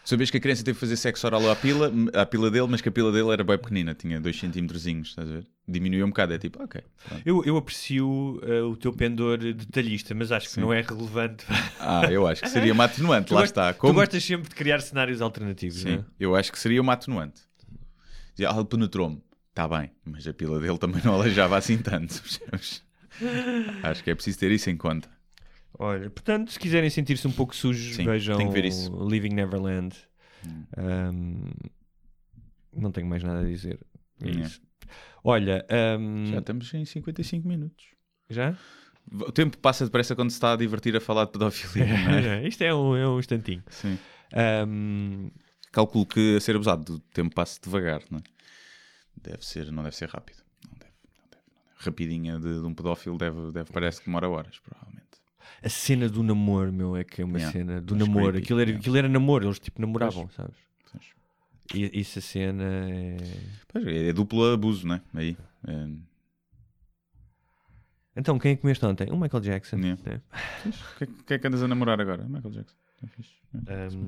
Sabias 0.04 0.30
que 0.30 0.38
a 0.38 0.40
criança 0.40 0.64
teve 0.64 0.76
que 0.76 0.80
fazer 0.80 0.96
sexo 0.96 1.26
oral 1.26 1.48
à 1.50 1.54
pila, 1.54 1.92
à 2.14 2.26
pila 2.26 2.50
dele, 2.50 2.66
mas 2.68 2.80
que 2.80 2.88
a 2.88 2.92
pila 2.92 3.12
dele 3.12 3.30
era 3.30 3.44
bem 3.44 3.56
pequenina, 3.58 3.94
tinha 3.94 4.20
2 4.20 4.38
centímetrozinhos, 4.38 5.08
estás 5.10 5.28
a 5.28 5.32
ver? 5.34 5.46
Diminuiu 5.68 6.04
um 6.04 6.08
bocado, 6.08 6.32
é 6.34 6.38
tipo, 6.38 6.62
ok. 6.62 6.82
pronto. 7.04 7.22
Eu, 7.24 7.44
eu 7.44 7.56
aprecio 7.56 8.40
eh, 8.42 8.62
o 8.62 8.76
teu 8.76 8.92
pendor 8.92 9.38
detalhista, 9.38 10.14
mas 10.14 10.32
acho 10.32 10.48
que 10.48 10.54
Sim. 10.54 10.62
não 10.62 10.72
é 10.72 10.80
relevante. 10.80 11.44
Ah, 11.78 12.10
eu 12.10 12.26
acho 12.26 12.42
que 12.42 12.48
seria 12.48 12.72
uma 12.72 12.84
atenuante, 12.84 13.28
Tu 13.28 13.34
lá 13.34 13.40
gost- 13.42 13.52
está. 13.52 13.72
Tu 13.72 13.78
Como 13.78 13.94
gostas 13.94 14.24
sempre 14.24 14.48
de 14.48 14.54
criar 14.54 14.80
cenários 14.80 15.20
alternativos, 15.22 15.84
não 15.84 15.92
Sim, 15.92 15.98
é? 15.98 16.04
eu 16.18 16.34
acho 16.34 16.50
que 16.50 16.58
seria 16.58 16.80
uma 16.80 16.94
atenuante. 16.94 17.42
Ah, 18.46 18.56
ele 18.56 18.64
penetrou-me. 18.64 19.22
Está 19.50 19.68
bem, 19.68 19.90
mas 20.04 20.26
a 20.26 20.32
pila 20.32 20.58
dele 20.58 20.78
também 20.78 21.02
não 21.04 21.14
aleijava 21.20 21.56
assim 21.56 21.76
tanto. 21.78 22.22
Acho 23.82 24.02
que 24.04 24.10
é 24.10 24.14
preciso 24.14 24.38
ter 24.38 24.50
isso 24.50 24.70
em 24.70 24.76
conta. 24.76 25.08
Olha, 25.78 26.10
portanto, 26.10 26.52
se 26.52 26.58
quiserem 26.58 26.90
sentir-se 26.90 27.26
um 27.26 27.32
pouco 27.32 27.54
sujos, 27.56 27.96
Sim, 27.96 28.04
vejam. 28.04 28.38
Hum. 28.38 29.08
Living 29.08 29.30
Neverland. 29.34 29.96
Ahm, 30.76 31.50
não 32.72 32.90
tenho 32.92 33.06
mais 33.06 33.22
nada 33.22 33.40
a 33.40 33.44
dizer. 33.44 33.78
É 34.22 34.28
É. 34.28 34.50
Olha, 35.22 35.64
ahm, 35.70 36.26
Já 36.26 36.38
estamos 36.38 36.72
em 36.74 36.84
55 36.84 37.46
minutos. 37.46 37.86
já? 38.28 38.56
O 39.10 39.32
tempo 39.32 39.58
passa 39.58 39.84
depressa 39.84 40.14
quando 40.14 40.30
se 40.30 40.36
está 40.36 40.52
a 40.52 40.56
divertir 40.56 40.94
a 40.94 41.00
falar 41.00 41.24
de 41.24 41.32
pedofilia, 41.32 41.86
não 41.86 42.10
é? 42.14 42.46
Isto 42.46 42.62
é 42.62 42.72
um, 42.74 42.96
é 42.96 43.08
um 43.08 43.18
instantinho. 43.18 43.62
Sim. 43.68 43.98
Ahm, 44.32 45.30
Calculo 45.72 46.04
que 46.04 46.36
a 46.36 46.40
ser 46.40 46.54
abusado, 46.56 46.94
o 46.96 46.98
tempo 46.98 47.34
passa 47.34 47.58
devagar, 47.62 48.02
não 48.10 48.18
é? 48.18 48.22
Deve 49.22 49.44
ser, 49.44 49.70
não 49.72 49.82
deve 49.84 49.94
ser 49.96 50.08
rápido. 50.08 50.42
Não 50.68 50.76
deve, 50.78 50.92
não 51.16 51.24
deve, 51.30 51.42
não 51.54 51.62
deve. 51.66 51.69
Rapidinha 51.82 52.38
de, 52.38 52.60
de 52.60 52.66
um 52.66 52.74
pedófilo 52.74 53.16
deve, 53.16 53.50
deve, 53.52 53.72
parece 53.72 54.00
que 54.00 54.06
demora 54.06 54.28
horas, 54.28 54.58
provavelmente. 54.58 55.06
a 55.62 55.68
cena 55.68 56.08
do 56.08 56.22
namoro, 56.22 56.70
meu, 56.72 56.94
é 56.96 57.02
que 57.04 57.22
é 57.22 57.24
uma 57.24 57.38
Yeah. 57.38 57.58
cena 57.58 57.80
do 57.80 57.96
Mas 57.96 58.06
namoro. 58.06 58.24
creepy, 58.32 58.44
Aquilo 58.44 58.60
era, 58.60 58.68
yeah. 58.70 58.80
aquilo 58.80 58.96
era 58.98 59.08
namoro, 59.08 59.46
eles 59.46 59.58
tipo 59.58 59.80
namoravam, 59.80 60.28
sabes? 60.30 60.56
Pois. 60.92 61.04
E 61.74 62.00
isso 62.00 62.18
a 62.18 62.22
cena 62.22 62.64
é. 62.64 63.16
Pois, 63.68 63.86
é, 63.86 64.08
é 64.08 64.12
duplo 64.12 64.52
abuso, 64.52 64.86
não 64.86 64.96
é? 64.96 65.02
Aí. 65.14 65.36
É, 65.66 65.88
Então, 68.16 68.38
quem 68.38 68.52
é 68.52 68.56
que 68.56 68.62
comeste 68.62 68.84
ontem? 68.84 69.10
O 69.10 69.16
Michael 69.16 69.42
Jackson. 69.42 69.76
Yeah. 69.76 70.02
né? 70.04 70.20
O 70.66 70.98
que, 70.98 71.04
é- 71.04 71.08
que 71.26 71.34
é 71.34 71.38
que 71.38 71.46
andas 71.46 71.62
a 71.62 71.68
namorar 71.68 72.00
agora? 72.00 72.24
Michael 72.28 72.52
Jackson. 72.52 72.76
É 73.02 73.06
fixe. 73.06 73.30
É. 73.66 73.86
Ahm, 73.86 74.04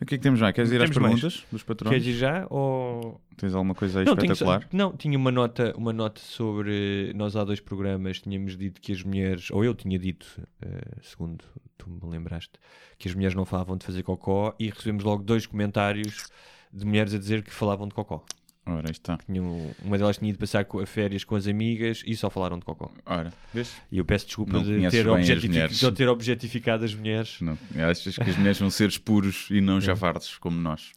O 0.00 0.06
que 0.06 0.14
é 0.14 0.18
que 0.18 0.22
temos 0.22 0.38
já? 0.38 0.52
Queres 0.52 0.70
ir 0.70 0.80
às 0.80 0.88
Temos 0.90 0.96
mais. 0.98 1.20
perguntas 1.20 1.44
dos 1.50 1.62
patrões? 1.64 1.90
queres 1.90 2.06
ir 2.06 2.18
já? 2.18 2.46
Ou... 2.50 3.20
Tens 3.36 3.52
alguma 3.54 3.74
coisa 3.74 3.98
aí 4.00 4.04
Não, 4.06 4.14
tinha, 4.16 4.32
só- 4.34 4.44
espetacular? 4.44 4.68
não, 4.72 4.96
tinha 4.96 5.18
uma 5.18 5.32
nota, 5.32 5.74
uma 5.76 5.92
nota 5.92 6.20
sobre. 6.20 7.12
Nós 7.16 7.34
há 7.34 7.42
dois 7.44 7.58
programas 7.60 8.20
tínhamos 8.20 8.56
dito 8.56 8.80
que 8.80 8.92
as 8.92 9.02
mulheres, 9.02 9.50
ou 9.50 9.64
eu 9.64 9.74
tinha 9.74 9.98
dito, 9.98 10.40
eh, 10.62 10.80
segundo 11.02 11.44
tu 11.76 11.90
me 11.90 11.98
lembraste, 12.08 12.52
que 12.96 13.08
as 13.08 13.14
mulheres 13.14 13.34
não 13.34 13.44
falavam 13.44 13.76
de 13.76 13.84
fazer 13.84 14.02
cocó 14.04 14.54
e 14.58 14.68
recebemos 14.70 15.02
logo 15.02 15.22
dois 15.24 15.46
comentários 15.46 16.28
de 16.72 16.84
mulheres 16.86 17.12
a 17.14 17.18
dizer 17.18 17.42
que 17.42 17.52
falavam 17.52 17.88
de 17.88 17.94
cocó. 17.94 18.24
Ora, 18.68 18.90
está. 18.90 19.16
Tinham, 19.26 19.74
uma 19.82 19.96
delas 19.96 20.18
tinha 20.18 20.28
ido 20.30 20.38
passar 20.38 20.64
co- 20.64 20.84
férias 20.86 21.24
com 21.24 21.34
as 21.36 21.46
amigas 21.46 22.02
e 22.06 22.14
só 22.16 22.28
falaram 22.28 22.58
de 22.58 22.64
cocó. 22.64 22.92
Ora, 23.06 23.32
vês? 23.54 23.74
E 23.90 23.98
eu 23.98 24.04
peço 24.04 24.26
desculpa 24.26 24.60
de 24.60 24.88
ter, 24.90 25.04
bem 25.04 25.14
as 25.14 25.20
objetifi- 25.20 25.48
mulheres. 25.48 25.78
de 25.80 25.92
ter 25.92 26.08
objetificado 26.08 26.84
as 26.84 26.94
mulheres. 26.94 27.40
Não, 27.40 27.56
achas 27.88 28.16
que 28.16 28.22
as 28.30 28.36
mulheres 28.36 28.58
vão 28.58 28.70
seres 28.70 28.98
puros 28.98 29.48
e 29.50 29.60
não 29.60 29.80
javardos 29.80 30.36
como 30.38 30.60
nós. 30.60 30.92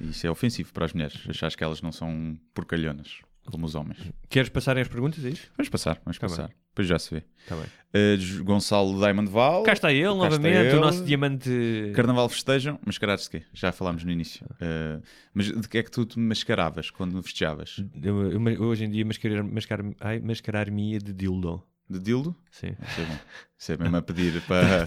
Isso 0.00 0.26
é 0.26 0.30
ofensivo 0.30 0.72
para 0.72 0.84
as 0.86 0.92
mulheres. 0.92 1.18
Achas 1.28 1.54
que 1.56 1.64
elas 1.64 1.82
não 1.82 1.92
são 1.92 2.38
porcalhonas 2.54 3.18
como 3.46 3.66
os 3.66 3.74
homens. 3.74 3.98
Queres 4.28 4.48
passarem 4.48 4.80
as 4.82 4.88
perguntas? 4.88 5.24
É 5.24 5.28
isso? 5.30 5.48
Vamos 5.56 5.68
passar, 5.68 6.00
vamos 6.04 6.18
Tá 6.18 6.28
passar. 6.28 6.50
Depois 6.70 6.86
já 6.88 6.98
se 6.98 7.12
vê. 7.14 7.22
Está 7.42 7.56
bem. 7.56 7.66
Uh, 7.92 8.44
Gonçalo 8.44 8.96
Diamond 9.00 9.28
Val. 9.30 9.64
Cá 9.64 9.72
está 9.72 9.92
ele, 9.92 10.04
Cá 10.04 10.10
está 10.12 10.22
novamente, 10.30 10.56
ele. 10.68 10.76
o 10.76 10.80
nosso 10.80 11.04
diamante. 11.04 11.92
Carnaval 11.94 12.28
festejam, 12.28 12.78
mascarados 12.86 13.24
de 13.24 13.30
quê? 13.30 13.42
Já 13.52 13.72
falámos 13.72 14.04
no 14.04 14.10
início. 14.12 14.46
Uh, 14.52 15.02
mas 15.34 15.46
de 15.46 15.68
que 15.68 15.78
é 15.78 15.82
que 15.82 15.90
tu 15.90 16.04
te 16.06 16.18
mascaravas 16.18 16.90
quando 16.90 17.20
festejavas? 17.22 17.82
Eu, 18.00 18.30
eu- 18.32 18.62
hoje 18.62 18.84
em 18.84 18.90
dia 18.90 19.04
mascarar, 19.04 19.42
mascar, 19.42 19.80
ai, 20.00 20.20
mascarar-me 20.20 20.98
de 20.98 21.12
dildo. 21.12 21.62
De 21.88 21.98
dildo? 21.98 22.36
Sim. 22.52 22.76
Isso 22.88 23.00
é 23.00 23.04
bom. 23.04 23.18
Isso 23.58 23.72
é 23.72 23.76
mesmo 23.76 23.96
a 23.96 24.02
pedir 24.02 24.40
para, 24.46 24.86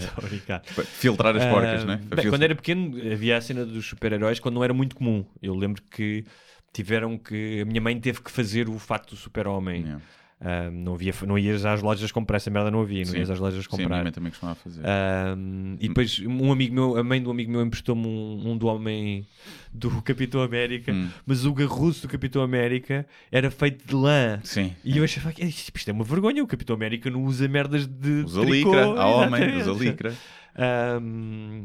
para 0.74 0.84
filtrar 0.84 1.36
as 1.36 1.44
porcas, 1.44 1.82
Ah, 1.82 1.84
não 1.84 1.92
é? 1.92 1.96
Para 1.98 2.22
bem, 2.22 2.30
quando 2.30 2.42
era 2.42 2.54
pequeno 2.54 2.96
havia 3.12 3.36
a 3.36 3.40
cena 3.42 3.66
dos 3.66 3.84
super-heróis 3.86 4.40
quando 4.40 4.54
não 4.54 4.64
era 4.64 4.72
muito 4.72 4.96
comum. 4.96 5.26
Eu 5.42 5.54
lembro 5.54 5.82
que 5.90 6.24
tiveram 6.72 7.18
que. 7.18 7.60
A 7.60 7.64
minha 7.66 7.82
mãe 7.82 8.00
teve 8.00 8.22
que 8.22 8.30
fazer 8.30 8.70
o 8.70 8.78
fato 8.78 9.10
do 9.10 9.16
super-homem. 9.16 9.82
Yeah. 9.82 10.02
Ah, 10.46 10.70
não, 10.70 10.92
havia, 10.92 11.14
não 11.26 11.38
ias 11.38 11.64
às 11.64 11.80
lojas 11.80 12.12
comprar 12.12 12.36
essa 12.36 12.50
merda, 12.50 12.70
não 12.70 12.82
havia. 12.82 12.98
Não 13.04 13.12
Sim. 13.12 13.18
ias 13.18 13.30
às 13.30 13.38
lojas 13.40 13.64
Sim, 13.64 13.68
a 13.72 13.76
minha 13.76 13.88
comprar. 13.88 14.02
mãe 14.02 14.12
também 14.12 14.30
costumava 14.30 14.56
fazer. 14.56 14.82
Ah, 14.84 15.34
e 15.80 15.88
depois 15.88 16.18
um 16.20 16.52
amigo 16.52 16.74
meu, 16.74 16.96
a 16.98 17.02
mãe 17.02 17.22
do 17.22 17.30
amigo 17.30 17.50
meu 17.50 17.62
emprestou-me 17.62 18.06
um, 18.06 18.50
um 18.50 18.56
do 18.58 18.66
homem 18.66 19.26
do 19.72 19.88
Capitão 20.04 20.42
América, 20.42 20.92
Hum. 20.92 21.08
mas 21.24 21.46
o 21.46 21.54
garruço 21.54 22.02
do 22.02 22.08
Capitão 22.10 22.42
América 22.42 23.06
era 23.32 23.50
feito 23.50 23.86
de 23.88 23.94
lã. 23.94 24.38
Sim. 24.44 24.74
E 24.84 24.98
eu 24.98 25.04
achava 25.04 25.32
que 25.32 25.42
isto 25.42 25.72
é 25.88 25.92
uma 25.92 26.04
vergonha. 26.04 26.44
O 26.44 26.46
Capitão 26.46 26.76
América 26.76 27.08
não 27.08 27.24
usa 27.24 27.48
merdas 27.48 27.86
de. 27.86 28.24
Usa 28.26 28.42
tricô. 28.44 28.70
licra, 28.70 28.84
há 29.00 29.06
homem, 29.06 29.56
usa 29.56 29.72
licra. 29.72 30.14
Ahm, 30.54 31.64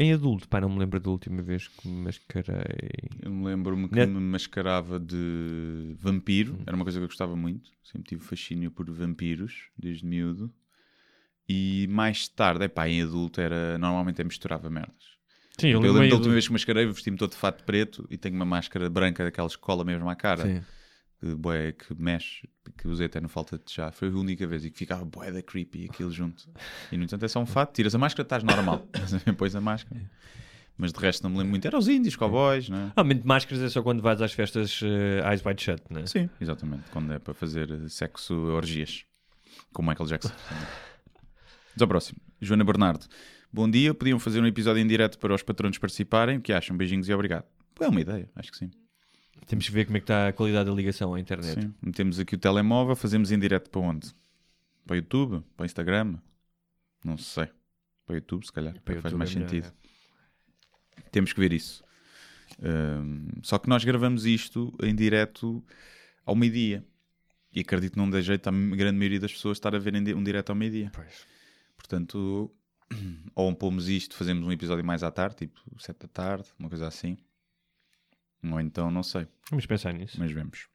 em 0.00 0.12
adulto, 0.12 0.48
pá, 0.48 0.60
não 0.60 0.68
me 0.68 0.78
lembro 0.78 0.98
da 0.98 1.10
última 1.10 1.42
vez 1.42 1.68
que 1.68 1.86
me 1.86 2.04
mascarei. 2.04 2.90
Eu 3.22 3.30
me 3.30 3.44
lembro-me 3.44 3.88
que 3.88 3.94
Net- 3.94 4.08
me 4.08 4.20
mascarava 4.20 4.98
de 4.98 5.94
vampiro, 5.98 6.58
era 6.66 6.74
uma 6.74 6.84
coisa 6.84 6.98
que 6.98 7.04
eu 7.04 7.08
gostava 7.08 7.36
muito. 7.36 7.70
Sempre 7.82 8.08
tive 8.08 8.22
fascínio 8.22 8.70
por 8.70 8.90
vampiros, 8.90 9.68
desde 9.76 10.06
miúdo. 10.06 10.52
E 11.48 11.86
mais 11.90 12.28
tarde, 12.28 12.64
epá, 12.64 12.88
em 12.88 13.02
adulto, 13.02 13.40
era, 13.40 13.76
normalmente 13.76 14.20
eu 14.20 14.26
misturava 14.26 14.70
merdas. 14.70 15.18
Sim, 15.58 15.68
Eu, 15.68 15.80
lembro 15.80 16.08
da 16.08 16.14
última 16.14 16.32
vez 16.32 16.46
que 16.46 16.52
mascarei, 16.52 16.86
vesti-me 16.86 17.16
todo 17.18 17.30
de 17.32 17.36
fato 17.36 17.64
preto 17.64 18.06
e 18.08 18.16
tenho 18.16 18.34
uma 18.36 18.44
máscara 18.44 18.88
branca 18.88 19.24
daquelas 19.24 19.56
que 19.56 19.62
cola 19.62 19.84
mesmo 19.84 20.08
à 20.08 20.14
cara. 20.14 20.46
Sim. 20.46 20.62
Que, 21.20 21.72
que 21.72 22.02
mexe, 22.02 22.48
que 22.78 22.88
usei 22.88 23.06
até 23.06 23.20
no 23.20 23.28
falta 23.28 23.58
de 23.58 23.70
chá. 23.70 23.92
Foi 23.92 24.08
a 24.08 24.10
única 24.10 24.46
vez 24.46 24.64
e 24.64 24.70
que 24.70 24.78
ficava 24.78 25.04
bué 25.04 25.30
da 25.30 25.42
creepy 25.42 25.84
aquilo 25.90 26.10
junto. 26.10 26.48
E 26.90 26.96
no 26.96 27.04
entanto 27.04 27.24
é 27.24 27.28
só 27.28 27.40
um 27.40 27.46
fato, 27.46 27.74
tiras 27.74 27.94
a 27.94 27.98
máscara, 27.98 28.24
estás 28.24 28.42
normal. 28.42 28.88
Depois 29.26 29.54
a 29.54 29.60
máscara. 29.60 30.00
Mas 30.78 30.94
de 30.94 30.98
resto 30.98 31.22
não 31.24 31.30
me 31.30 31.36
lembro 31.36 31.50
muito. 31.50 31.66
Era 31.66 31.76
os 31.76 31.88
índios, 31.88 32.16
cowboys, 32.16 32.70
não 32.70 32.78
é? 32.78 32.84
Normalmente 32.96 33.26
máscaras 33.26 33.62
é 33.62 33.68
só 33.68 33.82
quando 33.82 34.00
vais 34.00 34.22
às 34.22 34.32
festas 34.32 34.80
eh, 34.82 35.28
Eyes 35.28 35.44
Wide 35.44 35.62
Shut, 35.62 35.82
né? 35.90 36.06
Sim, 36.06 36.30
exatamente. 36.40 36.84
Quando 36.90 37.12
é 37.12 37.18
para 37.18 37.34
fazer 37.34 37.70
eh, 37.70 37.88
sexo 37.88 38.34
orgias. 38.34 39.04
Com 39.74 39.82
Michael 39.82 40.08
Jackson. 40.08 40.32
Vamos 40.48 41.82
ao 41.82 41.86
próximo. 41.86 42.18
Joana 42.40 42.64
Bernardo. 42.64 43.06
Bom 43.52 43.70
dia. 43.70 43.92
Podiam 43.92 44.18
fazer 44.18 44.40
um 44.40 44.46
episódio 44.46 44.80
em 44.80 44.86
direto 44.86 45.18
para 45.18 45.34
os 45.34 45.42
patronos 45.42 45.76
participarem. 45.76 46.38
O 46.38 46.40
que 46.40 46.50
acham? 46.50 46.74
Beijinhos 46.74 47.10
e 47.10 47.12
obrigado. 47.12 47.44
É 47.78 47.88
uma 47.88 48.00
ideia, 48.00 48.30
acho 48.34 48.50
que 48.50 48.56
sim. 48.56 48.70
Temos 49.46 49.66
que 49.66 49.72
ver 49.72 49.84
como 49.84 49.96
é 49.96 50.00
que 50.00 50.04
está 50.04 50.28
a 50.28 50.32
qualidade 50.32 50.70
da 50.70 50.74
ligação 50.74 51.14
à 51.14 51.20
internet. 51.20 51.60
sim. 51.60 51.74
Metemos 51.82 52.18
aqui 52.18 52.34
o 52.34 52.38
telemóvel, 52.38 52.94
fazemos 52.94 53.32
em 53.32 53.38
direto 53.38 53.68
para 53.70 53.80
onde? 53.80 54.14
Para 54.86 54.94
o 54.94 54.96
YouTube? 54.96 55.44
Para 55.56 55.64
o 55.64 55.66
Instagram? 55.66 56.18
Não 57.04 57.16
sei. 57.16 57.46
Para 58.06 58.14
o 58.14 58.16
YouTube, 58.16 58.44
se 58.44 58.52
calhar. 58.52 58.80
Para 58.80 58.98
o 58.98 59.02
faz 59.02 59.14
mais 59.14 59.30
é 59.30 59.34
melhor, 59.34 59.48
sentido. 59.50 59.72
Temos 61.10 61.32
que 61.32 61.40
ver 61.40 61.52
isso. 61.52 61.82
Ahm, 62.62 63.28
só 63.42 63.58
que 63.58 63.68
nós 63.68 63.84
gravamos 63.84 64.26
isto 64.26 64.74
em 64.82 64.94
direto 64.94 65.64
ao 66.24 66.34
meio-dia. 66.34 66.84
E 67.52 67.60
acredito 67.60 67.92
que 67.92 67.98
não 67.98 68.08
dê 68.08 68.22
jeito 68.22 68.46
à 68.46 68.52
grande 68.52 68.96
maioria 68.98 69.18
das 69.18 69.32
pessoas 69.32 69.56
estar 69.56 69.74
a 69.74 69.78
ver 69.78 69.94
um 70.14 70.22
direto 70.22 70.50
ao 70.50 70.56
meio-dia. 70.56 70.92
Portanto, 71.76 72.50
ou 73.34 73.54
pomos 73.54 73.88
isto, 73.88 74.14
fazemos 74.14 74.46
um 74.46 74.52
episódio 74.52 74.84
mais 74.84 75.02
à 75.02 75.10
tarde, 75.10 75.36
tipo 75.36 75.60
7 75.78 75.98
da 76.00 76.08
tarde, 76.08 76.48
uma 76.58 76.68
coisa 76.68 76.86
assim. 76.86 77.16
Ou 78.42 78.60
então, 78.60 78.90
não 78.90 79.02
sei, 79.02 79.26
Vamos 79.50 79.66
pensar 79.66 79.92
nisso. 79.92 80.16
mas 80.18 80.30
vemos. 80.32 80.66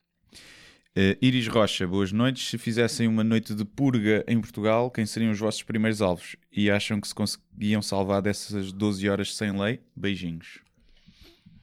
Eh, 0.96 1.18
Iris 1.22 1.48
Rocha, 1.48 1.86
boas 1.86 2.12
noites. 2.12 2.48
Se 2.50 2.58
fizessem 2.58 3.08
uma 3.08 3.24
noite 3.24 3.54
de 3.54 3.66
purga 3.66 4.24
em 4.28 4.40
Portugal, 4.40 4.90
quem 4.90 5.06
seriam 5.06 5.32
os 5.32 5.40
vossos 5.40 5.62
primeiros 5.64 6.02
alvos? 6.02 6.36
E 6.52 6.72
acham 6.72 7.02
que 7.02 7.08
se 7.08 7.14
conseguiam 7.16 7.82
salvar 7.82 8.22
dessas 8.22 8.72
12 8.72 9.10
horas 9.10 9.36
sem 9.36 9.52
lei? 9.60 9.82
Beijinhos. 9.96 10.60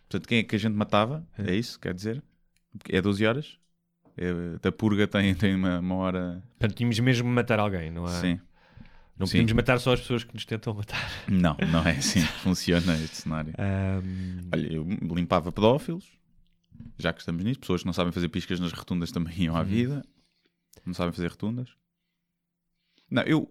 Portanto, 0.09 0.29
quem 0.29 0.39
é 0.39 0.43
que 0.43 0.55
a 0.55 0.59
gente 0.59 0.75
matava? 0.75 1.27
É 1.39 1.55
isso, 1.55 1.81
quer 1.81 1.95
dizer? 1.95 2.23
É 2.91 3.01
12 3.01 3.25
horas? 3.25 3.59
É, 4.17 4.59
da 4.61 4.71
purga 4.71 5.07
tem, 5.07 5.35
tem 5.35 5.55
uma, 5.55 5.79
uma 5.79 5.95
hora. 5.95 6.43
Portanto, 6.59 6.77
tínhamos 6.77 6.99
mesmo 7.01 7.29
matar 7.31 7.59
alguém, 7.59 7.91
não 7.91 8.05
é? 8.07 8.21
Sim. 8.21 8.41
Não 9.19 9.27
Sim. 9.27 9.33
podemos 9.39 9.53
matar 9.53 9.79
só 9.79 9.93
as 9.93 10.01
pessoas 10.01 10.25
que 10.25 10.35
nos 10.35 10.45
tentam 10.45 10.75
matar. 10.75 10.99
Não, 11.29 11.57
não 11.71 11.87
é 11.87 11.93
assim 11.99 12.21
que 12.23 12.33
funciona 12.41 12.95
este 13.03 13.17
cenário. 13.19 13.53
Ahm, 13.59 14.49
Olha, 14.53 14.73
eu 14.73 14.85
limpava 15.15 15.53
pedófilos, 15.53 16.09
já 16.99 17.13
que 17.13 17.21
estamos 17.21 17.45
nisso. 17.45 17.61
Pessoas 17.61 17.83
que 17.83 17.87
não 17.87 17.93
sabem 17.93 18.13
fazer 18.13 18.29
piscas 18.29 18.59
nas 18.59 18.73
rotundas 18.73 19.13
também 19.13 19.43
iam 19.43 19.55
à 19.57 19.63
vida. 19.63 20.05
Não 20.85 20.95
sabem 20.95 21.13
fazer 21.13 21.29
rotundas. 21.29 21.69
Não, 23.11 23.23
eu, 23.23 23.51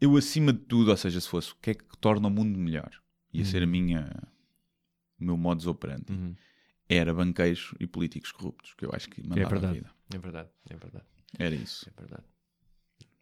eu 0.00 0.16
acima 0.16 0.52
de 0.52 0.58
tudo, 0.60 0.90
ou 0.90 0.96
seja, 0.96 1.20
se 1.20 1.28
fosse 1.28 1.52
o 1.52 1.56
que 1.62 1.70
é 1.70 1.74
que 1.74 1.84
torna 2.00 2.26
o 2.26 2.30
mundo 2.30 2.58
melhor, 2.58 2.90
ia 3.32 3.44
ser 3.44 3.62
a 3.62 3.66
minha, 3.66 4.10
o 5.20 5.24
meu 5.24 5.36
modus 5.36 5.66
operandi, 5.68 6.12
uhum. 6.12 6.34
era 6.88 7.14
banqueiros 7.14 7.72
e 7.78 7.86
políticos 7.86 8.32
corruptos, 8.32 8.74
que 8.74 8.84
eu 8.84 8.90
acho 8.92 9.08
que 9.08 9.22
mandava 9.22 9.46
a 9.46 9.50
verdade. 9.50 9.74
vida. 9.74 9.90
É 10.12 10.18
verdade, 10.18 10.48
é 10.68 10.76
verdade, 10.76 11.04
Era 11.38 11.54
isso. 11.54 11.88
é 11.88 12.00
verdade. 12.00 12.24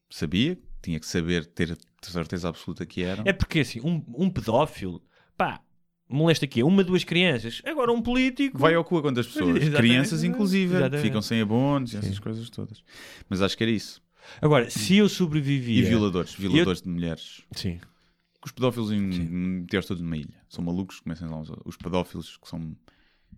Sabia, 0.08 0.58
tinha 0.86 1.00
que 1.00 1.06
saber, 1.06 1.44
ter 1.46 1.76
certeza 2.00 2.48
absoluta 2.48 2.86
que 2.86 3.02
eram. 3.02 3.24
É 3.26 3.32
porque 3.32 3.60
assim, 3.60 3.80
um, 3.80 4.02
um 4.16 4.30
pedófilo, 4.30 5.02
pá, 5.36 5.60
molesta 6.08 6.44
aqui 6.44 6.62
uma, 6.62 6.84
duas 6.84 7.02
crianças. 7.02 7.60
Agora 7.64 7.92
um 7.92 8.00
político. 8.00 8.56
Vai 8.56 8.74
ao 8.74 8.84
cu 8.84 8.98
a 8.98 9.02
quantas 9.02 9.26
pessoas? 9.26 9.56
Exatamente. 9.62 9.76
Crianças, 9.76 10.22
inclusive, 10.22 10.76
Exatamente. 10.76 11.02
ficam 11.02 11.20
sem 11.20 11.40
abonos 11.40 11.92
e 11.92 11.96
essas 11.96 12.18
coisas 12.20 12.48
todas. 12.50 12.84
Mas 13.28 13.42
acho 13.42 13.56
que 13.56 13.64
era 13.64 13.70
isso. 13.70 14.00
Agora, 14.40 14.70
se 14.70 14.96
eu 14.96 15.06
E 15.06 15.08
sobrevivia. 15.08 15.88
violadores, 15.88 16.34
violadores 16.34 16.82
de 16.82 16.88
mulheres. 16.88 17.42
Sim. 17.52 17.80
Os 18.44 18.52
pedófilos 18.52 18.92
em 18.92 19.00
meter 19.00 19.84
todos 19.84 20.00
numa 20.00 20.16
ilha. 20.16 20.40
São 20.48 20.64
malucos, 20.64 21.00
começam 21.00 21.28
lá 21.28 21.40
os, 21.40 21.50
os 21.64 21.76
pedófilos 21.76 22.36
que 22.36 22.48
são 22.48 22.76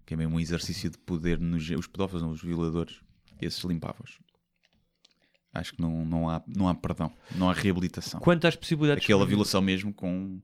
que 0.04 0.14
é 0.14 0.16
mesmo 0.16 0.36
um 0.36 0.40
exercício 0.40 0.90
de 0.90 0.98
poder 0.98 1.38
nos 1.40 1.68
os 1.70 1.86
pedófilos, 1.86 2.22
não 2.22 2.30
os 2.30 2.42
violadores, 2.42 3.00
esses 3.40 3.62
limpavos. 3.64 4.18
Acho 5.58 5.74
que 5.74 5.82
não, 5.82 6.04
não, 6.04 6.28
há, 6.28 6.42
não 6.46 6.68
há 6.68 6.74
perdão, 6.74 7.12
não 7.34 7.50
há 7.50 7.52
reabilitação. 7.52 8.20
Quanto 8.20 8.46
às 8.46 8.56
possibilidades. 8.56 9.04
de 9.04 9.12
Aquela 9.12 9.26
violação 9.26 9.60
mesmo 9.60 9.92
com 9.92 10.40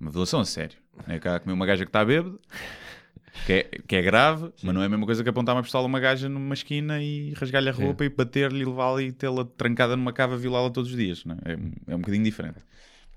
uma 0.00 0.10
violação 0.10 0.40
a 0.40 0.44
sério. 0.44 0.76
É 1.06 1.18
cá 1.18 1.40
comer 1.40 1.52
uma 1.52 1.66
gaja 1.66 1.84
que 1.84 1.88
está 1.88 2.04
bêbada, 2.04 2.38
que 3.46 3.52
é, 3.52 3.62
que 3.86 3.96
é 3.96 4.02
grave, 4.02 4.52
mas 4.62 4.74
não 4.74 4.82
é 4.82 4.86
a 4.86 4.88
mesma 4.88 5.06
coisa 5.06 5.22
que 5.22 5.28
apontar 5.28 5.54
uma 5.54 5.62
pistola 5.62 5.84
a 5.84 5.86
uma 5.86 6.00
gaja 6.00 6.28
numa 6.28 6.54
esquina 6.54 7.00
e 7.02 7.32
rasgar-lhe 7.34 7.68
a 7.68 7.72
roupa 7.72 8.04
e 8.04 8.08
bater-lhe 8.08 8.62
e 8.62 8.64
levá-la 8.64 9.02
e 9.02 9.12
tê-la 9.12 9.44
trancada 9.44 9.96
numa 9.96 10.12
cava 10.12 10.34
e 10.34 10.38
violá-la 10.38 10.70
todos 10.70 10.90
os 10.90 10.96
dias. 10.96 11.24
Não 11.24 11.36
é? 11.44 11.52
É, 11.52 11.92
é 11.92 11.94
um 11.94 12.00
bocadinho 12.00 12.24
diferente. 12.24 12.58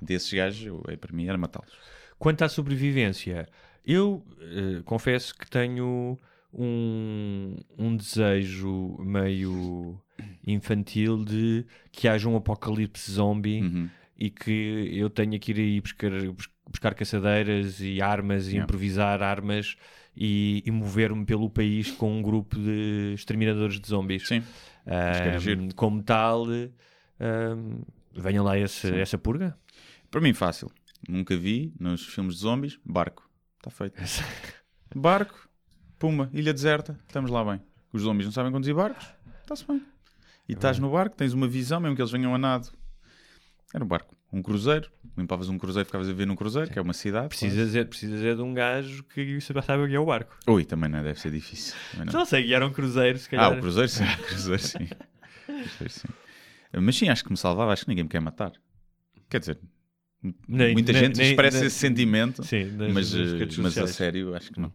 Desses 0.01 0.31
gajos, 0.31 0.65
eu, 0.65 0.83
é, 0.87 0.95
para 0.95 1.13
mim, 1.15 1.27
era 1.27 1.37
matá-los. 1.37 1.71
Quanto 2.17 2.43
à 2.43 2.49
sobrevivência, 2.49 3.47
eu 3.85 4.23
eh, 4.39 4.81
confesso 4.85 5.35
que 5.35 5.49
tenho 5.49 6.19
um, 6.53 7.55
um 7.77 7.95
desejo 7.95 8.97
meio 8.99 9.99
infantil 10.45 11.23
de 11.23 11.65
que 11.91 12.07
haja 12.07 12.27
um 12.29 12.35
apocalipse 12.35 13.11
zombie 13.11 13.61
Uhum. 13.61 13.89
e 14.17 14.29
que 14.29 14.89
eu 14.93 15.09
tenha 15.09 15.37
que 15.39 15.51
ir 15.51 15.57
aí 15.59 15.81
buscar, 15.81 16.11
bus- 16.31 16.49
buscar 16.69 16.93
caçadeiras 16.93 17.79
e 17.81 18.01
armas 18.01 18.45
e 18.47 18.51
Yeah. 18.51 18.63
improvisar 18.63 19.21
armas 19.21 19.75
e, 20.15 20.61
e 20.65 20.71
mover-me 20.71 21.25
pelo 21.25 21.49
país 21.49 21.91
com 21.91 22.17
um 22.17 22.21
grupo 22.21 22.57
de 22.57 23.13
exterminadores 23.15 23.79
de 23.79 23.87
zombies. 23.87 24.27
Sim. 24.27 24.43
Giro. 25.39 25.73
como 25.75 26.01
tal, 26.03 26.45
ahm, 27.19 27.81
venha 28.13 28.41
lá 28.41 28.57
esse- 28.57 28.93
essa 28.99 29.17
purga. 29.17 29.55
Para 30.09 30.19
mim, 30.21 30.33
fácil. 30.33 30.69
Nunca 31.07 31.35
vi 31.37 31.73
nos 31.79 32.05
filmes 32.05 32.35
de 32.35 32.41
zombies, 32.41 32.79
barco. 32.85 33.29
Está 33.57 33.69
feito. 33.69 33.95
barco, 34.95 35.47
puma, 35.97 36.29
ilha 36.33 36.53
deserta, 36.53 36.97
estamos 37.07 37.29
lá 37.31 37.43
bem. 37.45 37.61
Os 37.93 38.01
zombies 38.03 38.25
não 38.25 38.31
sabem 38.33 38.51
conduzir 38.51 38.73
barcos, 38.75 39.05
está-se 39.41 39.65
bem. 39.67 39.81
E 40.51 40.53
estás 40.53 40.77
no 40.79 40.91
barco, 40.91 41.15
tens 41.15 41.31
uma 41.31 41.47
visão, 41.47 41.79
mesmo 41.79 41.95
que 41.95 42.01
eles 42.01 42.11
venham 42.11 42.35
a 42.35 42.37
nado. 42.37 42.67
Era 43.73 43.85
um 43.85 43.87
barco, 43.87 44.13
um 44.33 44.41
cruzeiro. 44.41 44.91
Limpavas 45.17 45.47
um 45.47 45.57
cruzeiro, 45.57 45.85
ficavas 45.85 46.09
a 46.09 46.13
ver 46.13 46.27
num 46.27 46.35
cruzeiro, 46.35 46.69
que 46.69 46.77
é 46.77 46.81
uma 46.81 46.91
cidade. 46.91 47.29
Precisas 47.29 47.73
é, 47.73 47.85
precisas 47.85 48.21
é 48.21 48.35
de 48.35 48.41
um 48.41 48.53
gajo 48.53 49.01
que 49.05 49.39
sabe 49.39 49.87
que 49.87 49.95
é 49.95 49.99
o 49.99 50.05
barco. 50.05 50.37
Ui, 50.49 50.65
também 50.65 50.89
não 50.89 51.01
deve 51.01 51.17
ser 51.21 51.31
difícil. 51.31 51.73
Também 51.91 52.05
não. 52.07 52.11
Não 52.13 52.25
sei, 52.25 52.43
guiar 52.43 52.61
um 52.63 52.69
cruzeiro, 52.73 53.17
se 53.17 53.27
Ah, 53.27 53.29
calhar. 53.29 53.51
o 53.57 53.61
cruzeiro 53.61 53.87
sim, 53.87 54.03
o 54.03 54.23
cruzeiro 54.27 54.61
sim. 54.61 54.87
Cruzeiro, 55.45 55.89
sim. 55.89 56.07
Mas 56.81 56.95
sim, 56.97 57.07
acho 57.07 57.23
que 57.23 57.31
me 57.31 57.37
salvava, 57.37 57.71
acho 57.71 57.83
que 57.85 57.89
ninguém 57.89 58.03
me 58.03 58.09
quer 58.09 58.19
matar. 58.19 58.51
Quer 59.29 59.39
dizer, 59.39 59.57
Nem- 60.49 60.73
muita 60.73 60.91
nem- 60.91 61.01
gente 61.01 61.17
nem- 61.17 61.29
expressa 61.31 61.59
nem- 61.59 61.67
esse 61.67 61.77
sentimento. 61.79 62.43
Sim, 62.43 62.65
nas- 62.71 62.93
mas, 62.93 63.13
nas 63.13 63.29
eh, 63.31 63.37
mas 63.39 63.49
a 63.49 63.53
sociais. 63.63 63.95
sério, 63.95 64.35
acho 64.35 64.51
que 64.51 64.59
não. 64.59 64.73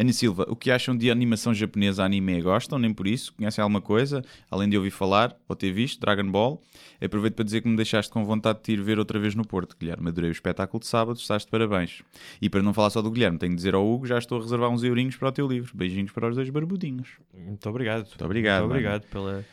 Ana 0.00 0.12
Silva, 0.12 0.46
o 0.48 0.54
que 0.54 0.70
acham 0.70 0.96
de 0.96 1.10
animação 1.10 1.52
japonesa 1.52 2.04
anime? 2.04 2.40
Gostam? 2.40 2.78
Nem 2.78 2.94
por 2.94 3.08
isso? 3.08 3.34
Conhecem 3.34 3.60
alguma 3.60 3.80
coisa? 3.80 4.22
Além 4.48 4.68
de 4.68 4.76
ouvir 4.76 4.92
falar 4.92 5.36
ou 5.48 5.56
ter 5.56 5.72
visto 5.72 5.98
Dragon 6.00 6.30
Ball? 6.30 6.62
Aproveito 7.04 7.34
para 7.34 7.44
dizer 7.44 7.62
que 7.62 7.68
me 7.68 7.74
deixaste 7.74 8.12
com 8.12 8.24
vontade 8.24 8.58
de 8.58 8.64
te 8.64 8.72
ir 8.74 8.80
ver 8.80 9.00
outra 9.00 9.18
vez 9.18 9.34
no 9.34 9.44
Porto, 9.44 9.76
Guilherme. 9.76 10.06
Adorei 10.06 10.30
o 10.30 10.32
espetáculo 10.32 10.78
de 10.78 10.86
sábado, 10.86 11.18
estás 11.18 11.44
de 11.44 11.50
parabéns. 11.50 12.04
E 12.40 12.48
para 12.48 12.62
não 12.62 12.72
falar 12.72 12.90
só 12.90 13.02
do 13.02 13.10
Guilherme, 13.10 13.38
tenho 13.38 13.50
de 13.50 13.56
dizer 13.56 13.74
ao 13.74 13.84
Hugo, 13.84 14.06
já 14.06 14.18
estou 14.18 14.38
a 14.38 14.40
reservar 14.40 14.70
uns 14.70 14.84
eurinhos 14.84 15.16
para 15.16 15.30
o 15.30 15.32
teu 15.32 15.48
livro. 15.48 15.72
Beijinhos 15.74 16.12
para 16.12 16.28
os 16.28 16.36
dois 16.36 16.48
barbudinhos. 16.48 17.08
Muito 17.34 17.68
obrigado. 17.68 18.06
Muito 18.06 18.24
obrigado, 18.24 18.60
Muito 18.60 18.70
obrigado 18.70 19.02
pela. 19.08 19.44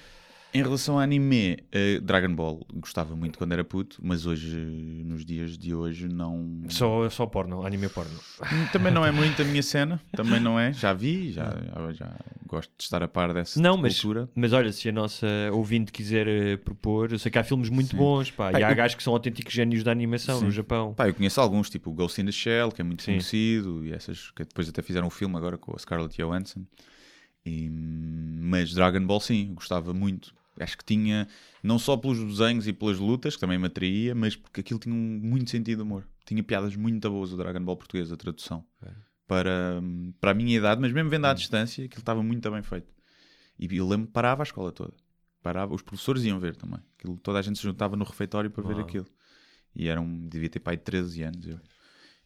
Em 0.56 0.64
relação 0.64 0.98
a 0.98 1.04
anime, 1.04 1.58
eh, 1.72 2.00
Dragon 2.00 2.34
Ball 2.34 2.66
gostava 2.74 3.16
muito 3.16 3.38
quando 3.38 3.52
era 3.52 3.64
puto, 3.64 3.98
mas 4.02 4.26
hoje, 4.26 4.56
nos 5.06 5.26
dias 5.26 5.58
de 5.58 5.74
hoje, 5.76 6.08
não. 6.08 6.62
Só, 6.70 7.10
só 7.10 7.26
porno, 7.26 7.66
anime 7.66 7.90
porno. 7.90 8.18
Também 8.72 8.92
não 8.94 9.06
é 9.06 9.12
muito 9.14 9.42
a 9.42 9.46
minha 9.46 9.62
cena, 9.62 10.02
também 10.14 10.40
não 10.40 10.60
é. 10.60 10.72
Já 10.74 10.94
vi, 10.94 11.32
já, 11.32 11.44
já, 11.52 11.92
já 11.94 12.16
gosto 12.48 12.72
de 12.78 12.84
estar 12.84 13.04
a 13.04 13.08
par 13.08 13.34
dessa 13.34 13.60
Não, 13.62 13.76
mas, 13.76 14.00
cultura. 14.00 14.30
mas 14.36 14.54
olha, 14.54 14.72
se 14.72 14.88
a 14.88 14.92
nossa 14.92 15.28
ouvinte 15.52 15.92
quiser 15.92 16.28
eh, 16.28 16.58
propor, 16.58 17.12
eu 17.12 17.20
sei 17.20 17.30
que 17.32 17.38
há 17.38 17.44
filmes 17.44 17.70
muito 17.70 17.90
Sim. 17.92 17.98
bons, 17.98 18.32
pá, 18.32 18.52
Pá, 18.52 18.60
e 18.60 18.64
há 18.64 18.70
eu- 18.72 18.76
gajos 18.76 18.96
que 18.96 19.04
são 19.04 19.14
autênticos 19.14 19.54
génios 19.54 19.84
da 19.84 19.92
animação 19.92 20.40
Sim. 20.40 20.46
no 20.46 20.52
Japão. 20.52 20.94
Pá, 20.94 21.08
eu 21.08 21.14
conheço 21.14 21.42
alguns, 21.42 21.70
tipo 21.70 21.90
o 21.90 21.94
Ghost 21.94 22.22
in 22.22 22.26
the 22.26 22.32
Shell, 22.32 22.72
que 22.72 22.82
é 22.82 22.84
muito 22.84 23.04
Sim. 23.04 23.12
conhecido, 23.12 23.86
e 23.86 23.92
essas 23.92 24.32
que 24.32 24.44
depois 24.46 24.70
até 24.70 24.82
fizeram 24.82 25.08
um 25.08 25.12
filme 25.12 25.36
agora 25.36 25.58
com 25.58 25.76
a 25.76 25.80
Scarlett 25.80 26.16
Johansson. 26.18 26.66
E, 27.46 27.70
mas 27.70 28.74
Dragon 28.74 29.06
Ball, 29.06 29.20
sim, 29.20 29.54
gostava 29.54 29.94
muito. 29.94 30.34
Acho 30.60 30.78
que 30.78 30.86
tinha, 30.86 31.28
não 31.62 31.78
só 31.78 31.98
pelos 31.98 32.20
desenhos 32.20 32.68
e 32.68 32.74
pelas 32.74 32.98
lutas, 32.98 33.36
que 33.36 33.42
também 33.42 33.58
me 33.58 33.68
atraía, 33.68 34.16
mas 34.16 34.36
porque 34.36 34.62
aquilo 34.62 34.80
tinha 34.80 34.96
um, 34.96 35.20
muito 35.22 35.50
sentido 35.50 35.78
de 35.80 35.84
humor. 35.84 36.08
Tinha 36.26 36.42
piadas 36.42 36.76
muito 36.76 37.10
boas, 37.10 37.34
o 37.34 37.38
Dragon 37.38 37.60
Ball 37.60 37.76
português, 37.76 38.12
a 38.12 38.18
tradução. 38.18 38.66
Para, 39.28 39.82
para 40.20 40.32
a 40.32 40.34
minha 40.34 40.56
idade, 40.56 40.80
mas 40.80 40.92
mesmo 40.92 41.10
vendo 41.10 41.26
à 41.26 41.34
distância, 41.34 41.84
aquilo 41.84 42.00
estava 42.00 42.24
muito 42.24 42.50
bem 42.50 42.62
feito. 42.62 42.94
E 43.60 43.76
eu 43.76 43.88
lembro 43.88 44.08
que 44.08 44.14
parava 44.14 44.44
a 44.44 44.46
escola 44.46 44.72
toda. 44.72 44.94
Parava, 45.42 45.74
os 45.74 45.82
professores 45.82 46.24
iam 46.24 46.40
ver 46.40 46.56
também. 46.56 46.80
Aquilo, 46.98 47.18
toda 47.18 47.40
a 47.40 47.42
gente 47.42 47.58
se 47.58 47.64
juntava 47.64 47.96
no 47.96 48.06
refeitório 48.06 48.50
para 48.50 48.64
ver 48.64 48.76
Uau. 48.76 48.84
aquilo. 48.84 49.08
E 49.76 49.88
eram, 49.88 50.28
devia 50.28 50.50
ter 50.50 50.60
pai 50.60 50.78
de 50.78 50.84
13 50.84 51.24
anos. 51.24 51.48
Eu. 51.48 51.60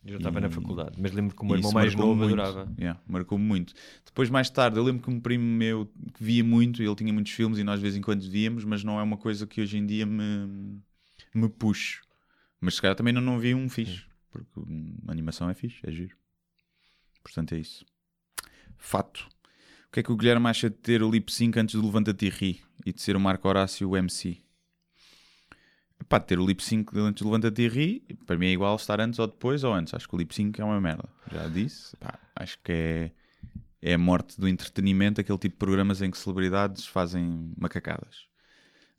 Eu 0.03 0.11
já 0.11 0.17
estava 0.17 0.39
E- 0.39 0.41
na 0.41 0.49
faculdade, 0.49 0.95
mas 1.01 1.11
lembro 1.11 1.35
que 1.35 1.41
o 1.41 1.45
meu 1.45 1.57
irmão 1.57 1.71
mais 1.73 1.93
novo 1.93 2.15
muito. 2.15 2.33
adorava. 2.41 2.71
Yeah, 2.79 2.99
marcou-me 3.07 3.43
muito. 3.43 3.73
Depois, 4.05 4.29
mais 4.29 4.49
tarde, 4.49 4.77
eu 4.77 4.83
lembro 4.83 5.01
que 5.03 5.09
um 5.09 5.19
primo 5.19 5.43
meu 5.43 5.85
que 6.13 6.23
via 6.23 6.43
muito, 6.43 6.81
ele 6.81 6.95
tinha 6.95 7.11
muitos 7.11 7.33
filmes 7.33 7.59
e 7.59 7.63
nós 7.63 7.79
de 7.79 7.83
vez 7.83 7.95
em 7.97 8.01
quando 8.01 8.21
víamos, 8.21 8.63
mas 8.63 8.83
não 8.83 8.99
é 8.99 9.03
uma 9.03 9.17
coisa 9.17 9.45
que 9.45 9.59
hoje 9.61 9.77
em 9.77 9.85
dia 9.85 10.05
me, 10.05 10.81
me 11.33 11.49
puxe. 11.49 11.99
Mas 12.61 12.75
se 12.75 12.81
calhar 12.81 12.95
também 12.95 13.13
não, 13.13 13.21
não 13.21 13.37
vi 13.39 13.53
um 13.53 13.67
fixe, 13.69 14.05
porque 14.31 14.59
hum, 14.59 14.95
a 15.07 15.11
animação 15.11 15.49
é 15.49 15.53
fixe, 15.53 15.79
é 15.83 15.91
giro. 15.91 16.15
Portanto, 17.21 17.53
é 17.53 17.59
isso. 17.59 17.85
Fato. 18.77 19.27
O 19.87 19.91
que 19.91 19.99
é 19.99 20.03
que 20.03 20.11
o 20.11 20.15
Guilherme 20.15 20.47
acha 20.47 20.69
de 20.69 20.75
ter 20.77 21.01
o 21.03 21.09
lip 21.11 21.31
sync 21.33 21.57
antes 21.59 21.75
do 21.75 21.85
Levanta-te 21.85 22.25
e 22.25 22.29
Ri 22.29 22.61
e 22.85 22.93
de 22.93 23.01
ser 23.01 23.15
o 23.15 23.19
Marco 23.19 23.47
Horácio 23.47 23.89
o 23.89 23.97
MC? 23.97 24.37
Pá, 26.07 26.19
ter 26.19 26.39
o 26.39 26.45
lip 26.45 26.63
sync 26.63 26.97
antes 26.97 27.21
do 27.21 27.29
Levanta-te 27.29 27.61
e 27.61 27.67
Ri, 27.67 28.17
para 28.25 28.37
mim 28.37 28.47
é 28.47 28.51
igual 28.51 28.75
estar 28.75 28.99
antes 28.99 29.19
ou 29.19 29.27
depois 29.27 29.63
ou 29.63 29.73
antes. 29.73 29.93
Acho 29.93 30.07
que 30.07 30.15
o 30.15 30.17
lip 30.17 30.33
sync 30.33 30.59
é 30.59 30.63
uma 30.63 30.79
merda. 30.79 31.07
Já 31.31 31.47
disse. 31.47 31.95
Pá, 31.97 32.17
acho 32.35 32.57
que 32.63 32.71
é, 32.71 33.11
é 33.81 33.93
a 33.93 33.97
morte 33.97 34.39
do 34.39 34.47
entretenimento, 34.47 35.21
aquele 35.21 35.37
tipo 35.37 35.55
de 35.55 35.59
programas 35.59 36.01
em 36.01 36.09
que 36.09 36.17
celebridades 36.17 36.85
fazem 36.85 37.53
macacadas. 37.57 38.27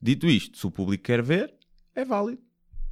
Dito 0.01 0.27
isto, 0.27 0.57
se 0.57 0.67
o 0.67 0.71
público 0.71 1.05
quer 1.05 1.23
ver, 1.23 1.53
é 1.95 2.05
válido. 2.05 2.43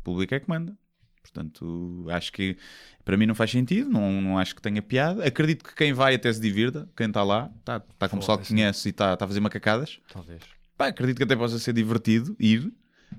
O 0.00 0.04
público 0.04 0.34
é 0.34 0.40
que 0.40 0.48
manda. 0.48 0.76
Portanto, 1.22 2.06
acho 2.10 2.32
que 2.32 2.56
para 3.04 3.16
mim 3.16 3.26
não 3.26 3.34
faz 3.34 3.50
sentido, 3.50 3.90
não, 3.90 4.20
não 4.20 4.38
acho 4.38 4.54
que 4.54 4.62
tenha 4.62 4.82
piada. 4.82 5.24
Acredito 5.24 5.64
que 5.64 5.74
quem 5.74 5.92
vai 5.92 6.14
até 6.14 6.32
se 6.32 6.40
divirta, 6.40 6.88
quem 6.96 7.06
está 7.08 7.22
lá, 7.22 7.50
está 7.58 7.76
está 7.76 8.08
com 8.08 8.16
o 8.16 8.18
pessoal 8.20 8.38
que 8.38 8.48
conhece 8.48 8.88
e 8.88 8.90
está, 8.90 9.12
está 9.12 9.24
a 9.24 9.28
fazer 9.28 9.40
macacadas. 9.40 10.00
Talvez. 10.12 10.42
Pá, 10.76 10.88
acredito 10.88 11.16
que 11.18 11.24
até 11.24 11.36
possa 11.36 11.58
ser 11.58 11.72
divertido 11.72 12.36
ir, 12.38 12.72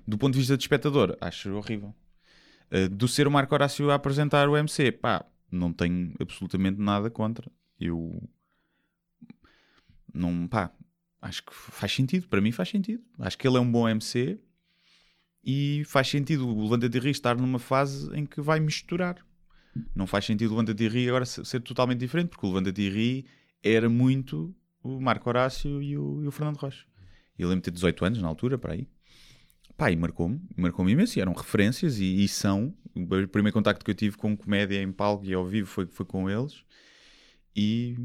do 0.08 0.18
ponto 0.18 0.34
de 0.34 0.40
vista 0.40 0.58
de 0.58 0.64
espectador, 0.64 1.18
acho 1.22 1.54
horrível. 1.54 1.94
Uh, 2.72 2.90
do 2.90 3.08
ser 3.08 3.28
o 3.28 3.32
Marco 3.32 3.54
Horácio 3.54 3.90
a 3.90 3.96
apresentar 3.96 4.48
o 4.48 4.56
MC, 4.56 4.92
pá, 4.92 5.26
não 5.52 5.74
tenho 5.74 6.14
absolutamente 6.20 6.80
nada 6.80 7.10
contra. 7.10 7.52
Eu 7.80 8.22
não, 10.14 10.48
pá, 10.48 10.72
acho 11.22 11.44
que 11.44 11.54
faz 11.54 11.92
sentido, 11.94 12.28
para 12.28 12.42
mim 12.42 12.52
faz 12.52 12.70
sentido. 12.70 13.04
Acho 13.20 13.38
que 13.38 13.48
ele 13.48 13.58
é 13.58 13.60
um 13.60 13.72
bom 13.72 13.88
MC 13.88 14.40
e 15.44 15.84
faz 15.86 16.08
sentido 16.08 16.48
o 16.48 16.64
Levanta 16.64 16.90
de 16.90 17.00
Ri 17.00 17.12
estar 17.12 17.36
numa 17.36 17.60
fase 17.60 18.10
em 18.16 18.26
que 18.26 18.42
vai 18.42 18.60
misturar. 18.60 19.18
Não 19.96 20.06
faz 20.06 20.26
sentido 20.26 20.50
o 20.50 20.54
Levanta 20.54 20.74
de 20.74 20.88
Ri 20.88 21.08
agora 21.08 21.26
ser 21.26 21.62
totalmente 21.62 22.00
diferente, 22.00 22.30
porque 22.30 22.46
o 22.46 22.50
Levanta 22.50 22.72
de 22.72 22.90
Ri 22.90 23.26
era 23.64 23.90
muito 23.90 24.56
o 24.84 25.00
Marco 25.00 25.30
Horácio 25.30 25.82
e 25.82 25.98
o, 25.98 26.24
e 26.24 26.28
o 26.28 26.32
Fernando 26.32 26.58
Rocha. 26.58 26.86
Eu 27.38 27.48
lembro 27.48 27.62
de 27.62 27.66
ter 27.66 27.72
18 27.72 28.06
anos 28.06 28.22
na 28.22 28.28
altura, 28.28 28.58
para 28.58 28.74
aí. 28.74 28.88
Pá, 29.80 29.90
e 29.92 29.96
marcou-me, 29.96 30.42
marcou-me 30.58 30.92
imenso, 30.92 31.18
e 31.18 31.22
eram 31.22 31.34
referências 31.34 32.00
e, 32.00 32.24
e 32.24 32.28
são. 32.28 32.74
O 32.96 33.28
primeiro 33.30 33.54
contacto 33.54 33.84
que 33.86 33.90
eu 33.92 33.96
tive 33.96 34.18
com 34.18 34.36
comédia 34.36 34.82
em 34.82 34.92
palco 34.92 35.24
e 35.26 35.34
ao 35.34 35.46
vivo 35.46 35.68
foi, 35.68 35.88
foi 35.88 36.06
com 36.06 36.30
eles. 36.30 36.64
E 37.56 37.96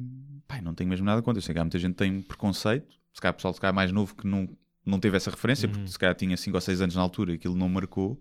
pá, 0.46 0.60
não 0.62 0.72
tenho 0.74 0.88
mesmo 0.88 1.04
nada 1.04 1.20
contra. 1.20 1.38
Eu 1.38 1.42
sei 1.42 1.52
que 1.52 1.58
há 1.60 1.64
muita 1.64 1.78
gente 1.78 1.92
que 1.92 1.98
tem 1.98 2.22
preconceito, 2.22 2.94
se 3.12 3.20
calhar 3.20 3.34
pessoal 3.34 3.52
se 3.52 3.60
calhar 3.60 3.74
mais 3.74 3.90
novo 3.92 4.14
que 4.14 4.26
não, 4.26 4.48
não 4.86 4.98
teve 5.00 5.16
essa 5.16 5.30
referência, 5.30 5.68
porque 5.68 5.86
se 5.88 5.98
calhar 5.98 6.14
tinha 6.14 6.36
5 6.36 6.56
ou 6.56 6.60
6 6.60 6.80
anos 6.80 6.94
na 6.94 7.02
altura 7.02 7.32
e 7.32 7.34
aquilo 7.34 7.56
não 7.56 7.68
marcou, 7.68 8.20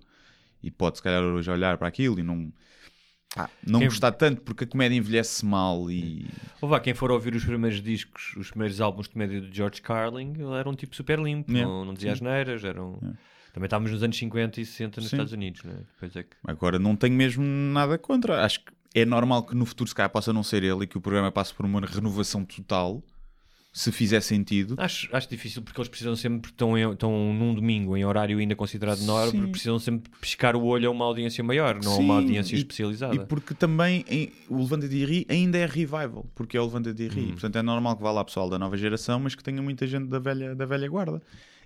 e 0.62 0.72
pode 0.72 0.97
se 0.97 1.04
calhar 1.04 1.22
hoje 1.22 1.49
olhar 1.51 1.78
para 1.78 1.88
aquilo 1.88 2.20
e 2.20 2.24
não, 2.24 2.51
pá, 3.36 3.49
não 3.66 3.80
Quem- 3.82 3.89
gostar 3.89 4.12
tanto 4.14 4.41
porque 4.41 4.64
a 4.64 4.68
comédia 4.68 4.95
envelhece 4.97 5.45
mal 5.45 5.91
e 5.91 6.26
Ou 6.62 6.68
vá, 6.70 6.80
quem 6.80 6.93
for 6.95 7.12
ouvir 7.12 7.36
os 7.36 7.43
primeiros 7.45 7.82
discos, 7.82 8.36
os 8.36 8.49
primeiros 8.49 8.82
álbuns 8.82 9.06
de 9.08 9.14
comédia 9.14 9.41
do 9.41 9.54
George 9.54 9.82
Carlin, 9.82 10.34
ele 10.34 10.54
era 10.54 10.68
um 10.70 10.74
tipo 10.76 10.95
super 10.95 11.20
limpo, 11.20 11.51
Yeah. 11.51 11.72
não, 11.72 11.86
não 11.86 11.93
dizia 11.93 12.14
as 12.14 12.22
neiras, 12.22 12.64
eram... 12.64 12.97
Yeah. 13.01 13.20
Também 13.54 13.68
estávamos 13.68 13.91
nos 13.91 14.01
anos 14.04 14.18
50 14.18 14.60
e 14.60 14.66
60 14.66 14.99
nos 14.99 15.10
Sim. 15.10 15.16
Estados 15.16 15.32
Unidos, 15.34 15.64
não 15.64 15.72
é? 15.74 15.78
Depois 15.78 16.16
é 16.16 16.24
que... 16.24 16.36
agora 16.45 16.80
não 16.80 16.95
tenho 16.95 17.14
mesmo 17.16 17.43
nada 17.43 17.97
contra. 17.99 18.43
Acho 18.43 18.60
que 18.62 18.72
é 18.95 19.06
normal 19.06 19.43
que 19.43 19.56
no 19.56 19.66
futuro 19.66 19.88
se 19.88 19.95
calhar 19.95 20.10
possa 20.10 20.34
não 20.34 20.43
ser 20.43 20.64
ele 20.64 20.84
e 20.84 20.88
que 20.88 20.97
o 20.97 21.01
programa 21.01 21.32
passe 21.32 21.54
por 21.54 21.66
uma 21.66 21.80
renovação 21.82 22.43
total, 22.43 23.04
se 23.72 23.91
fizer 23.91 24.22
sentido. 24.22 24.76
Acho, 24.78 25.08
acho 25.16 25.28
difícil 25.30 25.62
porque 25.64 25.80
eles 25.80 25.88
precisam 25.89 26.16
sempre, 26.16 26.51
estão, 26.51 26.78
em- 26.78 26.91
estão 26.93 27.12
num 27.34 27.54
domingo, 27.56 27.95
em 27.97 28.06
horário 28.06 28.38
ainda 28.38 28.56
considerado 28.56 29.01
nobre, 29.01 29.32
Sim. 29.39 29.47
precisam 29.51 29.78
sempre 29.80 30.12
piscar 30.22 30.56
o 30.56 30.64
olho 30.64 30.88
a 30.89 30.91
uma 30.91 31.06
audiência 31.06 31.43
maior, 31.43 31.80
não 31.84 31.93
a 31.93 31.97
uma 31.97 32.16
audiência 32.18 32.56
e- 32.56 32.60
especializada. 32.60 33.16
E 33.16 33.20
porque 33.26 33.54
também 33.56 34.04
em- 34.08 34.32
o 34.49 34.58
Levanta 34.60 34.88
de 34.88 35.04
Ri 35.06 35.26
ainda 35.30 35.58
é 35.60 35.66
revival, 35.66 36.26
porque 36.36 36.56
é 36.58 36.62
o 36.62 36.66
Levanta 36.66 36.93
de 36.93 37.08
Ri. 37.08 37.32
Portanto, 37.34 37.56
é 37.56 37.62
normal 37.64 37.95
que 37.97 38.04
vá 38.04 38.12
lá 38.12 38.24
pessoal 38.24 38.47
da 38.49 38.60
nova 38.60 38.78
geração, 38.78 39.20
mas 39.20 39.34
que 39.36 39.43
tenha 39.43 39.62
muita 39.62 39.86
gente 39.88 40.06
da 40.08 40.20
velha, 40.20 40.54
da 40.56 40.66
velha 40.68 40.88
guarda. 40.88 41.20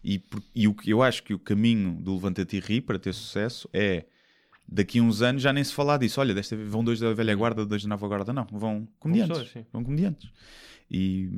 E, 0.04 0.24
e 0.56 0.68
o 0.68 0.74
que 0.74 0.90
eu 0.90 1.02
acho 1.02 1.24
que 1.24 1.34
o 1.34 1.40
caminho 1.40 1.94
do 2.02 2.14
Levanta 2.14 2.46
de 2.46 2.60
Ri 2.60 2.82
para 2.82 3.00
ter 3.00 3.14
sucesso 3.14 3.70
é 3.74 4.06
daqui 4.68 5.00
a 5.00 5.04
uns 5.04 5.22
anos 5.22 5.42
já 5.42 5.54
nem 5.54 5.64
se 5.64 5.74
falar 5.74 5.98
disso. 5.98 6.20
Olha, 6.20 6.34
desta 6.34 6.56
vez 6.56 6.70
vão 6.70 6.84
dois 6.84 7.00
da 7.00 7.14
velha 7.14 7.36
guarda, 7.36 7.66
dois 7.66 7.84
da 7.84 7.90
nova 7.90 8.08
guarda. 8.08 8.34
Não, 8.34 8.48
vão 8.52 8.88
comediantes. 9.00 9.38
pessoas, 9.38 9.66
vão 9.72 9.84
comediantes. 9.84 10.30
E 10.90 11.30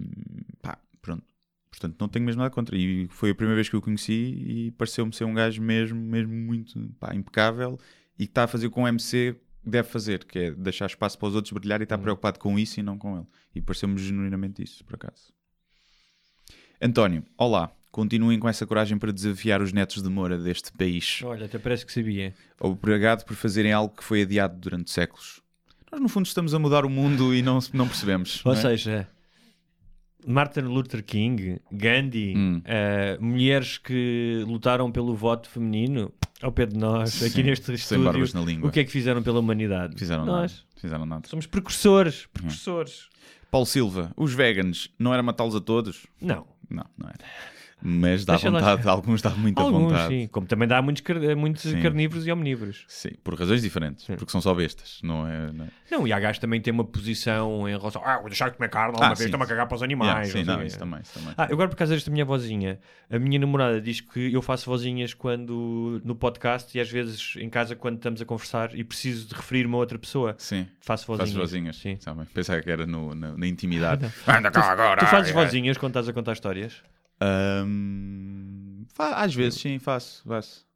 pá, 0.61 0.77
pronto. 1.01 1.23
Portanto, 1.69 1.95
não 1.99 2.09
tenho 2.09 2.25
mesmo 2.25 2.41
nada 2.41 2.53
contra. 2.53 2.75
E 2.75 3.07
foi 3.09 3.29
a 3.29 3.35
primeira 3.35 3.55
vez 3.55 3.69
que 3.69 3.77
o 3.77 3.81
conheci 3.81 4.13
e 4.13 4.71
pareceu-me 4.71 5.13
ser 5.13 5.23
um 5.23 5.33
gajo 5.33 5.61
mesmo, 5.61 5.99
mesmo 5.99 6.33
muito 6.33 6.79
pá, 6.99 7.13
impecável 7.13 7.79
e 8.17 8.25
que 8.25 8.31
está 8.31 8.43
a 8.43 8.47
fazer 8.47 8.67
o 8.67 8.71
que 8.71 8.79
um 8.79 8.87
MC 8.87 9.35
deve 9.63 9.87
fazer, 9.87 10.25
que 10.25 10.39
é 10.39 10.51
deixar 10.51 10.87
espaço 10.87 11.17
para 11.17 11.27
os 11.29 11.35
outros 11.35 11.53
brilhar 11.53 11.79
e 11.79 11.83
está 11.83 11.97
preocupado 11.97 12.39
com 12.39 12.57
isso 12.57 12.79
e 12.79 12.83
não 12.83 12.97
com 12.97 13.17
ele. 13.17 13.27
E 13.55 13.61
pareceu-me 13.61 13.97
genuinamente 13.97 14.63
isso, 14.63 14.83
por 14.83 14.95
acaso. 14.95 15.31
António, 16.81 17.23
olá. 17.37 17.71
Continuem 17.91 18.37
com 18.39 18.47
essa 18.47 18.65
coragem 18.67 18.97
para 18.97 19.11
desafiar 19.11 19.61
os 19.61 19.73
netos 19.73 20.01
de 20.03 20.09
Moura 20.09 20.37
deste 20.37 20.71
país. 20.73 21.21
Olha, 21.23 21.45
até 21.45 21.57
parece 21.57 21.85
que 21.85 21.91
sabia. 21.91 22.33
Obrigado 22.59 23.25
por 23.25 23.35
fazerem 23.35 23.71
algo 23.73 23.95
que 23.95 24.03
foi 24.03 24.21
adiado 24.21 24.57
durante 24.59 24.91
séculos. 24.91 25.41
Nós, 25.91 25.99
no 25.99 26.07
fundo, 26.07 26.27
estamos 26.27 26.53
a 26.53 26.59
mudar 26.59 26.85
o 26.85 26.89
mundo 26.89 27.33
e 27.33 27.41
não, 27.41 27.57
não 27.73 27.87
percebemos. 27.87 28.45
Ou 28.45 28.53
não 28.53 28.59
é? 28.59 28.61
seja, 28.61 29.07
Martin 30.27 30.61
Luther 30.61 31.03
King, 31.03 31.59
Gandhi, 31.71 32.35
Hum. 32.37 32.61
eh, 32.65 33.17
mulheres 33.19 33.77
que 33.79 34.43
lutaram 34.45 34.91
pelo 34.91 35.15
voto 35.15 35.49
feminino, 35.49 36.13
ao 36.41 36.51
pé 36.51 36.67
de 36.67 36.77
nós, 36.77 37.23
aqui 37.23 37.31
Sim, 37.37 37.43
neste 37.43 37.65
sem 37.65 37.75
estúdio, 37.75 38.03
barbas 38.03 38.33
na 38.33 38.41
língua. 38.41 38.69
o 38.69 38.71
que 38.71 38.81
é 38.81 38.83
que 38.83 38.91
fizeram 38.91 39.23
pela 39.23 39.39
humanidade? 39.39 39.97
Fizeram 39.97 40.25
nós. 40.25 40.51
nada. 40.51 40.63
Fizeram 40.79 41.05
nada. 41.07 41.27
Somos 41.27 41.47
precursores, 41.47 42.27
precursores. 42.31 43.09
Paulo 43.49 43.65
Silva, 43.65 44.11
os 44.15 44.31
veganos, 44.33 44.93
não 44.99 45.11
era 45.11 45.23
matá-los 45.23 45.55
a 45.55 45.59
todos? 45.61 46.05
Não. 46.21 46.45
Não, 46.69 46.85
não 46.97 47.07
era. 47.09 47.17
Mas 47.81 48.25
dá 48.25 48.33
Deixa 48.33 48.49
lá 48.49 48.59
vontade, 48.59 48.81
chegar. 48.81 48.91
alguns 48.91 49.21
dá 49.21 49.29
muita 49.29 49.61
Alguns, 49.61 49.83
vontade. 49.91 50.07
sim. 50.13 50.27
Como 50.27 50.45
também 50.47 50.67
dá 50.67 50.81
muitos, 50.81 51.01
car- 51.01 51.35
muitos 51.37 51.61
Sim. 51.63 51.81
carnívoros 51.81 52.27
e 52.27 52.31
omnívoros. 52.31 52.83
Sim, 52.87 53.11
por 53.23 53.33
razões 53.39 53.61
diferentes, 53.61 54.05
porque 54.05 54.29
são 54.31 54.41
só 54.41 54.53
bestas, 54.53 54.99
não 55.01 55.25
é? 55.27 55.51
não 55.51 55.65
é? 55.65 55.69
Não, 55.89 56.07
e 56.07 56.11
há 56.13 56.19
gajos 56.19 56.39
também 56.39 56.59
têm 56.61 56.73
uma 56.73 56.83
posição 56.83 57.67
em 57.69 57.77
relação. 57.77 58.01
Ah, 58.05 58.17
vou 58.19 58.27
deixar 58.27 58.49
de 58.49 58.57
comer 58.57 58.69
carne 58.69 58.89
Ah, 58.89 58.95
alguma 58.97 59.07
vez, 59.09 59.19
sim. 59.19 59.25
estou-me 59.25 59.45
a 59.45 59.47
cagar 59.47 59.67
para 59.67 59.75
os 59.75 59.81
Yeah, 59.81 60.03
animais. 60.05 60.31
sim, 60.31 60.43
não 60.43 60.59
o 60.59 60.63
isso 60.63 60.75
quê. 60.75 60.79
também, 60.83 60.99
isso 61.01 61.13
também. 61.19 61.33
Ah, 61.37 61.43
agora 61.51 61.69
por 61.69 61.75
causa 61.77 61.93
desta 61.93 62.11
minha 62.11 62.25
vozinha, 62.25 62.79
a 63.09 63.17
minha 63.17 63.39
namorada 63.39 63.79
diz 63.81 64.01
que 64.01 64.31
eu 64.33 64.41
faço 64.41 64.69
vozinhas 64.69 65.13
quando 65.13 66.01
no 66.03 66.15
podcast 66.15 66.77
e 66.77 66.81
às 66.81 66.89
vezes 66.89 67.35
em 67.37 67.49
casa 67.49 67.75
quando 67.75 67.95
estamos 67.95 68.21
a 68.21 68.25
conversar 68.25 68.75
e 68.75 68.83
preciso 68.83 69.27
de 69.29 69.35
referir 69.35 69.65
uma 69.65 69.77
outra 69.77 69.97
pessoa. 69.97 70.35
Sim, 70.37 70.67
Faço 70.81 71.07
vozinhas. 71.07 71.29
fazes 71.31 71.33
vozinhas. 71.51 71.75
Sim. 71.77 71.97
Sabe? 71.99 72.25
Pensava 72.33 72.61
que 72.61 72.69
era 72.69 72.85
no, 72.85 73.15
na, 73.15 73.37
na 73.37 73.47
intimidade. 73.47 74.05
Anda 74.27 74.51
cá 74.51 74.71
agora. 74.71 74.99
Tu 74.99 75.05
fazes 75.07 75.31
vozinhas 75.31 75.77
quando 75.77 75.91
estás 75.91 76.09
a 76.09 76.13
contar 76.13 76.33
histórias? 76.33 76.83
Fa- 78.93 79.15
às 79.23 79.33
vezes, 79.33 79.59
sim, 79.59 79.79
faço, 79.79 80.23
faço. 80.27 80.67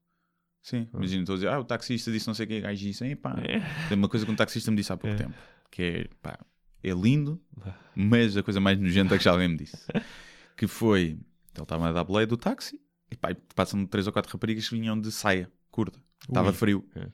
Sim, 0.62 0.88
imagina, 0.94 1.24
estou 1.24 1.34
a 1.34 1.38
dizer, 1.38 1.48
ah, 1.50 1.60
o 1.60 1.64
taxista 1.66 2.10
disse 2.12 2.26
não 2.26 2.34
sei 2.34 2.46
o 2.46 2.48
que, 2.48 2.62
gajo 2.62 2.80
disse, 2.80 3.04
"Ei, 3.06 3.16
pá, 3.18 3.36
É. 3.44 3.60
tem 3.90 3.98
uma 3.98 4.08
coisa 4.08 4.26
que 4.26 4.32
um 4.32 4.36
taxista 4.36 4.72
me 4.72 4.78
disse 4.78 4.94
há 4.94 4.98
pouco 4.98 5.14
É. 5.14 5.18
tempo, 5.20 5.34
que 5.70 5.82
é, 5.84 6.08
pá, 6.22 6.40
é 6.82 6.92
lindo, 6.92 7.42
mas 7.94 8.38
a 8.38 8.44
coisa 8.44 8.62
mais 8.62 8.80
nojenta 8.80 9.18
que 9.18 9.24
já 9.24 9.32
alguém 9.32 9.50
me 9.50 9.58
disse, 9.58 9.76
que 10.56 10.66
foi, 10.66 11.02
ele 11.54 11.64
estava 11.64 11.90
a 11.90 11.92
dar 11.92 12.04
boleia 12.06 12.26
do 12.26 12.38
táxi, 12.38 12.80
e 13.12 13.16
pá, 13.18 13.36
passam 13.54 13.86
três 13.86 14.08
ou 14.08 14.14
quatro 14.14 14.32
raparigas 14.32 14.70
que 14.70 14.76
vinham 14.80 14.98
de 15.00 15.12
saia 15.12 15.52
curta, 15.70 16.00
estava 16.28 16.54
frio, 16.54 16.88
É. 16.96 17.08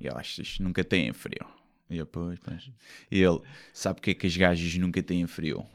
e 0.00 0.06
eu 0.06 0.16
acho 0.16 0.40
isto 0.40 0.62
nunca 0.62 0.84
tem 0.84 1.12
frio. 1.12 1.44
E 1.88 1.96
eu, 1.98 2.06
pois, 2.06 2.38
pois. 2.38 2.70
E 3.10 3.20
ele, 3.20 3.40
sabe 3.72 3.96
porque 3.96 4.12
é 4.12 4.14
que 4.14 4.28
as 4.28 4.36
gajas 4.36 4.76
nunca 4.76 5.02
têm 5.02 5.26
frio? 5.26 5.66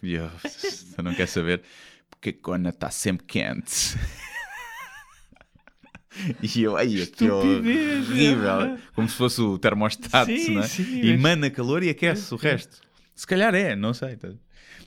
E 0.00 0.12
eu, 0.14 0.30
não 1.02 1.12
quer 1.12 1.26
saber? 1.26 1.60
Porque 2.20 2.30
a 2.38 2.42
cona 2.42 2.68
está 2.68 2.90
sempre 2.90 3.26
quente. 3.26 3.96
E 6.42 6.62
eu, 6.64 6.76
ai, 6.76 6.88
Estupidez, 6.88 8.10
horrível. 8.10 8.78
Como 8.94 9.08
se 9.08 9.14
fosse 9.16 9.40
o 9.40 9.56
termostato, 9.58 10.26
Sim, 10.30 10.56
né? 10.56 10.62
sim, 10.66 10.82
E 10.82 10.96
mas- 10.96 11.20
emana 11.20 11.50
calor 11.50 11.82
e 11.84 11.88
aquece 11.88 12.34
o 12.34 12.36
resto. 12.36 12.80
Se 13.14 13.26
calhar 13.26 13.54
é, 13.54 13.76
não 13.76 13.94
sei. 13.94 14.16
tá? 14.16 14.28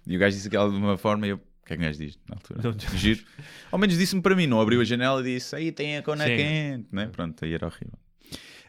E 0.06 0.16
o 0.16 0.20
gajo 0.20 0.36
disse 0.36 0.48
aquilo 0.50 0.70
de 0.70 0.76
uma 0.78 0.98
forma 0.98 1.26
e 1.26 1.30
eu, 1.30 1.38
o 1.38 1.66
que 1.66 1.74
é 1.74 1.78
que 1.78 1.82
o 1.82 1.86
gajo 1.86 1.98
diz 1.98 2.20
na 2.30 2.36
altura? 2.36 2.62
Não- 2.62 2.98
Giro. 3.00 3.24
Ao 3.72 3.80
menos 3.80 3.98
disse-me 3.98 4.22
para 4.22 4.36
mim, 4.36 4.48
não 4.48 4.60
abriu 4.60 4.82
a 4.82 4.84
janela 4.84 5.22
e 5.22 5.36
disse, 5.36 5.56
aí 5.56 5.72
tem 5.72 5.98
a 5.98 6.04
cona 6.04 6.26
Sim. 6.28 6.36
quente, 6.36 6.88
né? 6.92 7.08
Pronto, 7.08 7.44
aí 7.46 7.54
era 7.54 7.66
horrível. 7.68 7.98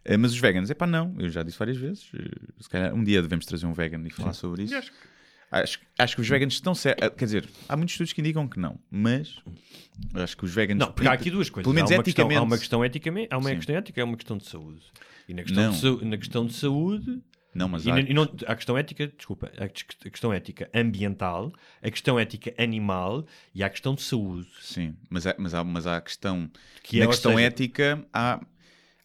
Eh, 0.04 0.16
Mas 0.16 0.32
os 0.32 0.38
veganos, 0.38 0.70
é 0.70 0.74
pá, 0.74 0.86
não, 0.86 1.14
eu 1.18 1.28
já 1.28 1.42
disse 1.42 1.58
várias 1.58 1.76
vezes. 1.76 2.08
eh, 2.14 2.52
Se 2.60 2.68
calhar 2.68 2.94
um 2.94 3.02
dia 3.02 3.20
devemos 3.20 3.44
trazer 3.46 3.66
um 3.66 3.72
vegan 3.72 4.00
e 4.06 4.10
falar 4.10 4.32
sobre 4.32 4.62
isso. 4.62 4.74
Acho, 5.50 5.78
acho 5.98 6.14
que 6.16 6.20
os 6.20 6.28
veganos 6.28 6.54
estão 6.54 6.74
certos. 6.74 7.08
Quer 7.16 7.24
dizer, 7.24 7.48
há 7.68 7.76
muitos 7.76 7.92
estudos 7.94 8.12
que 8.12 8.20
indicam 8.20 8.48
que 8.48 8.58
não, 8.58 8.78
mas 8.90 9.36
acho 10.14 10.36
que 10.36 10.44
os 10.44 10.52
veganos. 10.54 10.86
Não, 10.86 10.92
porque 10.92 11.08
há 11.08 11.12
aqui 11.12 11.30
duas 11.30 11.48
coisas. 11.48 11.64
Pelo 11.64 11.74
menos 11.74 11.90
há, 11.90 11.94
uma 11.94 12.02
questão, 12.02 12.24
eticamente. 12.26 12.38
há 12.38 12.42
uma 12.42 12.58
questão 12.58 12.84
ética, 12.84 13.10
há 13.30 13.38
uma 13.38 13.48
Sim. 13.50 13.56
questão 13.56 13.76
ética 13.76 14.00
e 14.00 14.02
há 14.02 14.04
uma 14.04 14.16
questão 14.16 14.36
de 14.38 14.46
saúde. 14.48 14.82
E 15.28 15.34
na 15.34 15.42
questão, 15.42 15.70
de, 15.70 16.04
na 16.04 16.16
questão 16.18 16.46
de 16.46 16.52
saúde, 16.54 17.22
Não, 17.54 17.68
mas 17.68 17.86
e 17.86 17.90
há. 17.90 18.00
e 18.00 18.12
não, 18.12 18.24
a 18.46 18.54
questão 18.56 18.76
ética, 18.76 19.06
desculpa, 19.16 19.50
a 19.56 19.68
ques- 19.68 19.86
a 20.04 20.10
questão 20.10 20.32
ética 20.32 20.68
ambiental, 20.74 21.52
a 21.82 21.90
questão 21.90 22.18
ética 22.18 22.52
animal 22.58 23.24
e 23.54 23.62
a 23.62 23.70
questão 23.70 23.94
de 23.94 24.02
saúde. 24.02 24.48
Sim, 24.60 24.96
mas 25.08 25.26
há, 25.26 25.34
mas 25.38 25.54
há, 25.54 25.62
mas 25.64 25.86
há 25.86 25.96
a 25.96 26.00
questão. 26.00 26.50
Que 26.82 26.98
é, 27.00 27.04
na 27.04 27.06
questão 27.10 27.32
seja- 27.32 27.44
ética, 27.46 28.04
há 28.12 28.40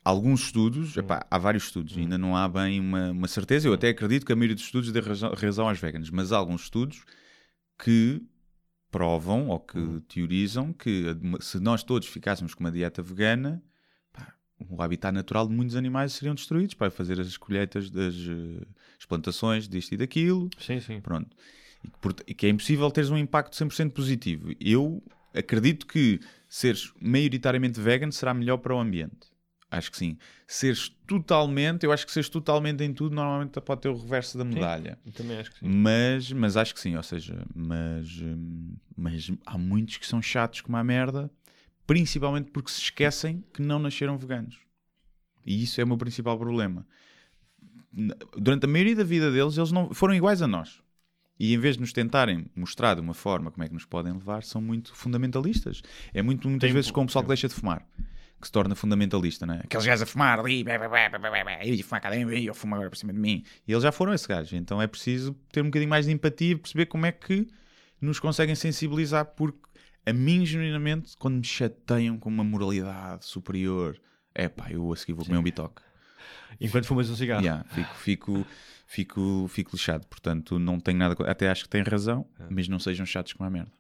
alguns 0.10 0.42
estudos, 0.46 0.96
epá, 0.98 1.26
há 1.30 1.38
vários 1.38 1.64
estudos, 1.66 1.96
Hum. 1.96 2.02
ainda 2.02 2.18
não 2.18 2.36
há 2.36 2.48
bem 2.48 2.80
uma, 2.80 3.12
uma 3.12 3.28
certeza. 3.28 3.68
Eu 3.68 3.74
até 3.74 3.90
acredito 3.90 4.26
que 4.26 4.34
a 4.34 4.36
maioria 4.36 4.56
dos 4.56 4.66
estudos 4.66 4.92
dê 4.92 5.00
razão, 5.00 5.34
razão 5.34 5.68
aos 5.70 5.80
veganos, 5.80 6.10
mas 6.10 6.32
há 6.32 6.38
alguns 6.38 6.64
estudos 6.64 7.04
que 7.82 8.22
provam 8.92 9.48
ou 9.50 9.60
que 9.60 9.78
Hum. 9.78 10.02
teorizam 10.08 10.74
que 10.74 11.06
se 11.42 11.60
nós 11.60 11.84
todos 11.84 12.08
ficássemos 12.08 12.54
com 12.54 12.64
uma 12.64 12.72
dieta 12.72 13.02
vegana, 13.02 13.62
pá, 14.12 14.34
o 14.70 14.82
habitat 14.82 15.14
natural 15.14 15.48
de 15.48 15.54
muitos 15.54 15.76
animais 15.76 16.14
seriam 16.14 16.34
destruídos 16.36 16.74
para 16.74 16.90
fazer 16.90 17.20
as 17.20 17.38
colheitas 17.38 17.90
das 17.90 18.16
eh, 18.16 18.66
as 19.00 19.06
plantações 19.06 19.68
disto 19.68 19.94
e 19.94 19.98
daquilo. 19.98 20.50
Sim, 20.58 20.80
sim. 20.80 21.00
Pronto. 21.02 21.36
E 21.84 21.88
que, 21.88 21.98
porta- 22.00 22.24
e 22.28 22.34
que 22.34 22.46
é 22.46 22.50
impossível 22.50 22.90
teres 22.92 23.10
um 23.10 23.18
impacto 23.18 23.56
100% 23.56 23.92
positivo. 23.92 24.52
Eu 24.60 25.02
acredito 25.34 25.86
que 25.88 26.20
seres 26.50 26.92
maioritariamente 27.00 27.80
vegan 27.80 28.12
será 28.12 28.34
melhor 28.34 28.58
para 28.58 28.76
o 28.76 28.80
ambiente. 28.80 29.29
Acho 29.72 29.92
que 29.92 29.98
sim. 29.98 30.18
Seres 30.48 30.90
totalmente, 31.06 31.86
eu 31.86 31.92
acho 31.92 32.06
que 32.06 32.12
seres 32.12 32.28
totalmente 32.30 32.84
em 32.84 32.92
tudo, 32.94 33.14
normalmente 33.16 33.60
pode 33.62 33.82
ter 33.82 33.90
o 33.90 33.96
reverso 33.98 34.38
da 34.38 34.44
medalha. 34.44 34.98
Eu 35.06 35.12
também 35.12 35.38
acho 35.38 35.52
que 35.52 35.60
sim. 35.60 35.68
Mas, 35.68 36.32
mas 36.32 36.58
acho 36.58 36.74
que 36.74 36.80
sim, 36.80 36.96
ou 36.96 37.04
seja, 37.04 37.46
mas, 37.54 38.20
hum, 38.20 38.76
mas 38.98 39.32
há 39.46 39.58
muitos 39.58 39.98
que 39.98 40.08
são 40.08 40.22
chatos 40.22 40.62
como 40.62 40.76
a 40.76 40.84
merda, 40.84 41.30
principalmente 41.86 42.50
porque 42.52 42.72
se 42.72 42.82
esquecem 42.82 43.44
que 43.54 43.62
não 43.62 43.78
nasceram 43.78 44.18
veganos. 44.18 44.58
E 45.46 45.64
isso 45.64 45.80
é 45.80 45.84
o 45.84 45.88
meu 45.88 45.98
principal 45.98 46.38
problema. 46.38 46.86
Durante 48.38 48.66
a 48.66 48.68
maioria 48.68 48.96
da 48.96 49.04
vida 49.04 49.32
deles, 49.32 49.58
eles 49.58 49.72
não 49.72 49.94
foram 49.94 50.14
iguais 50.14 50.42
a 50.42 50.48
nós. 50.48 50.82
E 51.40 51.54
em 51.54 51.58
vez 51.58 51.76
de 51.76 51.82
nos 51.82 51.94
tentarem 51.94 52.48
mostrar 52.56 52.96
de 52.96 53.02
uma 53.02 53.14
forma 53.14 53.50
como 53.50 53.64
é 53.64 53.68
que 53.68 53.74
nos 53.74 53.86
podem 53.86 54.12
levar, 54.14 54.44
são 54.44 54.62
muito 54.62 54.94
fundamentalistas. 54.94 55.82
É 56.14 56.22
muito, 56.22 56.50
muitas 56.50 56.68
Tem- 56.68 56.74
vezes 56.74 56.92
como 56.92 57.06
o 57.06 57.08
pessoal 57.08 57.24
que 57.24 57.30
deixa 57.30 57.48
de 57.48 57.54
fumar, 57.54 57.88
que 58.40 58.48
se 58.48 58.52
torna 58.52 58.76
fundamentalista, 58.76 59.46
não 59.46 59.56
é? 59.56 59.60
Aqueles 59.64 59.86
gajos 59.86 60.04
a 60.04 60.06
fumar 60.06 60.40
ali, 60.40 60.64
bé, 60.64 60.78
eu 60.78 61.74
ia 61.74 61.84
fumar 61.84 62.02
cada 62.02 62.16
um, 62.16 62.30
eu 62.30 62.54
fumo 62.54 62.76
agora 62.76 62.90
por 62.90 62.96
cima 62.96 63.12
de 63.12 63.20
mim. 63.20 63.44
E 63.68 63.72
eles 63.72 63.84
já 63.84 63.92
foram 63.92 64.14
esse 64.14 64.28
gajo. 64.28 64.56
Então 64.56 64.82
é 64.82 64.88
preciso 64.88 65.34
ter 65.52 65.62
um 65.62 65.66
bocadinho 65.66 65.90
mais 65.90 66.06
de 66.06 66.12
empatia, 66.12 66.58
perceber 66.58 66.86
como 66.86 67.06
é 67.06 67.12
que 67.12 67.48
nos 68.02 68.20
conseguem 68.20 68.56
sensibilizar 68.56 69.26
porque 69.26 69.60
a 70.06 70.14
mim, 70.14 70.46
genuinamente, 70.46 71.16
quando 71.18 71.36
me 71.36 71.44
chateiam 71.44 72.18
com 72.18 72.30
uma 72.30 72.44
moralidade 72.44 73.26
superior, 73.26 74.00
é 74.34 74.48
pá, 74.48 74.72
eu 74.72 74.92
a 74.92 74.96
seguir 74.96 75.14
vou 75.14 75.26
comer 75.26 75.38
um 75.38 75.44
bitoque. 75.44 75.82
Enquanto 76.60 76.86
fumas 76.86 77.10
um 77.10 77.16
cigarro. 77.16 77.44
Yeah, 77.44 77.64
fico, 77.70 77.96
fico, 77.96 78.46
fico, 78.88 79.48
fico 79.50 79.72
lixado. 79.74 80.08
Portanto, 80.08 80.58
não 80.58 80.80
tenho 80.80 80.98
nada. 80.98 81.16
Até 81.30 81.50
acho 81.50 81.64
que 81.64 81.70
tem 81.70 81.84
razão, 81.84 82.26
mas 82.50 82.68
não 82.68 82.80
sejam 82.80 83.06
chatos 83.06 83.34
com 83.34 83.44
a 83.44 83.50
merda. 83.50 83.72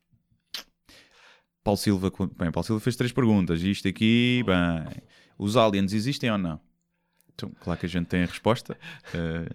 Paulo 1.63 1.77
Silva, 1.77 2.11
bem, 2.37 2.51
Paulo 2.51 2.63
Silva 2.65 2.79
fez 2.79 2.95
três 2.95 3.11
perguntas. 3.11 3.61
Isto 3.61 3.87
aqui, 3.87 4.43
bem, 4.45 5.01
os 5.37 5.55
aliens 5.57 5.93
existem 5.93 6.31
ou 6.31 6.37
não? 6.37 6.59
Então, 7.35 7.51
claro 7.61 7.79
que 7.79 7.85
a 7.85 7.89
gente 7.89 8.07
tem 8.07 8.23
a 8.23 8.25
resposta. 8.25 8.77
eh, 9.13 9.47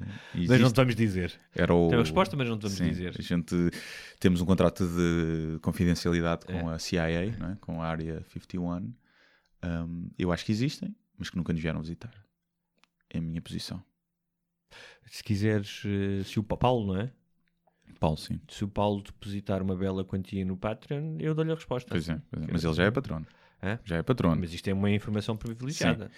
Mas 0.48 0.60
não 0.60 0.70
te 0.72 0.76
vamos 0.76 0.94
dizer. 0.96 1.38
Era 1.54 1.74
o... 1.74 1.88
Tem 1.88 1.98
a 1.98 2.02
resposta, 2.02 2.34
mas 2.36 2.48
não 2.48 2.58
te 2.58 2.62
vamos 2.62 2.78
Sim, 2.78 2.88
dizer. 2.88 3.14
A 3.18 3.22
gente 3.22 3.54
temos 4.18 4.40
um 4.40 4.46
contrato 4.46 4.86
de 4.86 5.58
confidencialidade 5.60 6.46
com 6.46 6.70
É. 6.70 6.74
a 6.74 6.78
CIA, 6.78 7.36
não 7.38 7.50
é? 7.50 7.56
com 7.60 7.82
a 7.82 7.86
Área 7.86 8.24
51. 8.32 8.90
Um, 9.62 10.10
eu 10.18 10.32
acho 10.32 10.44
que 10.46 10.52
existem, 10.52 10.94
mas 11.18 11.28
que 11.28 11.36
nunca 11.36 11.52
nos 11.52 11.60
vieram 11.60 11.80
visitar. 11.80 12.12
É 13.10 13.18
a 13.18 13.20
minha 13.20 13.42
posição. 13.42 13.82
Se 15.06 15.22
quiseres, 15.22 15.82
eh, 15.84 16.24
se 16.24 16.38
o 16.38 16.42
Pa- 16.42 16.56
Paulo, 16.56 16.94
não 16.94 17.00
é? 17.00 17.12
Paulo, 18.00 18.16
sim. 18.16 18.38
Se 18.48 18.64
o 18.64 18.68
Paulo 18.68 19.02
depositar 19.02 19.62
uma 19.62 19.76
bela 19.76 20.04
quantia 20.04 20.44
no 20.44 20.56
Patreon, 20.56 21.16
eu 21.20 21.34
dou-lhe 21.34 21.52
a 21.52 21.54
resposta. 21.54 21.88
Pois 21.90 22.08
é, 22.08 22.20
pois 22.30 22.42
é. 22.44 22.48
Mas 22.52 22.64
ele 22.64 22.74
já 22.74 22.84
é 22.84 22.90
patrono. 22.90 23.26
Hã? 23.62 23.78
Já 23.82 23.96
é 23.96 24.02
patrono. 24.02 24.38
Mas 24.38 24.52
isto 24.52 24.68
é 24.68 24.74
uma 24.74 24.90
informação 24.90 25.38
privilegiada. 25.38 26.10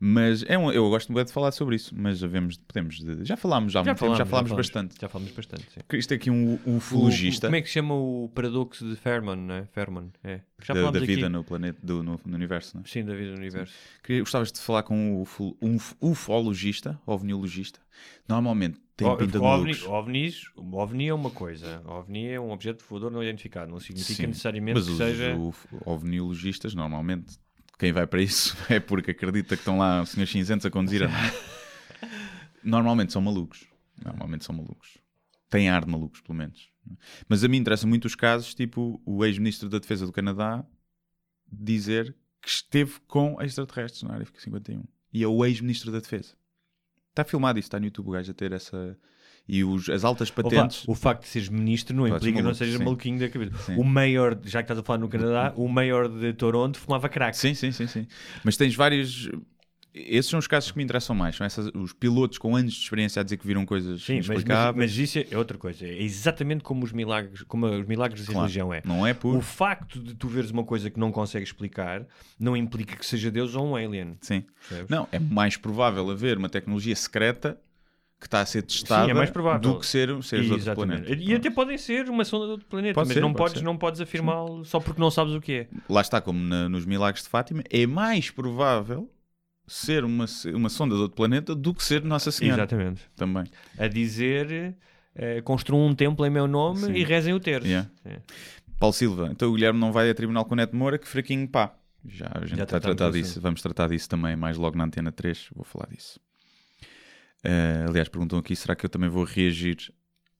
Mas 0.00 0.42
é 0.48 0.56
um, 0.56 0.72
eu 0.72 0.88
gosto 0.88 1.12
muito 1.12 1.26
de 1.26 1.34
falar 1.34 1.52
sobre 1.52 1.76
isso. 1.76 1.94
Mas 1.94 2.22
havemos, 2.24 2.56
podemos. 2.56 2.98
de- 2.98 3.24
já 3.26 3.36
falámos, 3.36 3.74
já, 3.74 3.82
muito 3.84 3.98
tempo, 3.98 4.14
já 4.16 4.24
falámos 4.24 4.52
bastante. 4.52 4.94
Já 4.98 5.06
falámos 5.08 5.34
bastante, 5.34 5.66
sim. 5.70 5.80
Isto 5.98 6.12
é 6.12 6.14
aqui 6.14 6.30
um 6.30 6.58
ufologista 6.64 7.48
como 7.48 7.56
é 7.56 7.60
que 7.60 7.66
se 7.68 7.74
chama 7.74 7.94
o 7.94 8.30
paradoxo 8.34 8.88
de 8.88 8.96
Fermat, 8.96 9.36
não 9.38 9.54
é? 9.54 9.66
Fermat, 9.66 10.08
é. 10.22 10.40
Já 10.62 10.72
da, 10.72 10.80
falámos 10.80 11.00
da 11.00 11.06
vida 11.06 11.26
aqui. 11.26 11.28
no 11.28 11.44
planeta, 11.44 11.78
do, 11.82 12.02
no, 12.02 12.18
no 12.24 12.34
universo. 12.34 12.74
Não 12.76 12.84
é? 12.84 12.88
Sim, 12.88 13.04
da 13.04 13.14
vida 13.14 13.32
do 13.32 13.36
universo. 13.38 13.74
Gostavas 14.20 14.50
de 14.50 14.60
falar 14.60 14.82
com 14.82 14.96
um, 14.96 15.20
ufo- 15.20 15.54
um 15.60 15.74
uf- 15.76 15.94
ufologista, 16.00 16.98
ovniologista. 17.06 17.80
Normalmente 18.26 18.80
tem 18.96 19.06
O- 19.08 19.16
pinta 19.16 19.38
de 19.38 19.44
ovni, 19.44 19.74
ovnis, 19.86 20.42
ovni 20.56 21.08
é 21.08 21.14
uma 21.14 21.30
coisa. 21.30 21.82
OVNI 21.86 22.26
é 22.28 22.40
um 22.40 22.50
objeto 22.50 22.84
voador 22.88 23.10
não 23.10 23.22
identificado. 23.22 23.70
Não 23.70 23.80
significa 23.80 24.14
Sim, 24.22 24.26
necessariamente 24.28 24.74
mas 24.78 24.86
que 24.86 24.92
os 24.92 24.96
seja... 24.98 25.34
uf- 25.36 25.66
ovniologistas, 25.84 26.74
normalmente, 26.74 27.36
quem 27.78 27.92
vai 27.92 28.06
para 28.06 28.22
isso 28.22 28.56
é 28.70 28.78
porque 28.78 29.10
acredita 29.10 29.56
que 29.56 29.60
estão 29.62 29.78
lá 29.78 30.02
os 30.02 30.10
senhores 30.10 30.30
cinzentos 30.30 30.64
a 30.64 30.70
conduzir 30.70 31.02
a. 31.02 31.08
Normalmente 32.62 33.12
são 33.12 33.20
malucos. 33.20 33.66
Normalmente 34.02 34.44
são 34.44 34.54
malucos. 34.54 34.96
Têm 35.50 35.68
ar 35.68 35.84
de 35.84 35.90
malucos, 35.90 36.20
pelo 36.20 36.36
menos. 36.36 36.68
Mas 37.28 37.42
a 37.44 37.48
mim 37.48 37.58
interessa 37.58 37.86
muito 37.86 38.04
os 38.06 38.14
casos, 38.14 38.54
tipo 38.54 39.00
o 39.04 39.24
ex-ministro 39.24 39.68
da 39.68 39.78
Defesa 39.78 40.06
do 40.06 40.12
Canadá 40.12 40.64
dizer 41.50 42.14
que 42.42 42.48
esteve 42.48 42.94
com 43.06 43.40
extraterrestres 43.40 44.02
na 44.02 44.14
área 44.14 44.26
51. 44.36 44.82
E 45.12 45.22
é 45.22 45.26
o 45.28 45.44
ex-ministro 45.44 45.90
da 45.92 45.98
Defesa. 46.00 46.34
Está 47.14 47.22
filmado 47.22 47.60
isso, 47.60 47.66
está 47.66 47.78
no 47.78 47.84
YouTube 47.84 48.08
o 48.08 48.10
gajo 48.10 48.28
a 48.28 48.34
ter 48.34 48.50
essa... 48.50 48.98
E 49.46 49.62
os, 49.62 49.88
as 49.90 50.04
altas 50.04 50.30
Opa, 50.30 50.42
patentes... 50.42 50.84
o 50.88 50.94
facto 50.94 51.22
de 51.22 51.28
seres 51.28 51.48
ministro 51.50 51.94
não 51.94 52.08
implica 52.08 52.38
que 52.38 52.42
não 52.42 52.54
sejas 52.54 52.76
sim. 52.76 52.82
maluquinho 52.82 53.20
da 53.20 53.28
cabeça. 53.28 53.56
Sim. 53.58 53.76
O 53.76 53.84
maior, 53.84 54.38
já 54.42 54.62
que 54.62 54.64
estás 54.64 54.78
a 54.78 54.82
falar 54.82 54.98
no 54.98 55.08
Canadá, 55.08 55.52
o 55.54 55.68
maior 55.68 56.08
de 56.08 56.32
Toronto 56.32 56.78
fumava 56.78 57.10
crack. 57.10 57.36
Sim, 57.36 57.54
sim, 57.54 57.70
sim, 57.70 57.86
sim. 57.86 58.06
Mas 58.42 58.56
tens 58.56 58.74
vários. 58.74 59.30
Esses 59.94 60.28
são 60.28 60.40
os 60.40 60.48
casos 60.48 60.72
que 60.72 60.76
me 60.76 60.82
interessam 60.82 61.14
mais. 61.14 61.36
São 61.36 61.46
essas, 61.46 61.70
os 61.72 61.92
pilotos 61.92 62.36
com 62.36 62.56
anos 62.56 62.72
de 62.74 62.80
experiência 62.82 63.20
a 63.20 63.22
dizer 63.22 63.36
que 63.36 63.46
viram 63.46 63.64
coisas 63.64 64.02
Sim, 64.02 64.16
mas, 64.26 64.42
mas, 64.42 64.74
mas 64.74 64.98
isso 64.98 65.20
é 65.30 65.38
outra 65.38 65.56
coisa. 65.56 65.86
É 65.86 66.02
exatamente 66.02 66.64
como 66.64 66.84
os 66.84 66.90
milagres, 66.90 67.42
como 67.42 67.66
os 67.66 67.86
milagres 67.86 68.22
da 68.22 68.26
Claro, 68.26 68.40
religião 68.40 68.74
é. 68.74 68.82
Não 68.84 69.06
é 69.06 69.14
por. 69.14 69.36
O 69.36 69.40
facto 69.40 70.00
de 70.00 70.14
tu 70.14 70.26
veres 70.26 70.50
uma 70.50 70.64
coisa 70.64 70.90
que 70.90 70.98
não 70.98 71.12
consegues 71.12 71.48
explicar 71.50 72.04
não 72.38 72.56
implica 72.56 72.96
que 72.96 73.06
seja 73.06 73.30
Deus 73.30 73.54
ou 73.54 73.64
um 73.66 73.76
alien. 73.76 74.16
Sim. 74.20 74.42
percebes? 74.68 74.90
Não, 74.90 75.06
é 75.12 75.18
mais 75.20 75.56
provável 75.56 76.10
haver 76.10 76.38
uma 76.38 76.48
tecnologia 76.48 76.96
secreta 76.96 77.56
que 78.20 78.26
está 78.26 78.40
a 78.40 78.46
ser 78.46 78.62
testada 78.62 79.04
Sim, 79.04 79.10
é 79.10 79.14
mais 79.14 79.30
provável. 79.30 79.60
do 79.74 79.78
que 79.78 79.86
ser 79.86 80.08
seres 80.22 80.46
de 80.46 80.52
outro 80.52 80.74
planeta. 80.74 81.14
E 81.14 81.34
até 81.34 81.50
podem 81.50 81.76
ser 81.78 82.08
uma 82.08 82.24
sonda 82.24 82.46
de 82.46 82.50
outro 82.52 82.66
planeta, 82.66 82.94
Pode 82.94 83.08
mas 83.08 83.14
ser, 83.14 83.20
não, 83.20 83.32
pode 83.32 83.38
podes, 83.44 83.58
ser. 83.58 83.64
não 83.64 83.76
podes 83.76 84.00
afirmá-lo 84.00 84.64
só 84.64 84.80
porque 84.80 84.98
não 85.00 85.10
sabes 85.10 85.34
o 85.34 85.40
que 85.40 85.52
é. 85.52 85.68
Lá 85.88 86.00
está, 86.00 86.20
como 86.20 86.40
na- 86.40 86.68
nos 86.68 86.86
milagres 86.86 87.22
de 87.22 87.28
Fátima, 87.28 87.62
é 87.70 87.86
mais 87.86 88.30
provável 88.30 89.10
ser 89.66 90.04
uma, 90.04 90.26
uma 90.54 90.68
sonda 90.68 90.94
de 90.94 91.00
outro 91.00 91.16
planeta 91.16 91.54
do 91.54 91.72
que 91.74 91.82
ser 91.82 92.02
Nossa 92.02 92.30
Senhora. 92.30 92.62
Exatamente. 92.62 93.02
Também. 93.16 93.44
A 93.78 93.86
dizer 93.88 94.76
eh, 95.14 95.40
construam 95.42 95.86
um 95.86 95.94
templo 95.94 96.24
em 96.26 96.30
meu 96.30 96.46
nome 96.46 96.80
Sim. 96.80 96.92
e 96.92 97.04
rezem 97.04 97.32
o 97.32 97.40
terço. 97.40 97.66
Yeah. 97.66 97.90
É. 98.04 98.20
Paulo 98.78 98.92
Silva, 98.92 99.28
então 99.30 99.48
o 99.48 99.54
Guilherme 99.54 99.78
não 99.78 99.92
vai 99.92 100.10
a 100.10 100.14
tribunal 100.14 100.44
com 100.44 100.54
o 100.54 100.56
Neto 100.56 100.76
Moura, 100.76 100.98
que 100.98 101.08
fraquinho 101.08 101.48
pá. 101.48 101.74
Já 102.06 102.26
a 102.34 102.40
gente 102.40 102.50
Já 102.50 102.56
vai 102.56 102.66
tratámos 102.66 102.96
tratar 102.96 103.12
disso, 103.12 103.30
assunto. 103.30 103.42
vamos 103.42 103.62
tratar 103.62 103.88
disso 103.88 104.08
também 104.08 104.36
mais 104.36 104.58
logo 104.58 104.76
na 104.76 104.84
Antena 104.84 105.10
3, 105.10 105.48
vou 105.54 105.64
falar 105.64 105.86
disso. 105.86 106.20
Eh, 107.42 107.84
aliás, 107.88 108.08
perguntam 108.08 108.38
aqui, 108.38 108.54
será 108.54 108.74
que 108.74 108.84
eu 108.84 108.90
também 108.90 109.08
vou 109.08 109.24
reagir 109.24 109.92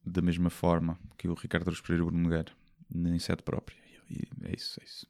da 0.05 0.21
mesma 0.21 0.51
forma 0.51 0.99
que 1.17 1.29
o 1.29 1.35
Ricardo 1.35 1.65
Pereira 1.65 1.99
e 1.99 2.03
o 2.03 2.07
Bruno 2.07 2.23
Nogueira, 2.23 2.53
em 2.95 3.19
sede 3.19 3.43
própria? 3.43 3.77
E 4.11 4.25
é 4.45 4.55
isso, 4.55 4.79
é 4.81 4.85
isso. 4.85 5.07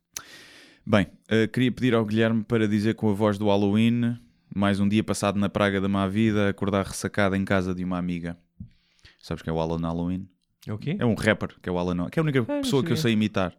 Bem, 0.87 1.07
eh, 1.29 1.47
queria 1.47 1.73
pedir 1.73 1.95
ao 1.95 2.05
Guilherme 2.05 2.45
para 2.45 2.69
dizer 2.69 2.95
com 2.95 3.09
a 3.11 3.15
voz 3.15 3.39
do 3.39 3.47
Halloween, 3.47 4.19
mais 4.55 4.81
um 4.81 4.89
dia 4.89 5.03
passado 5.03 5.39
na 5.39 5.49
praga 5.49 5.81
da 5.81 5.89
má 5.89 6.07
vida, 6.07 6.49
acordar 6.49 6.85
ressacada 6.85 7.37
em 7.37 7.45
casa 7.45 7.75
de 7.75 7.83
uma 7.83 7.99
amiga. 7.99 8.37
Sabes 9.19 9.43
que 9.43 9.49
é 9.49 9.53
o 9.53 9.59
Alan 9.61 9.81
Halloween? 9.81 10.29
É 10.67 10.73
o 10.73 10.79
quê? 10.79 10.97
É 10.99 11.07
um 11.07 11.15
rapper, 11.15 11.55
que 11.63 11.69
é 11.69 11.73
o 11.73 11.79
Alan 11.79 12.09
que 12.11 12.19
é 12.19 12.21
a 12.21 12.23
única 12.25 12.39
não 12.41 12.61
pessoa 12.61 12.85
que 12.85 12.93
eu 12.93 12.97
sei 12.97 13.13
imitar. 13.13 13.53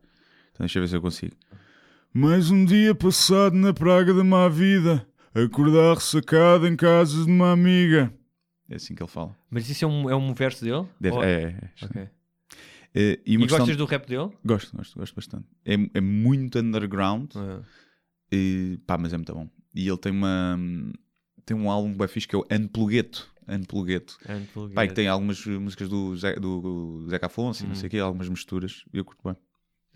Então 0.52 0.60
deixa 0.66 0.78
eu 0.78 0.84
ver 0.84 0.88
se 0.90 0.96
eu 0.96 1.02
consigo. 1.02 1.36
Mais 2.14 2.52
um 2.52 2.64
dia 2.64 2.94
passado 2.94 3.56
na 3.56 3.74
praga 3.74 4.14
da 4.14 4.24
má 4.24 4.48
vida, 4.48 5.06
acordar 5.34 5.96
ressacado 5.96 6.68
em 6.68 6.76
casa 6.76 7.26
de 7.26 7.30
uma 7.32 7.52
amiga. 7.52 8.14
É 8.70 8.76
assim 8.76 8.94
que 8.96 9.02
ele 9.04 9.10
fala. 9.10 9.36
Mas 9.50 9.68
isso 9.70 9.84
é 9.84 9.88
um, 9.88 10.10
é 10.10 10.16
um 10.16 10.34
verso 10.34 10.64
dele? 10.64 10.88
Deve- 11.00 11.16
Ou- 11.18 11.24
é, 11.24 11.42
é, 11.44 11.48
é. 11.82 11.86
Ok. 11.86 12.08
É, 12.96 13.20
e 13.26 13.34
E 13.34 13.38
gostas 13.46 13.76
do 13.76 13.86
rap 13.86 14.08
dele? 14.08 14.30
Gosto, 14.46 14.76
gosto, 14.76 14.98
gosto 14.98 15.16
bastante. 15.16 15.46
É, 15.66 15.74
é 15.94 16.02
muito 16.02 16.58
underground, 16.60 17.30
Ah. 17.36 17.62
e, 18.32 18.80
pá, 18.88 18.98
mas 18.98 19.12
é 19.14 19.18
muito 19.18 19.34
bom. 19.34 19.50
E 19.76 19.88
ele 19.88 19.98
tem 19.98 20.12
uma 20.14 20.58
tem 21.46 21.56
um 21.56 21.70
álbum 21.70 21.94
bem 21.94 22.08
fixe 22.08 22.28
que 22.28 22.36
é 22.36 22.40
o 22.40 22.46
Unplugueto. 22.50 23.30
Unplugueto. 23.48 24.18
Unplugged. 24.28 24.74
Pá, 24.74 24.88
que 24.88 24.94
tem 24.94 25.08
algumas 25.08 25.46
músicas 25.46 25.88
do, 25.90 26.16
Zé, 26.18 26.36
do 26.40 27.06
Zeca 27.10 27.28
Afonso 27.28 27.64
e 27.64 27.68
não 27.68 27.76
sei 27.76 27.88
o 27.88 27.90
quê, 27.92 28.00
algumas 28.00 28.28
misturas. 28.30 28.84
Eu 28.92 29.06
curto 29.06 29.22
bem. 29.24 29.36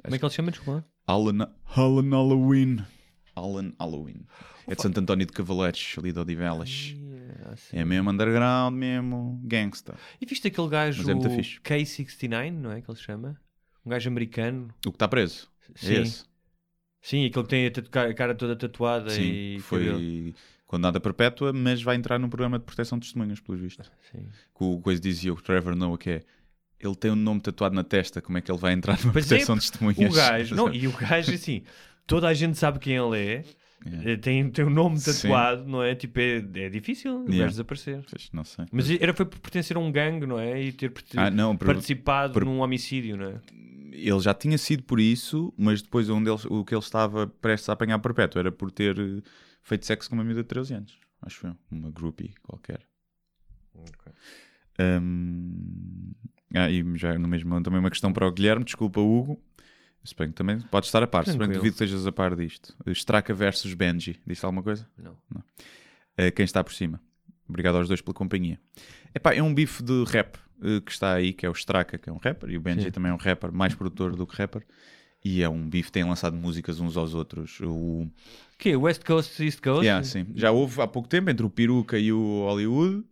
Como 0.03 0.15
é 0.15 0.19
que 0.19 0.23
ele 0.25 0.29
se 0.29 0.35
chama? 0.35 0.51
Desculpa. 0.51 0.85
Alan, 1.07 1.49
Alan 1.75 2.09
Halloween. 2.11 2.85
Alan 3.35 3.71
Halloween. 3.79 4.25
É 4.67 4.75
de 4.75 4.81
Santo 4.83 4.99
António 4.99 5.25
de 5.25 5.31
Cavaleiros, 5.33 5.95
ali 5.97 6.11
de 6.13 6.19
Odivelas. 6.19 6.93
Ah, 6.95 7.08
sim. 7.55 7.77
É 7.77 7.85
mesmo 7.85 8.09
underground, 8.09 8.75
mesmo 8.75 9.39
gangsta. 9.43 9.95
E 10.21 10.25
viste 10.25 10.47
aquele 10.47 10.67
gajo 10.69 10.99
Mas 10.99 11.09
é 11.09 11.13
muito 11.13 11.29
fixe. 11.29 11.59
K69, 11.61 12.51
não 12.51 12.71
é 12.71 12.81
que 12.81 12.89
ele 12.89 12.97
se 12.97 13.03
chama? 13.03 13.39
Um 13.85 13.89
gajo 13.89 14.09
americano. 14.09 14.73
O 14.85 14.91
que 14.91 14.95
está 14.95 15.07
preso. 15.07 15.49
Sim. 15.75 15.95
É 15.95 16.01
esse. 16.01 16.23
Sim, 17.01 17.25
aquele 17.25 17.43
que 17.43 17.49
tem 17.49 17.65
a 17.67 17.71
tatu- 17.71 17.99
a 17.99 18.13
cara 18.13 18.35
toda 18.35 18.55
tatuada 18.55 19.09
Sim, 19.09 19.21
e 19.23 19.59
foi 19.61 19.85
cabelo. 19.85 20.33
condenada 20.67 20.99
perpétua, 20.99 21.53
mas 21.53 21.81
vai 21.81 21.95
entrar 21.95 22.19
num 22.19 22.27
programa 22.29 22.59
de 22.59 22.65
proteção 22.65 22.97
de 22.99 23.05
testemunhas, 23.05 23.39
pelos 23.39 23.61
vistos. 23.61 23.89
Sim. 24.11 24.27
Que 24.55 24.63
o 24.63 24.79
coisa 24.81 24.99
dizia 25.01 25.33
o 25.33 25.41
Trevor 25.41 25.75
Noah 25.75 25.97
que 25.97 26.09
é 26.09 26.23
ele 26.81 26.95
tem 26.95 27.11
um 27.11 27.15
nome 27.15 27.41
tatuado 27.41 27.75
na 27.75 27.83
testa, 27.83 28.21
como 28.21 28.37
é 28.37 28.41
que 28.41 28.49
ele 28.51 28.57
vai 28.57 28.71
entrar 28.73 28.97
numa 28.99 29.11
Pois 29.11 29.25
é, 29.25 29.29
proteção 29.29 29.55
de 29.55 29.61
testemunhas? 29.61 30.13
O 30.13 30.15
gajo, 30.15 30.55
não, 30.55 30.71
e 30.73 30.87
o 30.87 30.91
gajo 30.93 31.33
assim, 31.33 31.63
toda 32.07 32.27
a 32.27 32.33
gente 32.33 32.57
sabe 32.57 32.79
quem 32.79 32.95
ele 32.95 33.17
é, 33.17 33.43
Yeah. 33.85 34.11
eh, 34.11 34.17
tem, 34.17 34.49
tem 34.51 34.65
o 34.65 34.69
nome 34.69 34.97
Sim. 34.99 35.13
tatuado, 35.29 35.65
não 35.65 35.81
é? 35.81 35.95
Tipo, 35.95 36.19
é, 36.19 36.37
é 36.55 36.69
difícil 36.69 37.23
Yeah. 37.27 37.47
desaparecer. 37.47 38.03
Pois, 38.09 38.29
Não 38.33 38.43
sei. 38.43 38.65
Mas 38.71 38.89
era 38.89 39.13
foi 39.13 39.25
por 39.25 39.39
pertencer 39.39 39.77
a 39.77 39.79
um 39.79 39.89
gangue, 39.91 40.25
não 40.25 40.37
é? 40.37 40.61
E 40.61 40.71
ter 40.73 40.91
Ah, 41.15 41.31
não, 41.31 41.55
por- 41.55 41.67
participado 41.67 42.33
por- 42.33 42.43
num 42.45 42.59
homicídio, 42.59 43.15
não 43.17 43.25
é? 43.27 43.41
ele 43.91 44.19
já 44.19 44.33
tinha 44.33 44.57
sido 44.57 44.83
por 44.83 44.99
isso, 44.99 45.53
mas 45.57 45.81
depois 45.81 46.09
onde 46.09 46.29
ele, 46.29 46.39
o 46.49 46.63
que 46.63 46.73
ele 46.73 46.81
estava 46.81 47.27
prestes 47.27 47.67
a 47.69 47.73
apanhar 47.73 47.99
perpétuo 47.99 48.39
era 48.39 48.51
por 48.51 48.71
ter 48.71 48.97
eh, 48.99 49.21
feito 49.61 49.85
sexo 49.85 50.09
com 50.09 50.15
uma 50.15 50.23
miúda 50.23 50.41
de 50.41 50.47
13 50.47 50.73
anos. 50.73 50.97
Acho 51.21 51.47
eu. 51.47 51.55
Uma 51.71 51.89
groupie 51.91 52.33
qualquer. 52.43 52.79
Hum, 54.79 56.13
ah, 56.55 56.69
e 56.69 56.83
já 56.97 57.17
no 57.19 57.27
mesmo 57.27 57.61
também 57.61 57.79
uma 57.79 57.89
questão 57.89 58.13
para 58.13 58.27
o 58.27 58.31
Guilherme, 58.31 58.63
desculpa 58.63 58.99
Hugo. 59.01 59.41
Suponho 60.03 60.29
que 60.29 60.35
também 60.35 60.59
pode 60.59 60.85
estar 60.85 61.03
a 61.03 61.07
par, 61.07 61.25
suponho 61.25 61.49
que 61.49 61.53
Tranquilo. 61.53 61.61
duvido 61.61 61.77
que 61.77 61.83
estejas 61.83 62.07
a 62.07 62.11
par 62.11 62.35
disto. 62.35 62.75
Straka 62.87 63.33
versus 63.33 63.73
Benji, 63.73 64.19
disse 64.25 64.45
alguma 64.45 64.63
coisa? 64.63 64.87
Não. 64.97 65.11
Uh, 65.11 66.31
quem 66.35 66.45
está 66.45 66.63
por 66.63 66.73
cima. 66.73 66.99
Obrigado 67.47 67.77
aos 67.77 67.87
dois 67.87 68.01
pela 68.01 68.13
companhia. 68.13 68.59
Epá, 69.13 69.33
é 69.33 69.41
um 69.41 69.53
bife 69.53 69.83
de 69.83 70.03
rap 70.05 70.37
uh, 70.61 70.81
que 70.81 70.91
está 70.91 71.13
aí, 71.13 71.33
que 71.33 71.45
é 71.45 71.49
o 71.49 71.53
Straka, 71.53 71.97
que 71.97 72.09
é 72.09 72.13
um 72.13 72.17
rapper, 72.17 72.49
e 72.49 72.57
o 72.57 72.61
Benji 72.61 72.83
Sim. 72.83 72.91
também 72.91 73.11
é 73.11 73.13
um 73.13 73.17
rapper, 73.17 73.51
mais 73.51 73.75
produtor 73.75 74.15
do 74.15 74.25
que 74.25 74.35
rapper. 74.35 74.63
E 75.23 75.43
é 75.43 75.49
um 75.49 75.69
bife, 75.69 75.91
têm 75.91 76.05
lançado 76.05 76.35
músicas 76.35 76.79
uns 76.79 76.95
aos 76.95 77.13
outros. 77.13 77.59
O... 77.61 78.07
Que 78.57 78.75
West 78.75 79.03
Coast, 79.03 79.43
East 79.43 79.61
Coast? 79.61 79.83
Yeah, 79.83 80.03
sim. 80.03 80.27
Já 80.33 80.51
houve 80.51 80.81
há 80.81 80.87
pouco 80.87 81.09
tempo 81.09 81.29
entre 81.29 81.45
o 81.45 81.49
Peruca 81.49 81.99
e 81.99 82.11
o 82.13 82.45
Hollywood. 82.45 83.03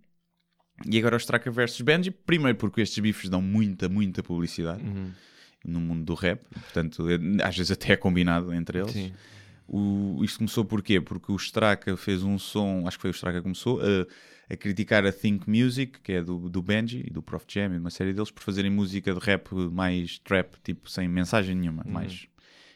E 0.85 0.97
agora 0.97 1.15
o 1.15 1.19
Straka 1.19 1.51
versus 1.51 1.81
Benji. 1.81 2.11
Primeiro 2.11 2.57
porque 2.57 2.80
estes 2.80 2.99
bifes 2.99 3.30
dão 3.30 3.41
muita, 3.41 3.89
muita 3.89 4.23
publicidade. 4.23 4.84
Uhum. 4.84 5.11
No 5.65 5.79
mundo 5.79 6.03
do 6.03 6.13
rap. 6.13 6.41
Portanto, 6.49 7.07
é- 7.09 7.43
às 7.43 7.55
vezes 7.55 7.71
até 7.71 7.93
é 7.93 7.97
combinado 7.97 8.53
entre 8.53 8.79
eles. 8.79 8.91
Sim. 8.91 9.13
O, 9.67 10.21
isto 10.23 10.38
começou 10.38 10.63
porquê? 10.63 11.01
Porque 11.01 11.31
o 11.31 11.35
Straka 11.35 11.97
fez 11.97 12.23
um 12.23 12.39
som, 12.39 12.88
acho 12.88 12.97
que 12.97 13.01
foi 13.01 13.09
o 13.09 13.13
Straka 13.13 13.39
que 13.39 13.43
começou, 13.43 13.81
a, 13.81 14.53
a 14.53 14.55
criticar 14.55 15.05
a 15.05 15.11
Think 15.11 15.49
Music, 15.49 15.99
que 15.99 16.13
é 16.13 16.23
do, 16.23 16.49
do 16.49 16.61
Benji 16.61 17.03
e 17.05 17.09
do 17.09 17.21
Prof 17.21 17.45
Jam 17.49 17.73
e 17.73 17.77
uma 17.77 17.89
série 17.89 18.13
deles, 18.13 18.31
por 18.31 18.43
fazerem 18.43 18.71
música 18.71 19.13
de 19.13 19.19
rap 19.19 19.53
mais 19.53 20.19
trap, 20.19 20.55
tipo 20.63 20.89
sem 20.89 21.07
mensagem 21.09 21.53
nenhuma. 21.53 21.84
Mais, 21.85 22.27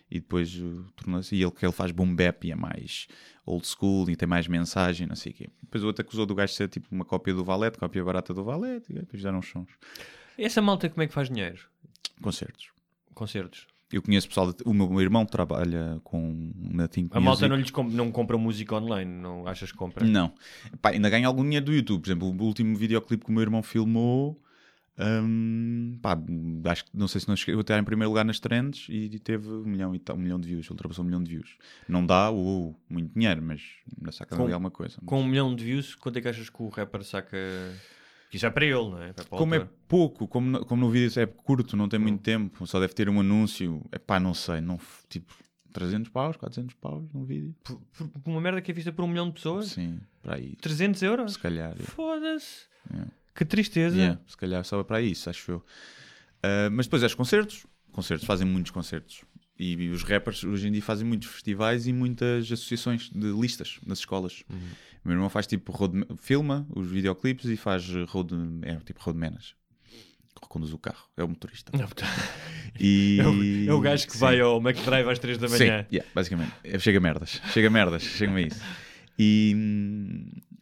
e 0.10 0.20
depois 0.20 0.54
uh, 0.58 0.86
tornou-se. 0.98 1.34
E 1.34 1.42
ele 1.42 1.52
que 1.52 1.66
ele 1.66 1.72
faz 1.72 1.92
boom 1.92 2.14
bap 2.14 2.46
e 2.46 2.52
é 2.52 2.56
mais 2.56 3.08
old 3.46 3.66
school 3.66 4.10
e 4.10 4.16
tem 4.18 4.28
mais 4.28 4.46
mensagem, 4.48 5.08
não 5.08 5.16
sei 5.16 5.32
o 5.32 5.36
quê. 5.36 5.50
Depois 5.64 5.84
o 5.86 5.88
outro 5.88 6.02
acusou 6.02 6.26
do 6.26 6.36
gajo 6.36 6.52
de 6.52 6.58
ser 6.58 6.68
tipo 6.68 6.88
uma 6.92 7.06
cópia 7.06 7.34
do 7.34 7.46
Valete, 7.46 7.78
cópia 7.78 8.04
barata 8.04 8.34
do 8.34 8.44
Valete, 8.44 8.92
e 8.92 8.96
depois 8.96 9.24
deram 9.24 9.40
uns 9.40 9.48
sons. 9.48 9.70
Essa 10.38 10.62
malta 10.62 10.90
como 10.90 11.04
é 11.04 11.08
que 11.08 11.14
faz 11.14 11.30
dinheiro? 11.30 11.71
Concertos. 12.22 12.70
Concertos. 13.14 13.68
Eu 13.92 14.02
conheço 14.02 14.28
pessoal, 14.30 14.54
de- 14.54 14.64
o 14.66 14.74
meu, 14.74 14.90
meu 14.90 15.02
irmão 15.02 15.26
trabalha 15.26 16.00
com 16.04 16.52
na 16.56 16.88
Think 16.88 17.10
A 17.12 17.20
Music. 17.20 17.26
malta 17.26 17.48
não, 17.50 17.56
lhes 17.58 17.72
comp- 17.72 17.92
não 17.92 18.10
compra 18.12 18.38
música 18.38 18.76
online, 18.76 19.12
não 19.12 19.46
achas 19.48 19.70
que 19.72 19.78
compra? 19.78 20.06
Não. 20.06 20.34
Pá, 20.82 20.92
ainda 20.92 21.10
ganha 21.10 21.28
algum 21.28 21.44
dinheiro 21.44 21.66
do 21.66 21.74
YouTube. 21.74 22.02
Por 22.02 22.08
exemplo, 22.08 22.28
o 22.30 22.44
último 22.44 22.76
videoclipe 22.78 23.26
que 23.26 23.30
o 23.32 23.34
meu 23.34 23.42
irmão 23.42 23.62
filmou. 23.62 24.42
hum, 24.98 25.98
pá, 26.02 26.18
acho 26.70 26.86
que 26.86 26.92
não 26.94 27.08
sei 27.08 27.20
se 27.22 27.28
não 27.28 27.36
chegou 27.36 27.62
até 27.62 27.78
em 27.78 27.84
primeiro 27.84 28.10
lugar 28.12 28.24
nas 28.24 28.40
trends 28.40 28.86
e 28.90 29.18
teve 29.20 29.50
um 29.50 29.64
milhão, 29.66 29.96
e 29.96 30.00
tal, 30.00 30.16
um 30.16 30.20
milhão 30.20 30.40
de 30.40 30.48
views, 30.48 30.70
ultrapassou 30.70 31.04
um 31.04 31.08
milhão 31.08 31.24
de 31.24 31.30
views. 31.32 31.58
Não 31.88 32.06
dá 32.06 32.32
uh, 32.32 32.76
muito 32.90 33.12
dinheiro, 33.14 33.42
mas 33.42 33.62
ainda 33.98 34.12
saca 34.12 34.36
Com- 34.36 34.44
ali 34.44 34.54
alguma 34.54 34.70
coisa. 34.72 34.98
Com 35.06 35.22
um 35.22 35.26
milhão 35.28 35.54
de 35.56 35.64
views, 35.66 35.96
quanto 35.96 36.18
é 36.18 36.22
que 36.22 36.28
achas 36.28 36.50
que 36.50 36.62
o 36.62 36.70
rapper 36.70 37.04
saca? 37.04 37.38
Que 38.32 38.38
isso 38.38 38.46
é 38.46 38.50
para 38.50 38.66
ele, 38.66 38.74
não 38.90 39.04
é? 39.04 39.12
Para 39.14 39.26
Como 39.26 39.54
é 39.54 39.68
pouco, 39.88 40.28
como, 40.28 40.50
no- 40.50 40.66
como 40.66 40.86
no 40.86 40.90
vídeo 40.90 41.22
é 41.22 41.26
curto, 41.28 41.76
não 41.78 41.88
tem 41.88 42.00
muito 42.00 42.22
tempo, 42.24 42.66
só 42.66 42.80
deve 42.80 42.94
ter 42.94 43.08
um 43.10 43.20
anúncio. 43.20 43.86
É 43.92 44.00
pá, 44.00 44.20
não 44.20 44.34
sei, 44.34 44.62
não, 44.62 44.80
tipo 45.10 45.32
300 45.74 46.10
paus, 46.10 46.38
400 46.38 46.74
paus 46.76 47.04
num 47.14 47.24
vídeo. 47.26 47.54
Por, 47.64 47.80
por- 47.98 48.08
por 48.08 48.32
uma 48.32 48.42
merda 48.42 48.62
que 48.62 48.72
é 48.72 48.74
vista 48.74 48.92
por 48.92 49.04
um 49.04 49.08
milhão 49.08 49.28
de 49.28 49.34
pessoas? 49.34 49.68
Sim, 49.68 50.00
para 50.24 50.36
aí. 50.38 50.56
300 50.62 51.02
euros? 51.04 51.34
Se 51.34 51.40
calhar. 51.40 51.74
é. 51.78 51.84
Foda-se. 51.84 52.66
Yeah. 52.90 53.12
Que 53.36 53.46
tristeza. 53.46 53.96
Yeah, 53.98 54.20
se 54.26 54.36
calhar 54.38 54.64
só 54.66 54.82
para 54.84 55.02
isso, 55.02 55.30
acho 55.30 55.52
eu. 55.52 55.66
Ah, 56.42 56.70
mas 56.72 56.86
depois 56.88 57.04
é 57.04 57.06
os 57.08 57.14
concertos. 57.14 57.66
Concertos, 57.92 58.26
fazem 58.26 58.48
muitos 58.48 58.72
concertos. 58.72 59.22
E, 59.60 59.74
e 59.74 59.90
os 59.90 60.04
rappers 60.04 60.44
hoje 60.46 60.68
em 60.70 60.72
dia 60.72 60.82
fazem 60.82 61.06
muitos 61.06 61.28
festivais 61.28 61.86
e 61.86 61.92
muitas 61.94 62.46
associações 62.52 63.10
de 63.10 63.32
listas 63.34 63.78
nas 63.86 64.00
escolas. 64.00 64.44
O 65.04 65.08
meu 65.08 65.16
irmão 65.16 65.30
faz 65.30 65.48
tipo 65.48 65.72
road, 65.72 66.06
filma 66.18 66.68
os 66.76 66.88
videoclipes 66.88 67.46
e 67.46 67.58
faz 67.58 67.88
road, 68.08 68.34
é 68.62 68.76
tipo 68.78 69.02
road 69.02 69.18
manager. 69.18 69.56
Conduz 70.34 70.74
o 70.74 70.78
carro, 70.78 71.08
é 71.16 71.24
o 71.24 71.28
motorista. 71.28 71.72
E... 72.80 73.20
É 73.22 73.28
o, 73.28 73.70
é 73.70 73.74
o 73.74 73.80
gajo 73.82 74.08
que 74.08 74.14
Sim. 74.14 74.20
vai 74.20 74.40
ao 74.40 74.58
McDrive 74.58 75.10
às 75.10 75.20
3 75.20 75.38
da 75.38 75.48
Sim, 75.48 75.66
manhã. 75.66 75.86
yeah, 75.92 76.10
basicamente. 76.16 76.52
É, 76.64 76.80
Chega 76.80 77.00
merdas. 77.00 77.42
Chega 77.52 77.70
merdas. 77.70 78.02
Chega-me 78.02 78.44
a 78.44 78.48
isso. 78.48 78.62
E, 79.20 79.56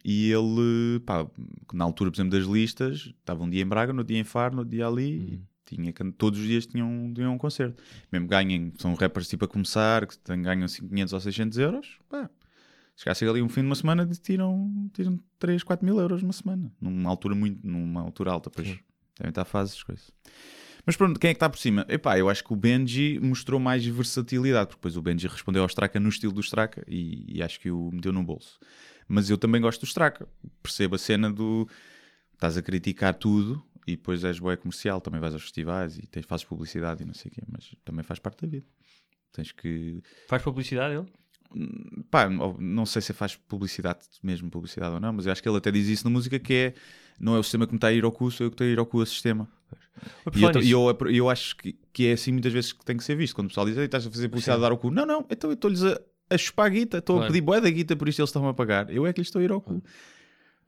e 0.04 0.30
ele, 0.30 1.00
pá, 1.06 1.26
na 1.72 1.84
altura, 1.84 2.10
por 2.10 2.16
exemplo, 2.16 2.38
das 2.38 2.46
listas, 2.46 3.12
estava 3.20 3.42
um 3.42 3.48
dia 3.48 3.62
em 3.62 3.66
Braga, 3.66 3.92
no 3.92 4.04
dia 4.04 4.18
em 4.18 4.24
Faro, 4.24 4.56
no 4.56 4.64
dia 4.64 4.86
ali, 4.86 5.40
e 5.68 5.74
tinha, 5.76 5.92
todos 6.18 6.40
os 6.40 6.46
dias 6.46 6.66
tinham, 6.66 7.12
tinham 7.14 7.32
um 7.34 7.38
concerto. 7.38 7.82
Mesmo 8.12 8.26
ganhem, 8.26 8.72
são 8.76 8.92
rappers 8.94 9.28
tipo 9.28 9.44
a 9.44 9.48
começar, 9.48 10.06
que 10.06 10.16
ganham 10.36 10.64
assim, 10.64 10.86
500 10.86 11.12
ou 11.12 11.20
600 11.20 11.58
euros, 11.58 11.98
pá, 12.08 12.28
chegasse 13.00 13.24
ali 13.24 13.40
um 13.40 13.48
fim 13.48 13.62
de 13.62 13.66
uma 13.66 13.74
semana, 13.74 14.06
tiram, 14.06 14.90
tiram 14.92 15.18
3, 15.38 15.62
4 15.62 15.84
mil 15.84 15.98
euros 15.98 16.22
uma 16.22 16.34
semana. 16.34 16.70
Numa 16.78 17.08
altura 17.08 17.34
muito, 17.34 17.66
numa 17.66 18.02
altura 18.02 18.30
alta, 18.30 18.50
pois 18.50 18.66
devem 18.66 19.30
estar 19.30 19.46
fases, 19.46 19.82
coisas. 19.82 20.10
Mas 20.84 20.96
pronto, 20.96 21.18
quem 21.18 21.30
é 21.30 21.34
que 21.34 21.36
está 21.36 21.48
por 21.48 21.58
cima? 21.58 21.86
Epá, 21.88 22.18
eu 22.18 22.28
acho 22.28 22.44
que 22.44 22.52
o 22.52 22.56
Benji 22.56 23.18
mostrou 23.18 23.58
mais 23.58 23.84
versatilidade, 23.86 24.68
porque 24.68 24.80
depois 24.80 24.96
o 24.98 25.02
Benji 25.02 25.28
respondeu 25.28 25.62
ao 25.62 25.68
Straka 25.68 25.98
no 25.98 26.10
estilo 26.10 26.32
do 26.32 26.40
Straka 26.40 26.84
e, 26.86 27.38
e 27.38 27.42
acho 27.42 27.58
que 27.58 27.70
o 27.70 27.90
meteu 27.90 28.12
no 28.12 28.22
bolso. 28.22 28.58
Mas 29.08 29.30
eu 29.30 29.38
também 29.38 29.62
gosto 29.62 29.80
do 29.80 29.86
Straka. 29.86 30.28
Percebo 30.62 30.96
a 30.96 30.98
cena 30.98 31.32
do 31.32 31.66
estás 32.34 32.56
a 32.56 32.62
criticar 32.62 33.14
tudo 33.14 33.62
e 33.86 33.92
depois 33.92 34.24
és 34.24 34.38
boé 34.38 34.56
comercial, 34.56 35.00
também 35.00 35.20
vais 35.20 35.32
aos 35.32 35.42
festivais 35.42 35.98
e 35.98 36.06
tens, 36.06 36.26
fazes 36.26 36.44
publicidade 36.44 37.02
e 37.02 37.06
não 37.06 37.14
sei 37.14 37.30
o 37.30 37.34
quê, 37.34 37.42
mas 37.50 37.74
também 37.82 38.02
faz 38.02 38.18
parte 38.18 38.42
da 38.42 38.50
vida. 38.50 38.66
Tens 39.32 39.52
que. 39.52 40.02
Faz 40.28 40.42
publicidade 40.42 40.94
ele? 40.94 41.06
Pá, 42.10 42.28
não 42.28 42.86
sei 42.86 43.02
se 43.02 43.12
faz 43.12 43.34
publicidade, 43.36 44.00
mesmo 44.22 44.48
publicidade 44.50 44.94
ou 44.94 45.00
não, 45.00 45.12
mas 45.12 45.26
eu 45.26 45.32
acho 45.32 45.42
que 45.42 45.48
ele 45.48 45.58
até 45.58 45.70
diz 45.70 45.88
isso 45.88 46.04
na 46.04 46.10
música 46.10 46.38
que 46.38 46.54
é 46.54 46.74
não 47.18 47.34
é 47.34 47.38
o 47.38 47.42
sistema 47.42 47.66
que 47.66 47.72
me 47.72 47.76
está 47.76 47.88
a 47.88 47.92
ir 47.92 48.04
ao 48.04 48.12
cu, 48.12 48.30
sou 48.30 48.46
eu 48.46 48.50
que 48.50 48.54
estou 48.54 48.66
a 48.66 48.70
ir 48.70 48.78
ao 48.78 48.86
cu 48.86 49.00
a 49.00 49.06
sistema. 49.06 49.48
E 50.34 50.70
eu, 50.70 50.88
eu, 50.88 51.10
eu 51.10 51.28
acho 51.28 51.56
que, 51.56 51.76
que 51.92 52.06
é 52.06 52.12
assim 52.12 52.32
muitas 52.32 52.52
vezes 52.52 52.72
que 52.72 52.84
tem 52.84 52.96
que 52.96 53.04
ser 53.04 53.14
visto. 53.16 53.34
Quando 53.34 53.46
o 53.46 53.48
pessoal 53.50 53.66
diz, 53.66 53.76
"Ei, 53.76 53.84
estás 53.84 54.06
a 54.06 54.10
fazer 54.10 54.28
publicidade 54.28 54.58
a 54.58 54.62
dar 54.62 54.70
ao 54.70 54.78
cu. 54.78 54.90
Não, 54.90 55.04
não, 55.04 55.26
então 55.28 55.50
eu 55.50 55.54
estou-lhes 55.54 55.82
a, 55.82 56.00
a 56.30 56.38
chupar 56.38 56.66
a 56.66 56.68
guita, 56.70 56.98
estou 56.98 57.16
Claro. 57.16 57.24
a 57.28 57.32
pedir 57.32 57.44
bué 57.44 57.60
da 57.60 57.68
guita, 57.68 57.94
por 57.96 58.08
isso 58.08 58.20
eles 58.20 58.30
estão 58.30 58.48
a 58.48 58.54
pagar. 58.54 58.90
Eu 58.90 59.06
é 59.06 59.12
que 59.12 59.20
lhes 59.20 59.28
estou 59.28 59.40
a 59.40 59.44
ir 59.44 59.50
ao 59.52 59.60
cu. 59.60 59.82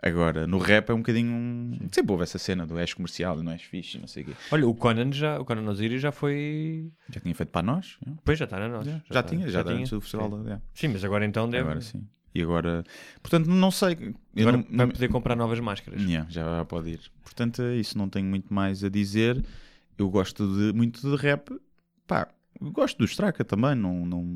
Agora, 0.05 0.49
no 0.49 0.59
rap 0.59 0.91
é 0.91 0.95
um 0.95 0.99
bocadinho. 0.99 1.33
um- 1.33 1.79
Sempre 1.93 2.11
houve 2.13 2.25
essa 2.25 2.37
cena 2.37 2.67
do 2.67 2.77
és 2.77 2.93
comercial 2.93 3.39
e 3.39 3.43
não 3.45 3.53
és 3.53 3.63
fixe, 3.63 3.99
não 3.99 4.09
sei 4.09 4.25
o 4.25 4.27
quê. 4.27 4.33
Olha, 4.51 4.67
o 4.67 4.75
Conan 4.75 5.13
já, 5.13 5.39
o 5.39 5.45
Conan 5.45 5.71
Osiris 5.71 6.03
já 6.03 6.11
foi. 6.11 6.91
Já 7.09 7.21
tinha 7.21 7.35
feito 7.35 7.51
para 7.51 7.63
nós. 7.63 7.99
já. 8.05 8.13
Pois 8.25 8.37
já 8.39 8.45
está 8.47 8.59
na 8.59 8.69
nossa. 8.69 8.91
Já, 8.91 8.97
está- 8.99 9.23
tinha, 9.23 9.49
já, 9.49 9.63
tinha. 9.63 9.77
antes 9.77 9.91
do 9.91 10.01
festival. 10.01 10.29
Sim. 10.31 10.43
da- 10.43 10.51
já. 10.51 10.61
Sim, 10.75 10.89
mas 10.89 11.05
agora 11.05 11.25
então 11.25 11.49
deve. 11.49 11.63
Agora 11.63 11.81
sim. 11.81 12.05
E 12.35 12.43
agora. 12.43 12.83
Portanto, 13.23 13.47
não 13.47 13.71
sei. 13.71 14.15
Agora 14.37 14.57
não, 14.57 14.65
vai 14.65 14.87
não- 14.87 14.89
poder 14.89 15.09
comprar 15.09 15.37
novas 15.37 15.61
máscaras. 15.61 16.03
Yeah, 16.03 16.29
já 16.31 16.65
pode 16.65 16.91
ir. 16.91 17.01
Portanto, 17.23 17.63
é 17.63 17.77
isso. 17.77 17.97
Não 17.97 18.09
tenho 18.09 18.27
muito 18.27 18.53
mais 18.53 18.83
a 18.83 18.89
dizer. 18.89 19.45
Eu 19.97 20.11
gosto 20.11 20.45
de, 20.57 20.73
muito 20.77 21.01
de 21.09 21.15
rap. 21.23 21.49
Pá, 22.09 22.27
gosto 22.61 22.99
do 22.99 23.05
Straka 23.05 23.45
também. 23.45 23.77
Não, 23.77 24.05
não, 24.05 24.27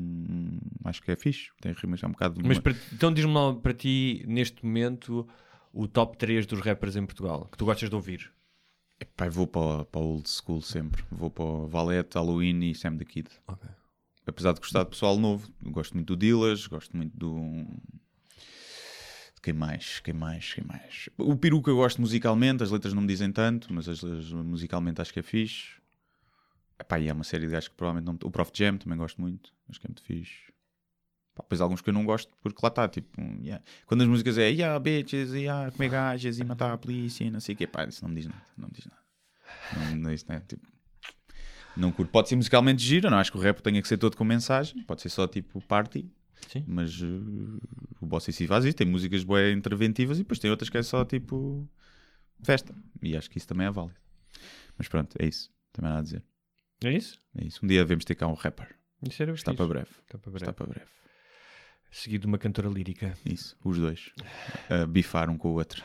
acho 0.85 1.01
que 1.01 1.11
é 1.11 1.15
fixe. 1.17 1.49
Tem 1.59 1.73
rimas 1.73 1.99
já 1.99 2.07
um 2.07 2.11
bocado. 2.11 2.39
Mas 2.45 2.59
para- 2.59 2.75
então 2.93 3.11
diz-me 3.13 3.33
lá 3.33 3.53
para 3.55 3.73
ti, 3.73 4.23
neste 4.27 4.63
momento, 4.63 5.27
o 5.81 5.87
top 5.87 6.17
3 6.17 6.45
dos 6.45 6.59
rappers 6.61 6.95
em 6.95 7.05
Portugal 7.05 7.47
que 7.51 7.57
tu 7.57 7.65
gostas 7.65 7.89
de 7.89 7.95
ouvir. 7.95 8.31
Pá, 9.15 9.29
vou 9.29 9.45
para, 9.45 9.85
para 9.85 10.01
o 10.01 10.13
old 10.15 10.27
school 10.29 10.61
sempre. 10.61 11.03
Vou 11.11 11.29
para 11.29 11.43
o 11.43 11.67
Valete, 11.67 12.15
Halloween 12.17 12.61
e 12.71 12.75
Sam 12.75 12.97
the 12.97 13.05
Kid. 13.05 13.29
Ok. 13.47 13.69
Apesar 14.25 14.53
de 14.53 14.59
gostar 14.59 14.83
de 14.83 14.89
pessoal 14.89 15.17
novo, 15.17 15.49
gosto 15.61 15.93
muito 15.93 16.15
do 16.15 16.17
Dillas, 16.19 16.65
gosto 16.67 16.97
muito 16.97 17.15
do. 17.15 17.65
Quem 19.41 19.53
mais? 19.53 19.99
Quem 19.99 20.13
mais? 20.13 20.53
Quem 20.53 20.63
mais? 20.65 21.09
O 21.17 21.35
Peruca 21.37 21.69
eu 21.69 21.75
gosto 21.77 22.01
musicalmente, 22.01 22.63
as 22.63 22.71
letras 22.71 22.93
não 22.93 23.01
me 23.03 23.07
dizem 23.07 23.31
tanto, 23.31 23.71
mas 23.71 23.87
as, 23.87 24.03
as- 24.03 24.31
musicalmente 24.31 25.01
acho 25.01 25.13
que 25.13 25.19
é 25.19 25.23
fixe. 25.23 25.75
Epá, 26.79 26.99
e 26.99 27.09
há 27.09 27.13
uma 27.13 27.23
série 27.23 27.45
de 27.45 27.51
gajos 27.53 27.69
que 27.69 27.75
provavelmente 27.75 28.05
não. 28.21 28.27
O 28.27 28.31
Prof 28.31 28.51
Jam 28.53 28.77
também 28.77 28.97
gosto 28.97 29.21
muito, 29.21 29.53
acho 29.69 29.79
que 29.79 29.87
é 29.87 29.89
muito 29.89 30.01
fixe. 30.03 30.51
Pá, 31.37 31.43
depois 31.43 31.61
alguns 31.61 31.81
que 31.81 31.89
eu 31.89 31.93
não 31.93 32.03
gosto, 32.03 32.35
porque 32.41 32.57
lá 32.63 32.69
está, 32.69 32.87
tipo, 32.87 33.21
yeah. 33.43 33.63
quando 33.85 34.01
as 34.01 34.07
músicas 34.07 34.39
é 34.39 34.49
yeah, 34.49 34.79
bitches, 34.79 35.31
yeah, 35.33 35.69
comer 35.71 35.89
gajas 35.89 36.39
e 36.39 36.43
matar 36.43 36.73
a 36.73 36.77
polícia 36.79 37.23
e 37.23 37.29
não 37.29 37.39
sei 37.39 37.53
o 37.53 37.57
quê, 37.57 37.67
pá, 37.67 37.85
isso 37.85 38.03
não 38.03 38.09
me 38.09 38.15
diz 38.15 38.25
nada, 38.25 38.41
não 38.57 38.67
me 38.67 38.73
diz 38.73 38.85
nada. 38.85 39.01
Não, 39.75 39.95
não, 39.97 40.11
isso 40.11 40.25
não 40.27 40.35
é 40.35 40.39
tipo. 40.39 40.67
Não 41.75 41.91
curto. 41.91 42.09
Pode 42.11 42.27
ser 42.27 42.35
musicalmente 42.35 42.83
giro, 42.83 43.07
não 43.11 43.19
acho 43.19 43.31
que 43.31 43.37
o 43.37 43.41
rap 43.41 43.61
tenha 43.61 43.79
que 43.79 43.87
ser 43.87 43.99
todo 43.99 44.17
com 44.17 44.23
mensagem, 44.23 44.83
pode 44.83 45.01
ser 45.03 45.09
só 45.09 45.27
tipo 45.27 45.61
party. 45.61 46.11
Sim. 46.47 46.63
Mas 46.67 46.99
uh, 47.01 47.59
o 48.01 48.05
Bossa 48.05 48.31
si 48.31 48.47
faz 48.47 48.65
isso, 48.65 48.75
tem 48.75 48.87
músicas 48.87 49.23
bem 49.23 49.53
interventivas 49.53 50.17
e 50.17 50.23
depois 50.23 50.39
tem 50.39 50.49
outras 50.49 50.69
que 50.71 50.77
é 50.77 50.83
só 50.83 51.05
tipo 51.05 51.69
festa. 52.41 52.73
E 53.01 53.15
acho 53.15 53.29
que 53.29 53.37
isso 53.37 53.47
também 53.47 53.67
é 53.67 53.71
válido. 53.71 53.99
Mas 54.75 54.87
pronto, 54.87 55.15
é 55.19 55.25
isso. 55.27 55.51
Também 55.71 55.89
nada 55.89 55.99
a 55.99 56.03
dizer. 56.03 56.23
É 56.83 56.91
isso? 56.91 57.19
É 57.35 57.45
isso. 57.45 57.59
Um 57.63 57.67
dia 57.67 57.83
devemos 57.83 58.05
ter 58.05 58.15
cá 58.15 58.27
um 58.27 58.33
rapper. 58.33 58.75
Isso 59.07 59.21
era 59.21 59.31
Está 59.33 59.53
para 59.53 59.67
breve. 59.67 59.91
Está 60.01 60.17
para 60.17 60.31
breve. 60.31 60.43
Está 60.43 60.53
para 60.53 60.65
breve. 60.65 60.97
Seguido 61.89 62.21
de 62.21 62.27
uma 62.27 62.37
cantora 62.37 62.67
lírica. 62.69 63.13
Isso, 63.25 63.57
os 63.63 63.77
dois. 63.77 64.11
A 64.69 64.85
bifar 64.85 65.29
um 65.29 65.37
com 65.37 65.49
o 65.49 65.53
outro. 65.53 65.83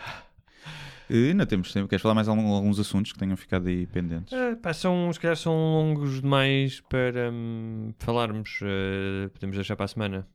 E 1.09 1.29
ainda 1.31 1.47
temos 1.47 1.73
tempo. 1.73 1.89
Queres 1.89 2.03
falar 2.03 2.15
mais 2.15 2.29
algum- 2.29 2.53
alguns 2.53 2.79
assuntos 2.79 3.13
que 3.13 3.19
tenham 3.19 3.37
ficado 3.37 3.69
aí 3.69 3.87
pendentes? 3.87 4.33
Ah, 4.33 4.57
pá, 4.57 4.73
são, 4.73 5.13
se 5.13 5.21
calhar 5.21 5.37
são 5.37 5.53
longos 5.55 6.21
demais 6.21 6.81
para 6.81 7.31
hum, 7.33 7.93
falarmos. 7.99 8.61
Ah, 8.63 9.29
podemos 9.31 9.57
deixar 9.57 9.77
para 9.77 9.85
a 9.85 9.89
semana. 9.89 10.29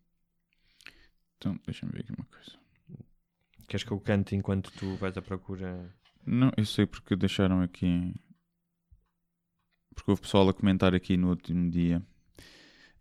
Então, 1.38 1.60
deixa-me 1.66 1.92
ver 1.92 2.02
aqui 2.02 2.12
uma 2.18 2.26
coisa. 2.26 2.52
Queres 3.68 3.84
que 3.84 3.92
eu 3.92 4.00
cante 4.00 4.36
enquanto 4.36 4.72
tu 4.72 4.96
vais 4.96 5.18
à 5.18 5.22
procura? 5.22 5.94
Não, 6.26 6.52
eu 6.58 6.66
sei 6.66 6.86
porque 6.86 7.16
deixaram 7.16 7.62
aqui. 7.62 8.14
Porque 9.96 10.12
houve 10.12 10.22
pessoal 10.22 10.48
a 10.50 10.54
comentar 10.54 10.94
aqui 10.96 11.18
no 11.18 11.30
último 11.30 11.70
dia. 11.70 12.02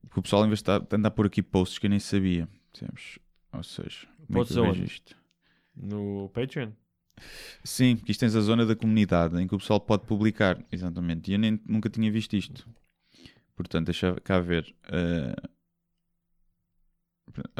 Porque 0.09 0.21
o 0.21 0.23
pessoal, 0.23 0.45
em 0.45 0.49
vez 0.49 0.59
de 0.63 0.71
estar- 0.71 0.87
andar 0.97 1.11
por 1.11 1.27
aqui 1.27 1.43
posts 1.43 1.79
que 1.79 1.87
eu 1.87 1.91
nem 1.91 1.99
sabia. 1.99 2.49
Percebes? 2.73 3.19
Ou 3.53 3.63
seja, 3.63 4.07
como 4.27 4.43
é 4.43 4.45
que 4.45 4.53
eu 4.59 4.65
vejo 4.73 4.85
isto? 4.85 5.17
No 5.75 6.31
Patreon? 6.33 6.71
Sim, 7.65 7.97
porque 7.97 8.13
isto 8.13 8.21
tens 8.21 8.37
a 8.37 8.41
zona 8.41 8.65
da 8.67 8.77
comunidade 8.77 9.41
em 9.41 9.47
que 9.47 9.55
o 9.55 9.59
pessoal 9.59 9.81
pode 9.81 10.05
publicar. 10.07 10.63
Exatamente. 10.71 11.31
E 11.31 11.35
eu 11.35 11.39
nem, 11.39 11.61
nunca 11.67 11.89
tinha 11.89 12.11
visto 12.13 12.35
isto. 12.37 12.69
Portanto, 13.55 13.87
deixa 13.87 14.15
cá 14.23 14.39
ver. 14.39 14.75
eh, 14.89 15.35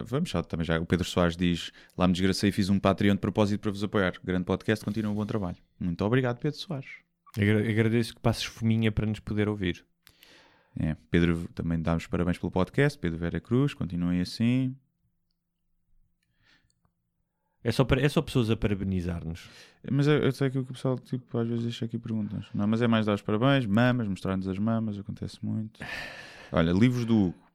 Vamos 0.05 0.31
já, 0.31 0.43
também 0.43 0.65
já. 0.65 0.79
O 0.81 0.87
Pedro 0.87 1.07
Soares 1.07 1.37
diz: 1.37 1.71
Lá 1.99 2.07
me 2.07 2.13
desgracei 2.15 2.49
e 2.51 2.53
fiz 2.53 2.69
um 2.71 2.79
Patreon 2.79 3.15
de 3.15 3.21
propósito 3.21 3.61
para 3.61 3.71
vos 3.71 3.83
apoiar. 3.83 4.15
Grande 4.23 4.45
podcast, 4.45 4.85
continua 4.85 5.11
um 5.13 5.15
bom 5.15 5.27
trabalho. 5.27 5.57
Muito 5.79 6.03
obrigado, 6.05 6.39
Pedro 6.39 6.59
Soares. 6.59 6.89
Agra- 7.37 7.69
agradeço 7.69 8.15
que 8.15 8.21
passes 8.21 8.45
fominha 8.45 8.91
para 8.93 9.07
nos 9.07 9.21
poder 9.21 9.49
ouvir. 9.49 9.85
É, 10.79 10.95
Pedro, 11.11 11.49
também 11.55 11.81
damos 11.81 12.07
parabéns 12.07 12.39
pelo 12.39 12.51
podcast. 12.53 12.99
Pedro 12.99 13.19
Vera 13.19 13.41
Cruz, 13.41 13.73
continuem 13.75 14.21
assim. 14.21 14.77
É 17.65 17.73
só, 17.73 17.85
para- 17.85 18.01
é 18.01 18.09
só 18.09 18.23
pessoas 18.23 18.49
a 18.51 18.57
parabenizar-nos. 18.57 19.49
Mas 19.91 20.07
eu, 20.07 20.19
eu 20.19 20.31
sei 20.33 20.51
que 20.51 20.59
o 20.59 20.65
pessoal 20.65 20.99
tipo, 20.99 21.37
às 21.39 21.49
vezes 21.49 21.65
deixa 21.65 21.85
aqui 21.85 21.99
perguntas. 21.99 22.47
Não, 22.55 22.67
mas 22.67 22.81
é 22.81 22.87
mais 22.87 23.07
dar 23.07 23.15
os 23.15 23.23
parabéns, 23.23 23.67
mamas, 23.67 24.07
mostrar-nos 24.07 24.47
as 24.47 24.59
mamas, 24.59 24.99
acontece 24.99 25.45
muito. 25.45 25.81
Olha, 26.53 26.71
livros 26.71 27.05
do 27.05 27.17
Hugo. 27.29 27.47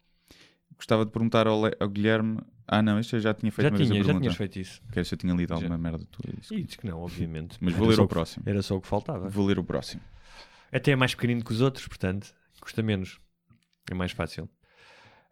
Gostava 0.76 1.06
de 1.06 1.12
perguntar 1.12 1.48
ao, 1.48 1.64
Le- 1.64 1.78
ao 1.80 1.88
Guilherme. 1.88 2.40
Ah, 2.68 2.82
não, 2.82 3.00
isto 3.00 3.16
eu 3.16 3.20
já 3.22 3.34
tinha 3.34 3.52
feito 3.52 3.66
Já, 3.68 3.70
uma 3.70 3.78
vez 3.78 3.90
a 3.90 3.94
tinha, 3.94 4.04
já 4.04 4.20
tinhas 4.20 4.36
feito 4.36 4.60
isso. 4.60 4.82
Quero 4.92 5.06
se 5.06 5.14
eu 5.14 5.18
tinha 5.18 5.34
lido 5.34 5.50
Já. 5.50 5.56
alguma 5.56 5.78
merda 5.78 6.04
tua. 6.12 6.30
é 6.30 6.40
isso. 6.42 6.54
E 6.56 6.64
diz 6.64 6.76
que 6.76 6.88
não, 6.88 7.00
obviamente. 7.02 7.58
Mas 7.62 7.74
vou 7.74 7.84
Era 7.84 7.90
ler 7.92 7.96
só 7.98 8.04
o 8.04 8.08
próximo. 8.08 8.44
Era 8.48 8.62
só 8.62 8.76
o 8.78 8.82
que 8.82 8.88
faltava. 8.88 9.30
Vou 9.30 9.46
ler 9.46 9.60
o 9.60 9.64
próximo. 9.64 10.02
Até 10.72 10.92
é 10.92 10.96
mais 10.96 11.14
pequenino 11.14 11.44
que 11.44 11.52
os 11.54 11.62
outros, 11.62 11.88
portanto, 11.88 12.34
custa 12.62 12.82
menos. 12.82 13.20
É 13.90 13.94
mais 13.94 14.12
fácil. 14.12 14.50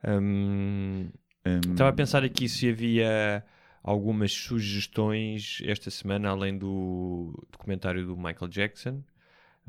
Hum, 0.06 1.10
Hum, 1.46 1.60
Estava 1.72 1.90
a 1.90 1.94
pensar 1.94 2.24
aqui 2.24 2.50
se 2.50 2.70
havia 2.70 3.44
algumas 3.82 4.32
sugestões 4.34 5.62
esta 5.66 5.90
semana, 5.90 6.30
além 6.30 6.58
do 6.58 7.48
documentário 7.52 8.06
do 8.06 8.16
Michael 8.18 8.48
Jackson. 8.50 9.04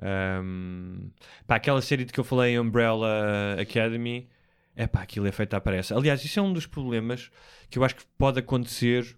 Um, 0.02 1.10
pá, 1.46 1.56
aquela 1.56 1.80
série 1.82 2.04
de 2.04 2.12
que 2.12 2.18
eu 2.18 2.24
falei, 2.24 2.58
Umbrella 2.58 3.56
Academy, 3.60 4.28
é 4.74 4.86
pá, 4.86 5.02
aquilo 5.02 5.26
é 5.26 5.32
feito 5.32 5.54
à 5.54 5.60
pressa. 5.60 5.94
Aliás, 5.96 6.24
isso 6.24 6.38
é 6.38 6.42
um 6.42 6.52
dos 6.52 6.66
problemas 6.66 7.30
que 7.68 7.78
eu 7.78 7.84
acho 7.84 7.96
que 7.96 8.04
pode 8.18 8.38
acontecer 8.40 9.16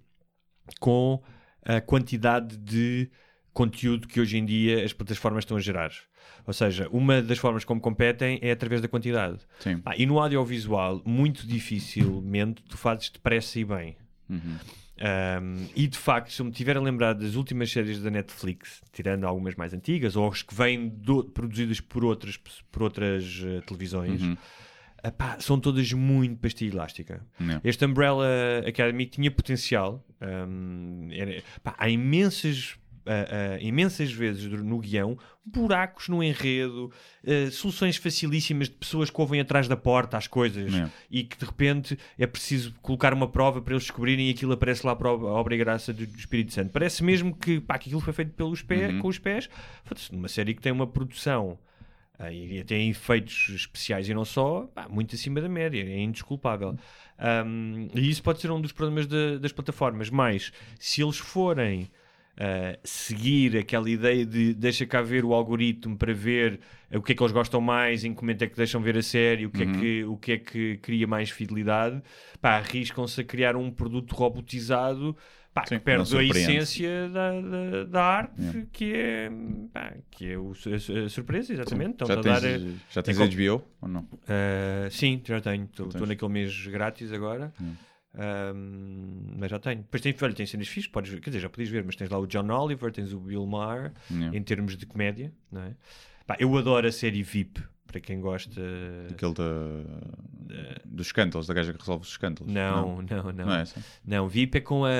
com 0.79 1.23
a 1.65 1.81
quantidade 1.81 2.57
de 2.57 3.11
conteúdo 3.53 4.09
que 4.09 4.21
hoje 4.21 4.39
em 4.39 4.45
dia 4.45 4.85
as 4.85 4.93
plataformas 4.93 5.43
estão 5.43 5.57
a 5.57 5.61
gerar. 5.61 5.93
Ou 6.47 6.53
seja, 6.53 6.89
uma 6.91 7.21
das 7.23 7.39
formas 7.39 7.65
como 7.65 7.81
competem 7.81 8.39
é 8.43 8.51
através 8.51 8.81
da 8.81 8.89
quantidade. 8.89 9.39
Ah, 9.85 9.95
e 9.97 10.07
no 10.07 10.19
audiovisual, 10.19 11.01
muito 11.05 11.47
dificilmente 11.47 12.63
tu 12.69 12.77
fazes 12.77 13.11
depressa 13.11 13.59
e 13.61 13.65
bem. 13.65 13.97
Uhum. 14.29 14.57
Um, 15.03 15.67
e 15.75 15.87
de 15.89 15.99
facto, 15.99 16.33
se 16.33 16.41
eu 16.41 16.47
me 16.47 16.53
tiver 16.53 16.77
a 16.77 16.81
lembrar 16.81 17.13
das 17.15 17.35
últimas 17.35 17.71
séries 17.71 18.01
da 18.01 18.11
Netflix, 18.11 18.81
tirando 18.93 19.25
algumas 19.25 19.55
mais 19.57 19.75
antigas, 19.75 20.15
ou 20.17 20.29
as 20.29 20.43
que 20.43 20.55
vêm 20.55 20.89
do- 20.89 21.25
produzidas 21.25 21.81
por 21.81 22.05
outras, 22.05 22.37
por 22.71 22.83
outras 22.83 23.43
eh, 23.45 23.61
televisões, 23.67 24.23
Uhum. 24.23 24.37
epá, 25.03 25.39
são 25.41 25.59
todas 25.59 25.93
muito 25.93 26.37
pastilha 26.39 26.75
elástica. 26.75 27.25
Não. 27.41 27.61
Este 27.65 27.85
Umbrella 27.85 28.25
Academy 28.67 29.07
tinha 29.07 29.31
potencial. 29.31 30.05
um, 30.21 31.09
era- 31.11 31.43
pá, 31.65 31.75
há 31.79 31.89
imensas. 31.89 32.77
Ah, 33.07 33.55
ah, 33.57 33.59
imensas 33.61 34.13
vezes 34.13 34.45
no 34.51 34.79
guião, 34.79 35.19
buracos 35.45 36.09
no 36.09 36.23
enredo, 36.23 36.91
ah, 37.27 37.51
soluções 37.51 37.97
facilíssimas 37.97 38.69
de 38.69 38.75
pessoas 38.77 39.11
que 39.11 39.21
ouvem 39.21 39.41
atrás 39.41 39.67
da 39.69 39.77
porta 39.77 40.17
as 40.17 40.27
coisas 40.27 40.73
É. 40.75 40.89
e 41.11 41.25
que 41.25 41.37
de 41.39 41.45
repente 41.45 41.99
é 42.19 42.27
preciso 42.27 42.73
colocar 42.83 43.13
uma 43.13 43.29
prova 43.29 43.61
para 43.61 43.75
eles 43.75 43.85
descobrirem 43.85 44.29
e 44.29 44.31
aquilo 44.31 44.53
aparece 44.53 44.87
lá 44.87 44.95
para 44.97 45.09
a 45.09 45.13
obra 45.15 45.55
e 45.55 45.59
graça 45.59 45.93
do, 45.93 46.07
do 46.07 46.19
Espírito 46.19 46.53
Santo. 46.53 46.71
Parece 46.71 47.03
mesmo 47.03 47.35
que, 47.35 47.61
pá, 47.61 47.79
que 47.79 47.89
aquilo 47.89 48.01
foi 48.01 48.13
feito 48.13 48.33
pelos 48.33 48.63
pés, 48.63 49.01
com 49.01 49.09
os 49.09 49.19
pés. 49.19 49.49
Numa 50.11 50.29
série 50.29 50.55
que 50.55 50.61
tem 50.63 50.73
uma 50.73 50.87
produção 50.87 51.59
e 52.31 52.63
tem 52.63 52.89
efeitos 52.91 53.49
especiais 53.53 54.09
e 54.09 54.15
não 54.15 54.25
só, 54.25 54.69
pá, 54.73 54.87
muito 54.89 55.15
acima 55.17 55.41
da 55.41 55.49
média, 55.49 55.83
é 55.83 55.99
indesculpável. 56.01 56.77
Um, 57.47 57.89
e 57.95 58.09
isso 58.09 58.23
pode 58.23 58.41
ser 58.41 58.51
um 58.53 58.61
dos 58.61 58.71
problemas 58.71 59.07
da- 59.09 59.39
das 59.39 59.51
plataformas, 59.51 60.09
mas 60.09 60.53
se 60.79 61.03
eles 61.03 61.19
forem 61.19 61.91
uh, 62.39 62.79
seguir 62.85 63.57
aquela 63.57 63.89
ideia 63.89 64.25
de 64.25 64.55
deixa 64.55 64.87
cá 64.87 65.03
ver 65.03 65.25
o 65.25 65.33
algoritmo 65.33 65.97
para 65.97 66.13
ver 66.13 66.61
uh, 66.91 66.99
o 66.99 67.03
que 67.03 67.13
é 67.13 67.15
que 67.15 67.23
eles 67.23 67.33
gostam 67.33 67.61
mais, 67.61 68.05
em 68.05 68.15
que 68.15 68.21
momento 68.21 68.43
é 68.43 68.47
que 68.47 68.57
deixam 68.57 68.81
ver 68.81 68.97
a 68.97 69.03
série, 69.03 69.47
o 69.47 69.51
que, 69.51 69.63
é, 69.63 69.67
que, 69.67 70.05
o 70.05 70.17
que 70.17 70.33
é 70.33 70.39
que 70.39 70.77
cria 70.79 71.07
mais 71.07 71.31
fidelidade, 71.31 72.03
pá, 72.41 72.57
arriscam-se 72.57 73.21
a 73.21 73.25
criar 73.25 73.57
um 73.57 73.71
produto 73.71 74.13
robotizado 74.15 75.17
pá, 75.53 75.67
Sim, 75.67 75.77
que 75.77 75.85
perde 75.85 76.17
a 76.17 76.23
essência 76.23 77.09
da, 77.09 77.41
da, 77.41 77.85
da 77.85 78.03
arte, 78.03 78.69
que 78.73 78.93
é, 78.95 79.31
pá, 79.73 79.95
que 80.11 80.33
é 80.33 80.39
o, 80.39 80.53
a, 80.53 81.05
a 81.05 81.09
surpresa, 81.09 81.53
exatamente. 81.53 82.05
Já 82.07 82.15
a 82.15 82.21
tens, 82.21 82.63
uh, 82.63 82.75
já 82.91 83.03
tens 83.03 83.21
é 83.21 83.27
HBO 83.27 83.65
ou 83.81 83.89
não? 83.89 84.09
sim, 84.91 85.21
já 85.25 85.41
tenho. 85.41 85.65
Estou 85.65 86.07
naquele 86.07 86.33
mês 86.33 86.67
grátis 86.67 87.13
agora. 87.13 87.53
Um, 88.15 89.37
mas 89.39 89.51
já 89.51 89.59
tenho. 89.59 89.79
Depois 89.83 90.01
tem, 90.03 90.15
olha, 90.23 90.35
tem 90.35 90.47
cenas 90.47 90.69
fixas, 90.69 90.91
podes 90.91 91.11
ver, 91.13 91.21
quer 91.21 91.31
dizer, 91.31 91.41
já 91.41 91.49
podes 91.49 91.69
ver, 91.71 91.83
mas 91.85 91.97
tens 91.97 92.11
lá 92.11 92.19
o 92.19 92.27
John 92.27 92.49
Oliver, 92.51 92.93
tens 92.93 93.13
o 93.13 93.21
Bill 93.21 93.47
Maher, 93.47 93.93
Yeah. 94.11 94.37
em 94.37 94.43
termos 94.43 94.77
de 94.77 94.85
comédia, 94.87 95.33
não 95.51 95.63
é? 95.63 95.75
Pá, 96.27 96.37
eu 96.39 96.57
adoro 96.57 96.87
a 96.87 96.93
série 96.93 97.23
VIP, 97.23 97.63
para 97.87 98.01
quem 98.01 98.21
gosta. 98.21 98.61
Aquele 99.11 99.35
da, 99.35 99.45
dos 100.85 101.07
escândalos, 101.09 101.47
da 101.47 101.55
gaja 101.55 101.73
que 101.73 101.79
resolve 101.79 102.05
os 102.05 102.11
escândalos. 102.11 102.53
Não, 102.53 103.03
não, 103.03 103.03
não. 103.03 103.33
Não, 103.33 103.47
Não, 103.47 103.55
é 103.57 103.63
essa? 103.63 103.83
VIP 104.29 104.59
é 104.59 104.61
com 104.61 104.85
a, 104.85 104.91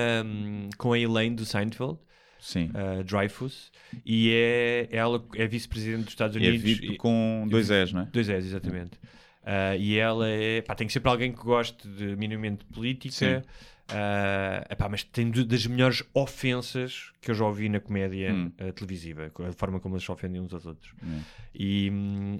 com 0.79 0.93
a 0.93 0.99
Elaine 0.99 1.37
do 1.37 1.45
Seinfeld, 1.45 1.99
Sim. 2.41 2.71
a 2.75 3.03
Dreyfus, 3.03 3.71
e 4.05 4.31
é, 4.33 4.89
ela 4.91 5.25
é 5.37 5.47
vice-presidente 5.47 6.05
dos 6.05 6.13
Estados 6.13 6.37
E 6.37 6.45
é 6.45 6.49
Unidos. 6.49 6.65
VIP 6.65 6.95
e- 6.95 6.97
com 6.97 7.47
dois 7.49 7.71
S, 7.71 7.93
não 7.95 8.03
é? 8.03 8.05
Dois 8.07 8.29
S, 8.29 8.47
exatamente. 8.47 8.99
Ah, 9.45 9.77
e 9.77 9.97
ela 9.99 10.29
é. 10.29 10.63
Pá, 10.63 10.75
tem 10.75 10.87
que 10.87 10.93
ser 10.93 11.01
para 11.01 11.11
alguém 11.13 11.33
que 11.33 11.43
goste 11.43 11.87
de 11.89 12.15
minimamente 12.17 12.65
de 12.65 12.73
política. 12.73 13.43
Ah, 13.89 14.65
epá, 14.71 14.89
mas 14.89 15.03
tem 15.03 15.31
das 15.31 15.67
melhores 15.67 16.03
ofensas 16.15 17.11
que 17.21 17.31
eu 17.31 17.35
já 17.35 17.45
ouvi 17.45 17.69
na 17.69 17.79
comédia 17.81 18.33
Hum. 18.33 18.51
ah, 18.59 18.73
televisiva, 18.73 19.31
a 19.49 19.53
forma 19.53 19.81
como 19.81 19.97
eles 19.97 20.05
se 20.05 20.11
ofendem 20.11 20.41
uns 20.41 20.53
aos 20.55 20.65
outros. 20.65 20.93
Hum. 21.03 21.21
E, 21.55 21.93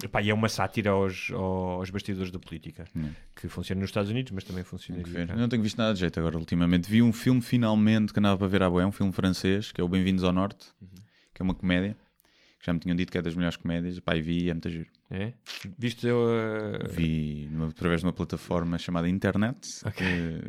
epá, 0.03 0.21
e 0.21 0.29
é 0.29 0.33
uma 0.33 0.49
sátira 0.49 0.91
aos, 0.91 1.29
aos 1.31 1.89
bastidores 1.89 2.31
da 2.31 2.39
política, 2.39 2.85
Hum. 2.95 3.09
que 3.35 3.47
funciona 3.47 3.81
nos 3.81 3.89
Estados 3.89 4.09
Unidos, 4.09 4.31
mas 4.31 4.43
também 4.45 4.63
funciona 4.63 5.01
aqui. 5.01 5.11
não 5.35 5.47
tenho 5.49 5.61
visto 5.61 5.77
nada 5.77 5.93
de 5.93 5.99
jeito 5.99 6.19
agora, 6.19 6.37
ultimamente. 6.37 6.89
Vi 6.89 7.01
um 7.01 7.13
filme 7.13 7.41
finalmente 7.41 8.13
que 8.13 8.19
andava 8.19 8.37
para 8.37 8.47
ver 8.47 8.63
à 8.63 8.69
boé, 8.69 8.85
um 8.85 8.91
filme 8.91 9.11
francês, 9.11 9.71
que 9.71 9.79
é 9.79 9.83
o 9.83 9.87
Bem-vindos 9.87 10.23
ao 10.23 10.31
Norte, 10.33 10.65
Uhum. 10.81 10.87
que 11.33 11.41
é 11.41 11.43
uma 11.43 11.53
comédia, 11.53 11.95
que 12.63 12.67
já 12.67 12.73
me 12.73 12.79
tinham 12.79 12.95
dito 12.95 13.11
que 13.11 13.17
é 13.17 13.21
das 13.21 13.35
melhores 13.35 13.57
comédias. 13.57 13.99
Pá, 13.99 14.15
e 14.15 14.21
vi 14.21 14.45
e 14.45 14.49
é 14.49 14.53
muito 14.53 14.69
giro. 14.69 14.87
É? 15.11 15.33
Viste 15.77 16.07
eu, 16.07 16.17
ah, 16.25 16.87
Vi 16.89 17.49
numa- 17.51 17.67
através 17.67 17.99
de 17.99 18.07
uma 18.07 18.13
plataforma 18.13 18.77
chamada 18.77 19.09
Internet. 19.09 19.81
que- 19.97 20.39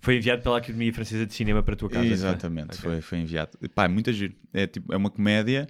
Foi 0.00 0.16
enviado 0.16 0.42
pela 0.42 0.58
Academia 0.58 0.92
Francesa 0.92 1.24
de 1.26 1.32
Cinema 1.32 1.62
para 1.62 1.74
a 1.74 1.76
tua 1.76 1.88
casa. 1.90 2.06
Exatamente, 2.06 2.70
Ok. 2.70 2.78
foi, 2.80 3.00
foi 3.00 3.18
enviado. 3.18 3.52
Pá, 3.72 3.84
é 3.84 3.88
muito 3.88 4.12
giro. 4.12 4.34
É, 4.52 4.66
tipo, 4.66 4.92
é 4.92 4.96
uma 4.96 5.10
comédia 5.10 5.68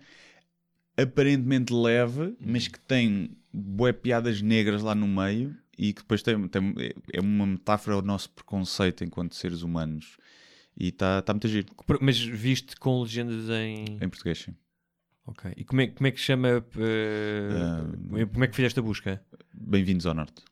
aparentemente 0.97 1.73
leve, 1.73 2.35
mas 2.41 2.69
que 2.69 2.79
tem 2.81 3.37
bué 3.53 3.93
piadas 3.93 4.41
negras 4.43 4.83
lá 4.83 4.95
no 4.95 5.07
meio 5.09 5.55
e 5.77 5.93
que 5.93 6.03
depois 6.03 6.23
tem, 6.23 6.49
tem- 6.49 6.75
é 7.13 7.21
uma 7.21 7.47
metáfora 7.47 7.97
ao 7.97 8.03
nosso 8.03 8.31
preconceito 8.31 9.05
enquanto 9.05 9.35
seres 9.35 9.63
humanos. 9.63 10.17
E 10.79 10.89
está 10.89 11.21
tá 11.21 11.33
muito 11.35 11.49
giro. 11.49 11.67
Mas 12.01 12.19
viste 12.19 12.77
com 12.77 13.03
legendas 13.03 13.49
em. 13.51 13.97
Em 14.01 14.09
português, 14.09 14.39
sim. 14.39 14.55
Ok. 15.31 15.53
E 15.57 15.65
como 15.65 15.81
é, 15.81 15.87
como 15.87 16.07
é 16.07 16.11
que 16.11 16.21
chama. 16.21 16.49
Ah, 16.77 17.85
como 18.33 18.45
é 18.45 18.47
que 18.49 18.57
fizeste 18.57 18.79
a 18.79 18.83
busca? 18.83 19.23
Bem-vindos 19.55 20.07
ao 20.07 20.15
Norte. 20.15 20.43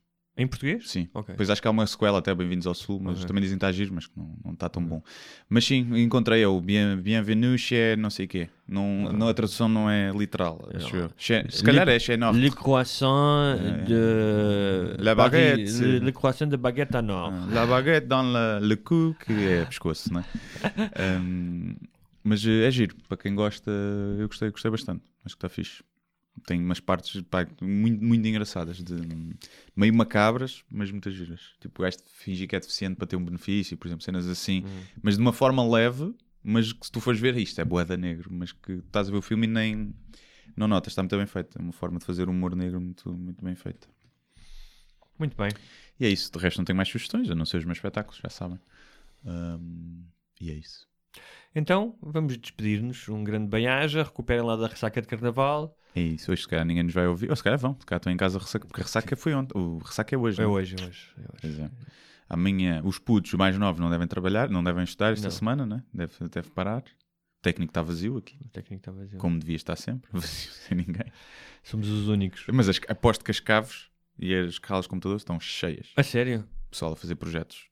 Em 0.41 0.47
português? 0.47 0.89
Sim. 0.89 1.09
Ok. 1.13 1.33
Depois 1.33 1.51
acho 1.51 1.61
que 1.61 1.67
há 1.67 1.71
uma 1.73 1.85
sequela 1.85 2.21
até 2.21 2.33
Bem-vindos 2.33 2.65
ao 2.65 2.73
Sul, 2.75 3.01
mas 3.03 3.17
Ok. 3.17 3.27
também 3.27 3.43
dizem 3.43 3.59
que 3.59 3.65
está 3.65 3.73
giro, 3.73 3.93
mas 3.93 4.07
que 4.07 4.17
não, 4.17 4.37
não 4.45 4.53
está 4.53 4.69
tão 4.69 4.81
bom. 4.85 5.03
Mas 5.49 5.65
sim, 5.65 5.85
encontrei 6.01 6.43
é 6.45 6.47
o 6.47 6.61
Bien, 6.61 6.97
Bienvenue 6.97 7.59
chez 7.59 7.99
não 7.99 8.09
sei 8.09 8.29
quê. 8.29 8.49
Não, 8.69 9.13
não, 9.13 9.27
a 9.27 9.35
tradução 9.35 9.69
não 9.69 9.91
é 9.91 10.13
literal, 10.13 10.69
acho 10.73 10.95
eu. 10.95 11.11
Chez- 11.17 11.57
se 11.57 11.65
calhar 11.65 11.89
é 11.89 11.99
chez 11.99 12.17
Norte. 12.17 12.39
Le 12.39 12.51
croissant 12.53 13.57
de. 13.85 14.95
La 15.03 15.17
baguette. 15.17 15.73
Le, 15.81 15.99
le 15.99 16.13
croissant 16.13 16.47
de 16.47 16.57
baguette 16.57 16.95
à 16.95 17.03
nord. 17.03 17.33
Ah, 17.35 17.49
La 17.53 17.67
baguette 17.67 18.07
dans 18.07 18.23
le, 18.23 18.61
le 18.65 18.77
cou, 18.77 19.17
que 19.27 19.33
é 19.33 19.65
pescoço, 19.65 20.13
não 20.15 20.21
é? 20.21 20.25
Um, 21.21 21.75
mas 22.23 22.45
eh, 22.45 22.67
é 22.67 22.71
giro, 22.71 22.97
para 23.09 23.17
quem 23.17 23.35
gosta, 23.35 23.71
eu 24.19 24.27
gostei, 24.29 24.51
gostei 24.51 24.71
bastante. 24.71 25.05
Acho 25.25 25.37
que 25.37 25.47
está 25.47 25.49
fixe. 25.49 25.83
Tem 26.47 26.61
umas 26.63 26.79
partes 26.79 27.21
pá, 27.23 27.47
muito, 27.61 28.03
muito 28.05 28.27
engraçadas, 28.27 28.77
de, 28.83 28.95
meio 29.75 29.93
macabras, 29.95 30.63
mas 30.71 30.91
muitas 30.91 31.15
giras. 31.15 31.41
Tipo, 31.61 31.83
o 31.83 31.85
gajo 31.85 31.99
fingir 32.07 32.49
que 32.49 32.55
é 32.55 32.61
deficiente 32.61 32.97
para 32.97 33.07
ter 33.09 33.17
um 33.17 33.25
benefício, 33.25 33.77
por 33.77 33.89
exemplo, 33.89 34.05
cenas 34.05 34.27
assim, 34.29 34.63
mas 35.03 35.17
de 35.17 35.21
uma 35.21 35.33
forma 35.33 35.69
leve, 35.69 36.15
mas 36.43 36.73
que 36.73 36.87
se 36.87 36.93
tu 36.93 37.01
fores 37.01 37.21
ver 37.21 37.37
isto, 37.37 37.61
é 37.61 37.65
boeda 37.65 37.97
negro, 37.97 38.29
mas 38.33 38.53
que 38.53 38.73
estás 38.73 39.09
a 39.09 39.11
ver 39.11 39.19
o 39.19 39.23
filme 39.23 39.47
e 39.47 39.51
nem 39.51 39.95
não 40.57 40.69
notas, 40.69 40.93
está 40.93 41.03
muito 41.03 41.17
bem 41.17 41.27
feito. 41.27 41.59
É 41.59 41.63
uma 41.63 41.73
forma 41.73 41.99
de 41.99 42.05
fazer 42.05 42.29
humor 42.29 42.55
negro 42.55 42.81
muito, 42.81 43.13
muito 43.13 43.45
bem 43.45 43.55
feita. 43.55 43.89
Muito 45.19 45.37
bem. 45.37 45.51
E 45.99 46.07
é 46.07 46.09
isso. 46.09 46.31
De 46.33 46.39
resto, 46.39 46.59
não 46.59 46.65
tenho 46.65 46.77
mais 46.77 46.89
sugestões, 46.89 47.29
a 47.31 47.35
não 47.35 47.45
ser 47.45 47.59
os 47.59 47.65
meus 47.65 47.79
espetáculos, 47.79 48.21
já 48.23 48.31
sabem. 48.31 48.59
Ahm, 49.25 50.05
e 50.41 50.51
é 50.51 50.55
isso. 50.55 50.88
Então, 51.55 51.97
vamos 52.03 52.37
despedir-nos. 52.37 53.09
Um 53.09 53.25
grande 53.25 53.49
bem-aja. 53.49 54.03
Recuperem 54.03 54.43
lá 54.45 54.55
da 54.57 54.67
ressaca 54.69 55.01
de 55.01 55.09
carnaval. 55.09 55.77
É 55.95 56.01
isso. 56.01 56.31
Hoje, 56.31 56.43
se 56.43 56.49
calhar, 56.49 56.65
ninguém 56.65 56.83
nos 56.85 56.95
vai 56.95 57.07
ouvir. 57.07 57.31
Ou 57.31 57.37
se 57.37 57.43
calhar 57.43 57.59
vão, 57.59 57.77
se 57.81 57.87
calhar 57.87 57.99
estão 57.99 58.13
em 58.13 58.17
casa 58.17 58.39
ressaca, 58.39 58.67
porque 58.67 58.81
a 58.81 58.85
ressaca 58.85 59.17
foi 59.17 59.35
ontem. 59.35 59.59
O 59.59 59.79
ressaca 59.79 60.15
é 60.15 60.19
hoje. 60.19 60.41
É 60.41 60.45
não 60.45 60.53
hoje, 60.53 60.77
é 60.79 60.85
hoje. 60.87 61.09
É 61.17 61.21
hoje. 61.21 61.31
Pois 61.41 61.59
é. 61.59 61.71
Amanhã, 62.29 62.83
os 62.85 62.99
putos 62.99 63.33
mais 63.35 63.57
novos 63.59 63.81
não 63.81 63.89
devem 63.91 64.07
trabalhar, 64.07 64.51
não 64.51 64.63
devem 64.63 64.85
estudar 64.85 65.13
esta 65.13 65.25
Não. 65.29 65.31
semana, 65.31 65.65
né? 65.65 65.83
Deve, 65.93 66.13
deve 66.31 66.51
parar. 66.51 66.83
O 66.83 67.41
técnico 67.43 67.71
está 67.71 67.81
vazio 67.81 68.19
aqui, 68.19 68.37
O 68.45 68.49
técnico 68.51 68.81
está 68.83 68.93
vazio. 68.93 69.19
como 69.19 69.39
devia 69.39 69.57
estar 69.57 69.77
sempre, 69.77 70.11
vazio 70.13 70.51
sem 70.51 70.77
ninguém. 70.77 71.11
Somos 71.63 71.89
os 71.89 72.09
únicos. 72.09 72.45
Mas 72.53 72.69
as- 72.69 72.81
aposto 72.89 73.25
que 73.25 73.31
as 73.31 73.41
caves 73.41 73.89
e 74.19 74.35
as 74.35 74.57
salas 74.63 74.85
de 74.85 74.89
computadores 74.91 75.23
estão 75.23 75.41
cheias. 75.41 75.93
A 75.97 76.03
sério? 76.03 76.45
Pessoal 76.71 76.93
a 76.93 76.97
fazer 76.97 77.15
projetos. 77.15 77.67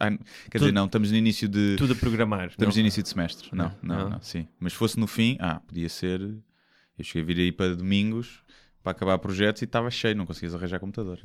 Ah, 0.00 0.10
quer 0.50 0.58
dizer, 0.58 0.72
não, 0.72 0.86
estamos 0.86 1.10
no 1.10 1.16
início 1.16 1.48
de. 1.48 1.76
Tudo 1.76 1.92
a 1.92 1.96
programar. 1.96 2.48
Estamos 2.48 2.74
não? 2.74 2.80
no 2.80 2.86
início 2.86 3.02
de 3.02 3.08
semestre. 3.08 3.48
Não, 3.52 3.66
Não, 3.82 3.96
não, 3.96 3.98
não. 4.04 4.10
não, 4.10 4.22
sim. 4.22 4.48
Mas 4.58 4.72
se 4.72 4.78
fosse 4.78 4.98
no 4.98 5.06
fim, 5.06 5.36
ah, 5.40 5.60
podia 5.60 5.88
ser. 5.88 6.20
Eu 6.20 7.04
cheguei 7.04 7.22
a 7.22 7.24
vir 7.26 7.38
aí 7.42 7.52
para 7.52 7.76
domingos 7.76 8.42
para 8.82 8.92
acabar 8.92 9.18
projetos 9.18 9.62
e 9.62 9.64
estava 9.66 9.90
cheio, 9.90 10.16
não 10.16 10.26
conseguias 10.26 10.54
arranjar 10.54 10.80
computador. 10.80 11.20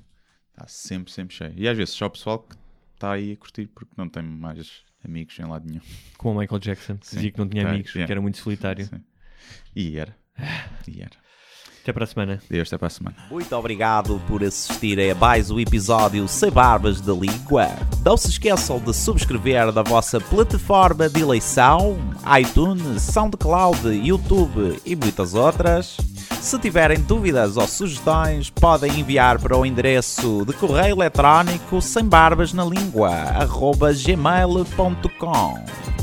Está 0.52 0.68
sempre, 0.68 1.12
sempre 1.12 1.36
cheio. 1.36 1.54
E 1.56 1.68
às 1.68 1.76
vezes 1.78 1.94
só 1.94 2.06
o 2.06 2.10
pessoal 2.10 2.40
que 2.40 2.56
está 2.94 3.14
aí 3.14 3.32
a 3.32 3.38
curtir 3.38 3.68
porque 3.68 3.92
não 3.98 4.08
tem 4.08 4.22
mais 4.22 4.84
amigos 5.04 5.38
em 5.40 5.46
lado 5.46 5.68
nenhum. 5.68 5.82
Como 6.18 6.38
o 6.38 6.40
Michael 6.42 6.60
Jackson, 6.60 6.98
Sim. 7.02 7.16
dizia 7.16 7.32
que 7.32 7.40
não 7.40 7.48
tinha 7.50 7.64
Tá, 7.64 7.70
amigos, 7.72 7.92
yeah. 7.94 8.06
que 8.06 8.12
era 8.12 8.22
muito 8.22 8.38
solitário. 8.38 8.86
Sim. 8.86 9.02
E 9.76 9.98
era. 9.98 10.16
E 10.88 11.02
era. 11.02 11.23
Até 11.84 11.92
para 11.92 12.06
a 12.06 12.08
semana. 12.08 12.40
Deus, 12.50 12.70
até 12.70 12.78
para 12.78 12.88
a 12.88 12.90
semana. 12.90 13.16
Muito 13.30 13.54
obrigado 13.54 14.22
por 14.26 14.42
assistir 14.42 14.98
a 15.02 15.14
mais 15.14 15.52
um 15.52 15.60
episódio 15.60 16.26
Sem 16.30 16.50
Barbas 16.50 17.02
da 17.02 17.12
Língua. 17.12 17.68
Não 18.06 18.16
se 18.16 18.30
esqueçam 18.30 18.80
de 18.80 18.94
subscrever 18.94 19.70
na 19.74 19.84
vossa 19.84 20.22
plataforma 20.22 21.10
de 21.10 21.20
eleição, 21.20 22.00
iTunes, 22.40 23.02
SoundCloud, 23.02 23.90
YouTube 23.90 24.80
e 24.86 24.96
muitas 24.96 25.34
outras. 25.34 25.98
Se 26.40 26.58
tiverem 26.58 27.02
dúvidas 27.02 27.58
ou 27.58 27.68
sugestões, 27.68 28.50
podem 28.50 29.02
enviar 29.02 29.38
para 29.38 29.58
o 29.58 29.66
endereço 29.66 30.46
de 30.46 30.54
correio 30.54 30.96
eletrónico 30.96 31.82
sem 31.82 32.06
barbas 32.06 32.54
na 32.54 32.64
língua, 32.64 33.12
gmail.com. 34.06 36.03